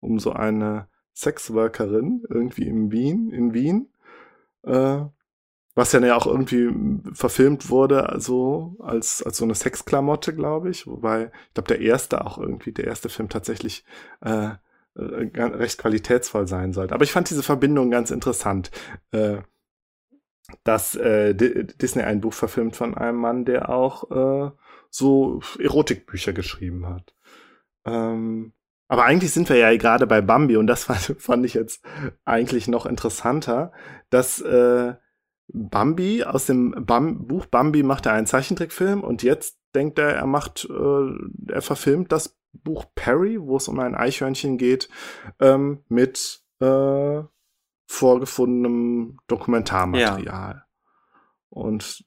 um 0.00 0.18
so 0.18 0.32
eine 0.32 0.88
Sexworkerin 1.14 2.24
irgendwie 2.28 2.66
in 2.66 2.90
Wien, 2.90 3.30
in 3.30 3.54
Wien. 3.54 3.92
Äh, 4.64 5.02
was 5.74 5.92
ja 5.92 6.16
auch 6.16 6.26
irgendwie 6.26 6.68
verfilmt 7.14 7.70
wurde, 7.70 8.10
also 8.10 8.76
als, 8.80 9.22
als 9.22 9.38
so 9.38 9.44
eine 9.44 9.54
Sexklamotte, 9.54 10.34
glaube 10.34 10.68
ich. 10.68 10.86
Wobei, 10.86 11.30
ich 11.48 11.54
glaube, 11.54 11.68
der 11.68 11.80
erste 11.80 12.26
auch 12.26 12.36
irgendwie, 12.36 12.72
der 12.72 12.86
erste 12.86 13.08
Film 13.08 13.30
tatsächlich 13.30 13.84
äh, 14.94 15.40
recht 15.40 15.78
qualitätsvoll 15.78 16.46
sein 16.46 16.72
sollte. 16.72 16.94
Aber 16.94 17.04
ich 17.04 17.12
fand 17.12 17.30
diese 17.30 17.42
Verbindung 17.42 17.90
ganz 17.90 18.10
interessant, 18.10 18.70
äh, 19.12 19.38
dass 20.64 20.94
äh, 20.96 21.34
Disney 21.34 22.02
ein 22.02 22.20
Buch 22.20 22.34
verfilmt 22.34 22.76
von 22.76 22.96
einem 22.96 23.18
Mann, 23.18 23.44
der 23.44 23.68
auch 23.68 24.10
äh, 24.10 24.50
so 24.90 25.40
Erotikbücher 25.58 26.32
geschrieben 26.32 26.86
hat. 26.86 27.14
Ähm, 27.84 28.52
aber 28.88 29.04
eigentlich 29.04 29.32
sind 29.32 29.48
wir 29.48 29.56
ja 29.56 29.74
gerade 29.76 30.06
bei 30.06 30.20
Bambi 30.20 30.56
und 30.56 30.66
das 30.66 30.84
fand, 30.84 31.16
fand 31.18 31.46
ich 31.46 31.54
jetzt 31.54 31.84
eigentlich 32.24 32.68
noch 32.68 32.86
interessanter, 32.86 33.72
dass 34.10 34.40
äh, 34.40 34.94
Bambi 35.48 36.24
aus 36.24 36.46
dem 36.46 36.84
Bam 36.86 37.26
Buch 37.26 37.46
Bambi 37.46 37.82
macht 37.82 38.06
er 38.06 38.12
einen 38.12 38.26
Zeichentrickfilm 38.26 39.02
und 39.02 39.22
jetzt 39.22 39.58
denkt 39.74 39.98
er, 39.98 40.14
er 40.14 40.26
macht, 40.26 40.68
äh, 40.68 41.52
er 41.52 41.62
verfilmt 41.62 42.12
das 42.12 42.38
Buch 42.52 42.84
Perry, 42.94 43.40
wo 43.40 43.56
es 43.56 43.68
um 43.68 43.78
ein 43.80 43.94
Eichhörnchen 43.94 44.58
geht, 44.58 44.88
ähm, 45.40 45.84
mit 45.88 46.42
äh, 46.60 47.22
vorgefundenem 47.86 49.18
Dokumentarmaterial. 49.26 50.54
Ja. 50.54 50.64
Und 51.48 52.04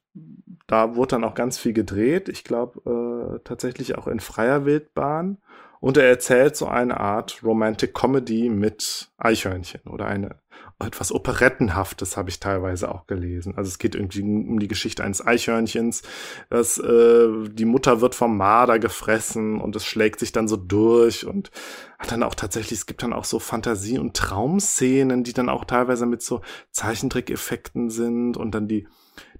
da 0.66 0.96
wurde 0.96 1.10
dann 1.10 1.24
auch 1.24 1.34
ganz 1.34 1.58
viel 1.58 1.72
gedreht. 1.72 2.28
Ich 2.28 2.42
glaube 2.42 3.36
äh, 3.36 3.40
tatsächlich 3.44 3.96
auch 3.96 4.08
in 4.08 4.18
freier 4.20 4.64
Wildbahn. 4.64 5.38
Und 5.78 5.96
er 5.96 6.08
erzählt 6.08 6.56
so 6.56 6.66
eine 6.66 6.98
Art 6.98 7.42
Romantic 7.44 7.94
Comedy 7.94 8.48
mit 8.48 9.12
Eichhörnchen 9.18 9.82
oder 9.82 10.06
eine 10.06 10.36
etwas 10.78 11.10
Operettenhaftes 11.10 12.18
habe 12.18 12.28
ich 12.28 12.38
teilweise 12.38 12.90
auch 12.90 13.06
gelesen. 13.06 13.54
Also 13.56 13.68
es 13.68 13.78
geht 13.78 13.94
irgendwie 13.94 14.20
um 14.20 14.58
die 14.58 14.68
Geschichte 14.68 15.02
eines 15.02 15.26
Eichhörnchens, 15.26 16.02
dass 16.50 16.76
äh, 16.78 17.28
die 17.48 17.64
Mutter 17.64 18.02
wird 18.02 18.14
vom 18.14 18.36
Marder 18.36 18.78
gefressen 18.78 19.58
und 19.58 19.74
es 19.74 19.86
schlägt 19.86 20.20
sich 20.20 20.32
dann 20.32 20.48
so 20.48 20.56
durch 20.56 21.26
und 21.26 21.50
hat 21.98 22.12
dann 22.12 22.22
auch 22.22 22.34
tatsächlich, 22.34 22.80
es 22.80 22.86
gibt 22.86 23.02
dann 23.02 23.14
auch 23.14 23.24
so 23.24 23.38
Fantasie- 23.38 23.98
und 23.98 24.14
Traumszenen, 24.14 25.24
die 25.24 25.32
dann 25.32 25.48
auch 25.48 25.64
teilweise 25.64 26.04
mit 26.04 26.20
so 26.20 26.42
Zeichentrickeffekten 26.72 27.88
sind 27.88 28.36
und 28.36 28.54
dann 28.54 28.68
die 28.68 28.86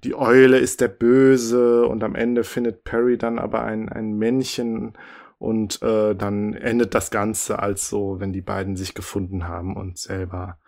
die 0.04 0.14
Eule 0.14 0.58
ist 0.58 0.80
der 0.80 0.88
Böse 0.88 1.86
und 1.86 2.02
am 2.02 2.14
Ende 2.14 2.44
findet 2.44 2.84
Perry 2.84 3.18
dann 3.18 3.38
aber 3.38 3.62
ein, 3.62 3.90
ein 3.90 4.16
Männchen 4.16 4.94
und 5.38 5.82
äh, 5.82 6.14
dann 6.14 6.54
endet 6.54 6.94
das 6.94 7.10
Ganze 7.10 7.58
als 7.58 7.88
so, 7.88 8.20
wenn 8.20 8.32
die 8.32 8.40
beiden 8.40 8.76
sich 8.76 8.94
gefunden 8.94 9.48
haben 9.48 9.76
und 9.76 9.98
selber 9.98 10.58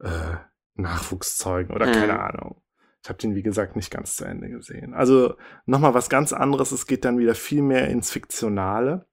äh, 0.00 0.36
Nachwuchs 0.74 1.38
zeugen 1.38 1.74
oder 1.74 1.86
mhm. 1.86 1.92
keine 1.92 2.20
Ahnung. 2.20 2.60
Ich 3.02 3.08
habe 3.08 3.18
den, 3.18 3.34
wie 3.34 3.42
gesagt, 3.42 3.76
nicht 3.76 3.90
ganz 3.90 4.16
zu 4.16 4.24
Ende 4.24 4.48
gesehen. 4.48 4.94
Also 4.94 5.34
nochmal 5.66 5.92
was 5.92 6.08
ganz 6.08 6.32
anderes. 6.32 6.72
Es 6.72 6.86
geht 6.86 7.04
dann 7.04 7.18
wieder 7.18 7.34
viel 7.34 7.60
mehr 7.60 7.88
ins 7.88 8.10
Fiktionale. 8.10 9.06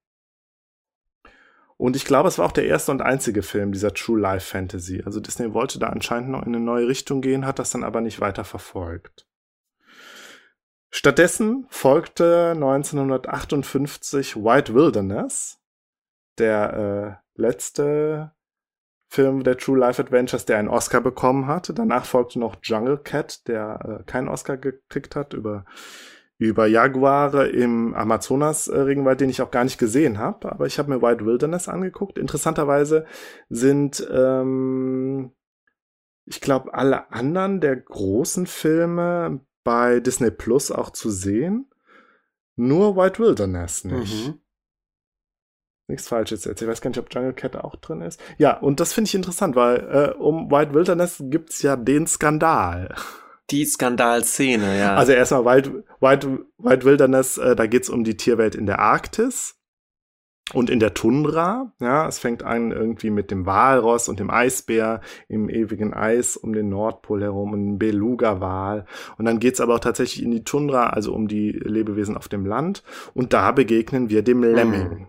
Und 1.75 1.95
ich 1.95 2.05
glaube, 2.05 2.29
es 2.29 2.37
war 2.37 2.45
auch 2.45 2.51
der 2.53 2.67
erste 2.67 2.91
und 2.91 3.01
einzige 3.01 3.43
Film 3.43 3.71
dieser 3.71 3.93
True 3.93 4.19
Life 4.19 4.45
Fantasy. 4.45 5.01
Also 5.05 5.19
Disney 5.19 5.53
wollte 5.53 5.77
da 5.77 5.87
anscheinend 5.87 6.29
noch 6.29 6.43
in 6.43 6.55
eine 6.55 6.63
neue 6.63 6.87
Richtung 6.87 7.21
gehen, 7.21 7.45
hat 7.45 7.59
das 7.59 7.71
dann 7.71 7.83
aber 7.83 7.99
nicht 8.01 8.21
weiter 8.21 8.45
verfolgt. 8.45 9.27
Stattdessen 10.89 11.65
folgte 11.69 12.51
1958 12.51 14.35
White 14.37 14.73
Wilderness, 14.73 15.59
der 16.37 17.19
äh, 17.35 17.41
letzte 17.41 18.31
Film 19.11 19.43
der 19.43 19.57
True 19.57 19.77
Life 19.77 20.01
Adventures, 20.01 20.45
der 20.45 20.57
einen 20.57 20.69
Oscar 20.69 21.01
bekommen 21.01 21.45
hat. 21.45 21.69
Danach 21.75 22.05
folgte 22.05 22.39
noch 22.39 22.55
Jungle 22.63 22.97
Cat, 22.97 23.45
der 23.49 23.99
äh, 23.99 24.03
keinen 24.05 24.29
Oscar 24.29 24.55
gekriegt 24.55 25.17
hat, 25.17 25.33
über, 25.33 25.65
über 26.37 26.65
Jaguare 26.65 27.49
im 27.49 27.93
Amazonas-Regenwald, 27.93 29.19
den 29.19 29.29
ich 29.29 29.41
auch 29.41 29.51
gar 29.51 29.65
nicht 29.65 29.77
gesehen 29.77 30.17
habe. 30.17 30.49
Aber 30.49 30.65
ich 30.65 30.79
habe 30.79 30.89
mir 30.89 31.01
White 31.01 31.25
Wilderness 31.25 31.67
angeguckt. 31.67 32.17
Interessanterweise 32.17 33.05
sind, 33.49 34.07
ähm, 34.09 35.33
ich 36.23 36.39
glaube, 36.39 36.73
alle 36.73 37.11
anderen 37.11 37.59
der 37.59 37.75
großen 37.75 38.47
Filme 38.47 39.41
bei 39.65 39.99
Disney 39.99 40.31
Plus 40.31 40.71
auch 40.71 40.89
zu 40.89 41.09
sehen. 41.09 41.69
Nur 42.55 42.95
White 42.95 43.19
Wilderness 43.19 43.83
nicht. 43.83 44.27
Mhm. 44.27 44.40
Nichts 45.87 46.07
Falsches 46.07 46.45
jetzt. 46.45 46.61
Ich 46.61 46.67
weiß 46.67 46.81
gar 46.81 46.89
nicht, 46.89 46.99
ob 46.99 47.13
Jungle 47.13 47.33
Cat 47.33 47.55
auch 47.57 47.75
drin 47.75 48.01
ist. 48.01 48.19
Ja, 48.37 48.57
und 48.57 48.79
das 48.79 48.93
finde 48.93 49.09
ich 49.09 49.15
interessant, 49.15 49.55
weil 49.55 49.79
äh, 49.79 50.17
um 50.17 50.49
White 50.51 50.73
Wilderness 50.73 51.17
gibt's 51.25 51.61
ja 51.61 51.75
den 51.75 52.07
Skandal. 52.07 52.95
Die 53.49 53.65
Skandalszene, 53.65 54.79
ja. 54.79 54.95
Also 54.95 55.11
erstmal 55.11 55.45
White, 55.45 55.83
White, 55.99 56.45
White 56.57 56.85
Wilderness, 56.85 57.37
äh, 57.37 57.55
da 57.55 57.65
geht's 57.67 57.89
um 57.89 58.03
die 58.03 58.15
Tierwelt 58.15 58.55
in 58.55 58.65
der 58.65 58.79
Arktis 58.79 59.55
und 60.53 60.69
in 60.69 60.79
der 60.79 60.93
Tundra, 60.93 61.71
ja, 61.79 62.07
es 62.07 62.19
fängt 62.19 62.43
an 62.43 62.71
irgendwie 62.71 63.09
mit 63.09 63.31
dem 63.31 63.45
Walross 63.45 64.09
und 64.09 64.19
dem 64.19 64.29
Eisbär 64.29 65.01
im 65.27 65.49
ewigen 65.49 65.93
Eis 65.93 66.35
um 66.35 66.53
den 66.53 66.69
Nordpol 66.69 67.21
herum 67.21 67.53
und 67.53 67.65
dem 67.65 67.79
Beluga-Wal. 67.79 68.85
Und 69.17 69.25
dann 69.25 69.39
geht's 69.39 69.61
aber 69.61 69.75
auch 69.75 69.79
tatsächlich 69.79 70.23
in 70.23 70.31
die 70.31 70.43
Tundra, 70.43 70.89
also 70.89 71.13
um 71.13 71.27
die 71.27 71.51
Lebewesen 71.51 72.17
auf 72.17 72.27
dem 72.27 72.45
Land. 72.45 72.83
Und 73.13 73.33
da 73.33 73.51
begegnen 73.51 74.09
wir 74.09 74.23
dem 74.23 74.43
Lemming. 74.43 74.89
Hm. 74.89 75.07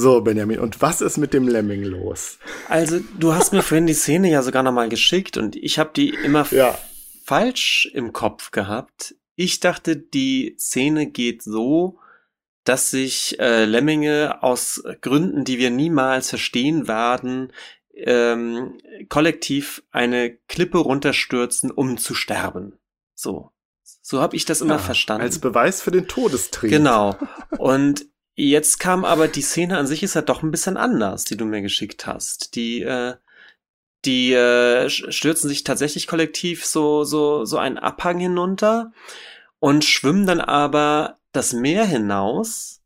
So, 0.00 0.22
Benjamin, 0.22 0.60
und 0.60 0.80
was 0.80 1.02
ist 1.02 1.18
mit 1.18 1.34
dem 1.34 1.46
Lemming 1.46 1.82
los? 1.82 2.38
Also, 2.70 3.00
du 3.18 3.34
hast 3.34 3.52
mir 3.52 3.62
vorhin 3.62 3.86
die 3.86 3.92
Szene 3.92 4.30
ja 4.30 4.42
sogar 4.42 4.62
nochmal 4.62 4.88
geschickt 4.88 5.36
und 5.36 5.56
ich 5.56 5.78
habe 5.78 5.90
die 5.94 6.08
immer 6.08 6.46
ja. 6.52 6.78
falsch 7.22 7.90
im 7.92 8.14
Kopf 8.14 8.50
gehabt. 8.50 9.14
Ich 9.34 9.60
dachte, 9.60 9.98
die 9.98 10.56
Szene 10.58 11.06
geht 11.06 11.42
so, 11.42 11.98
dass 12.64 12.90
sich 12.90 13.38
äh, 13.40 13.66
Lemminge 13.66 14.42
aus 14.42 14.82
Gründen, 15.02 15.44
die 15.44 15.58
wir 15.58 15.68
niemals 15.68 16.30
verstehen 16.30 16.88
werden, 16.88 17.52
ähm, 17.92 18.78
kollektiv 19.10 19.82
eine 19.90 20.30
Klippe 20.48 20.78
runterstürzen, 20.78 21.70
um 21.70 21.98
zu 21.98 22.14
sterben. 22.14 22.78
So. 23.14 23.50
So 24.00 24.22
habe 24.22 24.34
ich 24.34 24.46
das 24.46 24.62
immer 24.62 24.76
ja, 24.76 24.78
verstanden. 24.78 25.22
Als 25.22 25.40
Beweis 25.40 25.82
für 25.82 25.90
den 25.90 26.08
Todestrieb. 26.08 26.70
Genau. 26.70 27.16
Und 27.58 28.06
jetzt 28.48 28.78
kam 28.78 29.04
aber 29.04 29.28
die 29.28 29.42
Szene 29.42 29.76
an 29.78 29.86
sich 29.86 30.02
ist 30.02 30.14
ja 30.14 30.22
doch 30.22 30.42
ein 30.42 30.50
bisschen 30.50 30.76
anders, 30.76 31.24
die 31.24 31.36
du 31.36 31.44
mir 31.44 31.62
geschickt 31.62 32.06
hast. 32.06 32.54
Die 32.54 32.82
äh, 32.82 33.14
die 34.04 34.32
äh, 34.32 34.88
stürzen 34.88 35.48
sich 35.48 35.64
tatsächlich 35.64 36.06
kollektiv 36.06 36.64
so 36.64 37.04
so 37.04 37.44
so 37.44 37.58
einen 37.58 37.78
Abhang 37.78 38.18
hinunter 38.18 38.92
und 39.58 39.84
schwimmen 39.84 40.26
dann 40.26 40.40
aber 40.40 41.18
das 41.32 41.52
Meer 41.52 41.84
hinaus. 41.84 42.82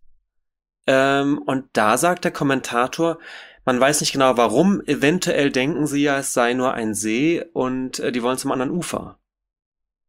Ähm, 0.87 1.39
und 1.47 1.67
da 1.73 1.97
sagt 1.97 2.25
der 2.25 2.33
Kommentator, 2.33 3.19
man 3.65 3.81
weiß 3.81 4.01
nicht 4.01 4.13
genau 4.13 4.37
warum, 4.37 4.83
eventuell 4.87 5.51
denken 5.51 5.87
sie 5.87 6.03
ja, 6.03 6.19
es 6.19 6.35
sei 6.35 6.53
nur 6.55 6.75
ein 6.75 6.95
See 6.95 7.45
und 7.55 8.01
äh, 8.01 8.13
die 8.13 8.23
wollen 8.23 8.39
zum 8.39 8.53
anderen 8.53 8.71
Ufer. 8.73 9.19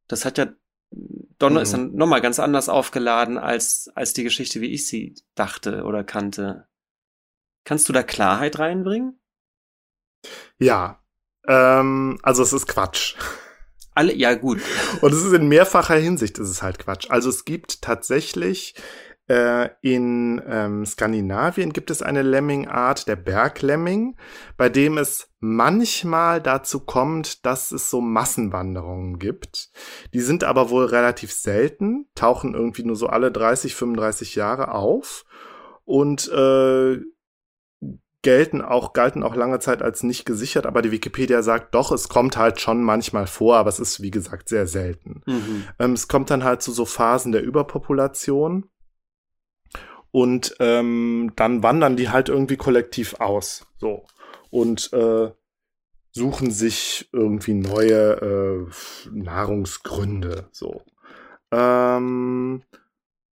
Das 0.07 0.25
hat 0.25 0.37
ja 0.37 0.47
Donner 0.91 1.59
mhm. 1.59 1.63
ist 1.63 1.73
dann 1.73 1.95
nochmal 1.95 2.21
ganz 2.21 2.39
anders 2.39 2.69
aufgeladen 2.69 3.37
als, 3.37 3.89
als 3.95 4.13
die 4.13 4.23
Geschichte, 4.23 4.61
wie 4.61 4.71
ich 4.73 4.87
sie 4.87 5.15
dachte 5.35 5.83
oder 5.83 6.03
kannte. 6.03 6.67
Kannst 7.63 7.89
du 7.89 7.93
da 7.93 8.03
Klarheit 8.03 8.59
reinbringen? 8.59 9.19
Ja. 10.57 11.03
Ähm, 11.47 12.19
also 12.23 12.43
es 12.43 12.53
ist 12.53 12.67
Quatsch. 12.67 13.15
Alle, 13.93 14.13
ja, 14.13 14.33
gut. 14.35 14.61
Und 15.01 15.13
es 15.13 15.23
ist 15.23 15.33
in 15.33 15.47
mehrfacher 15.47 15.95
Hinsicht, 15.95 16.37
ist 16.37 16.49
es 16.49 16.61
halt 16.61 16.79
Quatsch. 16.79 17.09
Also 17.09 17.29
es 17.29 17.45
gibt 17.45 17.81
tatsächlich 17.81 18.75
äh, 19.27 19.69
in 19.81 20.41
ähm, 20.47 20.85
Skandinavien 20.85 21.73
gibt 21.73 21.89
es 21.89 22.01
eine 22.01 22.21
Lemmingart, 22.21 23.07
der 23.07 23.15
Berglemming, 23.15 24.15
bei 24.57 24.69
dem 24.69 24.97
es 24.97 25.29
manchmal 25.39 26.41
dazu 26.41 26.79
kommt, 26.79 27.45
dass 27.45 27.71
es 27.71 27.89
so 27.89 28.01
Massenwanderungen 28.01 29.17
gibt. 29.17 29.71
Die 30.13 30.21
sind 30.21 30.43
aber 30.43 30.69
wohl 30.69 30.85
relativ 30.85 31.31
selten, 31.31 32.07
tauchen 32.15 32.53
irgendwie 32.53 32.83
nur 32.83 32.95
so 32.95 33.07
alle 33.07 33.31
30, 33.31 33.75
35 33.75 34.35
Jahre 34.35 34.71
auf 34.73 35.25
und 35.85 36.27
äh, 36.31 36.99
gelten 38.25 38.63
auch, 38.63 38.93
galten 38.93 39.21
auch 39.21 39.35
lange 39.35 39.59
Zeit 39.59 39.83
als 39.83 40.01
nicht 40.01 40.25
gesichert, 40.25 40.65
aber 40.65 40.81
die 40.81 40.91
Wikipedia 40.91 41.43
sagt 41.43 41.75
doch, 41.75 41.91
es 41.91 42.09
kommt 42.09 42.37
halt 42.37 42.59
schon 42.59 42.81
manchmal 42.83 43.27
vor, 43.27 43.57
aber 43.57 43.69
es 43.69 43.79
ist, 43.79 44.01
wie 44.01 44.09
gesagt, 44.09 44.49
sehr 44.49 44.65
selten. 44.65 45.21
Mhm. 45.27 45.63
Ähm, 45.77 45.93
es 45.93 46.07
kommt 46.07 46.31
dann 46.31 46.43
halt 46.43 46.63
zu 46.63 46.71
so 46.71 46.85
Phasen 46.85 47.31
der 47.31 47.43
Überpopulation. 47.43 48.67
Und 50.15 50.55
ähm, 50.61 51.33
dann 51.35 51.61
wandern 51.61 51.97
die 51.97 52.07
halt 52.07 52.29
irgendwie 52.29 52.55
kollektiv 52.55 53.15
aus. 53.15 53.67
So. 53.77 54.05
Und 54.49 54.93
äh, 54.93 55.29
suchen 56.13 56.51
sich 56.51 57.09
irgendwie 57.11 57.53
neue 57.53 58.21
äh, 58.21 59.09
Nahrungsgründe. 59.11 60.47
So. 60.53 60.83
Ähm, 61.51 62.63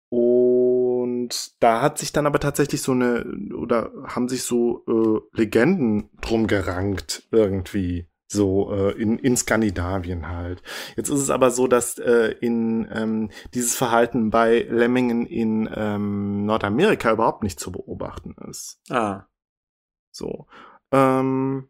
und 0.09 1.29
da 1.61 1.81
hat 1.81 1.99
sich 1.99 2.11
dann 2.11 2.25
aber 2.25 2.41
tatsächlich 2.41 2.81
so 2.81 2.91
eine, 2.91 3.23
oder 3.55 3.93
haben 4.05 4.27
sich 4.27 4.43
so 4.43 4.83
äh, 4.85 5.37
Legenden 5.37 6.09
drum 6.19 6.47
gerankt 6.47 7.29
irgendwie 7.31 8.09
so 8.33 8.73
äh, 8.73 8.91
in, 9.01 9.17
in 9.19 9.37
Skandinavien 9.37 10.27
halt. 10.27 10.61
Jetzt 10.97 11.09
ist 11.09 11.19
es 11.19 11.29
aber 11.29 11.51
so, 11.51 11.67
dass 11.67 11.97
äh, 11.97 12.35
in 12.41 12.87
ähm, 12.91 13.29
dieses 13.53 13.75
Verhalten 13.75 14.29
bei 14.29 14.67
Lemmingen 14.69 15.25
in 15.25 15.69
ähm, 15.73 16.45
Nordamerika 16.45 17.11
überhaupt 17.11 17.43
nicht 17.43 17.59
zu 17.59 17.71
beobachten 17.71 18.35
ist. 18.49 18.81
Ah. 18.89 19.27
So. 20.11 20.47
Ähm, 20.91 21.69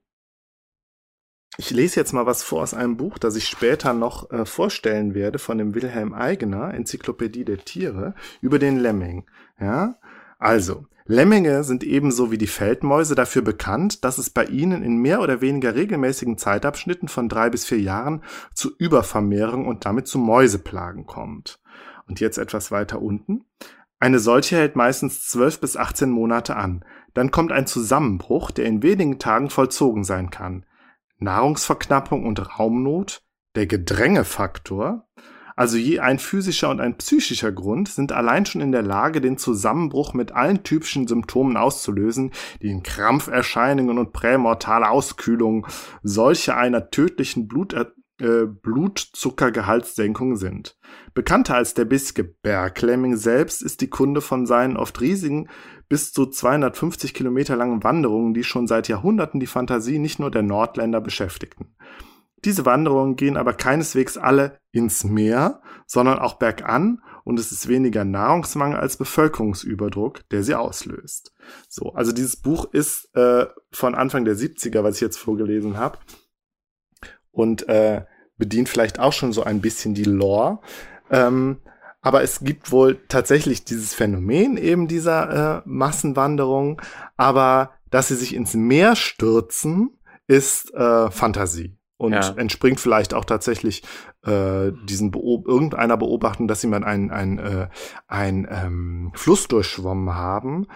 ich 1.58 1.70
lese 1.70 2.00
jetzt 2.00 2.14
mal 2.14 2.26
was 2.26 2.42
vor 2.42 2.64
aus 2.64 2.74
einem 2.74 2.98
Buch, 2.98 3.20
das 3.20 3.36
ich 3.36 3.48
später 3.48 3.94
noch 3.94 4.32
äh, 4.32 4.46
vorstellen 4.46 5.14
werde 5.14 5.38
von 5.38 5.60
dem 5.60 5.76
Wilhelm 5.76 6.14
Eigener, 6.14 6.74
Enzyklopädie 6.74 7.46
der 7.46 7.60
Tiere, 7.60 8.16
über 8.42 8.58
den 8.58 8.80
Lemming. 8.80 9.30
Ja, 9.60 10.00
also 10.40 10.88
Lemminge 11.06 11.64
sind 11.64 11.84
ebenso 11.84 12.32
wie 12.32 12.38
die 12.38 12.48
Feldmäuse 12.48 13.14
dafür 13.16 13.42
bekannt, 13.42 14.06
dass 14.06 14.18
es 14.18 14.30
bei 14.30 14.46
ihnen 14.46 14.84
in 14.84 14.98
mehr 14.98 15.22
oder 15.22 15.42
weniger 15.42 15.76
regelmäßigen 15.76 16.38
Zeitabschnitten 16.38 17.10
von 17.10 17.28
drei 17.28 17.50
bis 17.50 17.66
vier 17.66 17.82
Jahren 17.82 18.24
zu 18.54 18.72
Übervermehrung 18.78 19.68
und 19.68 19.86
damit 19.86 20.08
zu 20.08 20.18
Mäuseplagen 20.18 21.06
kommt. 21.06 21.60
Und 22.08 22.20
jetzt 22.20 22.38
etwas 22.38 22.72
weiter 22.72 23.02
unten. 23.02 23.46
Eine 24.00 24.20
solche 24.20 24.58
hält 24.58 24.76
meistens 24.76 25.28
zwölf 25.28 25.60
bis 25.60 25.78
18 25.78 26.10
Monate 26.10 26.56
an. 26.56 26.84
Dann 27.14 27.32
kommt 27.32 27.52
ein 27.52 27.68
Zusammenbruch, 27.68 28.52
der 28.52 28.66
in 28.66 28.84
wenigen 28.84 29.20
Tagen 29.20 29.50
vollzogen 29.50 30.04
sein 30.04 30.30
kann. 30.30 30.66
Nahrungsverknappung 31.20 32.26
und 32.26 32.60
Raumnot, 32.60 33.24
der 33.56 33.68
Gedrängefaktor, 33.68 35.08
also 35.56 35.78
je 35.78 36.00
ein 36.00 36.20
physischer 36.20 36.70
und 36.70 36.80
ein 36.80 36.98
psychischer 36.98 37.52
Grund, 37.52 37.90
sind 37.90 38.12
allein 38.12 38.46
schon 38.46 38.62
in 38.62 38.72
der 38.72 38.82
Lage, 38.82 39.22
den 39.22 39.38
Zusammenbruch 39.38 40.14
mit 40.14 40.32
allen 40.32 40.64
typischen 40.64 41.08
Symptomen 41.08 41.58
auszulösen, 41.58 42.32
die 42.62 42.70
in 42.70 42.84
Krampferscheinungen 42.84 43.98
und 43.98 44.14
prämortale 44.14 44.90
Auskühlung 44.90 45.68
solche 46.02 46.56
einer 46.56 46.90
tödlichen 46.90 47.48
Blut 47.48 47.74
äh, 47.74 48.46
Blutzuckergehaltssenkung 48.46 50.36
sind. 50.38 50.78
Bekannter 51.14 51.56
als 51.56 51.74
der 51.74 51.86
Biske 51.86 52.24
Berglemming 52.24 53.16
selbst 53.18 53.62
ist 53.62 53.82
die 53.82 53.90
Kunde 53.90 54.22
von 54.22 54.46
seinen 54.46 54.78
oft 54.78 55.02
riesigen, 55.02 55.50
bis 55.90 56.14
zu 56.14 56.28
250 56.28 57.14
Kilometer 57.14 57.56
langen 57.56 57.84
Wanderungen, 57.84 58.34
die 58.34 58.44
schon 58.44 58.68
seit 58.68 58.88
Jahrhunderten 58.88 59.40
die 59.40 59.48
Fantasie 59.48 60.00
nicht 60.00 60.20
nur 60.20 60.32
der 60.32 60.44
Nordländer 60.44 61.02
beschäftigten. 61.02 61.76
Diese 62.46 62.66
Wanderungen 62.66 63.16
gehen 63.16 63.38
aber 63.38 63.54
keineswegs 63.54 64.18
alle 64.18 64.60
ins 64.72 65.04
Meer, 65.04 65.62
sondern 65.86 66.20
auch 66.20 66.36
bergan 66.36 67.02
und 67.24 67.40
es 67.40 67.52
ist 67.52 67.70
weniger 67.70 68.04
Nahrungsmangel 68.04 68.78
als 68.78 68.98
Bevölkerungsüberdruck, 68.98 70.28
der 70.30 70.44
sie 70.44 70.56
auslöst. 70.56 71.34
So, 71.70 71.94
also 71.94 72.12
dieses 72.12 72.36
Buch 72.36 72.66
ist 72.74 73.10
äh, 73.16 73.46
von 73.72 73.96
Anfang 73.96 74.26
der 74.26 74.36
70er, 74.36 74.84
was 74.84 74.96
ich 74.96 75.02
jetzt 75.02 75.18
vorgelesen 75.18 75.78
habe 75.78 76.00
und 77.32 77.68
äh, 77.70 78.04
bedient 78.38 78.68
vielleicht 78.68 79.00
auch 79.00 79.14
schon 79.14 79.32
so 79.32 79.44
ein 79.44 79.62
bisschen 79.62 79.94
die 79.94 80.04
Lore. 80.04 80.60
Ähm, 81.10 81.62
aber 82.02 82.24
es 82.24 82.42
gibt 82.42 82.74
wohl 82.74 83.00
tatsächlich 83.08 83.64
dieses 83.64 83.94
Phänomen 83.94 84.58
eben 84.58 84.90
dieser 84.90 85.60
äh, 85.60 85.62
Massenwanderung, 85.66 86.82
aber 87.16 87.72
dass 87.90 88.10
sie 88.10 88.16
sich 88.16 88.36
ins 88.36 88.54
Meer 88.54 88.98
stürzen, 88.98 89.98
ist 90.28 90.74
äh, 90.74 91.12
Fantasie 91.12 91.78
und 92.04 92.12
ja. 92.12 92.34
entspringt 92.36 92.82
vielleicht 92.82 93.14
auch 93.14 93.24
tatsächlich 93.24 93.82
äh, 94.26 94.74
diesen 94.90 95.10
Beob 95.10 95.48
irgendeiner 95.48 95.96
Beobachtung, 95.96 96.50
dass 96.50 96.60
sie 96.60 96.68
mal 96.68 96.84
einen, 96.84 97.12
einen, 97.12 97.38
äh, 97.40 97.68
einen 98.08 98.46
ähm, 98.52 99.12
Fluss 99.16 99.48
durchschwommen 99.48 100.14
haben. 100.14 100.68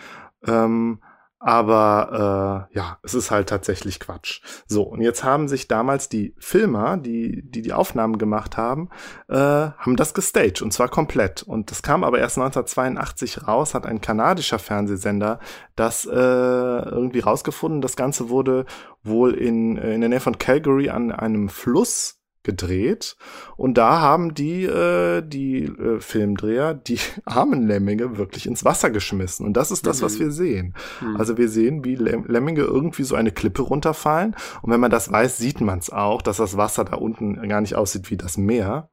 Ähm, 0.46 1.00
aber 1.40 2.68
äh, 2.72 2.76
ja, 2.76 2.98
es 3.04 3.14
ist 3.14 3.30
halt 3.30 3.50
tatsächlich 3.50 4.00
Quatsch. 4.00 4.42
So, 4.68 4.84
und 4.84 5.02
jetzt 5.02 5.24
haben 5.24 5.48
sich 5.48 5.68
damals 5.68 6.10
die 6.10 6.34
Filmer, 6.40 6.98
die 6.98 7.44
die, 7.44 7.62
die 7.62 7.74
Aufnahmen 7.74 8.18
gemacht 8.18 8.58
haben, 8.58 8.90
äh, 9.28 9.36
haben 9.36 9.96
das 9.96 10.14
gestaged 10.14 10.62
und 10.62 10.72
zwar 10.72 10.90
komplett. 10.90 11.44
Und 11.44 11.70
das 11.70 11.84
kam 11.84 12.04
aber 12.04 12.20
erst 12.20 12.38
1982 12.38 13.48
raus, 13.48 13.76
hat 13.76 13.86
ein 13.86 14.02
kanadischer 14.02 14.60
Fernsehsender 14.60 15.40
das 15.76 16.06
äh, 16.06 16.10
irgendwie 16.12 17.20
rausgefunden. 17.20 17.82
Das 17.82 17.96
Ganze 17.96 18.30
wurde 18.30 18.66
wohl 19.04 19.34
in, 19.34 19.78
in 19.78 20.02
der 20.02 20.10
Nähe 20.10 20.20
von 20.20 20.40
Calgary 20.40 20.90
an 20.90 21.12
einem 21.12 21.50
Fluss 21.50 22.17
gedreht 22.48 23.16
und 23.58 23.78
da 23.78 24.02
haben 24.02 24.34
die 24.34 24.64
äh, 24.64 25.22
die 25.22 25.66
äh, 25.66 26.00
Filmdreher 26.00 26.74
die 26.74 26.98
armen 27.26 27.68
Lemminge 27.68 28.18
wirklich 28.18 28.48
ins 28.48 28.66
Wasser 28.66 28.90
geschmissen 28.90 29.46
und 29.46 29.54
das 29.54 29.70
ist 29.70 29.86
das, 29.86 30.00
mhm. 30.00 30.06
was 30.06 30.20
wir 30.20 30.32
sehen. 30.32 30.74
Mhm. 31.02 31.18
Also 31.18 31.38
wir 31.38 31.50
sehen, 31.50 31.86
wie 31.86 31.96
Lemminge 31.96 32.62
irgendwie 32.62 33.04
so 33.04 33.16
eine 33.16 33.32
Klippe 33.32 33.62
runterfallen 33.62 34.36
und 34.64 34.72
wenn 34.72 34.80
man 34.80 34.90
das 34.90 35.12
weiß, 35.12 35.38
sieht 35.38 35.62
man 35.62 35.78
es 35.78 35.92
auch, 35.92 36.24
dass 36.24 36.38
das 36.38 36.58
Wasser 36.58 36.86
da 36.86 36.96
unten 36.96 37.48
gar 37.48 37.62
nicht 37.62 37.76
aussieht 37.76 38.10
wie 38.10 38.18
das 38.18 38.38
Meer. 38.38 38.90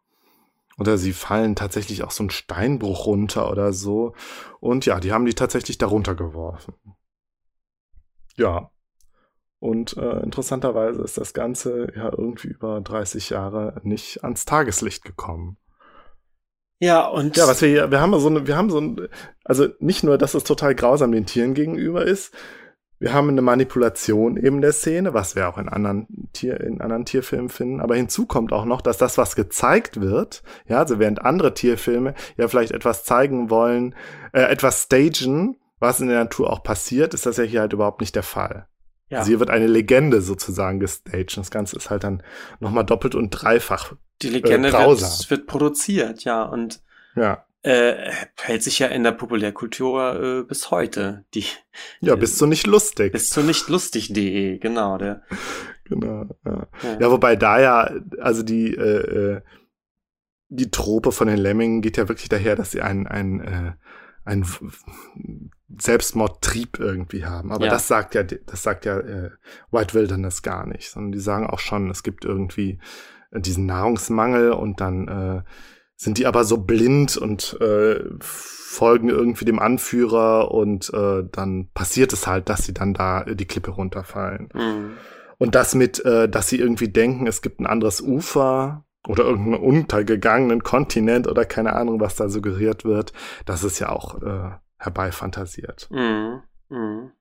Oder 0.76 0.98
sie 0.98 1.12
fallen 1.12 1.54
tatsächlich 1.54 2.02
auch 2.02 2.10
so 2.10 2.24
einen 2.24 2.30
Steinbruch 2.30 3.06
runter 3.06 3.48
oder 3.48 3.72
so. 3.72 4.12
Und 4.58 4.86
ja, 4.86 4.98
die 4.98 5.12
haben 5.12 5.24
die 5.24 5.34
tatsächlich 5.34 5.78
darunter 5.78 6.16
geworfen. 6.16 6.74
Ja, 8.36 8.72
und 9.64 9.96
äh, 9.96 10.20
interessanterweise 10.20 11.00
ist 11.00 11.16
das 11.16 11.32
Ganze 11.32 11.90
ja 11.96 12.10
irgendwie 12.10 12.48
über 12.48 12.82
30 12.82 13.30
Jahre 13.30 13.80
nicht 13.82 14.22
ans 14.22 14.44
Tageslicht 14.44 15.04
gekommen. 15.06 15.56
Ja, 16.80 17.06
und. 17.06 17.38
Ja, 17.38 17.48
was 17.48 17.62
wir 17.62 17.70
hier, 17.70 17.90
wir 17.90 17.98
haben 17.98 18.18
so 18.20 18.28
eine, 18.28 18.46
wir 18.46 18.58
haben 18.58 18.68
so 18.68 18.78
ein, 18.78 19.08
also 19.42 19.68
nicht 19.78 20.04
nur, 20.04 20.18
dass 20.18 20.34
es 20.34 20.44
total 20.44 20.74
grausam 20.74 21.12
den 21.12 21.24
Tieren 21.24 21.54
gegenüber 21.54 22.04
ist, 22.04 22.34
wir 22.98 23.14
haben 23.14 23.30
eine 23.30 23.40
Manipulation 23.40 24.36
eben 24.36 24.60
der 24.60 24.72
Szene, 24.72 25.14
was 25.14 25.34
wir 25.34 25.48
auch 25.48 25.56
in 25.56 25.70
anderen 25.70 26.28
Tier, 26.34 26.60
in 26.60 26.82
anderen 26.82 27.06
Tierfilmen 27.06 27.48
finden. 27.48 27.80
Aber 27.80 27.96
hinzu 27.96 28.26
kommt 28.26 28.52
auch 28.52 28.66
noch, 28.66 28.82
dass 28.82 28.98
das, 28.98 29.16
was 29.16 29.34
gezeigt 29.34 29.98
wird, 29.98 30.42
ja, 30.68 30.80
also 30.80 30.98
während 30.98 31.22
andere 31.22 31.54
Tierfilme 31.54 32.12
ja 32.36 32.48
vielleicht 32.48 32.72
etwas 32.72 33.04
zeigen 33.04 33.48
wollen, 33.48 33.94
äh, 34.34 34.42
etwas 34.42 34.82
stagen, 34.82 35.56
was 35.80 36.00
in 36.00 36.08
der 36.08 36.18
Natur 36.18 36.52
auch 36.52 36.62
passiert, 36.62 37.14
ist 37.14 37.24
das 37.24 37.38
ja 37.38 37.44
hier 37.44 37.60
halt 37.60 37.72
überhaupt 37.72 38.02
nicht 38.02 38.14
der 38.14 38.22
Fall. 38.22 38.66
Ja. 39.14 39.20
Also 39.20 39.28
hier 39.28 39.38
wird 39.38 39.50
eine 39.50 39.68
Legende 39.68 40.20
sozusagen 40.20 40.80
gestaged. 40.80 41.36
Das 41.36 41.52
Ganze 41.52 41.76
ist 41.76 41.88
halt 41.88 42.02
dann 42.02 42.22
nochmal 42.58 42.84
doppelt 42.84 43.14
und 43.14 43.30
dreifach. 43.30 43.94
Die 44.22 44.28
Legende 44.28 44.70
äh, 44.70 44.72
wird, 44.72 45.30
wird, 45.30 45.46
produziert, 45.46 46.24
ja, 46.24 46.42
und 46.42 46.82
ja. 47.14 47.46
Äh, 47.62 48.10
hält 48.42 48.62
sich 48.62 48.80
ja 48.80 48.88
in 48.88 49.04
der 49.04 49.12
Populärkultur 49.12 50.40
äh, 50.40 50.42
bis 50.42 50.70
heute. 50.70 51.24
Die, 51.32 51.46
ja, 52.00 52.16
bis 52.16 52.36
zu 52.36 52.46
nicht 52.46 52.66
lustig. 52.66 53.12
Bis 53.12 53.30
zu 53.30 53.42
nicht 53.42 53.68
lustig.de, 53.68 54.58
genau. 54.58 54.98
Der, 54.98 55.22
genau. 55.84 56.26
Ja. 56.44 56.66
ja. 56.82 56.98
ja, 57.00 57.10
wobei 57.10 57.36
da 57.36 57.60
ja, 57.60 57.90
also 58.20 58.42
die, 58.42 58.74
äh, 58.74 59.36
äh, 59.36 59.40
die 60.48 60.70
Trope 60.70 61.12
von 61.12 61.28
den 61.28 61.38
Lemmingen 61.38 61.80
geht 61.80 61.96
ja 61.96 62.08
wirklich 62.08 62.28
daher, 62.28 62.56
dass 62.56 62.72
sie 62.72 62.82
ein, 62.82 63.06
ein 63.06 63.40
äh, 63.40 63.72
einen 64.24 64.46
Selbstmordtrieb 65.68 66.78
irgendwie 66.78 67.24
haben. 67.24 67.52
Aber 67.52 67.66
ja. 67.66 67.70
das 67.70 67.88
sagt 67.88 68.14
ja, 68.14 68.22
das 68.22 68.62
sagt 68.62 68.84
ja 68.84 68.98
äh, 68.98 69.30
White 69.70 69.94
Wilderness 69.94 70.42
gar 70.42 70.66
nicht, 70.66 70.90
sondern 70.90 71.12
die 71.12 71.20
sagen 71.20 71.46
auch 71.48 71.58
schon, 71.58 71.90
es 71.90 72.02
gibt 72.02 72.24
irgendwie 72.24 72.78
äh, 73.30 73.40
diesen 73.40 73.66
Nahrungsmangel 73.66 74.52
und 74.52 74.80
dann 74.80 75.08
äh, 75.08 75.42
sind 75.96 76.18
die 76.18 76.26
aber 76.26 76.44
so 76.44 76.58
blind 76.58 77.16
und 77.16 77.58
äh, 77.60 78.00
folgen 78.20 79.08
irgendwie 79.08 79.44
dem 79.44 79.58
Anführer 79.58 80.50
und 80.50 80.92
äh, 80.92 81.22
dann 81.30 81.70
passiert 81.72 82.12
es 82.12 82.26
halt, 82.26 82.48
dass 82.48 82.64
sie 82.64 82.74
dann 82.74 82.94
da 82.94 83.24
die 83.24 83.46
Klippe 83.46 83.70
runterfallen. 83.70 84.48
Mhm. 84.52 84.92
Und 85.38 85.54
das 85.54 85.74
mit, 85.74 86.04
äh, 86.04 86.28
dass 86.28 86.48
sie 86.48 86.58
irgendwie 86.58 86.88
denken, 86.88 87.26
es 87.26 87.42
gibt 87.42 87.60
ein 87.60 87.66
anderes 87.66 88.00
Ufer, 88.00 88.84
oder 89.06 89.24
irgendeinen 89.24 89.62
untergegangenen 89.62 90.62
Kontinent 90.62 91.28
oder 91.28 91.44
keine 91.44 91.74
Ahnung, 91.74 92.00
was 92.00 92.16
da 92.16 92.28
suggeriert 92.28 92.84
wird, 92.84 93.12
das 93.44 93.64
ist 93.64 93.78
ja 93.78 93.90
auch 93.90 94.22
äh, 94.22 94.50
herbeifantasiert. 94.84 95.88
Mm, 95.90 96.42
mm. 96.68 97.12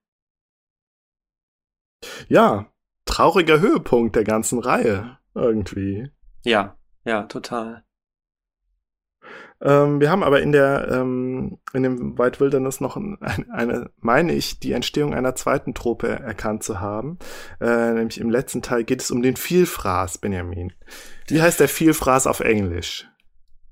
Ja, 2.27 2.68
trauriger 3.06 3.60
Höhepunkt 3.60 4.15
der 4.15 4.23
ganzen 4.23 4.60
Reihe 4.60 5.18
irgendwie. 5.34 6.11
Ja, 6.44 6.77
ja, 7.06 7.23
total. 7.23 7.84
Ähm, 9.61 10.02
wir 10.02 10.11
haben 10.11 10.23
aber 10.23 10.41
in 10.41 10.52
der 10.52 10.90
ähm, 10.91 11.57
in 11.73 11.84
dem 11.84 12.18
White 12.18 12.41
Wilderness 12.41 12.81
noch 12.81 12.98
ein, 12.98 13.18
eine, 13.22 13.90
meine 13.99 14.34
ich, 14.34 14.60
die 14.60 14.73
Entstehung 14.73 15.14
einer 15.14 15.35
zweiten 15.35 15.73
Trope 15.73 16.10
erkannt 16.10 16.64
zu 16.64 16.81
haben. 16.81 17.18
Äh, 17.61 17.94
nämlich 17.94 18.19
im 18.19 18.30
letzten 18.30 18.61
Teil 18.61 18.84
geht 18.84 19.02
es 19.02 19.10
um 19.10 19.22
den 19.22 19.38
Vielfraß, 19.38 20.18
Benjamin. 20.18 20.73
Wie 21.27 21.41
heißt 21.41 21.61
der 21.61 21.69
Vielfraß 21.69 22.27
auf 22.27 22.41
Englisch? 22.41 23.07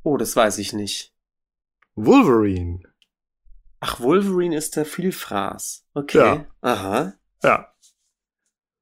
Oh, 0.03 0.15
das 0.15 0.35
weiß 0.35 0.59
ich 0.59 0.71
nicht. 0.71 1.13
Wolverine. 1.95 2.79
Ach, 3.81 3.99
Wolverine 3.99 4.55
ist 4.55 4.75
der 4.75 4.85
Vielfraß. 4.85 5.85
Okay. 5.95 6.17
Ja. 6.17 6.45
Aha. 6.61 7.13
Ja. 7.43 7.67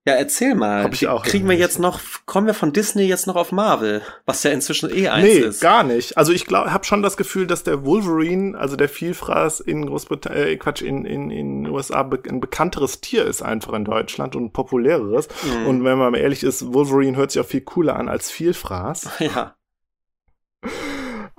Ja, 0.05 0.15
erzähl 0.15 0.55
mal. 0.55 0.83
Hab 0.83 0.93
ich 0.93 1.07
auch 1.07 1.23
Kriegen 1.23 1.47
wir 1.47 1.55
jetzt 1.55 1.77
noch, 1.77 1.99
kommen 2.25 2.47
wir 2.47 2.53
von 2.53 2.73
Disney 2.73 3.03
jetzt 3.03 3.27
noch 3.27 3.35
auf 3.35 3.51
Marvel, 3.51 4.01
was 4.25 4.41
ja 4.43 4.51
inzwischen 4.51 4.89
eh 4.89 5.07
eins 5.09 5.23
Nee, 5.27 5.37
ist. 5.39 5.61
gar 5.61 5.83
nicht. 5.83 6.17
Also 6.17 6.31
ich 6.31 6.45
glaube, 6.45 6.73
habe 6.73 6.83
schon 6.85 7.01
das 7.03 7.15
Gefühl, 7.15 7.47
dass 7.47 7.63
der 7.63 7.85
Wolverine, 7.85 8.57
also 8.57 8.75
der 8.75 8.89
Vielfraß 8.89 9.59
in 9.59 9.85
Großbritannien, 9.85 10.47
äh, 10.47 10.55
Quatsch, 10.57 10.81
in 10.81 11.05
in 11.05 11.29
in 11.29 11.63
den 11.63 11.71
USA 11.71 12.03
be 12.03 12.19
ein 12.27 12.39
bekannteres 12.39 13.01
Tier 13.01 13.25
ist 13.25 13.41
einfach 13.41 13.73
in 13.73 13.85
Deutschland 13.85 14.35
und 14.35 14.45
ein 14.45 14.51
populäreres. 14.53 15.27
Mhm. 15.43 15.67
Und 15.67 15.83
wenn 15.83 15.97
man 15.97 16.11
mal 16.11 16.17
ehrlich 16.17 16.43
ist, 16.43 16.73
Wolverine 16.73 17.15
hört 17.17 17.31
sich 17.31 17.41
auch 17.41 17.47
viel 17.47 17.61
cooler 17.61 17.95
an 17.95 18.09
als 18.09 18.31
Vielfraß. 18.31 19.09
ja. 19.19 19.55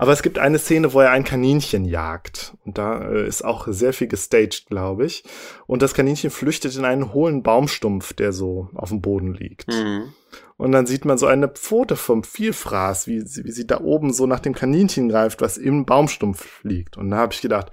Aber 0.00 0.12
es 0.12 0.22
gibt 0.22 0.38
eine 0.38 0.58
Szene, 0.58 0.94
wo 0.94 1.00
er 1.00 1.10
ein 1.10 1.24
Kaninchen 1.24 1.84
jagt. 1.84 2.54
Und 2.64 2.78
da 2.78 3.02
äh, 3.10 3.26
ist 3.28 3.44
auch 3.44 3.68
sehr 3.68 3.92
viel 3.92 4.08
gestaged, 4.08 4.66
glaube 4.66 5.04
ich. 5.04 5.24
Und 5.66 5.82
das 5.82 5.92
Kaninchen 5.92 6.30
flüchtet 6.30 6.74
in 6.76 6.86
einen 6.86 7.12
hohlen 7.12 7.42
Baumstumpf, 7.42 8.14
der 8.14 8.32
so 8.32 8.70
auf 8.74 8.88
dem 8.88 9.02
Boden 9.02 9.34
liegt. 9.34 9.68
Mhm. 9.68 10.14
Und 10.56 10.72
dann 10.72 10.86
sieht 10.86 11.04
man 11.04 11.18
so 11.18 11.26
eine 11.26 11.48
Pfote 11.48 11.96
vom 11.96 12.22
Vielfraß, 12.22 13.06
wie, 13.08 13.20
sie- 13.20 13.44
wie 13.44 13.50
sie 13.52 13.66
da 13.66 13.80
oben 13.80 14.12
so 14.12 14.26
nach 14.26 14.40
dem 14.40 14.54
Kaninchen 14.54 15.08
greift, 15.10 15.42
was 15.42 15.58
im 15.58 15.84
Baumstumpf 15.84 16.64
liegt. 16.64 16.96
Und 16.96 17.10
da 17.10 17.18
habe 17.18 17.34
ich 17.34 17.42
gedacht, 17.42 17.70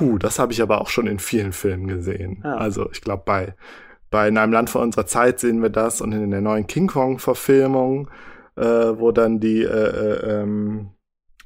hu, 0.00 0.18
das 0.18 0.38
habe 0.40 0.52
ich 0.52 0.60
aber 0.62 0.80
auch 0.80 0.88
schon 0.88 1.06
in 1.06 1.20
vielen 1.20 1.52
Filmen 1.52 1.86
gesehen. 1.86 2.40
Ja. 2.44 2.56
Also 2.56 2.88
ich 2.92 3.02
glaube, 3.02 3.22
bei, 3.24 3.54
bei 4.10 4.26
In 4.26 4.36
einem 4.38 4.52
Land 4.52 4.70
vor 4.70 4.82
unserer 4.82 5.06
Zeit 5.06 5.38
sehen 5.38 5.62
wir 5.62 5.70
das 5.70 6.00
und 6.00 6.10
in 6.10 6.30
der 6.32 6.40
neuen 6.40 6.66
King 6.66 6.88
Kong-Verfilmung, 6.88 8.08
äh, 8.56 8.62
wo 8.64 9.12
dann 9.12 9.38
die 9.40 9.62
äh, 9.62 9.66
äh, 9.66 10.40
ähm, 10.42 10.90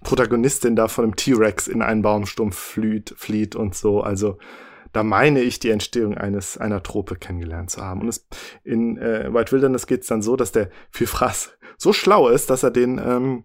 Protagonistin 0.03 0.77
da 0.77 0.89
von 0.89 1.05
einem 1.05 1.17
T-Rex 1.17 1.69
in 1.69 1.83
einen 1.83 2.03
Baumstumpf 2.03 2.57
flieht, 2.57 3.15
flieht 3.17 3.57
und 3.57 3.75
so. 3.75 4.01
Also 4.01 4.39
da 4.93 5.03
meine 5.03 5.41
ich, 5.41 5.59
die 5.59 5.71
Entstehung 5.71 6.17
eines 6.17 6.59
einer 6.59 6.83
Trope 6.83 7.17
kennengelernt 7.17 7.71
zu 7.71 7.83
haben. 7.83 8.03
Und 8.03 8.09
es, 8.09 8.27
in 8.63 8.99
äh, 8.99 9.33
White 9.33 9.53
Wilderness 9.53 9.87
geht 9.87 10.03
es 10.03 10.07
dann 10.07 10.23
so, 10.23 10.37
dass 10.37 10.53
der 10.53 10.71
Vielfraß 10.91 11.57
so 11.79 11.93
schlau 11.93 12.29
ist, 12.29 12.51
dass 12.51 12.63
er 12.63 12.71
den 12.71 12.99
ähm, 12.99 13.45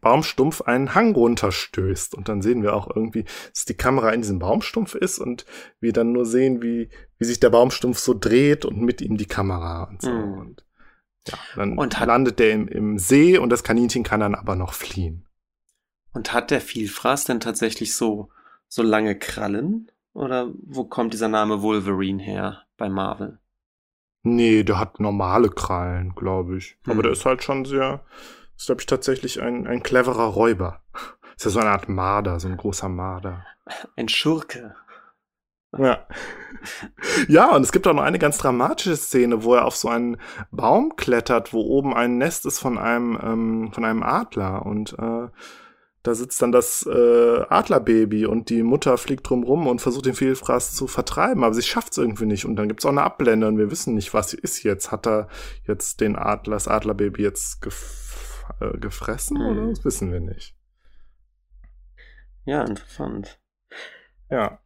Baumstumpf 0.00 0.62
einen 0.62 0.94
Hang 0.94 1.14
runterstößt. 1.14 2.14
Und 2.14 2.28
dann 2.28 2.42
sehen 2.42 2.62
wir 2.62 2.74
auch 2.74 2.94
irgendwie, 2.94 3.24
dass 3.52 3.64
die 3.66 3.76
Kamera 3.76 4.10
in 4.10 4.22
diesem 4.22 4.40
Baumstumpf 4.40 4.94
ist 4.94 5.18
und 5.18 5.46
wir 5.80 5.92
dann 5.92 6.12
nur 6.12 6.26
sehen, 6.26 6.62
wie, 6.62 6.88
wie 7.18 7.24
sich 7.24 7.38
der 7.38 7.50
Baumstumpf 7.50 7.98
so 7.98 8.14
dreht 8.14 8.64
und 8.64 8.80
mit 8.80 9.00
ihm 9.00 9.16
die 9.16 9.26
Kamera 9.26 9.84
und 9.84 10.02
so. 10.02 10.10
Mhm. 10.10 10.38
Und 10.38 10.64
ja, 11.28 11.38
dann 11.56 11.78
Und 11.78 11.98
landet 11.98 12.38
der 12.38 12.50
im, 12.52 12.68
im 12.68 12.98
See 12.98 13.38
und 13.38 13.50
das 13.50 13.62
Kaninchen 13.62 14.02
kann 14.02 14.20
dann 14.20 14.34
aber 14.34 14.56
noch 14.56 14.72
fliehen. 14.72 15.26
Und 16.14 16.32
hat 16.32 16.50
der 16.50 16.60
Vielfraß 16.60 17.24
denn 17.24 17.40
tatsächlich 17.40 17.94
so, 17.94 18.30
so 18.68 18.82
lange 18.82 19.18
Krallen? 19.18 19.90
Oder 20.14 20.52
wo 20.62 20.84
kommt 20.84 21.12
dieser 21.12 21.28
Name 21.28 21.60
Wolverine 21.60 22.22
her 22.22 22.62
bei 22.76 22.88
Marvel? 22.88 23.38
Nee, 24.22 24.62
der 24.62 24.78
hat 24.78 25.00
normale 25.00 25.50
Krallen, 25.50 26.14
glaube 26.14 26.56
ich. 26.56 26.78
Hm. 26.84 26.92
Aber 26.92 27.02
der 27.02 27.12
ist 27.12 27.26
halt 27.26 27.42
schon 27.42 27.64
sehr, 27.64 28.04
ist, 28.56 28.66
glaube 28.66 28.80
ich, 28.80 28.86
tatsächlich 28.86 29.42
ein, 29.42 29.66
ein 29.66 29.82
cleverer 29.82 30.26
Räuber. 30.26 30.80
Ist 31.36 31.46
ja 31.46 31.50
so 31.50 31.58
eine 31.58 31.70
Art 31.70 31.88
Marder, 31.88 32.38
so 32.38 32.46
ein 32.46 32.56
großer 32.56 32.88
Marder. 32.88 33.44
Ein 33.96 34.08
Schurke. 34.08 34.76
Ja. 35.76 36.06
Ja, 37.26 37.50
und 37.50 37.62
es 37.62 37.72
gibt 37.72 37.88
auch 37.88 37.92
noch 37.92 38.04
eine 38.04 38.20
ganz 38.20 38.38
dramatische 38.38 38.96
Szene, 38.96 39.42
wo 39.42 39.54
er 39.54 39.64
auf 39.64 39.74
so 39.74 39.88
einen 39.88 40.16
Baum 40.52 40.94
klettert, 40.94 41.52
wo 41.52 41.60
oben 41.60 41.92
ein 41.92 42.18
Nest 42.18 42.46
ist 42.46 42.60
von 42.60 42.78
einem, 42.78 43.18
ähm, 43.20 43.72
von 43.72 43.84
einem 43.84 44.04
Adler. 44.04 44.64
Und 44.64 44.96
äh, 44.96 45.28
da 46.04 46.14
sitzt 46.14 46.42
dann 46.42 46.52
das 46.52 46.86
äh, 46.86 47.40
Adlerbaby 47.48 48.26
und 48.26 48.50
die 48.50 48.62
Mutter 48.62 48.98
fliegt 48.98 49.28
drumrum 49.28 49.66
und 49.66 49.80
versucht 49.80 50.04
den 50.04 50.14
Vielfraß 50.14 50.74
zu 50.74 50.86
vertreiben, 50.86 51.42
aber 51.42 51.54
sie 51.54 51.62
schafft 51.62 51.92
es 51.92 51.98
irgendwie 51.98 52.26
nicht. 52.26 52.44
Und 52.44 52.56
dann 52.56 52.68
gibt's 52.68 52.84
auch 52.84 52.90
eine 52.90 53.02
Abblende 53.02 53.48
und 53.48 53.56
wir 53.56 53.70
wissen 53.70 53.94
nicht, 53.94 54.12
was 54.12 54.34
ist 54.34 54.62
jetzt. 54.64 54.92
Hat 54.92 55.06
er 55.06 55.28
jetzt 55.66 56.02
den 56.02 56.14
Adler, 56.14 56.56
das 56.56 56.68
Adlerbaby 56.68 57.22
jetzt 57.22 57.62
gef 57.62 58.44
äh, 58.60 58.76
gefressen 58.76 59.38
Hm. 59.38 59.46
oder? 59.46 59.68
Das 59.70 59.82
wissen 59.86 60.12
wir 60.12 60.20
nicht. 60.20 60.54
Ja, 62.44 62.62
interessant. 62.64 63.40
Ja. 64.30 64.60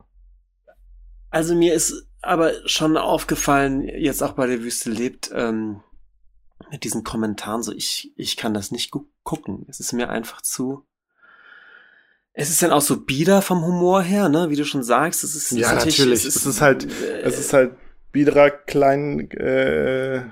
Also 1.31 1.55
mir 1.55 1.73
ist 1.73 2.09
aber 2.21 2.53
schon 2.67 2.97
aufgefallen, 2.97 3.87
jetzt 3.87 4.25
auch 4.25 4.33
bei 4.33 4.49
der 4.49 4.61
Wüste 4.61 4.91
lebt, 4.91 5.31
ähm, 5.33 5.83
mit 6.73 6.83
diesen 6.83 7.05
Kommentaren 7.05 7.63
so, 7.63 7.73
ich, 7.73 8.13
ich 8.17 8.37
kann 8.37 8.55
das 8.55 8.73
nicht 8.73 8.91
gu 8.91 9.07
gucken. 9.23 9.67
Es 9.69 9.79
ist 9.79 9.93
mir 9.93 10.09
einfach 10.09 10.43
zu. 10.43 10.88
Es 12.33 12.51
ist 12.51 12.63
dann 12.63 12.71
auch 12.71 12.81
so 12.83 13.01
bieder 13.01 13.43
vom 13.43 13.65
Humor 13.65 14.03
her, 14.03 14.29
ne? 14.29 14.49
Wie 14.51 14.57
du 14.57 14.65
schon 14.65 14.83
sagst, 14.85 15.25
es 15.25 15.35
ist, 15.35 15.51
Ja, 15.53 15.73
es 15.77 15.85
ist 15.87 15.99
natürlich. 15.99 16.25
Es 16.25 16.47
ist 16.47 16.61
halt- 16.61 16.85
äh, 16.85 17.21
Es 17.23 17.39
ist 17.39 17.53
halt 17.53 17.73
biederer 18.13 18.51
klein, 18.51 19.31
äh, 19.33 20.23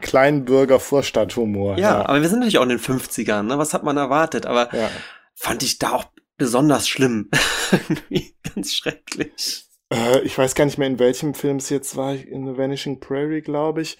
Kleinbürger-Vorstadthumor. 0.00 1.78
ja, 1.78 2.06
aber 2.06 2.20
wir 2.20 2.28
sind 2.28 2.38
natürlich 2.40 2.58
auch 2.58 2.62
in 2.64 2.68
den 2.70 2.78
50ern, 2.78 3.42
ne? 3.46 3.58
Was 3.58 3.74
hat 3.74 3.82
man 3.84 3.96
erwartet? 3.96 4.46
Aber 4.46 4.74
ja. 4.74 4.90
fand 5.34 5.62
ich 5.62 5.78
da 5.78 5.90
auch 5.92 6.04
besonders 6.36 6.88
schlimm. 6.88 7.30
Ganz 8.54 8.72
schrecklich. 8.74 9.66
Äh, 9.92 10.20
ich 10.22 10.36
weiß 10.36 10.54
gar 10.54 10.64
nicht 10.64 10.78
mehr, 10.78 10.88
in 10.88 10.98
welchem 10.98 11.34
Film 11.34 11.56
es 11.58 11.68
jetzt 11.70 11.96
war, 11.96 12.14
in 12.14 12.46
The 12.46 12.58
Vanishing 12.58 13.00
Prairie, 13.00 13.40
glaube 13.40 13.82
ich, 13.82 13.98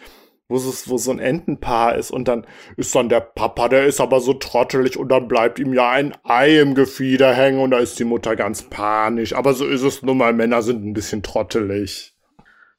wo, 0.48 0.56
es, 0.56 0.88
wo 0.88 0.98
so 0.98 1.10
ein 1.10 1.18
Entenpaar 1.18 1.96
ist 1.96 2.10
und 2.10 2.28
dann 2.28 2.46
ist 2.76 2.94
dann 2.94 3.08
der 3.08 3.20
Papa, 3.20 3.68
der 3.68 3.86
ist 3.86 4.00
aber 4.00 4.20
so 4.20 4.34
trottelig 4.34 4.96
und 4.96 5.08
dann 5.08 5.28
bleibt 5.28 5.58
ihm 5.58 5.72
ja 5.72 5.90
ein 5.90 6.14
Ei 6.22 6.60
im 6.60 6.74
Gefieder 6.74 7.34
hängen 7.34 7.60
und 7.60 7.70
da 7.72 7.78
ist 7.78 7.98
die 7.98 8.04
Mutter 8.04 8.36
ganz 8.36 8.62
panisch. 8.62 9.34
Aber 9.34 9.54
so 9.54 9.66
ist 9.66 9.82
es 9.82 10.02
nun 10.02 10.18
mal, 10.18 10.32
Männer 10.32 10.62
sind 10.62 10.84
ein 10.84 10.92
bisschen 10.92 11.22
trottelig. 11.22 12.14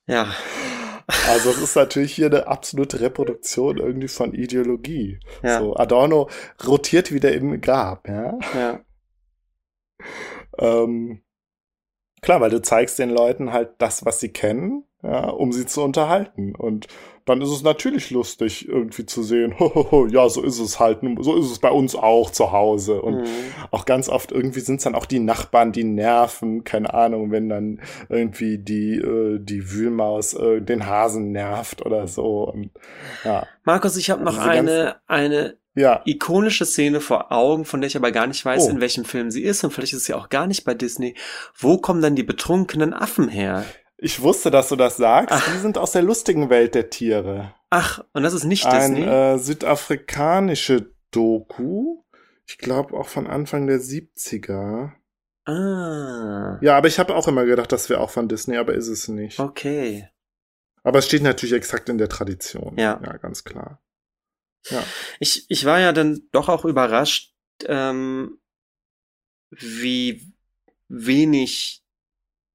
Ja. 0.05 0.33
Also 1.29 1.51
es 1.51 1.61
ist 1.61 1.75
natürlich 1.75 2.13
hier 2.13 2.25
eine 2.27 2.47
absolute 2.47 2.99
Reproduktion 2.99 3.77
irgendwie 3.77 4.09
von 4.09 4.33
Ideologie. 4.33 5.19
Ja. 5.41 5.59
So, 5.59 5.75
Adorno 5.75 6.29
rotiert 6.65 7.11
wieder 7.11 7.31
im 7.31 7.61
Grab, 7.61 8.07
ja. 8.07 8.37
Ja. 8.53 8.79
Ähm, 10.59 11.21
klar, 12.21 12.41
weil 12.41 12.49
du 12.49 12.61
zeigst 12.61 12.99
den 12.99 13.09
Leuten 13.09 13.53
halt 13.53 13.69
das, 13.77 14.05
was 14.05 14.19
sie 14.19 14.29
kennen, 14.29 14.83
ja, 15.03 15.29
um 15.29 15.51
sie 15.51 15.65
zu 15.65 15.81
unterhalten. 15.83 16.55
Und 16.55 16.87
dann 17.25 17.41
ist 17.41 17.49
es 17.49 17.61
natürlich 17.61 18.09
lustig, 18.09 18.67
irgendwie 18.69 19.05
zu 19.05 19.21
sehen, 19.21 19.55
hohoho, 19.59 20.07
ja, 20.07 20.27
so 20.29 20.41
ist 20.41 20.59
es 20.59 20.79
halt, 20.79 20.99
so 21.19 21.35
ist 21.35 21.51
es 21.51 21.59
bei 21.59 21.69
uns 21.69 21.93
auch 21.95 22.29
zu 22.31 22.51
Hause. 22.51 23.01
Und 23.01 23.17
Mhm. 23.17 23.25
auch 23.71 23.85
ganz 23.85 24.07
oft 24.09 24.31
irgendwie 24.31 24.61
sind 24.61 24.77
es 24.77 24.83
dann 24.85 24.95
auch 24.95 25.05
die 25.05 25.19
Nachbarn, 25.19 25.71
die 25.71 25.83
nerven, 25.83 26.63
keine 26.63 26.93
Ahnung, 26.93 27.31
wenn 27.31 27.49
dann 27.49 27.81
irgendwie 28.09 28.57
die, 28.57 28.95
äh, 28.95 29.39
die 29.39 29.71
Wühlmaus 29.71 30.33
äh, 30.33 30.61
den 30.61 30.85
Hasen 30.87 31.31
nervt 31.31 31.85
oder 31.85 32.07
so. 32.07 32.49
Und 32.49 32.71
ja, 33.23 33.45
Markus, 33.63 33.97
ich 33.97 34.09
habe 34.09 34.23
noch 34.23 34.37
Diese 34.37 34.49
eine, 34.49 34.95
eine 35.07 35.57
ja. 35.77 36.01
ikonische 36.05 36.65
Szene 36.65 36.99
vor 36.99 37.31
Augen, 37.31 37.63
von 37.65 37.79
der 37.79 37.87
ich 37.87 37.95
aber 37.95 38.11
gar 38.11 38.27
nicht 38.27 38.43
weiß, 38.43 38.65
Oh. 38.65 38.69
in 38.69 38.81
welchem 38.81 39.05
Film 39.05 39.31
sie 39.31 39.43
ist. 39.43 39.63
Und 39.63 39.71
vielleicht 39.71 39.93
ist 39.93 40.05
sie 40.05 40.13
auch 40.13 40.29
gar 40.29 40.47
nicht 40.47 40.63
bei 40.65 40.73
Disney. 40.73 41.15
Wo 41.57 41.77
kommen 41.77 42.01
dann 42.01 42.15
die 42.15 42.23
betrunkenen 42.23 42.93
Affen 42.93 43.29
her? 43.29 43.63
Ich 43.97 44.21
wusste, 44.21 44.51
dass 44.51 44.69
du 44.69 44.75
das 44.75 44.97
sagst. 44.97 45.31
Ach. 45.33 45.53
Die 45.53 45.59
sind 45.59 45.77
aus 45.77 45.91
der 45.91 46.01
lustigen 46.03 46.49
Welt 46.49 46.75
der 46.75 46.89
Tiere. 46.89 47.53
Ach, 47.69 48.03
und 48.13 48.23
das 48.23 48.33
ist 48.33 48.43
nicht 48.43 48.65
Ein 48.65 48.95
Disney? 48.95 49.09
äh, 49.09 49.37
südafrikanische 49.37 50.91
Doku. 51.11 52.03
Ich 52.45 52.57
glaube 52.57 52.95
auch 52.95 53.07
von 53.07 53.27
Anfang 53.27 53.67
der 53.67 53.79
70er. 53.79 54.91
ah, 55.45 56.57
Ja, 56.61 56.77
aber 56.77 56.87
ich 56.87 56.99
habe 56.99 57.15
auch 57.15 57.27
immer 57.27 57.45
gedacht, 57.45 57.71
das 57.71 57.89
wäre 57.89 57.99
auch 58.01 58.09
von 58.09 58.27
Disney, 58.27 58.57
aber 58.57 58.73
ist 58.73 58.87
es 58.87 59.07
nicht. 59.07 59.39
okay. 59.39 60.09
Aber 60.83 60.99
es 60.99 61.05
steht 61.07 61.23
natürlich 61.23 61.53
exakt 61.53 61.89
in 61.89 61.97
der 61.97 62.07
Tradition. 62.07 62.75
Ja. 62.77 62.99
Ja, 63.05 63.17
ganz 63.17 63.43
klar. 63.43 63.81
Ich, 65.19 65.45
ich 65.49 65.65
war 65.65 65.79
ja 65.79 65.93
dann 65.93 66.21
doch 66.31 66.49
auch 66.49 66.65
überrascht, 66.65 67.33
ähm, 67.65 68.39
wie 69.49 70.33
wenig 70.89 71.83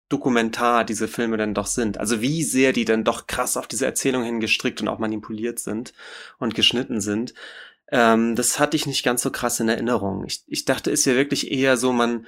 dokumentar 0.08 0.84
diese 0.84 1.08
Filme 1.08 1.38
dann 1.38 1.54
doch 1.54 1.66
sind. 1.66 1.98
Also 1.98 2.20
wie 2.20 2.42
sehr 2.42 2.72
die 2.72 2.84
dann 2.84 3.04
doch 3.04 3.26
krass 3.26 3.56
auf 3.56 3.66
diese 3.66 3.86
Erzählung 3.86 4.24
hingestrickt 4.24 4.80
und 4.80 4.88
auch 4.88 4.98
manipuliert 4.98 5.58
sind 5.58 5.94
und 6.38 6.54
geschnitten 6.54 7.00
sind. 7.00 7.32
Ähm, 7.90 8.36
das 8.36 8.58
hatte 8.58 8.76
ich 8.76 8.86
nicht 8.86 9.04
ganz 9.04 9.22
so 9.22 9.30
krass 9.30 9.58
in 9.60 9.68
Erinnerung. 9.68 10.24
Ich, 10.26 10.42
ich 10.46 10.64
dachte, 10.64 10.90
es 10.90 11.00
ist 11.00 11.06
ja 11.06 11.14
wirklich 11.14 11.50
eher 11.50 11.76
so, 11.78 11.92
man, 11.92 12.26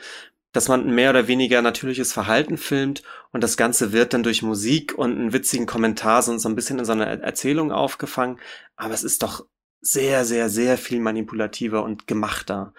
dass 0.53 0.69
man 0.69 0.87
ein 0.87 0.95
mehr 0.95 1.11
oder 1.11 1.29
weniger 1.29 1.61
natürliches 1.61 2.13
Verhalten 2.13 2.57
filmt 2.57 3.03
und 3.33 3.43
das 3.43 3.57
Ganze 3.57 3.93
wird 3.93 4.15
dann 4.15 4.23
durch 4.23 4.43
Musik 4.43 4.95
und 4.97 5.13
einen 5.13 5.33
witzigen 5.33 5.67
Kommentar 5.67 6.23
so, 6.23 6.37
so 6.39 6.49
ein 6.49 6.55
bisschen 6.55 6.79
in 6.79 6.85
so 6.87 6.93
einer 6.93 7.07
Erzählung 7.07 7.71
aufgefangen. 7.71 8.39
Aber 8.77 8.95
es 8.95 9.05
ist 9.05 9.23
doch 9.23 9.47
sehr, 9.85 10.25
sehr, 10.25 10.49
sehr 10.49 10.79
viel 10.79 11.01
manipulativer 11.01 11.83
und 11.85 12.07
gemachter. 12.07 12.73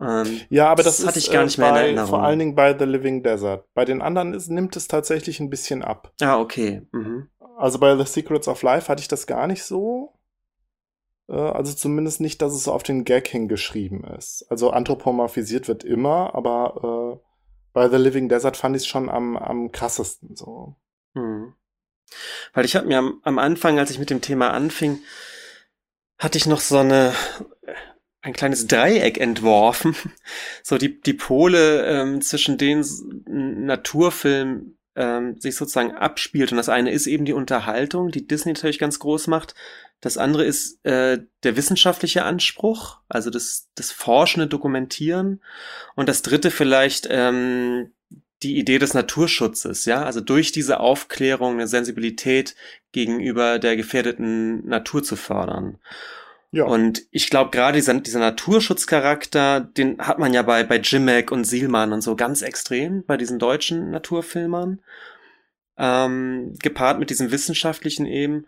Ähm, 0.00 0.40
Ja, 0.48 0.68
aber 0.70 0.82
das, 0.82 0.98
Das 0.98 1.06
hatte 1.06 1.18
ist 1.18 1.26
ich 1.26 1.32
gar 1.32 1.42
äh, 1.42 1.44
nicht 1.44 1.58
mehr 1.58 1.68
in 1.68 1.74
bei, 1.74 1.80
Erinnerung. 1.82 2.08
vor 2.08 2.22
allen 2.22 2.38
Dingen 2.38 2.54
bei 2.54 2.76
The 2.78 2.84
Living 2.86 3.22
Desert. 3.22 3.64
Bei 3.74 3.84
den 3.84 4.02
anderen 4.02 4.34
ist, 4.34 4.48
nimmt 4.48 4.74
es 4.76 4.88
tatsächlich 4.88 5.40
ein 5.40 5.50
bisschen 5.50 5.82
ab. 5.82 6.12
ah, 6.20 6.38
okay. 6.40 6.82
Mhm. 6.92 7.28
Also 7.58 7.78
bei 7.78 7.94
The 7.96 8.04
Secrets 8.10 8.48
of 8.48 8.62
Life 8.62 8.88
hatte 8.88 9.02
ich 9.02 9.08
das 9.08 9.26
gar 9.26 9.46
nicht 9.46 9.62
so. 9.64 10.14
Äh, 11.28 11.34
Also 11.34 11.74
zumindest 11.74 12.20
nicht, 12.20 12.40
dass 12.40 12.54
es 12.54 12.68
auf 12.68 12.82
den 12.82 13.04
Gag 13.04 13.28
hingeschrieben 13.28 14.04
ist. 14.04 14.46
Also 14.48 14.70
anthropomorphisiert 14.70 15.68
wird 15.68 15.84
immer, 15.84 16.34
aber 16.34 17.20
bei 17.72 17.88
The 17.88 17.96
Living 17.98 18.28
Desert 18.28 18.56
fand 18.56 18.74
ich 18.76 18.82
es 18.82 18.88
schon 18.88 19.08
am, 19.08 19.36
am 19.36 19.70
krassesten 19.72 20.34
so. 20.34 20.74
Hm. 21.14 21.52
Weil 22.54 22.64
ich 22.64 22.74
habe 22.74 22.88
mir 22.88 22.98
am, 22.98 23.20
am 23.22 23.38
Anfang, 23.38 23.78
als 23.78 23.90
ich 23.90 23.98
mit 24.00 24.10
dem 24.10 24.20
Thema 24.22 24.50
anfing, 24.50 24.98
hatte 26.20 26.38
ich 26.38 26.46
noch 26.46 26.60
so 26.60 26.78
eine 26.78 27.12
ein 28.22 28.34
kleines 28.34 28.66
Dreieck 28.66 29.18
entworfen, 29.18 29.96
so 30.62 30.78
die 30.78 31.00
die 31.00 31.14
Pole 31.14 31.86
ähm, 31.86 32.20
zwischen 32.20 32.58
denen 32.58 32.84
Naturfilm 33.66 34.76
ähm, 34.94 35.40
sich 35.40 35.56
sozusagen 35.56 35.92
abspielt. 35.92 36.52
Und 36.52 36.58
das 36.58 36.68
eine 36.68 36.92
ist 36.92 37.06
eben 37.06 37.24
die 37.24 37.32
Unterhaltung, 37.32 38.10
die 38.10 38.26
Disney 38.26 38.52
natürlich 38.52 38.78
ganz 38.78 38.98
groß 38.98 39.26
macht. 39.26 39.54
Das 40.02 40.18
andere 40.18 40.44
ist 40.44 40.84
äh, 40.84 41.18
der 41.42 41.56
wissenschaftliche 41.56 42.24
Anspruch, 42.24 42.98
also 43.08 43.30
das 43.30 43.68
das 43.74 43.90
forschende 43.90 44.46
Dokumentieren. 44.46 45.42
Und 45.96 46.08
das 46.08 46.20
dritte 46.20 46.50
vielleicht 46.50 47.08
ähm, 47.10 47.92
die 48.42 48.58
Idee 48.58 48.78
des 48.78 48.94
Naturschutzes, 48.94 49.84
ja, 49.84 50.02
also 50.02 50.20
durch 50.20 50.52
diese 50.52 50.80
Aufklärung 50.80 51.54
eine 51.54 51.66
Sensibilität 51.66 52.56
gegenüber 52.92 53.58
der 53.58 53.76
gefährdeten 53.76 54.66
Natur 54.66 55.02
zu 55.02 55.16
fördern. 55.16 55.78
Ja. 56.52 56.64
Und 56.64 57.02
ich 57.10 57.30
glaube, 57.30 57.50
gerade 57.50 57.76
dieser, 57.76 57.94
dieser 58.00 58.18
Naturschutzcharakter, 58.18 59.60
den 59.60 59.98
hat 59.98 60.18
man 60.18 60.34
ja 60.34 60.42
bei, 60.42 60.64
bei 60.64 60.78
Jimmack 60.78 61.30
und 61.30 61.44
Sielmann 61.44 61.92
und 61.92 62.00
so 62.00 62.16
ganz 62.16 62.42
extrem, 62.42 63.04
bei 63.04 63.16
diesen 63.16 63.38
deutschen 63.38 63.90
Naturfilmern. 63.90 64.80
Ähm, 65.76 66.56
gepaart 66.60 66.98
mit 66.98 67.10
diesem 67.10 67.30
wissenschaftlichen 67.30 68.04
eben. 68.04 68.46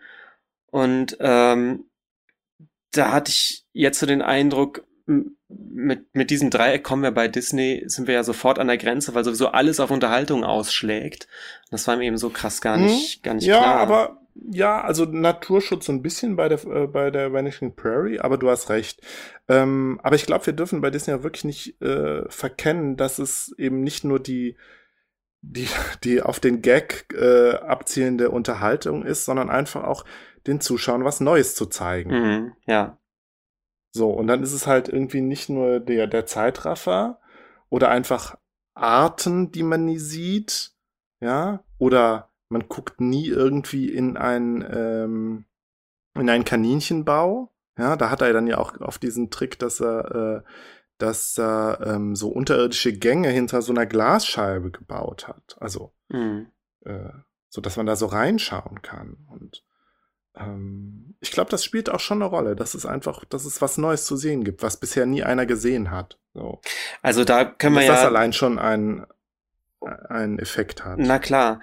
Und 0.66 1.16
ähm, 1.20 1.84
da 2.92 3.12
hatte 3.12 3.30
ich 3.30 3.64
jetzt 3.72 4.00
so 4.00 4.06
den 4.06 4.20
Eindruck, 4.20 4.84
mit, 5.06 6.14
mit 6.14 6.30
diesem 6.30 6.50
Dreieck 6.50 6.82
kommen 6.84 7.02
wir 7.02 7.10
bei 7.10 7.28
Disney, 7.28 7.82
sind 7.86 8.06
wir 8.06 8.14
ja 8.14 8.24
sofort 8.24 8.58
an 8.58 8.68
der 8.68 8.78
Grenze, 8.78 9.14
weil 9.14 9.24
sowieso 9.24 9.48
alles 9.48 9.80
auf 9.80 9.90
Unterhaltung 9.90 10.44
ausschlägt. 10.44 11.28
Das 11.70 11.86
war 11.88 11.96
mir 11.96 12.04
eben 12.04 12.18
so 12.18 12.30
krass 12.30 12.60
gar 12.60 12.76
hm. 12.76 12.84
nicht, 12.84 13.16
hm, 13.16 13.22
gar 13.22 13.34
nicht 13.34 13.46
ja, 13.46 13.58
klar. 13.58 13.74
Ja, 13.74 13.80
aber 13.80 14.22
ja, 14.34 14.80
also 14.80 15.04
Naturschutz 15.04 15.86
so 15.86 15.92
ein 15.92 16.02
bisschen 16.02 16.36
bei 16.36 16.48
der, 16.48 16.64
äh, 16.64 16.86
bei 16.86 17.10
der 17.10 17.32
Vanishing 17.32 17.74
Prairie, 17.74 18.20
aber 18.20 18.38
du 18.38 18.48
hast 18.48 18.70
recht. 18.70 19.02
Ähm, 19.48 20.00
aber 20.02 20.16
ich 20.16 20.26
glaube, 20.26 20.46
wir 20.46 20.52
dürfen 20.52 20.80
bei 20.80 20.90
Disney 20.90 21.12
ja 21.12 21.22
wirklich 21.22 21.44
nicht 21.44 21.80
äh, 21.82 22.28
verkennen, 22.28 22.96
dass 22.96 23.18
es 23.18 23.54
eben 23.58 23.82
nicht 23.82 24.04
nur 24.04 24.20
die, 24.20 24.56
die, 25.42 25.68
die 26.04 26.22
auf 26.22 26.40
den 26.40 26.62
Gag 26.62 27.06
äh, 27.14 27.56
abzielende 27.56 28.30
Unterhaltung 28.30 29.04
ist, 29.04 29.24
sondern 29.24 29.50
einfach 29.50 29.84
auch 29.84 30.04
den 30.46 30.60
Zuschauern 30.60 31.04
was 31.04 31.20
Neues 31.20 31.54
zu 31.54 31.66
zeigen. 31.66 32.10
Mhm, 32.10 32.52
ja. 32.66 32.98
So, 33.92 34.10
und 34.10 34.26
dann 34.26 34.42
ist 34.42 34.52
es 34.52 34.66
halt 34.66 34.88
irgendwie 34.88 35.20
nicht 35.20 35.48
nur 35.48 35.78
der, 35.78 36.06
der 36.06 36.24
Zeitraffer 36.26 37.20
oder 37.68 37.90
einfach 37.90 38.36
Arten, 38.74 39.52
die 39.52 39.62
man 39.62 39.84
nie 39.84 39.98
sieht, 39.98 40.72
ja, 41.20 41.62
oder 41.78 42.30
man 42.48 42.68
guckt 42.68 43.00
nie 43.00 43.28
irgendwie 43.28 43.90
in 43.90 44.16
ein, 44.16 44.66
ähm, 44.70 45.44
in 46.14 46.28
einen 46.28 46.44
Kaninchenbau. 46.44 47.52
Ja, 47.78 47.96
da 47.96 48.10
hat 48.10 48.22
er 48.22 48.32
dann 48.32 48.46
ja 48.46 48.58
auch 48.58 48.80
auf 48.80 48.98
diesen 48.98 49.30
Trick, 49.30 49.58
dass 49.58 49.80
er, 49.80 50.42
äh, 50.44 50.50
dass 50.98 51.38
er 51.38 51.80
ähm, 51.84 52.14
so 52.16 52.28
unterirdische 52.28 52.92
Gänge 52.92 53.28
hinter 53.28 53.62
so 53.62 53.72
einer 53.72 53.86
Glasscheibe 53.86 54.70
gebaut 54.70 55.28
hat. 55.28 55.56
Also, 55.60 55.92
mhm. 56.08 56.48
äh, 56.84 57.10
so 57.48 57.60
dass 57.60 57.76
man 57.76 57.86
da 57.86 57.96
so 57.96 58.06
reinschauen 58.06 58.82
kann. 58.82 59.26
Und 59.30 59.64
ähm, 60.36 61.14
ich 61.20 61.30
glaube, 61.30 61.50
das 61.50 61.64
spielt 61.64 61.90
auch 61.90 62.00
schon 62.00 62.22
eine 62.22 62.30
Rolle, 62.30 62.56
dass 62.56 62.74
es 62.74 62.86
einfach, 62.86 63.24
dass 63.24 63.44
es 63.44 63.60
was 63.62 63.78
Neues 63.78 64.06
zu 64.06 64.16
sehen 64.16 64.44
gibt, 64.44 64.62
was 64.62 64.78
bisher 64.78 65.06
nie 65.06 65.22
einer 65.22 65.46
gesehen 65.46 65.90
hat. 65.90 66.18
So. 66.34 66.60
Also 67.02 67.24
da 67.24 67.44
können 67.44 67.74
wir 67.74 67.80
dass 67.80 67.88
ja. 67.88 67.94
das 67.94 68.04
allein 68.04 68.32
schon 68.32 68.58
ein, 68.58 69.06
einen 70.08 70.38
Effekt 70.38 70.84
hat. 70.84 70.98
Na 70.98 71.18
klar. 71.18 71.60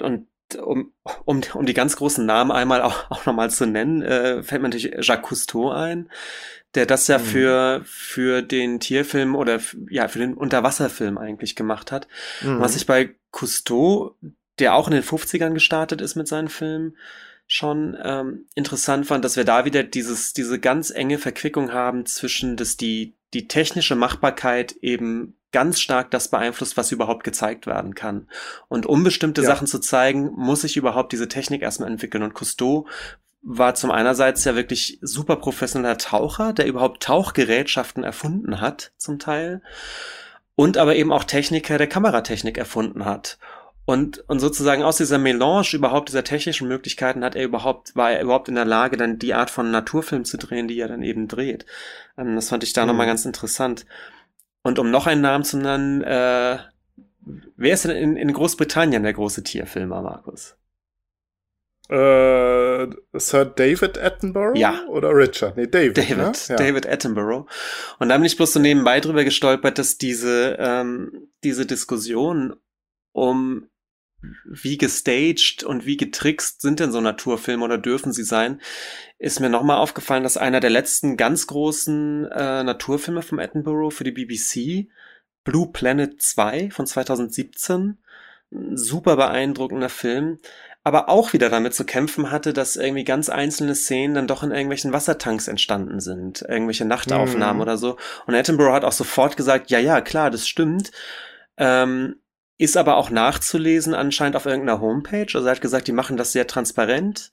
Und 0.00 0.26
um, 0.58 0.92
um, 1.24 1.40
um 1.54 1.66
die 1.66 1.74
ganz 1.74 1.96
großen 1.96 2.24
Namen 2.24 2.52
einmal 2.52 2.82
auch, 2.82 3.10
auch 3.10 3.26
nochmal 3.26 3.50
zu 3.50 3.66
nennen, 3.66 4.02
äh, 4.02 4.42
fällt 4.42 4.62
mir 4.62 4.68
natürlich 4.68 5.06
Jacques 5.06 5.28
Cousteau 5.28 5.70
ein, 5.70 6.10
der 6.74 6.86
das 6.86 7.08
ja 7.08 7.18
mhm. 7.18 7.22
für, 7.22 7.80
für 7.84 8.42
den 8.42 8.80
Tierfilm 8.80 9.36
oder 9.36 9.60
ja, 9.88 10.08
für 10.08 10.18
den 10.18 10.34
Unterwasserfilm 10.34 11.18
eigentlich 11.18 11.56
gemacht 11.56 11.92
hat. 11.92 12.08
Mhm. 12.42 12.60
Was 12.60 12.76
ich 12.76 12.86
bei 12.86 13.14
Cousteau, 13.30 14.16
der 14.58 14.74
auch 14.74 14.88
in 14.88 14.94
den 14.94 15.02
50ern 15.02 15.54
gestartet 15.54 16.00
ist 16.00 16.14
mit 16.14 16.28
seinen 16.28 16.48
Filmen, 16.48 16.96
schon 17.46 17.96
ähm, 18.02 18.46
interessant 18.54 19.06
fand, 19.06 19.24
dass 19.24 19.36
wir 19.36 19.44
da 19.44 19.64
wieder 19.64 19.82
dieses, 19.82 20.32
diese 20.32 20.58
ganz 20.58 20.90
enge 20.90 21.18
Verquickung 21.18 21.72
haben 21.72 22.06
zwischen, 22.06 22.56
dass 22.56 22.76
die, 22.76 23.14
die 23.34 23.48
technische 23.48 23.94
Machbarkeit 23.94 24.72
eben 24.80 25.36
ganz 25.52 25.80
stark 25.80 26.10
das 26.10 26.28
beeinflusst, 26.28 26.76
was 26.76 26.90
überhaupt 26.90 27.22
gezeigt 27.22 27.66
werden 27.66 27.94
kann. 27.94 28.28
Und 28.68 28.86
um 28.86 29.04
bestimmte 29.04 29.42
ja. 29.42 29.46
Sachen 29.46 29.68
zu 29.68 29.78
zeigen, 29.78 30.32
muss 30.34 30.64
ich 30.64 30.76
überhaupt 30.76 31.12
diese 31.12 31.28
Technik 31.28 31.62
erstmal 31.62 31.90
entwickeln. 31.90 32.24
Und 32.24 32.34
Cousteau 32.34 32.88
war 33.40 33.74
zum 33.74 33.90
einerseits 33.90 34.44
ja 34.44 34.56
wirklich 34.56 34.98
super 35.02 35.36
professioneller 35.36 35.98
Taucher, 35.98 36.52
der 36.54 36.66
überhaupt 36.66 37.02
Tauchgerätschaften 37.02 38.02
erfunden 38.02 38.60
hat, 38.60 38.92
zum 38.96 39.18
Teil. 39.18 39.62
Und 40.56 40.76
aber 40.76 40.96
eben 40.96 41.12
auch 41.12 41.24
Techniker 41.24 41.78
der 41.78 41.88
Kameratechnik 41.88 42.58
erfunden 42.58 43.04
hat. 43.04 43.38
Und, 43.86 44.24
und 44.28 44.40
sozusagen 44.40 44.82
aus 44.82 44.96
dieser 44.96 45.18
Melange 45.18 45.74
überhaupt 45.74 46.08
dieser 46.08 46.24
technischen 46.24 46.68
Möglichkeiten 46.68 47.22
hat 47.22 47.36
er 47.36 47.44
überhaupt, 47.44 47.94
war 47.94 48.12
er 48.12 48.22
überhaupt 48.22 48.48
in 48.48 48.54
der 48.54 48.64
Lage, 48.64 48.96
dann 48.96 49.18
die 49.18 49.34
Art 49.34 49.50
von 49.50 49.70
Naturfilm 49.70 50.24
zu 50.24 50.38
drehen, 50.38 50.68
die 50.68 50.80
er 50.80 50.88
dann 50.88 51.02
eben 51.02 51.28
dreht. 51.28 51.66
Ähm, 52.16 52.34
das 52.34 52.48
fand 52.48 52.62
ich 52.62 52.72
da 52.72 52.82
mhm. 52.82 52.88
nochmal 52.88 53.06
ganz 53.06 53.26
interessant. 53.26 53.84
Und 54.62 54.78
um 54.78 54.90
noch 54.90 55.06
einen 55.06 55.20
Namen 55.20 55.44
zu 55.44 55.58
nennen, 55.58 56.02
äh, 56.02 56.58
wer 57.56 57.74
ist 57.74 57.84
denn 57.84 57.96
in, 57.96 58.16
in 58.16 58.32
Großbritannien 58.32 59.02
der 59.02 59.12
große 59.12 59.42
Tierfilmer, 59.42 60.00
Markus? 60.00 60.56
Äh, 61.90 62.86
Sir 63.12 63.44
David 63.44 63.98
Attenborough? 63.98 64.56
Ja. 64.56 64.86
Oder 64.88 65.10
Richard? 65.14 65.58
Nee, 65.58 65.66
David. 65.66 65.98
David, 65.98 66.16
ne? 66.16 66.32
ja. 66.48 66.56
David 66.56 66.86
Attenborough. 66.86 67.46
Und 67.98 68.08
da 68.08 68.16
bin 68.16 68.24
ich 68.24 68.38
bloß 68.38 68.54
so 68.54 68.60
nebenbei 68.60 69.00
drüber 69.00 69.24
gestolpert, 69.24 69.78
dass 69.78 69.98
diese, 69.98 70.56
ähm, 70.58 71.28
diese 71.42 71.66
Diskussion 71.66 72.56
um 73.12 73.68
wie 74.44 74.78
gestaged 74.78 75.64
und 75.64 75.86
wie 75.86 75.96
getrickst 75.96 76.60
sind 76.60 76.80
denn 76.80 76.92
so 76.92 77.00
Naturfilme 77.00 77.64
oder 77.64 77.78
dürfen 77.78 78.12
sie 78.12 78.24
sein, 78.24 78.60
ist 79.18 79.40
mir 79.40 79.50
nochmal 79.50 79.78
aufgefallen, 79.78 80.22
dass 80.22 80.36
einer 80.36 80.60
der 80.60 80.70
letzten 80.70 81.16
ganz 81.16 81.46
großen 81.46 82.26
äh, 82.26 82.62
Naturfilme 82.64 83.22
vom 83.22 83.38
Edinburgh 83.38 83.90
für 83.90 84.04
die 84.04 84.12
BBC, 84.12 84.88
Blue 85.44 85.70
Planet 85.72 86.20
2 86.20 86.70
von 86.70 86.86
2017, 86.86 87.98
super 88.74 89.16
beeindruckender 89.16 89.88
Film, 89.88 90.38
aber 90.84 91.08
auch 91.08 91.32
wieder 91.32 91.48
damit 91.48 91.74
zu 91.74 91.84
kämpfen 91.84 92.30
hatte, 92.30 92.52
dass 92.52 92.76
irgendwie 92.76 93.04
ganz 93.04 93.30
einzelne 93.30 93.74
Szenen 93.74 94.14
dann 94.14 94.26
doch 94.26 94.42
in 94.42 94.50
irgendwelchen 94.50 94.92
Wassertanks 94.92 95.48
entstanden 95.48 96.00
sind, 96.00 96.42
irgendwelche 96.42 96.84
Nachtaufnahmen 96.84 97.56
mhm. 97.56 97.62
oder 97.62 97.78
so. 97.78 97.96
Und 98.26 98.34
Attenborough 98.34 98.74
hat 98.74 98.84
auch 98.84 98.92
sofort 98.92 99.36
gesagt, 99.36 99.70
ja, 99.70 99.78
ja, 99.78 100.02
klar, 100.02 100.30
das 100.30 100.46
stimmt. 100.46 100.90
Ähm, 101.56 102.16
ist 102.56 102.76
aber 102.76 102.96
auch 102.96 103.10
nachzulesen 103.10 103.94
anscheinend 103.94 104.36
auf 104.36 104.46
irgendeiner 104.46 104.80
Homepage. 104.80 105.26
Also 105.34 105.46
er 105.46 105.52
hat 105.52 105.60
gesagt, 105.60 105.88
die 105.88 105.92
machen 105.92 106.16
das 106.16 106.32
sehr 106.32 106.46
transparent. 106.46 107.32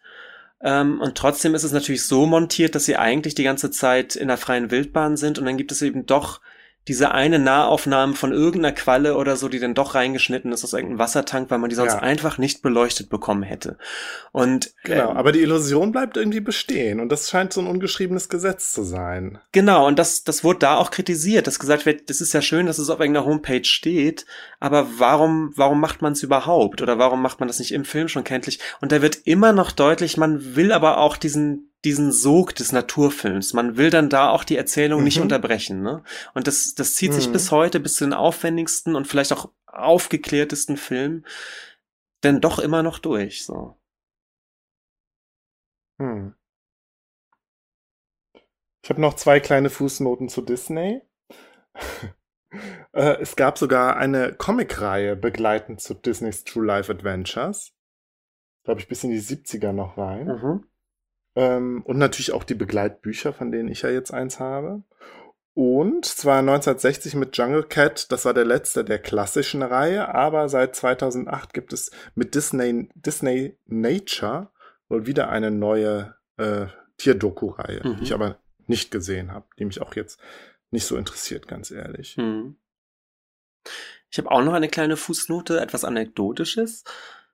Ähm, 0.64 0.99
und 0.99 1.15
trotzdem 1.15 1.56
ist 1.56 1.64
es 1.64 1.72
natürlich 1.72 2.03
so 2.03 2.26
montiert, 2.26 2.76
dass 2.76 2.85
sie 2.85 2.98
eigentlich 2.98 3.35
die 3.35 3.43
ganze 3.43 3.72
Zeit 3.72 4.15
in 4.15 4.27
der 4.27 4.38
freien 4.38 4.72
Wildbahn 4.72 5.18
sind 5.18 5.39
und 5.39 5.45
dann 5.45 5.57
gibt 5.57 5.72
es 5.72 5.81
eben 5.81 6.06
doch 6.06 6.41
diese 6.87 7.11
eine 7.11 7.37
Nahaufnahme 7.37 8.15
von 8.15 8.31
irgendeiner 8.31 8.73
Qualle 8.73 9.15
oder 9.15 9.35
so, 9.35 9.49
die 9.49 9.59
dann 9.59 9.75
doch 9.75 9.93
reingeschnitten 9.93 10.51
ist 10.51 10.63
aus 10.63 10.73
irgendeinem 10.73 10.97
Wassertank, 10.97 11.51
weil 11.51 11.59
man 11.59 11.69
die 11.69 11.75
sonst 11.75 11.93
ja. 11.93 11.99
einfach 11.99 12.39
nicht 12.39 12.63
beleuchtet 12.63 13.09
bekommen 13.09 13.43
hätte. 13.43 13.77
Und 14.31 14.73
genau, 14.83 15.11
ähm, 15.11 15.17
aber 15.17 15.31
die 15.31 15.41
Illusion 15.41 15.91
bleibt 15.91 16.17
irgendwie 16.17 16.39
bestehen 16.39 16.99
und 16.99 17.11
das 17.11 17.29
scheint 17.29 17.53
so 17.53 17.61
ein 17.61 17.67
ungeschriebenes 17.67 18.29
Gesetz 18.29 18.71
zu 18.71 18.83
sein. 18.83 19.37
Genau, 19.51 19.85
und 19.85 19.99
das 19.99 20.23
das 20.23 20.43
wurde 20.43 20.59
da 20.59 20.77
auch 20.77 20.89
kritisiert, 20.89 21.45
dass 21.45 21.59
gesagt 21.59 21.85
wird, 21.85 22.09
das 22.09 22.19
ist 22.19 22.33
ja 22.33 22.41
schön, 22.41 22.65
dass 22.65 22.79
es 22.79 22.89
auf 22.89 22.99
irgendeiner 22.99 23.27
Homepage 23.27 23.63
steht, 23.63 24.25
aber 24.59 24.87
warum 24.97 25.53
warum 25.55 25.79
macht 25.79 26.01
man 26.01 26.13
es 26.13 26.23
überhaupt 26.23 26.81
oder 26.81 26.97
warum 26.97 27.21
macht 27.21 27.39
man 27.39 27.47
das 27.47 27.59
nicht 27.59 27.73
im 27.73 27.85
Film 27.85 28.07
schon 28.07 28.23
kenntlich? 28.23 28.59
Und 28.81 28.91
da 28.91 29.03
wird 29.03 29.19
immer 29.25 29.53
noch 29.53 29.71
deutlich, 29.71 30.17
man 30.17 30.55
will 30.55 30.71
aber 30.71 30.97
auch 30.97 31.17
diesen 31.17 31.70
diesen 31.83 32.11
Sog 32.11 32.53
des 32.55 32.71
Naturfilms. 32.71 33.53
Man 33.53 33.77
will 33.77 33.89
dann 33.89 34.09
da 34.09 34.29
auch 34.29 34.43
die 34.43 34.57
Erzählung 34.57 34.99
mhm. 34.99 35.05
nicht 35.05 35.19
unterbrechen. 35.19 35.81
Ne? 35.81 36.03
Und 36.33 36.47
das, 36.47 36.75
das 36.75 36.95
zieht 36.95 37.11
mhm. 37.11 37.15
sich 37.15 37.31
bis 37.31 37.51
heute, 37.51 37.79
bis 37.79 37.95
zu 37.95 38.03
den 38.03 38.13
aufwendigsten 38.13 38.95
und 38.95 39.07
vielleicht 39.07 39.33
auch 39.33 39.49
aufgeklärtesten 39.65 40.77
Filmen, 40.77 41.25
denn 42.23 42.41
doch 42.41 42.59
immer 42.59 42.83
noch 42.83 42.99
durch. 42.99 43.45
So. 43.45 43.77
Hm. 45.99 46.35
Ich 48.83 48.89
habe 48.89 49.01
noch 49.01 49.13
zwei 49.15 49.39
kleine 49.39 49.69
Fußnoten 49.69 50.29
zu 50.29 50.41
Disney. 50.41 51.01
äh, 52.93 53.21
es 53.21 53.35
gab 53.35 53.57
sogar 53.57 53.97
eine 53.97 54.33
Comicreihe 54.33 55.15
begleitend 55.15 55.81
zu 55.81 55.93
Disney's 55.93 56.43
True 56.43 56.65
Life 56.65 56.91
Adventures. 56.91 57.73
Glaube 58.63 58.79
ich, 58.79 58.87
bis 58.87 59.03
in 59.03 59.11
die 59.11 59.21
70er 59.21 59.71
noch 59.71 59.97
rein. 59.97 60.27
Mhm. 60.27 60.70
Ähm, 61.35 61.81
und 61.85 61.97
natürlich 61.97 62.31
auch 62.33 62.43
die 62.43 62.55
Begleitbücher, 62.55 63.33
von 63.33 63.51
denen 63.51 63.69
ich 63.69 63.83
ja 63.83 63.89
jetzt 63.89 64.13
eins 64.13 64.39
habe. 64.39 64.83
Und 65.53 66.05
zwar 66.05 66.39
1960 66.39 67.15
mit 67.15 67.35
Jungle 67.35 67.63
Cat, 67.63 68.11
das 68.11 68.23
war 68.23 68.33
der 68.33 68.45
letzte 68.45 68.85
der 68.85 68.99
klassischen 68.99 69.61
Reihe, 69.61 70.13
aber 70.13 70.47
seit 70.47 70.75
2008 70.75 71.53
gibt 71.53 71.73
es 71.73 71.91
mit 72.15 72.35
Disney, 72.35 72.89
Disney 72.95 73.57
Nature 73.67 74.49
wohl 74.87 75.05
wieder 75.05 75.29
eine 75.29 75.51
neue 75.51 76.15
äh, 76.37 76.67
Tierdoku-Reihe, 76.97 77.81
mhm. 77.83 77.97
die 77.97 78.03
ich 78.03 78.13
aber 78.13 78.37
nicht 78.67 78.91
gesehen 78.91 79.31
habe, 79.31 79.45
die 79.59 79.65
mich 79.65 79.81
auch 79.81 79.95
jetzt 79.95 80.19
nicht 80.69 80.85
so 80.85 80.95
interessiert, 80.95 81.47
ganz 81.47 81.69
ehrlich. 81.71 82.15
Mhm. 82.17 82.55
Ich 84.09 84.17
habe 84.17 84.31
auch 84.31 84.41
noch 84.41 84.53
eine 84.53 84.69
kleine 84.69 84.97
Fußnote, 84.97 85.59
etwas 85.59 85.83
Anekdotisches. 85.83 86.83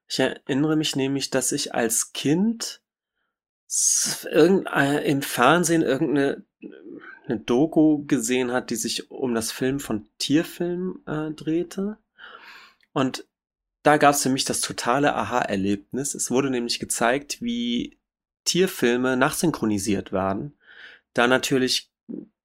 Ich 0.07 0.19
erinnere 0.19 0.75
mich 0.75 0.95
nämlich, 0.95 1.29
dass 1.29 1.51
ich 1.51 1.75
als 1.75 2.13
Kind 2.13 2.81
im 4.31 5.21
Fernsehen 5.21 5.81
irgendeine 5.81 6.43
eine 7.29 7.39
Doku 7.39 8.05
gesehen 8.05 8.51
hat, 8.51 8.69
die 8.69 8.75
sich 8.75 9.11
um 9.11 9.35
das 9.35 9.51
Film 9.51 9.79
von 9.79 10.07
Tierfilm 10.17 11.01
äh, 11.05 11.31
drehte. 11.31 11.97
Und 12.93 13.25
da 13.83 13.97
gab 13.97 14.15
es 14.15 14.23
für 14.23 14.29
mich 14.29 14.45
das 14.45 14.61
totale 14.61 15.15
Aha-Erlebnis. 15.15 16.15
Es 16.15 16.31
wurde 16.31 16.49
nämlich 16.49 16.79
gezeigt, 16.79 17.41
wie 17.41 17.97
Tierfilme 18.45 19.17
nachsynchronisiert 19.17 20.11
werden. 20.11 20.57
Da 21.13 21.27
natürlich 21.27 21.91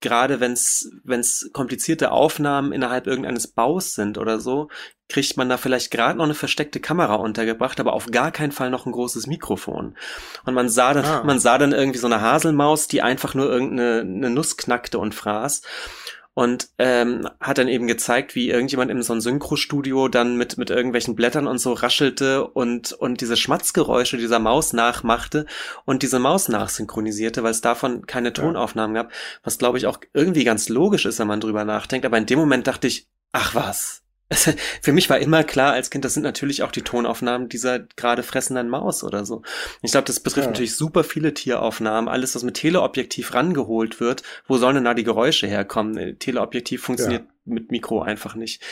gerade 0.00 0.40
wenn 0.40 0.52
es 0.52 1.50
komplizierte 1.52 2.10
Aufnahmen 2.10 2.72
innerhalb 2.72 3.06
irgendeines 3.06 3.46
Baus 3.46 3.94
sind 3.94 4.18
oder 4.18 4.40
so, 4.40 4.68
kriegt 5.08 5.36
man 5.36 5.48
da 5.48 5.56
vielleicht 5.56 5.90
gerade 5.90 6.18
noch 6.18 6.24
eine 6.24 6.34
versteckte 6.34 6.80
Kamera 6.80 7.14
untergebracht, 7.14 7.78
aber 7.80 7.92
auf 7.92 8.06
gar 8.10 8.32
keinen 8.32 8.52
Fall 8.52 8.70
noch 8.70 8.84
ein 8.84 8.92
großes 8.92 9.26
Mikrofon. 9.26 9.96
Und 10.44 10.54
man 10.54 10.68
sah 10.68 10.92
dann, 10.94 11.04
ah. 11.04 11.22
man 11.22 11.38
sah 11.38 11.56
dann 11.58 11.72
irgendwie 11.72 11.98
so 11.98 12.06
eine 12.06 12.20
Haselmaus, 12.20 12.88
die 12.88 13.02
einfach 13.02 13.34
nur 13.34 13.48
irgendeine 13.48 14.00
eine 14.00 14.30
Nuss 14.30 14.56
knackte 14.56 14.98
und 14.98 15.14
fraß 15.14 15.62
und 16.34 16.68
ähm, 16.78 17.28
hat 17.40 17.58
dann 17.58 17.68
eben 17.68 17.86
gezeigt, 17.86 18.34
wie 18.34 18.48
irgendjemand 18.50 18.90
in 18.90 19.02
so 19.02 19.12
einem 19.12 19.20
Synchrostudio 19.20 20.08
dann 20.08 20.36
mit 20.36 20.56
mit 20.56 20.70
irgendwelchen 20.70 21.14
Blättern 21.14 21.46
und 21.46 21.58
so 21.58 21.72
raschelte 21.74 22.46
und 22.46 22.92
und 22.92 23.20
diese 23.20 23.36
Schmatzgeräusche 23.36 24.16
dieser 24.16 24.38
Maus 24.38 24.72
nachmachte 24.72 25.46
und 25.84 26.02
diese 26.02 26.18
Maus 26.18 26.48
nachsynchronisierte, 26.48 27.42
weil 27.42 27.50
es 27.50 27.60
davon 27.60 28.06
keine 28.06 28.32
Tonaufnahmen 28.32 28.94
gab, 28.94 29.12
was 29.42 29.58
glaube 29.58 29.78
ich 29.78 29.86
auch 29.86 29.98
irgendwie 30.14 30.44
ganz 30.44 30.68
logisch 30.68 31.04
ist, 31.04 31.18
wenn 31.18 31.28
man 31.28 31.40
drüber 31.40 31.64
nachdenkt. 31.64 32.06
Aber 32.06 32.18
in 32.18 32.26
dem 32.26 32.38
Moment 32.38 32.66
dachte 32.66 32.86
ich, 32.86 33.08
ach 33.32 33.54
was, 33.54 34.02
für 34.82 34.92
mich 34.92 35.08
war 35.10 35.18
immer 35.18 35.44
klar 35.44 35.72
als 35.72 35.90
Kind, 35.90 36.04
das 36.04 36.14
sind 36.14 36.22
natürlich 36.22 36.62
auch 36.62 36.72
die 36.72 36.82
Tonaufnahmen 36.82 37.48
dieser 37.48 37.80
gerade 37.80 38.22
fressenden 38.22 38.68
Maus 38.68 39.04
oder 39.04 39.24
so. 39.24 39.42
Ich 39.82 39.92
glaube, 39.92 40.06
das 40.06 40.20
betrifft 40.20 40.46
ja. 40.46 40.50
natürlich 40.50 40.76
super 40.76 41.04
viele 41.04 41.34
Tieraufnahmen. 41.34 42.08
Alles, 42.08 42.34
was 42.34 42.42
mit 42.42 42.54
Teleobjektiv 42.54 43.34
rangeholt 43.34 44.00
wird, 44.00 44.22
wo 44.46 44.58
sollen 44.58 44.76
denn 44.76 44.84
da 44.84 44.94
die 44.94 45.04
Geräusche 45.04 45.46
herkommen? 45.46 45.96
Äh, 45.96 46.14
Teleobjektiv 46.14 46.82
funktioniert 46.82 47.24
ja. 47.24 47.52
mit 47.54 47.70
Mikro 47.70 48.02
einfach 48.02 48.34
nicht. 48.34 48.62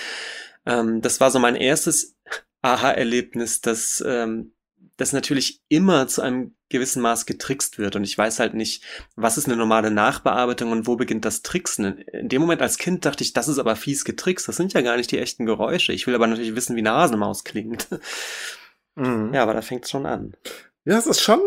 Ähm, 0.67 1.01
das 1.01 1.21
war 1.21 1.31
so 1.31 1.39
mein 1.39 1.57
erstes 1.57 2.17
Aha-Erlebnis, 2.63 3.61
dass 3.61 4.03
ähm, 4.07 4.53
das 4.97 5.13
natürlich 5.13 5.63
immer 5.69 6.09
zu 6.09 6.23
einem 6.23 6.55
gewissen 6.71 7.03
Maß 7.03 7.27
getrickst 7.27 7.79
wird. 7.79 7.97
Und 7.97 8.05
ich 8.05 8.17
weiß 8.17 8.41
halt 8.41 8.55
nicht, 8.55 8.83
was 9.17 9.37
ist 9.37 9.47
eine 9.47 9.57
normale 9.57 9.91
Nachbearbeitung 9.91 10.73
und 10.73 10.87
wo 10.87 10.97
beginnt 10.97 11.25
das 11.25 11.43
Tricksen. 11.43 11.99
In 11.99 12.29
dem 12.29 12.41
Moment 12.41 12.63
als 12.63 12.79
Kind 12.79 13.05
dachte 13.05 13.23
ich, 13.23 13.35
das 13.35 13.49
ist 13.49 13.59
aber 13.59 13.77
fies 13.77 14.05
getrickst. 14.05 14.49
Das 14.49 14.57
sind 14.57 14.73
ja 14.73 14.81
gar 14.81 14.97
nicht 14.97 15.11
die 15.11 15.19
echten 15.19 15.45
Geräusche. 15.45 15.93
Ich 15.93 16.07
will 16.07 16.15
aber 16.15 16.27
natürlich 16.27 16.55
wissen, 16.55 16.77
wie 16.77 16.81
eine 16.81 16.93
Hasenmaus 16.93 17.45
klingt. 17.45 17.89
Mhm. 18.97 19.33
Ja, 19.33 19.43
aber 19.43 19.55
da 19.55 19.63
fängt 19.63 19.85
es 19.85 19.91
schon 19.91 20.07
an. 20.07 20.35
Ja, 20.85 20.97
es 20.97 21.07
ist 21.07 21.21
schon, 21.21 21.41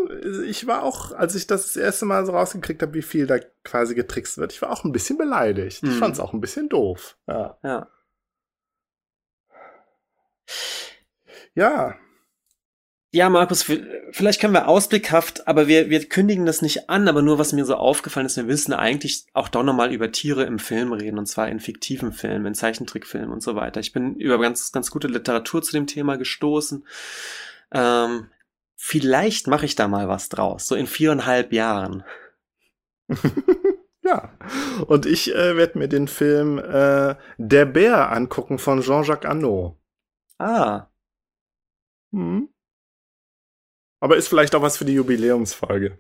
ich 0.48 0.68
war 0.68 0.84
auch, 0.84 1.12
als 1.12 1.36
ich 1.36 1.48
das, 1.48 1.64
das 1.64 1.76
erste 1.76 2.06
Mal 2.06 2.26
so 2.26 2.34
rausgekriegt 2.34 2.82
habe, 2.82 2.94
wie 2.94 3.02
viel 3.02 3.26
da 3.26 3.40
quasi 3.64 3.96
getrickst 3.96 4.38
wird, 4.38 4.54
ich 4.54 4.62
war 4.62 4.72
auch 4.72 4.84
ein 4.84 4.92
bisschen 4.92 5.18
beleidigt. 5.18 5.84
Mhm. 5.84 5.90
Ich 5.90 5.96
fand 5.98 6.14
es 6.14 6.20
auch 6.20 6.34
ein 6.34 6.42
bisschen 6.42 6.70
doof. 6.70 7.18
Ja. 7.28 7.58
Ja. 7.64 7.88
Ja, 11.56 11.96
ja, 13.14 13.30
Markus, 13.30 13.62
vielleicht 14.10 14.42
können 14.42 14.56
wir 14.56 14.68
ausblickhaft, 14.68 15.48
aber 15.48 15.68
wir, 15.68 15.92
wir 15.92 16.04
kündigen 16.10 16.48
das 16.48 16.64
nicht 16.64 16.90
an, 16.90 17.08
aber 17.08 17.22
nur 17.22 17.38
was 17.38 17.54
mir 17.54 17.64
so 17.64 17.76
aufgefallen 17.76 18.26
ist, 18.26 18.38
wir 18.38 18.44
müssen 18.44 18.74
eigentlich 18.74 19.28
auch 19.34 19.50
doch 19.50 19.62
nochmal 19.62 19.94
über 19.94 20.12
Tiere 20.12 20.46
im 20.46 20.58
Film 20.58 20.92
reden, 20.94 21.20
und 21.20 21.28
zwar 21.28 21.48
in 21.48 21.60
fiktiven 21.60 22.12
Filmen, 22.12 22.48
in 22.48 22.56
Zeichentrickfilmen 22.56 23.30
und 23.30 23.44
so 23.44 23.56
weiter. 23.56 23.80
Ich 23.82 23.94
bin 23.94 24.16
über 24.16 24.40
ganz, 24.40 24.72
ganz 24.72 24.90
gute 24.90 25.08
Literatur 25.08 25.62
zu 25.62 25.74
dem 25.74 25.86
Thema 25.86 26.18
gestoßen. 26.18 26.88
Ähm, 27.72 28.32
vielleicht 28.76 29.46
mache 29.46 29.68
ich 29.68 29.76
da 29.76 29.88
mal 29.88 30.08
was 30.08 30.30
draus, 30.30 30.66
so 30.66 30.74
in 30.74 30.88
viereinhalb 30.88 31.54
Jahren. 31.54 32.04
ja, 34.02 34.32
und 34.88 35.06
ich 35.06 35.36
äh, 35.36 35.56
werde 35.56 35.78
mir 35.78 35.88
den 35.88 36.08
Film 36.08 36.58
äh, 36.58 37.14
Der 37.38 37.66
Bär 37.66 38.12
angucken 38.12 38.58
von 38.58 38.82
Jean-Jacques 38.82 39.30
Annaud. 39.30 39.78
Ah. 40.40 40.88
Hm. 42.12 42.50
Aber 44.04 44.18
ist 44.18 44.28
vielleicht 44.28 44.54
auch 44.54 44.62
was 44.62 44.76
für 44.76 44.84
die 44.84 44.96
Jubiläumsfolge, 44.96 45.98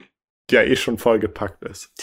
die 0.49 0.55
ja 0.55 0.61
eh 0.61 0.75
schon 0.75 0.97
vollgepackt 0.97 1.63
ist. 1.63 1.93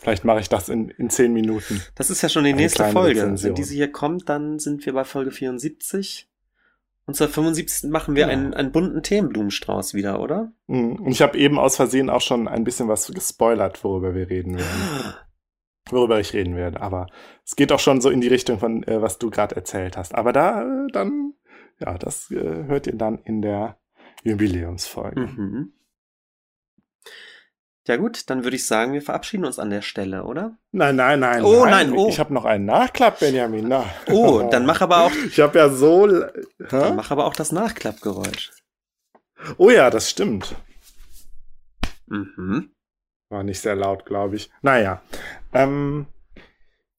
Vielleicht 0.00 0.24
mache 0.24 0.40
ich 0.40 0.48
das 0.48 0.68
in, 0.68 0.88
in 0.88 1.10
zehn 1.10 1.32
Minuten. 1.32 1.80
Das 1.94 2.10
ist 2.10 2.22
ja 2.22 2.28
schon 2.28 2.42
die 2.42 2.50
Eine 2.50 2.62
nächste 2.62 2.82
Folge. 2.86 3.20
Rezension. 3.20 3.50
Wenn 3.50 3.54
diese 3.54 3.72
hier 3.72 3.92
kommt, 3.92 4.28
dann 4.28 4.58
sind 4.58 4.84
wir 4.84 4.92
bei 4.92 5.04
Folge 5.04 5.30
74. 5.30 6.28
Und 7.06 7.14
zur 7.14 7.28
75. 7.28 7.88
machen 7.88 8.16
wir 8.16 8.22
ja. 8.22 8.32
einen, 8.32 8.52
einen 8.52 8.72
bunten 8.72 9.04
Themenblumenstrauß 9.04 9.94
wieder, 9.94 10.20
oder? 10.20 10.50
Mhm. 10.66 10.96
Und 10.96 11.12
ich 11.12 11.22
habe 11.22 11.38
eben 11.38 11.60
aus 11.60 11.76
Versehen 11.76 12.10
auch 12.10 12.20
schon 12.20 12.48
ein 12.48 12.64
bisschen 12.64 12.88
was 12.88 13.06
gespoilert, 13.06 13.84
worüber 13.84 14.12
wir 14.12 14.28
reden 14.28 14.56
werden. 14.56 15.14
worüber 15.88 16.18
ich 16.18 16.32
reden 16.32 16.56
werde. 16.56 16.80
Aber 16.80 17.06
es 17.46 17.54
geht 17.54 17.70
auch 17.70 17.78
schon 17.78 18.00
so 18.00 18.10
in 18.10 18.20
die 18.20 18.26
Richtung 18.26 18.58
von, 18.58 18.82
äh, 18.88 19.00
was 19.00 19.18
du 19.18 19.30
gerade 19.30 19.54
erzählt 19.54 19.96
hast. 19.96 20.16
Aber 20.16 20.32
da, 20.32 20.62
äh, 20.62 20.88
dann, 20.90 21.34
ja, 21.78 21.96
das 21.96 22.32
äh, 22.32 22.64
hört 22.66 22.88
ihr 22.88 22.96
dann 22.96 23.18
in 23.18 23.40
der 23.40 23.78
Jubiläumsfolge. 24.22 25.20
Mhm. 25.20 25.72
Ja 27.86 27.96
gut, 27.96 28.30
dann 28.30 28.44
würde 28.44 28.56
ich 28.56 28.64
sagen, 28.64 28.94
wir 28.94 29.02
verabschieden 29.02 29.44
uns 29.44 29.58
an 29.58 29.68
der 29.68 29.82
Stelle, 29.82 30.24
oder? 30.24 30.56
Nein, 30.72 30.96
nein, 30.96 31.20
nein. 31.20 31.44
Oh 31.44 31.66
nein, 31.66 31.90
nein 31.90 31.92
oh. 31.92 32.08
Ich 32.08 32.18
habe 32.18 32.32
noch 32.32 32.46
einen 32.46 32.64
Nachklapp, 32.64 33.20
Benjamin. 33.20 33.68
Na. 33.68 33.84
Oh, 34.10 34.48
dann 34.50 34.64
mach 34.64 34.80
aber 34.80 35.04
auch. 35.04 35.12
Ich 35.26 35.38
habe 35.40 35.58
ja 35.58 35.68
so. 35.68 36.08
Hä? 36.08 36.32
Dann 36.70 36.96
mach 36.96 37.10
aber 37.10 37.26
auch 37.26 37.36
das 37.36 37.52
Nachklappgeräusch. 37.52 38.52
Oh 39.58 39.68
ja, 39.68 39.90
das 39.90 40.08
stimmt. 40.08 40.56
Mhm. 42.06 42.70
War 43.28 43.42
nicht 43.42 43.60
sehr 43.60 43.74
laut, 43.74 44.06
glaube 44.06 44.36
ich. 44.36 44.50
Naja. 44.62 45.02
Ähm, 45.52 46.06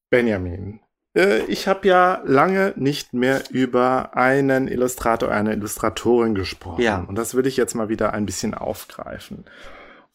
Benjamin, 0.08 0.80
äh, 1.16 1.44
ich 1.46 1.66
habe 1.66 1.88
ja 1.88 2.22
lange 2.24 2.74
nicht 2.76 3.14
mehr 3.14 3.42
über 3.50 4.16
einen 4.16 4.68
Illustrator, 4.68 5.30
eine 5.30 5.54
Illustratorin 5.54 6.34
gesprochen. 6.34 6.82
Ja. 6.82 7.00
Und 7.00 7.16
das 7.16 7.34
will 7.34 7.46
ich 7.46 7.56
jetzt 7.56 7.74
mal 7.74 7.88
wieder 7.88 8.12
ein 8.12 8.26
bisschen 8.26 8.54
aufgreifen. 8.54 9.44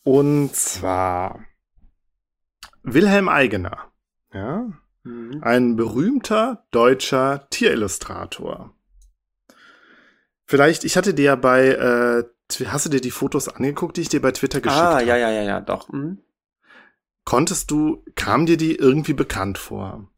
Und 0.04 0.56
zwar 0.56 1.40
Wilhelm 2.84 3.28
Eigener. 3.28 3.92
Ja. 4.34 4.72
Mhm. 5.04 5.40
Ein 5.42 5.76
berühmter 5.76 6.66
deutscher 6.72 7.48
Tierillustrator. 7.50 8.74
Vielleicht, 10.46 10.84
ich 10.84 10.98
hatte 10.98 11.14
dir 11.14 11.26
ja 11.26 11.36
bei, 11.36 11.68
äh, 11.68 12.24
hast 12.66 12.86
du 12.86 12.90
dir 12.90 13.02
die 13.02 13.12
Fotos 13.12 13.48
angeguckt, 13.48 13.98
die 13.98 14.02
ich 14.02 14.10
dir 14.10 14.22
bei 14.22 14.32
Twitter 14.32 14.62
geschickt 14.62 14.82
habe? 14.82 14.96
Ah, 14.98 15.02
ja, 15.02 15.16
ja, 15.18 15.32
ja, 15.32 15.42
ja, 15.44 15.62
doch. 15.62 15.90
Mhm. 15.90 16.20
Konntest 17.24 17.72
du, 17.72 18.04
kam 18.16 18.46
dir 18.46 18.58
die 18.58 18.76
irgendwie 18.76 19.14
bekannt 19.14 19.58
vor? 19.58 20.11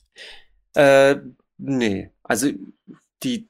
Äh, 0.73 1.17
nee. 1.57 2.11
Also 2.23 2.49
die 3.23 3.49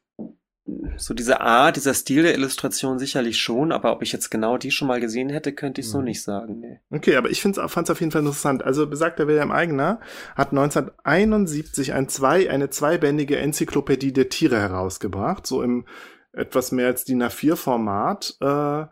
so 0.98 1.14
diese 1.14 1.42
Art, 1.42 1.76
dieser 1.76 1.94
Stil 1.94 2.24
der 2.24 2.36
Illustration 2.36 2.98
sicherlich 2.98 3.38
schon, 3.42 3.72
aber 3.72 3.92
ob 3.92 4.02
ich 4.02 4.14
jetzt 4.14 4.30
genau 4.30 4.58
die 4.58 4.72
schon 4.72 4.88
mal 4.88 5.02
gesehen 5.02 5.30
hätte, 5.30 5.52
könnte 5.52 5.82
ich 5.82 5.90
so 5.90 6.00
mhm. 6.00 6.06
nicht 6.06 6.24
sagen. 6.24 6.60
Nee. 6.60 6.80
Okay, 6.90 7.18
aber 7.18 7.30
ich 7.30 7.42
fand 7.42 7.58
es 7.58 7.90
auf 7.90 8.00
jeden 8.00 8.12
Fall 8.12 8.22
interessant. 8.22 8.64
Also 8.64 8.88
besagter 8.88 9.28
William 9.28 9.52
Eigner 9.52 10.00
hat 10.36 10.52
1971 10.52 11.94
ein 11.94 12.08
zwei, 12.08 12.50
eine 12.50 12.70
zweibändige 12.70 13.38
Enzyklopädie 13.38 14.14
der 14.14 14.30
Tiere 14.30 14.60
herausgebracht, 14.60 15.46
so 15.46 15.62
im 15.62 15.86
etwas 16.32 16.72
mehr 16.72 16.88
als 16.88 17.04
DIN 17.04 17.24
A4-Format. 17.24 18.38
Äh, 18.40 18.86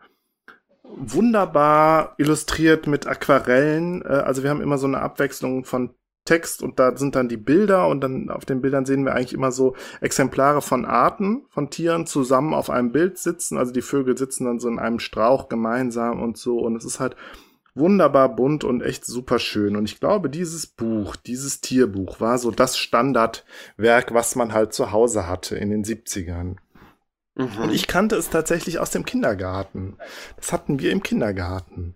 wunderbar 0.84 2.16
illustriert 2.18 2.86
mit 2.86 3.08
Aquarellen. 3.08 4.02
Äh, 4.04 4.08
also 4.08 4.44
wir 4.44 4.50
haben 4.50 4.62
immer 4.62 4.78
so 4.78 4.88
eine 4.88 5.00
Abwechslung 5.00 5.64
von 5.64 5.96
Text 6.26 6.62
und 6.62 6.80
da 6.80 6.96
sind 6.96 7.16
dann 7.16 7.30
die 7.30 7.38
Bilder 7.38 7.88
und 7.88 8.02
dann 8.02 8.30
auf 8.30 8.46
den 8.46 8.62
Bildern 8.62 8.86
sehen 8.86 9.06
wir 9.06 9.16
eigentlich 9.16 9.34
immer 9.34 9.52
so 9.52 9.76
Exemplare 10.02 10.62
von 10.62 10.86
Arten 10.86 11.46
von 11.50 11.70
Tieren 11.70 12.06
zusammen 12.06 12.54
auf 12.54 12.70
einem 12.70 12.92
Bild 12.92 13.18
sitzen. 13.18 13.58
Also 13.58 13.74
die 13.74 13.82
Vögel 13.82 14.18
sitzen 14.18 14.46
dann 14.46 14.60
so 14.60 14.68
in 14.68 14.80
einem 14.80 15.00
Strauch 15.00 15.50
gemeinsam 15.50 16.22
und 16.22 16.38
so 16.38 16.60
und 16.60 16.76
es 16.76 16.86
ist 16.86 17.00
halt 17.00 17.16
wunderbar 17.74 18.36
bunt 18.36 18.64
und 18.64 18.82
echt 18.82 19.06
super 19.06 19.40
schön. 19.40 19.76
Und 19.76 19.86
ich 19.86 20.00
glaube, 20.00 20.30
dieses 20.30 20.68
Buch, 20.68 21.16
dieses 21.16 21.62
Tierbuch 21.62 22.20
war 22.20 22.38
so 22.38 22.52
das 22.52 22.78
Standardwerk, 22.78 24.14
was 24.14 24.36
man 24.36 24.54
halt 24.54 24.74
zu 24.74 24.92
Hause 24.92 25.28
hatte 25.28 25.56
in 25.56 25.70
den 25.70 25.84
70ern. 25.84 26.58
Mhm. 27.36 27.58
Und 27.64 27.72
ich 27.72 27.88
kannte 27.88 28.16
es 28.16 28.30
tatsächlich 28.30 28.80
aus 28.80 28.92
dem 28.92 29.06
Kindergarten. 29.06 29.98
Das 30.36 30.52
hatten 30.52 30.80
wir 30.80 30.92
im 30.92 31.04
Kindergarten. 31.04 31.96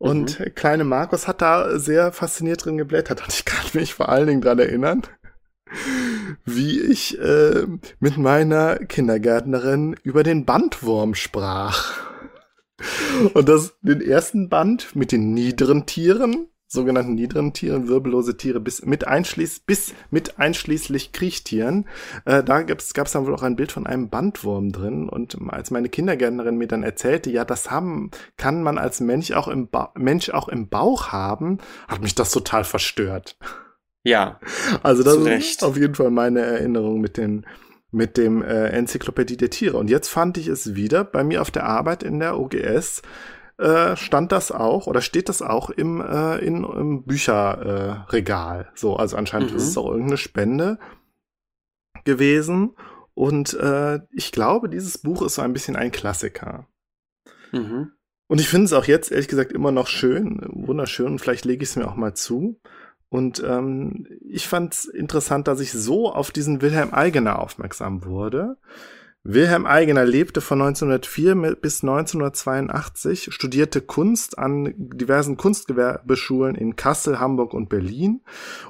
Und 0.00 0.40
mhm. 0.40 0.54
kleine 0.54 0.84
Markus 0.84 1.28
hat 1.28 1.42
da 1.42 1.78
sehr 1.78 2.10
fasziniert 2.10 2.64
drin 2.64 2.78
geblättert. 2.78 3.20
Und 3.22 3.34
ich 3.34 3.44
kann 3.44 3.66
mich 3.74 3.94
vor 3.94 4.08
allen 4.08 4.26
Dingen 4.26 4.40
dran 4.40 4.58
erinnern, 4.58 5.02
wie 6.46 6.80
ich 6.80 7.20
äh, 7.20 7.66
mit 8.00 8.16
meiner 8.16 8.76
Kindergärtnerin 8.76 9.94
über 10.02 10.22
den 10.22 10.46
Bandwurm 10.46 11.14
sprach. 11.14 12.00
Und 13.34 13.46
das, 13.50 13.74
den 13.82 14.00
ersten 14.00 14.48
Band 14.48 14.96
mit 14.96 15.12
den 15.12 15.34
niederen 15.34 15.84
Tieren, 15.84 16.48
sogenannten 16.72 17.16
niederen 17.16 17.52
Tieren, 17.52 17.88
wirbellose 17.88 18.36
Tiere, 18.36 18.60
bis 18.60 18.84
mit 18.84 19.06
einschließ, 19.06 19.60
bis 19.60 19.92
mit 20.10 20.38
einschließlich 20.38 21.10
Kriechtieren. 21.10 21.86
Äh, 22.24 22.44
da 22.44 22.62
gab 22.62 22.78
es 22.80 23.12
dann 23.12 23.26
wohl 23.26 23.34
auch 23.34 23.42
ein 23.42 23.56
Bild 23.56 23.72
von 23.72 23.88
einem 23.88 24.08
Bandwurm 24.08 24.70
drin. 24.70 25.08
Und 25.08 25.36
als 25.48 25.72
meine 25.72 25.88
Kindergärtnerin 25.88 26.56
mir 26.56 26.68
dann 26.68 26.84
erzählte, 26.84 27.28
ja, 27.30 27.44
das 27.44 27.72
haben, 27.72 28.12
kann 28.36 28.62
man 28.62 28.78
als 28.78 29.00
Mensch 29.00 29.32
auch 29.32 29.48
im, 29.48 29.68
ba 29.68 29.92
Mensch 29.96 30.30
auch 30.30 30.48
im 30.48 30.68
Bauch 30.68 31.08
haben, 31.08 31.58
hat 31.88 32.02
mich 32.02 32.14
das 32.14 32.30
total 32.30 32.62
verstört. 32.62 33.36
Ja. 34.04 34.38
Also 34.84 35.02
das 35.02 35.16
ist 35.16 35.64
auf 35.64 35.76
jeden 35.76 35.96
Fall 35.96 36.10
meine 36.10 36.40
Erinnerung 36.40 37.00
mit 37.00 37.16
den 37.16 37.46
mit 37.92 38.16
dem 38.16 38.40
äh, 38.42 38.68
Enzyklopädie 38.68 39.36
der 39.36 39.50
Tiere. 39.50 39.76
Und 39.76 39.90
jetzt 39.90 40.06
fand 40.06 40.38
ich 40.38 40.46
es 40.46 40.76
wieder 40.76 41.02
bei 41.02 41.24
mir 41.24 41.42
auf 41.42 41.50
der 41.50 41.64
Arbeit 41.64 42.04
in 42.04 42.20
der 42.20 42.38
OGS 42.38 43.02
äh, 43.60 43.96
stand 43.96 44.32
das 44.32 44.50
auch 44.50 44.86
oder 44.86 45.02
steht 45.02 45.28
das 45.28 45.42
auch 45.42 45.70
im, 45.70 46.00
äh, 46.00 46.38
in, 46.38 46.64
im 46.64 47.04
Bücherregal. 47.04 48.62
Äh, 48.62 48.72
so, 48.74 48.96
also 48.96 49.16
anscheinend 49.16 49.50
mhm. 49.50 49.56
ist 49.56 49.68
es 49.68 49.76
auch 49.76 49.90
irgendeine 49.90 50.16
Spende 50.16 50.78
gewesen. 52.04 52.74
Und 53.14 53.54
äh, 53.54 54.00
ich 54.12 54.32
glaube, 54.32 54.68
dieses 54.68 54.98
Buch 54.98 55.22
ist 55.22 55.34
so 55.34 55.42
ein 55.42 55.52
bisschen 55.52 55.76
ein 55.76 55.92
Klassiker. 55.92 56.66
Mhm. 57.52 57.92
Und 58.28 58.40
ich 58.40 58.48
finde 58.48 58.66
es 58.66 58.72
auch 58.72 58.84
jetzt, 58.84 59.10
ehrlich 59.10 59.28
gesagt, 59.28 59.52
immer 59.52 59.72
noch 59.72 59.88
schön, 59.88 60.40
wunderschön. 60.52 61.06
Und 61.06 61.18
vielleicht 61.18 61.44
lege 61.44 61.62
ich 61.62 61.70
es 61.70 61.76
mir 61.76 61.86
auch 61.88 61.96
mal 61.96 62.14
zu. 62.14 62.60
Und 63.08 63.42
ähm, 63.44 64.06
ich 64.22 64.46
fand 64.46 64.72
es 64.72 64.84
interessant, 64.84 65.48
dass 65.48 65.60
ich 65.60 65.72
so 65.72 66.12
auf 66.12 66.30
diesen 66.30 66.62
Wilhelm 66.62 66.94
Eigener 66.94 67.40
aufmerksam 67.40 68.04
wurde. 68.04 68.56
Wilhelm 69.22 69.66
Eigener 69.66 70.06
lebte 70.06 70.40
von 70.40 70.62
1904 70.62 71.56
bis 71.56 71.82
1982, 71.82 73.28
studierte 73.30 73.82
Kunst 73.82 74.38
an 74.38 74.72
diversen 74.76 75.36
Kunstgewerbeschulen 75.36 76.54
in 76.54 76.74
Kassel, 76.74 77.20
Hamburg 77.20 77.52
und 77.52 77.68
Berlin, 77.68 78.22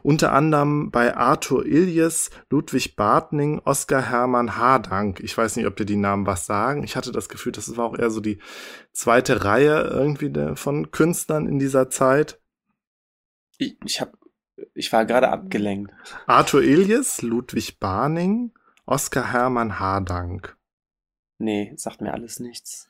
unter 0.02 0.32
anderem 0.32 0.90
bei 0.90 1.16
Arthur 1.16 1.64
Iljes, 1.64 2.30
Ludwig 2.50 2.96
Bartning, 2.96 3.60
Oskar 3.64 4.10
Hermann 4.10 4.56
Hardank. 4.56 5.20
Ich 5.20 5.38
weiß 5.38 5.54
nicht, 5.54 5.66
ob 5.66 5.76
dir 5.76 5.86
die 5.86 5.94
Namen 5.94 6.26
was 6.26 6.46
sagen. 6.46 6.82
Ich 6.82 6.96
hatte 6.96 7.12
das 7.12 7.28
Gefühl, 7.28 7.52
das 7.52 7.76
war 7.76 7.84
auch 7.84 7.96
eher 7.96 8.10
so 8.10 8.20
die 8.20 8.40
zweite 8.92 9.44
Reihe 9.44 9.82
irgendwie 9.82 10.32
von 10.56 10.90
Künstlern 10.90 11.46
in 11.46 11.60
dieser 11.60 11.90
Zeit. 11.90 12.40
Ich, 13.56 13.76
ich 13.84 14.00
habe 14.00 14.12
ich 14.74 14.92
war 14.92 15.04
gerade 15.06 15.28
abgelenkt. 15.28 15.92
Arthur 16.26 16.62
Iljes, 16.62 17.22
Ludwig 17.22 17.78
Barning, 17.78 18.52
Oskar 18.90 19.32
Hermann 19.32 19.78
Hardank. 19.78 20.56
Nee, 21.38 21.72
sagt 21.76 22.00
mir 22.00 22.12
alles 22.12 22.40
nichts. 22.40 22.88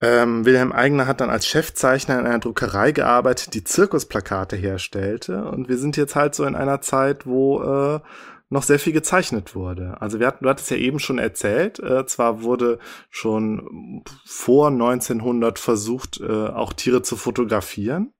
Ähm, 0.00 0.46
Wilhelm 0.46 0.72
Eigner 0.72 1.06
hat 1.06 1.20
dann 1.20 1.28
als 1.28 1.46
Chefzeichner 1.46 2.18
in 2.18 2.26
einer 2.26 2.38
Druckerei 2.38 2.92
gearbeitet, 2.92 3.52
die 3.52 3.62
Zirkusplakate 3.62 4.56
herstellte. 4.56 5.44
Und 5.44 5.68
wir 5.68 5.76
sind 5.76 5.98
jetzt 5.98 6.16
halt 6.16 6.34
so 6.34 6.44
in 6.44 6.56
einer 6.56 6.80
Zeit, 6.80 7.26
wo 7.26 7.62
äh, 7.62 8.00
noch 8.48 8.62
sehr 8.62 8.78
viel 8.78 8.94
gezeichnet 8.94 9.54
wurde. 9.54 10.00
Also 10.00 10.18
wir 10.18 10.26
hatten, 10.26 10.44
du 10.44 10.50
hattest 10.50 10.70
ja 10.70 10.78
eben 10.78 10.98
schon 10.98 11.18
erzählt, 11.18 11.78
äh, 11.78 12.06
zwar 12.06 12.42
wurde 12.42 12.78
schon 13.10 14.02
vor 14.24 14.68
1900 14.68 15.58
versucht, 15.58 16.20
äh, 16.20 16.48
auch 16.48 16.72
Tiere 16.72 17.02
zu 17.02 17.16
fotografieren. 17.16 18.14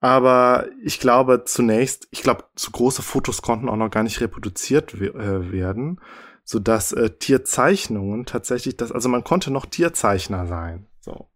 Aber 0.00 0.68
ich 0.82 1.00
glaube 1.00 1.44
zunächst, 1.44 2.06
ich 2.10 2.22
glaube, 2.22 2.44
so 2.54 2.70
große 2.70 3.02
Fotos 3.02 3.42
konnten 3.42 3.68
auch 3.68 3.76
noch 3.76 3.90
gar 3.90 4.02
nicht 4.02 4.20
reproduziert 4.20 4.94
äh, 4.94 5.52
werden, 5.52 6.00
so 6.44 6.58
dass 6.58 6.92
äh, 6.92 7.10
Tierzeichnungen 7.10 8.26
tatsächlich 8.26 8.76
das, 8.76 8.92
also 8.92 9.08
man 9.08 9.24
konnte 9.24 9.50
noch 9.50 9.66
Tierzeichner 9.66 10.46
sein, 10.46 10.86
so. 11.00 11.28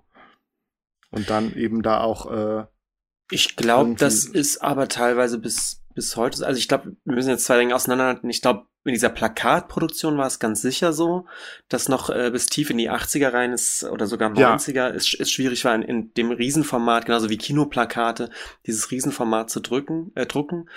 Und 1.10 1.30
dann 1.30 1.54
eben 1.54 1.82
da 1.82 2.00
auch, 2.00 2.30
äh, 2.30 2.66
Ich 3.30 3.56
glaube, 3.56 3.94
das 3.96 4.24
ist 4.24 4.62
aber 4.62 4.88
teilweise 4.88 5.38
bis, 5.38 5.82
bis 5.94 6.16
heute, 6.16 6.46
also 6.46 6.58
ich 6.58 6.68
glaube, 6.68 6.96
wir 7.04 7.14
müssen 7.14 7.30
jetzt 7.30 7.46
zwei 7.46 7.58
Dinge 7.58 7.74
auseinanderhalten. 7.74 8.30
Ich 8.30 8.42
glaube, 8.42 8.66
in 8.84 8.92
dieser 8.92 9.10
Plakatproduktion 9.10 10.16
war 10.16 10.26
es 10.26 10.38
ganz 10.38 10.62
sicher 10.62 10.92
so, 10.92 11.26
dass 11.68 11.88
noch 11.88 12.08
äh, 12.08 12.30
bis 12.30 12.46
tief 12.46 12.70
in 12.70 12.78
die 12.78 12.90
80er 12.90 13.32
rein 13.32 13.52
ist 13.52 13.84
oder 13.84 14.06
sogar 14.06 14.30
90er 14.30 14.72
ja. 14.72 14.88
ist, 14.88 15.14
ist 15.14 15.30
schwierig 15.30 15.64
war, 15.64 15.74
in, 15.74 15.82
in 15.82 16.14
dem 16.14 16.30
Riesenformat, 16.30 17.04
genauso 17.04 17.28
wie 17.28 17.36
Kinoplakate, 17.36 18.30
dieses 18.66 18.90
Riesenformat 18.90 19.50
zu 19.50 19.60
drücken, 19.60 20.12
äh, 20.14 20.24
drucken 20.24 20.70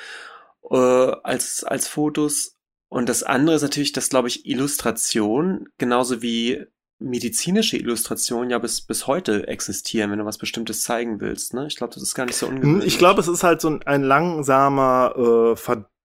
äh, 0.69 0.75
als, 0.75 1.63
als 1.63 1.88
Fotos. 1.88 2.57
Und 2.89 3.07
das 3.07 3.23
andere 3.23 3.55
ist 3.55 3.63
natürlich, 3.63 3.93
dass, 3.93 4.09
glaube 4.09 4.27
ich, 4.27 4.45
Illustration, 4.45 5.69
genauso 5.77 6.21
wie 6.21 6.65
medizinische 6.99 7.77
Illustrationen 7.77 8.49
ja 8.49 8.59
bis, 8.59 8.81
bis 8.81 9.07
heute 9.07 9.47
existieren, 9.47 10.11
wenn 10.11 10.19
du 10.19 10.25
was 10.25 10.38
Bestimmtes 10.38 10.84
zeigen 10.84 11.19
willst. 11.19 11.53
Ne? 11.53 11.67
Ich 11.67 11.75
glaube, 11.75 11.93
das 11.93 12.03
ist 12.03 12.15
gar 12.15 12.25
nicht 12.25 12.35
so 12.35 12.47
hm, 12.47 12.55
ungewöhnlich. 12.55 12.88
Ich 12.88 12.97
glaube, 12.97 13.21
es 13.21 13.27
ist 13.27 13.43
halt 13.43 13.61
so 13.61 13.69
ein, 13.69 13.81
ein 13.84 14.03
langsamer 14.03 15.13
äh, 15.17 15.55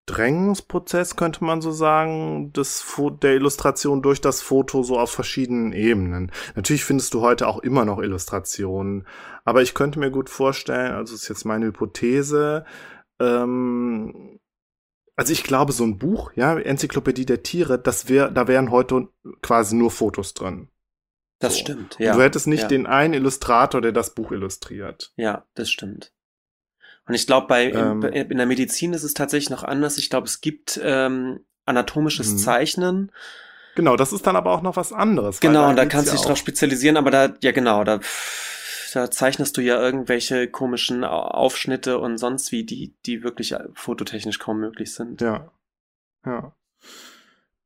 Verdrängungsprozess, 0.09 1.17
könnte 1.17 1.45
man 1.45 1.61
so 1.61 1.71
sagen, 1.71 2.53
des, 2.55 2.85
der 3.23 3.35
Illustration 3.35 4.01
durch 4.01 4.21
das 4.21 4.41
Foto 4.41 4.83
so 4.83 4.99
auf 4.99 5.11
verschiedenen 5.11 5.73
Ebenen. 5.73 6.33
Natürlich 6.57 6.85
findest 6.85 7.13
du 7.13 7.21
heute 7.21 7.47
auch 7.47 7.59
immer 7.59 7.85
noch 7.85 8.01
Illustrationen, 8.01 9.07
aber 9.45 9.61
ich 9.61 9.75
könnte 9.75 9.99
mir 9.99 10.11
gut 10.11 10.31
vorstellen, 10.31 10.93
also 10.93 11.15
ist 11.15 11.29
jetzt 11.29 11.45
meine 11.45 11.67
Hypothese, 11.67 12.65
ähm, 13.21 14.41
also 15.15 15.33
ich 15.33 15.43
glaube, 15.43 15.73
so 15.73 15.85
ein 15.85 15.99
Buch, 15.99 16.33
ja, 16.37 16.59
Enzyklopädie 16.59 17.27
der 17.27 17.43
Tiere, 17.43 17.79
das 17.79 18.09
wäre, 18.09 18.33
da 18.33 18.49
wären 18.49 18.71
heute 18.71 19.09
quasi 19.43 19.77
nur 19.77 19.91
Fotos 19.91 20.33
drin. 20.33 20.69
Das 21.39 21.55
so. 21.55 21.61
stimmt, 21.61 21.99
ja. 21.99 22.13
Und 22.13 22.19
du 22.19 22.25
hättest 22.25 22.47
nicht 22.47 22.63
ja. 22.63 22.69
den 22.69 22.87
einen 22.87 23.15
Illustrator, 23.15 23.81
der 23.81 23.93
das 23.93 24.15
Buch 24.15 24.33
illustriert. 24.33 25.13
Ja, 25.17 25.45
das 25.55 25.71
stimmt. 25.71 26.13
Und 27.09 27.15
ich 27.15 27.27
glaube, 27.27 27.47
bei 27.47 27.71
ähm, 27.71 28.03
in, 28.03 28.31
in, 28.31 28.37
der 28.37 28.47
Medizin 28.47 28.93
ist 28.93 29.03
es 29.03 29.15
tatsächlich 29.15 29.51
noch 29.51 29.65
anders. 29.65 29.97
Ich 29.99 30.11
glaube, 30.11 30.27
es 30.27 30.41
gibt 30.41 30.79
ähm, 30.83 31.41
anatomisches 31.65 32.33
mhm. 32.33 32.39
Zeichnen. 32.39 33.13
Genau, 33.75 33.97
das 33.97 34.13
ist 34.13 34.27
dann 34.27 34.37
aber 34.37 34.53
auch 34.53 34.63
noch 34.63 34.77
was 34.77 34.93
anderes. 34.93 35.41
Genau, 35.41 35.73
da 35.73 35.87
kannst 35.87 36.09
du 36.09 36.17
dich 36.17 36.25
drauf 36.25 36.37
spezialisieren, 36.37 36.97
aber 36.97 37.11
da, 37.11 37.35
ja 37.43 37.53
genau, 37.53 37.85
da, 37.85 38.01
da 38.93 39.11
zeichnest 39.11 39.57
du 39.57 39.61
ja 39.61 39.81
irgendwelche 39.81 40.49
komischen 40.49 41.05
Aufschnitte 41.05 41.99
und 41.99 42.19
sonst 42.19 42.53
wie, 42.53 42.65
die, 42.65 42.97
die 43.07 43.23
wirklich 43.23 43.55
fototechnisch 43.75 44.39
kaum 44.39 44.61
möglich 44.61 44.93
sind. 44.95 45.21
Ja. 45.21 45.53
Ja. 46.27 46.53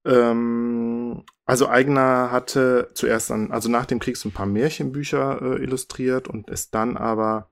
Ähm, 0.04 1.24
also 1.46 1.68
Eigner 1.68 2.30
hatte 2.30 2.90
zuerst 2.94 3.30
dann, 3.30 3.50
also 3.50 3.68
nach 3.68 3.86
dem 3.86 3.98
Krieg 3.98 4.16
so 4.16 4.28
ein 4.28 4.32
paar 4.32 4.46
Märchenbücher 4.46 5.40
äh, 5.40 5.62
illustriert 5.62 6.28
und 6.28 6.50
ist 6.50 6.74
dann 6.74 6.96
aber 6.96 7.51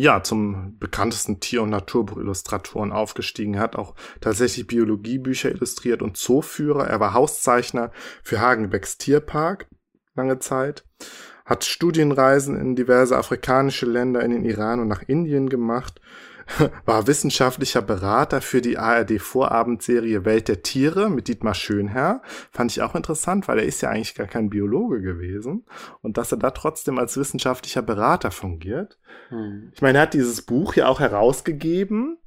ja, 0.00 0.22
zum 0.22 0.78
bekanntesten 0.78 1.40
Tier- 1.40 1.62
und 1.62 1.70
Naturbuchillustratoren 1.70 2.92
aufgestiegen. 2.92 3.54
Er 3.54 3.62
hat 3.62 3.74
auch 3.74 3.96
tatsächlich 4.20 4.68
Biologiebücher 4.68 5.50
illustriert 5.50 6.02
und 6.02 6.16
Zooführer. 6.16 6.86
Er 6.86 7.00
war 7.00 7.14
Hauszeichner 7.14 7.90
für 8.22 8.38
Hagenbecks 8.38 8.98
Tierpark 8.98 9.66
lange 10.14 10.38
Zeit. 10.38 10.84
Hat 11.44 11.64
Studienreisen 11.64 12.56
in 12.56 12.76
diverse 12.76 13.18
afrikanische 13.18 13.86
Länder, 13.86 14.22
in 14.22 14.30
den 14.30 14.44
Iran 14.44 14.78
und 14.78 14.86
nach 14.86 15.02
Indien 15.02 15.48
gemacht 15.48 16.00
war 16.84 17.06
wissenschaftlicher 17.06 17.82
Berater 17.82 18.40
für 18.40 18.60
die 18.60 18.78
ARD-Vorabendserie 18.78 20.24
Welt 20.24 20.48
der 20.48 20.62
Tiere 20.62 21.10
mit 21.10 21.28
Dietmar 21.28 21.54
Schönherr. 21.54 22.22
Fand 22.50 22.70
ich 22.70 22.82
auch 22.82 22.94
interessant, 22.94 23.48
weil 23.48 23.58
er 23.58 23.64
ist 23.64 23.80
ja 23.82 23.90
eigentlich 23.90 24.14
gar 24.14 24.26
kein 24.26 24.50
Biologe 24.50 25.00
gewesen. 25.00 25.64
Und 26.02 26.16
dass 26.16 26.32
er 26.32 26.38
da 26.38 26.50
trotzdem 26.50 26.98
als 26.98 27.16
wissenschaftlicher 27.16 27.82
Berater 27.82 28.30
fungiert. 28.30 28.98
Hm. 29.28 29.70
Ich 29.74 29.82
meine, 29.82 29.98
er 29.98 30.02
hat 30.02 30.14
dieses 30.14 30.42
Buch 30.42 30.74
ja 30.74 30.88
auch 30.88 31.00
herausgegeben. 31.00 32.18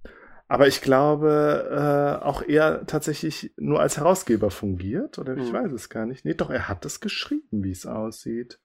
Aber 0.48 0.68
ich 0.68 0.81
glaube, 0.81 2.19
äh, 2.22 2.26
auch 2.26 2.41
er 2.41 2.85
tatsächlich 2.85 3.53
nur 3.56 3.80
als 3.80 3.98
Herausgeber 3.98 4.52
fungiert. 4.52 5.18
Oder 5.18 5.38
ich 5.38 5.48
hm. 5.48 5.53
weiß 5.53 5.72
es 5.72 5.89
gar 5.89 6.06
nicht. 6.06 6.26
Nee, 6.26 6.34
doch, 6.34 6.49
er 6.49 6.68
hat 6.68 6.85
es 6.85 6.99
geschrieben, 6.99 7.64
wie 7.64 7.72
es 7.72 7.85
aussieht. 7.85 8.60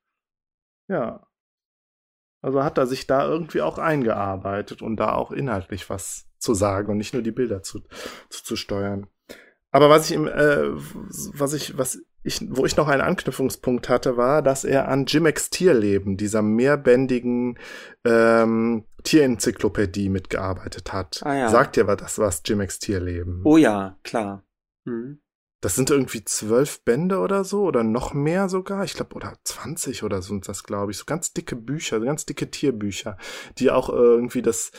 Ja. 0.89 1.27
Also 2.43 2.63
hat 2.63 2.79
er 2.79 2.87
sich 2.87 3.07
da 3.07 3.27
irgendwie 3.27 3.63
auch 3.63 3.79
eingearbeitet 3.79 4.83
und 4.83 4.97
da 4.97 5.15
auch 5.15 5.33
inhaltlich 5.33 5.89
was 5.91 6.27
zu 6.39 6.55
sagen 6.55 6.93
und 6.93 6.99
nicht 6.99 7.15
nur 7.15 7.23
die 7.23 7.33
Bilder 7.33 7.63
zu, 7.63 7.81
zu, 8.29 8.45
zu 8.45 8.57
steuern. 8.57 9.07
Aber 9.71 9.91
was 9.91 10.09
ich 10.09 10.17
im, 10.17 10.27
äh, 10.27 10.71
was 11.35 11.53
ich, 11.53 11.77
was 11.77 12.01
ich, 12.23 12.41
wo 12.51 12.67
ich 12.67 12.77
noch 12.77 12.89
einen 12.89 13.03
Anknüpfungspunkt 13.03 13.89
hatte, 13.89 14.17
war, 14.17 14.43
dass 14.43 14.65
er 14.65 14.89
an 14.89 15.07
Jimex 15.07 15.51
Tierleben, 15.51 16.17
dieser 16.17 16.43
mehrbändigen 16.43 17.59
ähm, 18.05 18.85
Tierenzyklopädie 19.05 20.09
mitgearbeitet 20.09 20.93
hat. 20.93 21.21
Ah, 21.25 21.35
ja. 21.37 21.49
Sagt 21.49 21.77
dir 21.77 21.87
was 21.87 21.99
das 21.99 22.19
was, 22.19 22.43
Jimex 22.45 22.79
Tierleben? 22.79 23.43
Oh 23.45 23.57
ja, 23.57 23.99
klar. 24.03 24.45
Mhm. 24.85 25.21
Das 25.61 25.75
sind 25.75 25.91
irgendwie 25.91 26.23
zwölf 26.25 26.85
Bände 26.85 27.19
oder 27.19 27.45
so 27.45 27.65
oder 27.65 27.83
noch 27.83 28.13
mehr 28.13 28.49
sogar. 28.49 28.85
Ich 28.85 28.95
glaube, 28.95 29.15
oder 29.15 29.35
20 29.45 30.03
oder 30.03 30.21
so 30.21 30.29
sind 30.29 30.49
das, 30.49 30.65
glaube 30.65 30.93
ich. 30.93 30.99
So 30.99 31.05
ganz 31.07 31.33
dicke 31.33 31.57
Bücher, 31.57 31.99
ganz 32.01 32.27
dicke 32.27 32.51
Tierbücher, 32.51 33.17
die 33.59 33.71
auch 33.71 33.89
irgendwie 33.89 34.43
das, 34.43 34.71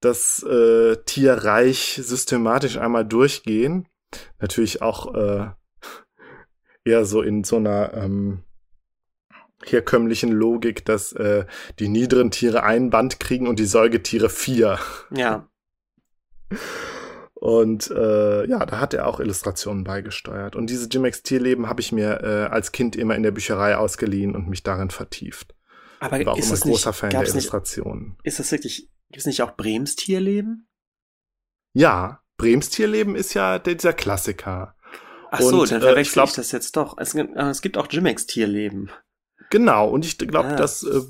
das 0.00 0.42
äh, 0.44 0.96
Tierreich 1.04 2.00
systematisch 2.02 2.78
einmal 2.78 3.04
durchgehen. 3.04 3.88
Natürlich 4.40 4.80
auch 4.80 5.14
äh, 5.14 5.50
eher 6.84 7.04
so 7.04 7.20
in 7.22 7.44
so 7.44 7.56
einer 7.56 7.92
ähm, 7.94 8.44
herkömmlichen 9.64 10.30
Logik, 10.30 10.84
dass 10.84 11.12
äh, 11.12 11.46
die 11.78 11.88
niederen 11.88 12.30
Tiere 12.30 12.62
ein 12.62 12.90
Band 12.90 13.20
kriegen 13.20 13.46
und 13.46 13.58
die 13.58 13.66
Säugetiere 13.66 14.28
vier. 14.28 14.78
Ja. 15.10 15.48
Und 17.42 17.90
äh, 17.90 18.46
ja, 18.46 18.64
da 18.64 18.78
hat 18.78 18.94
er 18.94 19.08
auch 19.08 19.18
Illustrationen 19.18 19.82
beigesteuert. 19.82 20.54
Und 20.54 20.70
diese 20.70 20.88
Jimex 20.88 21.24
Tierleben 21.24 21.68
habe 21.68 21.80
ich 21.80 21.90
mir 21.90 22.20
äh, 22.22 22.44
als 22.52 22.70
Kind 22.70 22.94
immer 22.94 23.16
in 23.16 23.24
der 23.24 23.32
Bücherei 23.32 23.76
ausgeliehen 23.76 24.36
und 24.36 24.48
mich 24.48 24.62
darin 24.62 24.90
vertieft. 24.90 25.52
Aber 25.98 26.20
Ich 26.20 26.24
war 26.26 26.34
auch 26.34 26.38
ist 26.38 26.44
immer 26.46 26.54
es 26.54 26.60
großer 26.60 26.90
nicht, 26.90 26.98
Fan 27.00 27.10
der 27.10 27.18
gab's 27.18 27.34
nicht, 27.34 27.42
Illustrationen. 27.46 28.16
ist 28.22 28.38
das 28.38 28.52
wirklich, 28.52 28.88
gibt 29.08 29.18
es 29.18 29.26
nicht 29.26 29.42
auch 29.42 29.56
Brems 29.56 29.96
Tierleben? 29.96 30.68
Ja, 31.74 32.20
Brems 32.36 32.68
Tierleben 32.70 33.16
ist 33.16 33.34
ja 33.34 33.58
der, 33.58 33.74
dieser 33.74 33.92
Klassiker. 33.92 34.76
Ach 35.32 35.40
so, 35.40 35.62
Und, 35.62 35.72
dann 35.72 35.78
äh, 35.78 35.84
verwechsel 35.86 36.00
ich 36.02 36.08
ich, 36.08 36.12
glaub- 36.12 36.32
das 36.36 36.52
jetzt 36.52 36.76
doch. 36.76 36.96
Es, 36.98 37.12
gibt- 37.14 37.34
äh, 37.36 37.48
es 37.48 37.60
gibt 37.60 37.76
auch 37.76 37.88
Jimex 37.90 38.26
Tierleben. 38.26 38.90
Genau, 39.50 39.88
und 39.88 40.04
ich 40.04 40.16
glaube, 40.16 40.50
Ah. 40.50 40.54
das 40.56 40.84
äh, 40.84 41.00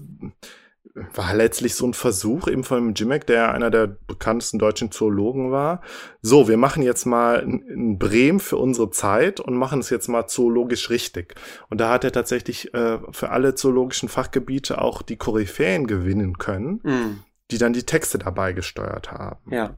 war 0.95 1.35
letztlich 1.35 1.75
so 1.75 1.87
ein 1.87 1.95
Versuch 1.95 2.49
eben 2.49 2.65
von 2.65 2.95
Jimek, 2.95 3.27
der 3.27 3.53
einer 3.53 3.71
der 3.71 3.87
bekanntesten 3.87 4.59
deutschen 4.59 4.91
Zoologen 4.93 5.51
war. 5.51 5.81
So, 6.21 6.49
wir 6.49 6.59
machen 6.59 6.83
jetzt 6.83 7.07
mal 7.07 7.39
ein- 7.43 7.99
Bremen 7.99 8.41
für 8.41 8.59
unsere 8.59 8.91
Zeit 8.91 9.41
und 9.41 9.55
machen 9.57 9.81
es 9.81 9.89
jetzt 9.91 10.09
mal 10.09 10.27
zoologisch 10.27 10.91
richtig. 10.91 11.35
Und 11.71 11.81
da 11.81 11.91
hat 11.91 12.05
er 12.05 12.13
tatsächlich 12.13 12.75
äh, 12.75 12.99
für 13.11 13.31
alle 13.31 13.55
zoologischen 13.55 14.09
Fachgebiete 14.11 14.83
auch 14.83 15.01
die 15.03 15.17
Koryphäen 15.17 15.87
gewinnen 15.87 16.37
können, 16.39 16.81
Hm, 16.85 17.21
die 17.51 17.59
dann 17.59 17.73
die 17.73 17.85
Texte 17.85 18.19
dabei 18.19 18.53
gesteuert 18.53 19.11
haben. 19.13 19.51
ja. 19.51 19.77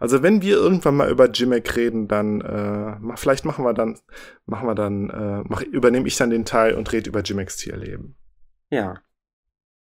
Also 0.00 0.22
wenn 0.22 0.42
wir 0.42 0.56
irgendwann 0.56 0.96
mal 0.96 1.10
über 1.10 1.30
Jimek 1.30 1.76
reden, 1.76 2.08
dann 2.08 2.40
äh, 2.40 3.16
vielleicht 3.16 3.44
machen 3.44 3.64
wir 3.64 3.74
dann, 3.74 3.98
machen 4.46 4.66
wir 4.66 4.74
dann, 4.74 5.10
äh, 5.10 5.42
mach, 5.46 5.62
übernehme 5.62 6.06
ich 6.08 6.16
dann 6.16 6.30
den 6.30 6.44
Teil 6.44 6.74
und 6.74 6.90
rede 6.92 7.10
über 7.10 7.20
Jimeks 7.20 7.56
Tierleben. 7.58 8.16
Ja. 8.70 9.00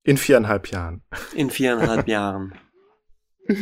In 0.06 0.18
viereinhalb 0.18 0.68
Jahren. 0.68 1.02
In 1.34 1.50
viereinhalb 1.50 2.08
Jahren. 2.08 2.54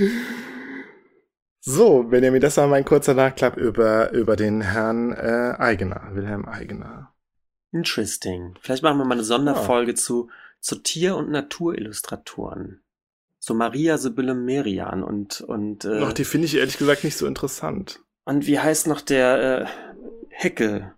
So, 1.65 2.03
Benjamin, 2.03 2.41
das 2.41 2.57
war 2.57 2.67
mein 2.67 2.83
kurzer 2.83 3.13
Nachklapp 3.13 3.55
über, 3.55 4.11
über 4.11 4.35
den 4.35 4.59
Herrn 4.59 5.13
äh, 5.13 5.55
Eigener, 5.57 6.09
Wilhelm 6.11 6.43
Eigener. 6.43 7.13
Interesting. 7.71 8.55
Vielleicht 8.59 8.83
machen 8.83 8.97
wir 8.97 9.05
mal 9.05 9.13
eine 9.13 9.23
Sonderfolge 9.23 9.95
zu, 9.95 10.29
zu 10.59 10.75
Tier- 10.75 11.15
und 11.15 11.31
Naturillustratoren. 11.31 12.83
So 13.39 13.53
Maria 13.53 13.97
Sibylle 13.97 14.35
Merian 14.35 15.03
und, 15.03 15.39
und, 15.39 15.85
äh, 15.85 16.01
Doch, 16.01 16.11
die 16.11 16.25
finde 16.25 16.47
ich 16.47 16.55
ehrlich 16.57 16.77
gesagt 16.77 17.05
nicht 17.05 17.15
so 17.15 17.25
interessant. 17.27 18.01
und 18.25 18.45
wie 18.45 18.59
heißt 18.59 18.87
noch 18.87 18.99
der 18.99 19.61
äh, 19.61 19.65
Heckel? 20.31 20.93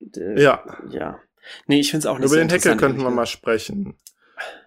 Der, 0.00 0.36
Ja, 0.36 0.64
Ja. 0.90 1.20
Nee, 1.68 1.78
ich 1.78 1.92
finde 1.92 2.00
es 2.00 2.06
auch 2.06 2.18
nicht 2.18 2.26
über 2.26 2.34
so 2.34 2.34
den 2.34 2.48
Heckel 2.48 2.72
interessant, 2.72 2.80
könnten 2.80 3.02
wir 3.02 3.10
mal 3.10 3.26
sprechen. 3.26 3.94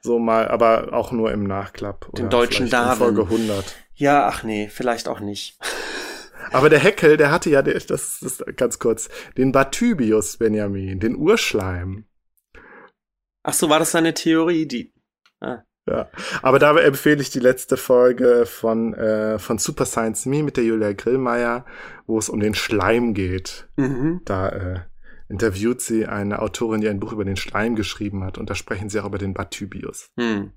So 0.02 0.20
mal, 0.20 0.48
aber 0.48 0.94
auch 0.94 1.12
nur 1.12 1.32
im 1.32 1.44
Nachklapp. 1.44 2.12
Den 2.16 2.30
deutschen 2.30 2.70
Darwin. 2.70 2.98
Folge 2.98 3.22
100. 3.24 3.76
Ja, 3.96 4.28
ach 4.28 4.44
nee, 4.44 4.70
vielleicht 4.72 5.08
auch 5.08 5.20
nicht. 5.20 5.58
Aber 6.52 6.70
der 6.70 6.80
Heckel, 6.80 7.16
der 7.18 7.30
hatte 7.32 7.52
ja, 7.52 7.62
der- 7.62 7.76
das 7.80 8.22
ist 8.24 8.44
ganz 8.58 8.80
kurz, 8.80 9.08
den 9.38 9.52
Batybius, 9.52 10.38
Benjamin, 10.38 11.00
den 11.00 11.16
Urschleim. 11.16 12.06
Ach 13.44 13.54
so, 13.54 13.70
war 13.70 13.78
das 13.78 13.92
seine 13.92 14.16
Theorie? 14.16 14.66
Die. 14.68 14.92
Ah, 15.42 15.60
Ja, 15.88 16.10
aber 16.42 16.58
da 16.58 16.76
empfehle 16.80 17.22
ich 17.22 17.30
die 17.30 17.40
letzte 17.40 17.78
Folge 17.78 18.46
von, 18.48 18.94
äh, 18.96 19.38
von 19.38 19.60
Super 19.60 19.86
Science 19.86 20.26
Me 20.26 20.42
mit 20.42 20.58
der 20.58 20.64
Julia 20.64 20.94
Grillmeier, 20.94 21.66
wo 22.08 22.18
es 22.18 22.30
um 22.30 22.40
den 22.40 22.56
Schleim 22.56 23.14
geht. 23.14 23.68
mhm. 23.76 24.22
Da 24.26 24.50
äh, 24.50 24.80
interviewt 25.30 25.82
sie 25.82 26.06
eine 26.06 26.40
Autorin, 26.42 26.82
die 26.82 26.90
ein 26.90 27.00
Buch 27.00 27.14
über 27.14 27.26
den 27.26 27.38
Schleim 27.38 27.76
geschrieben 27.76 28.24
hat 28.24 28.38
und 28.38 28.50
da 28.50 28.56
sprechen 28.56 28.90
sie 28.90 29.00
auch 29.00 29.06
über 29.06 29.18
den 29.18 29.34
Batybius. 29.34 30.10
Hm. 30.18 30.52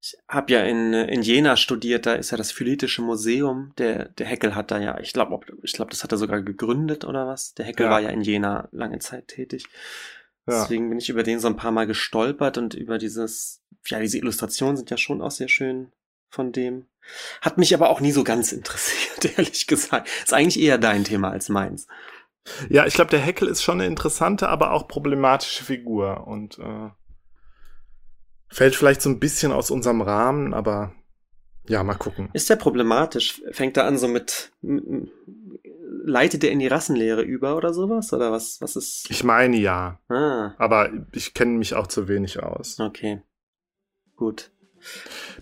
Ich 0.00 0.16
habe 0.28 0.52
ja 0.52 0.62
in, 0.62 0.92
in 0.94 1.22
Jena 1.22 1.56
studiert, 1.56 2.06
da 2.06 2.14
ist 2.14 2.30
ja 2.30 2.36
das 2.36 2.52
Phylitische 2.52 3.02
Museum. 3.02 3.72
Der, 3.78 4.10
der 4.10 4.26
Heckel 4.26 4.54
hat 4.54 4.70
da 4.70 4.78
ja, 4.78 4.98
ich 5.00 5.12
glaube, 5.12 5.40
ich 5.62 5.72
glaube, 5.72 5.90
das 5.90 6.04
hat 6.04 6.12
er 6.12 6.18
sogar 6.18 6.40
gegründet 6.42 7.04
oder 7.04 7.26
was. 7.26 7.54
Der 7.54 7.64
Heckel 7.66 7.86
Ja. 7.86 7.90
war 7.90 8.00
ja 8.00 8.10
in 8.10 8.22
Jena 8.22 8.68
lange 8.70 9.00
Zeit 9.00 9.28
tätig. 9.28 9.64
Ja. 10.46 10.62
Deswegen 10.62 10.88
bin 10.88 10.98
ich 10.98 11.10
über 11.10 11.24
den 11.24 11.40
so 11.40 11.48
ein 11.48 11.56
paar 11.56 11.72
Mal 11.72 11.86
gestolpert 11.86 12.58
und 12.58 12.74
über 12.74 12.96
dieses, 12.98 13.60
ja, 13.86 13.98
diese 13.98 14.18
Illustrationen 14.18 14.76
sind 14.76 14.90
ja 14.90 14.96
schon 14.96 15.20
auch 15.20 15.32
sehr 15.32 15.48
schön 15.48 15.92
von 16.30 16.52
dem. 16.52 16.86
Hat 17.40 17.58
mich 17.58 17.74
aber 17.74 17.90
auch 17.90 18.00
nie 18.00 18.12
so 18.12 18.22
ganz 18.22 18.52
interessiert, 18.52 19.36
ehrlich 19.36 19.66
gesagt. 19.66 20.08
Ist 20.22 20.32
eigentlich 20.32 20.60
eher 20.60 20.78
dein 20.78 21.04
Thema 21.04 21.30
als 21.30 21.48
meins. 21.48 21.88
Ja, 22.68 22.86
ich 22.86 22.94
glaube, 22.94 23.10
der 23.10 23.20
Heckel 23.20 23.48
ist 23.48 23.62
schon 23.62 23.80
eine 23.80 23.86
interessante, 23.86 24.48
aber 24.48 24.72
auch 24.72 24.88
problematische 24.88 25.64
Figur 25.64 26.26
und 26.26 26.58
äh, 26.58 26.90
fällt 28.48 28.74
vielleicht 28.76 29.02
so 29.02 29.10
ein 29.10 29.18
bisschen 29.20 29.52
aus 29.52 29.70
unserem 29.70 30.00
Rahmen, 30.00 30.54
aber 30.54 30.94
ja, 31.68 31.82
mal 31.84 31.94
gucken. 31.94 32.30
Ist 32.32 32.48
der 32.48 32.56
problematisch? 32.56 33.42
Fängt 33.50 33.76
er 33.76 33.84
an 33.84 33.98
so 33.98 34.08
mit, 34.08 34.52
leitet 36.04 36.42
er 36.44 36.50
in 36.50 36.58
die 36.60 36.66
Rassenlehre 36.66 37.22
über 37.22 37.56
oder 37.56 37.74
sowas? 37.74 38.12
Oder 38.12 38.32
was, 38.32 38.60
was 38.60 38.76
ist? 38.76 39.10
Ich 39.10 39.22
meine 39.24 39.56
ja, 39.58 40.00
Ah, 40.08 40.52
aber 40.58 40.90
ich 41.12 41.34
kenne 41.34 41.52
mich 41.58 41.74
auch 41.74 41.86
zu 41.86 42.08
wenig 42.08 42.42
aus. 42.42 42.78
okay. 42.80 43.20
Gut. 44.16 44.50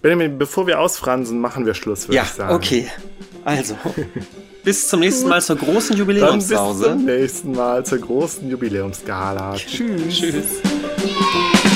Benjamin, 0.03 0.39
bevor 0.39 0.66
wir 0.66 0.81
ausfransen, 0.81 1.41
machen 1.41 1.65
wir 1.66 1.74
Schluss, 1.74 2.09
würde 2.09 2.16
Ja, 2.16 2.23
ich 2.24 2.31
sagen. 2.31 2.55
okay. 2.55 2.89
Also, 3.45 3.77
bis 4.67 4.89
zum 4.89 4.99
nächsten 4.99 5.29
Mal 5.29 5.41
zur 5.41 5.55
großen 5.55 5.91
Dann 5.91 5.91
bis 5.91 5.99
Jubiläumspause. 5.99 6.85
zum 6.87 7.05
nächsten 7.05 7.53
Mal 7.53 7.87
zur 7.87 7.99
großen 7.99 8.51
Jubiläumsgala. 8.51 9.55
Tschüss. 9.55 10.13
Tschüss. 10.13 11.76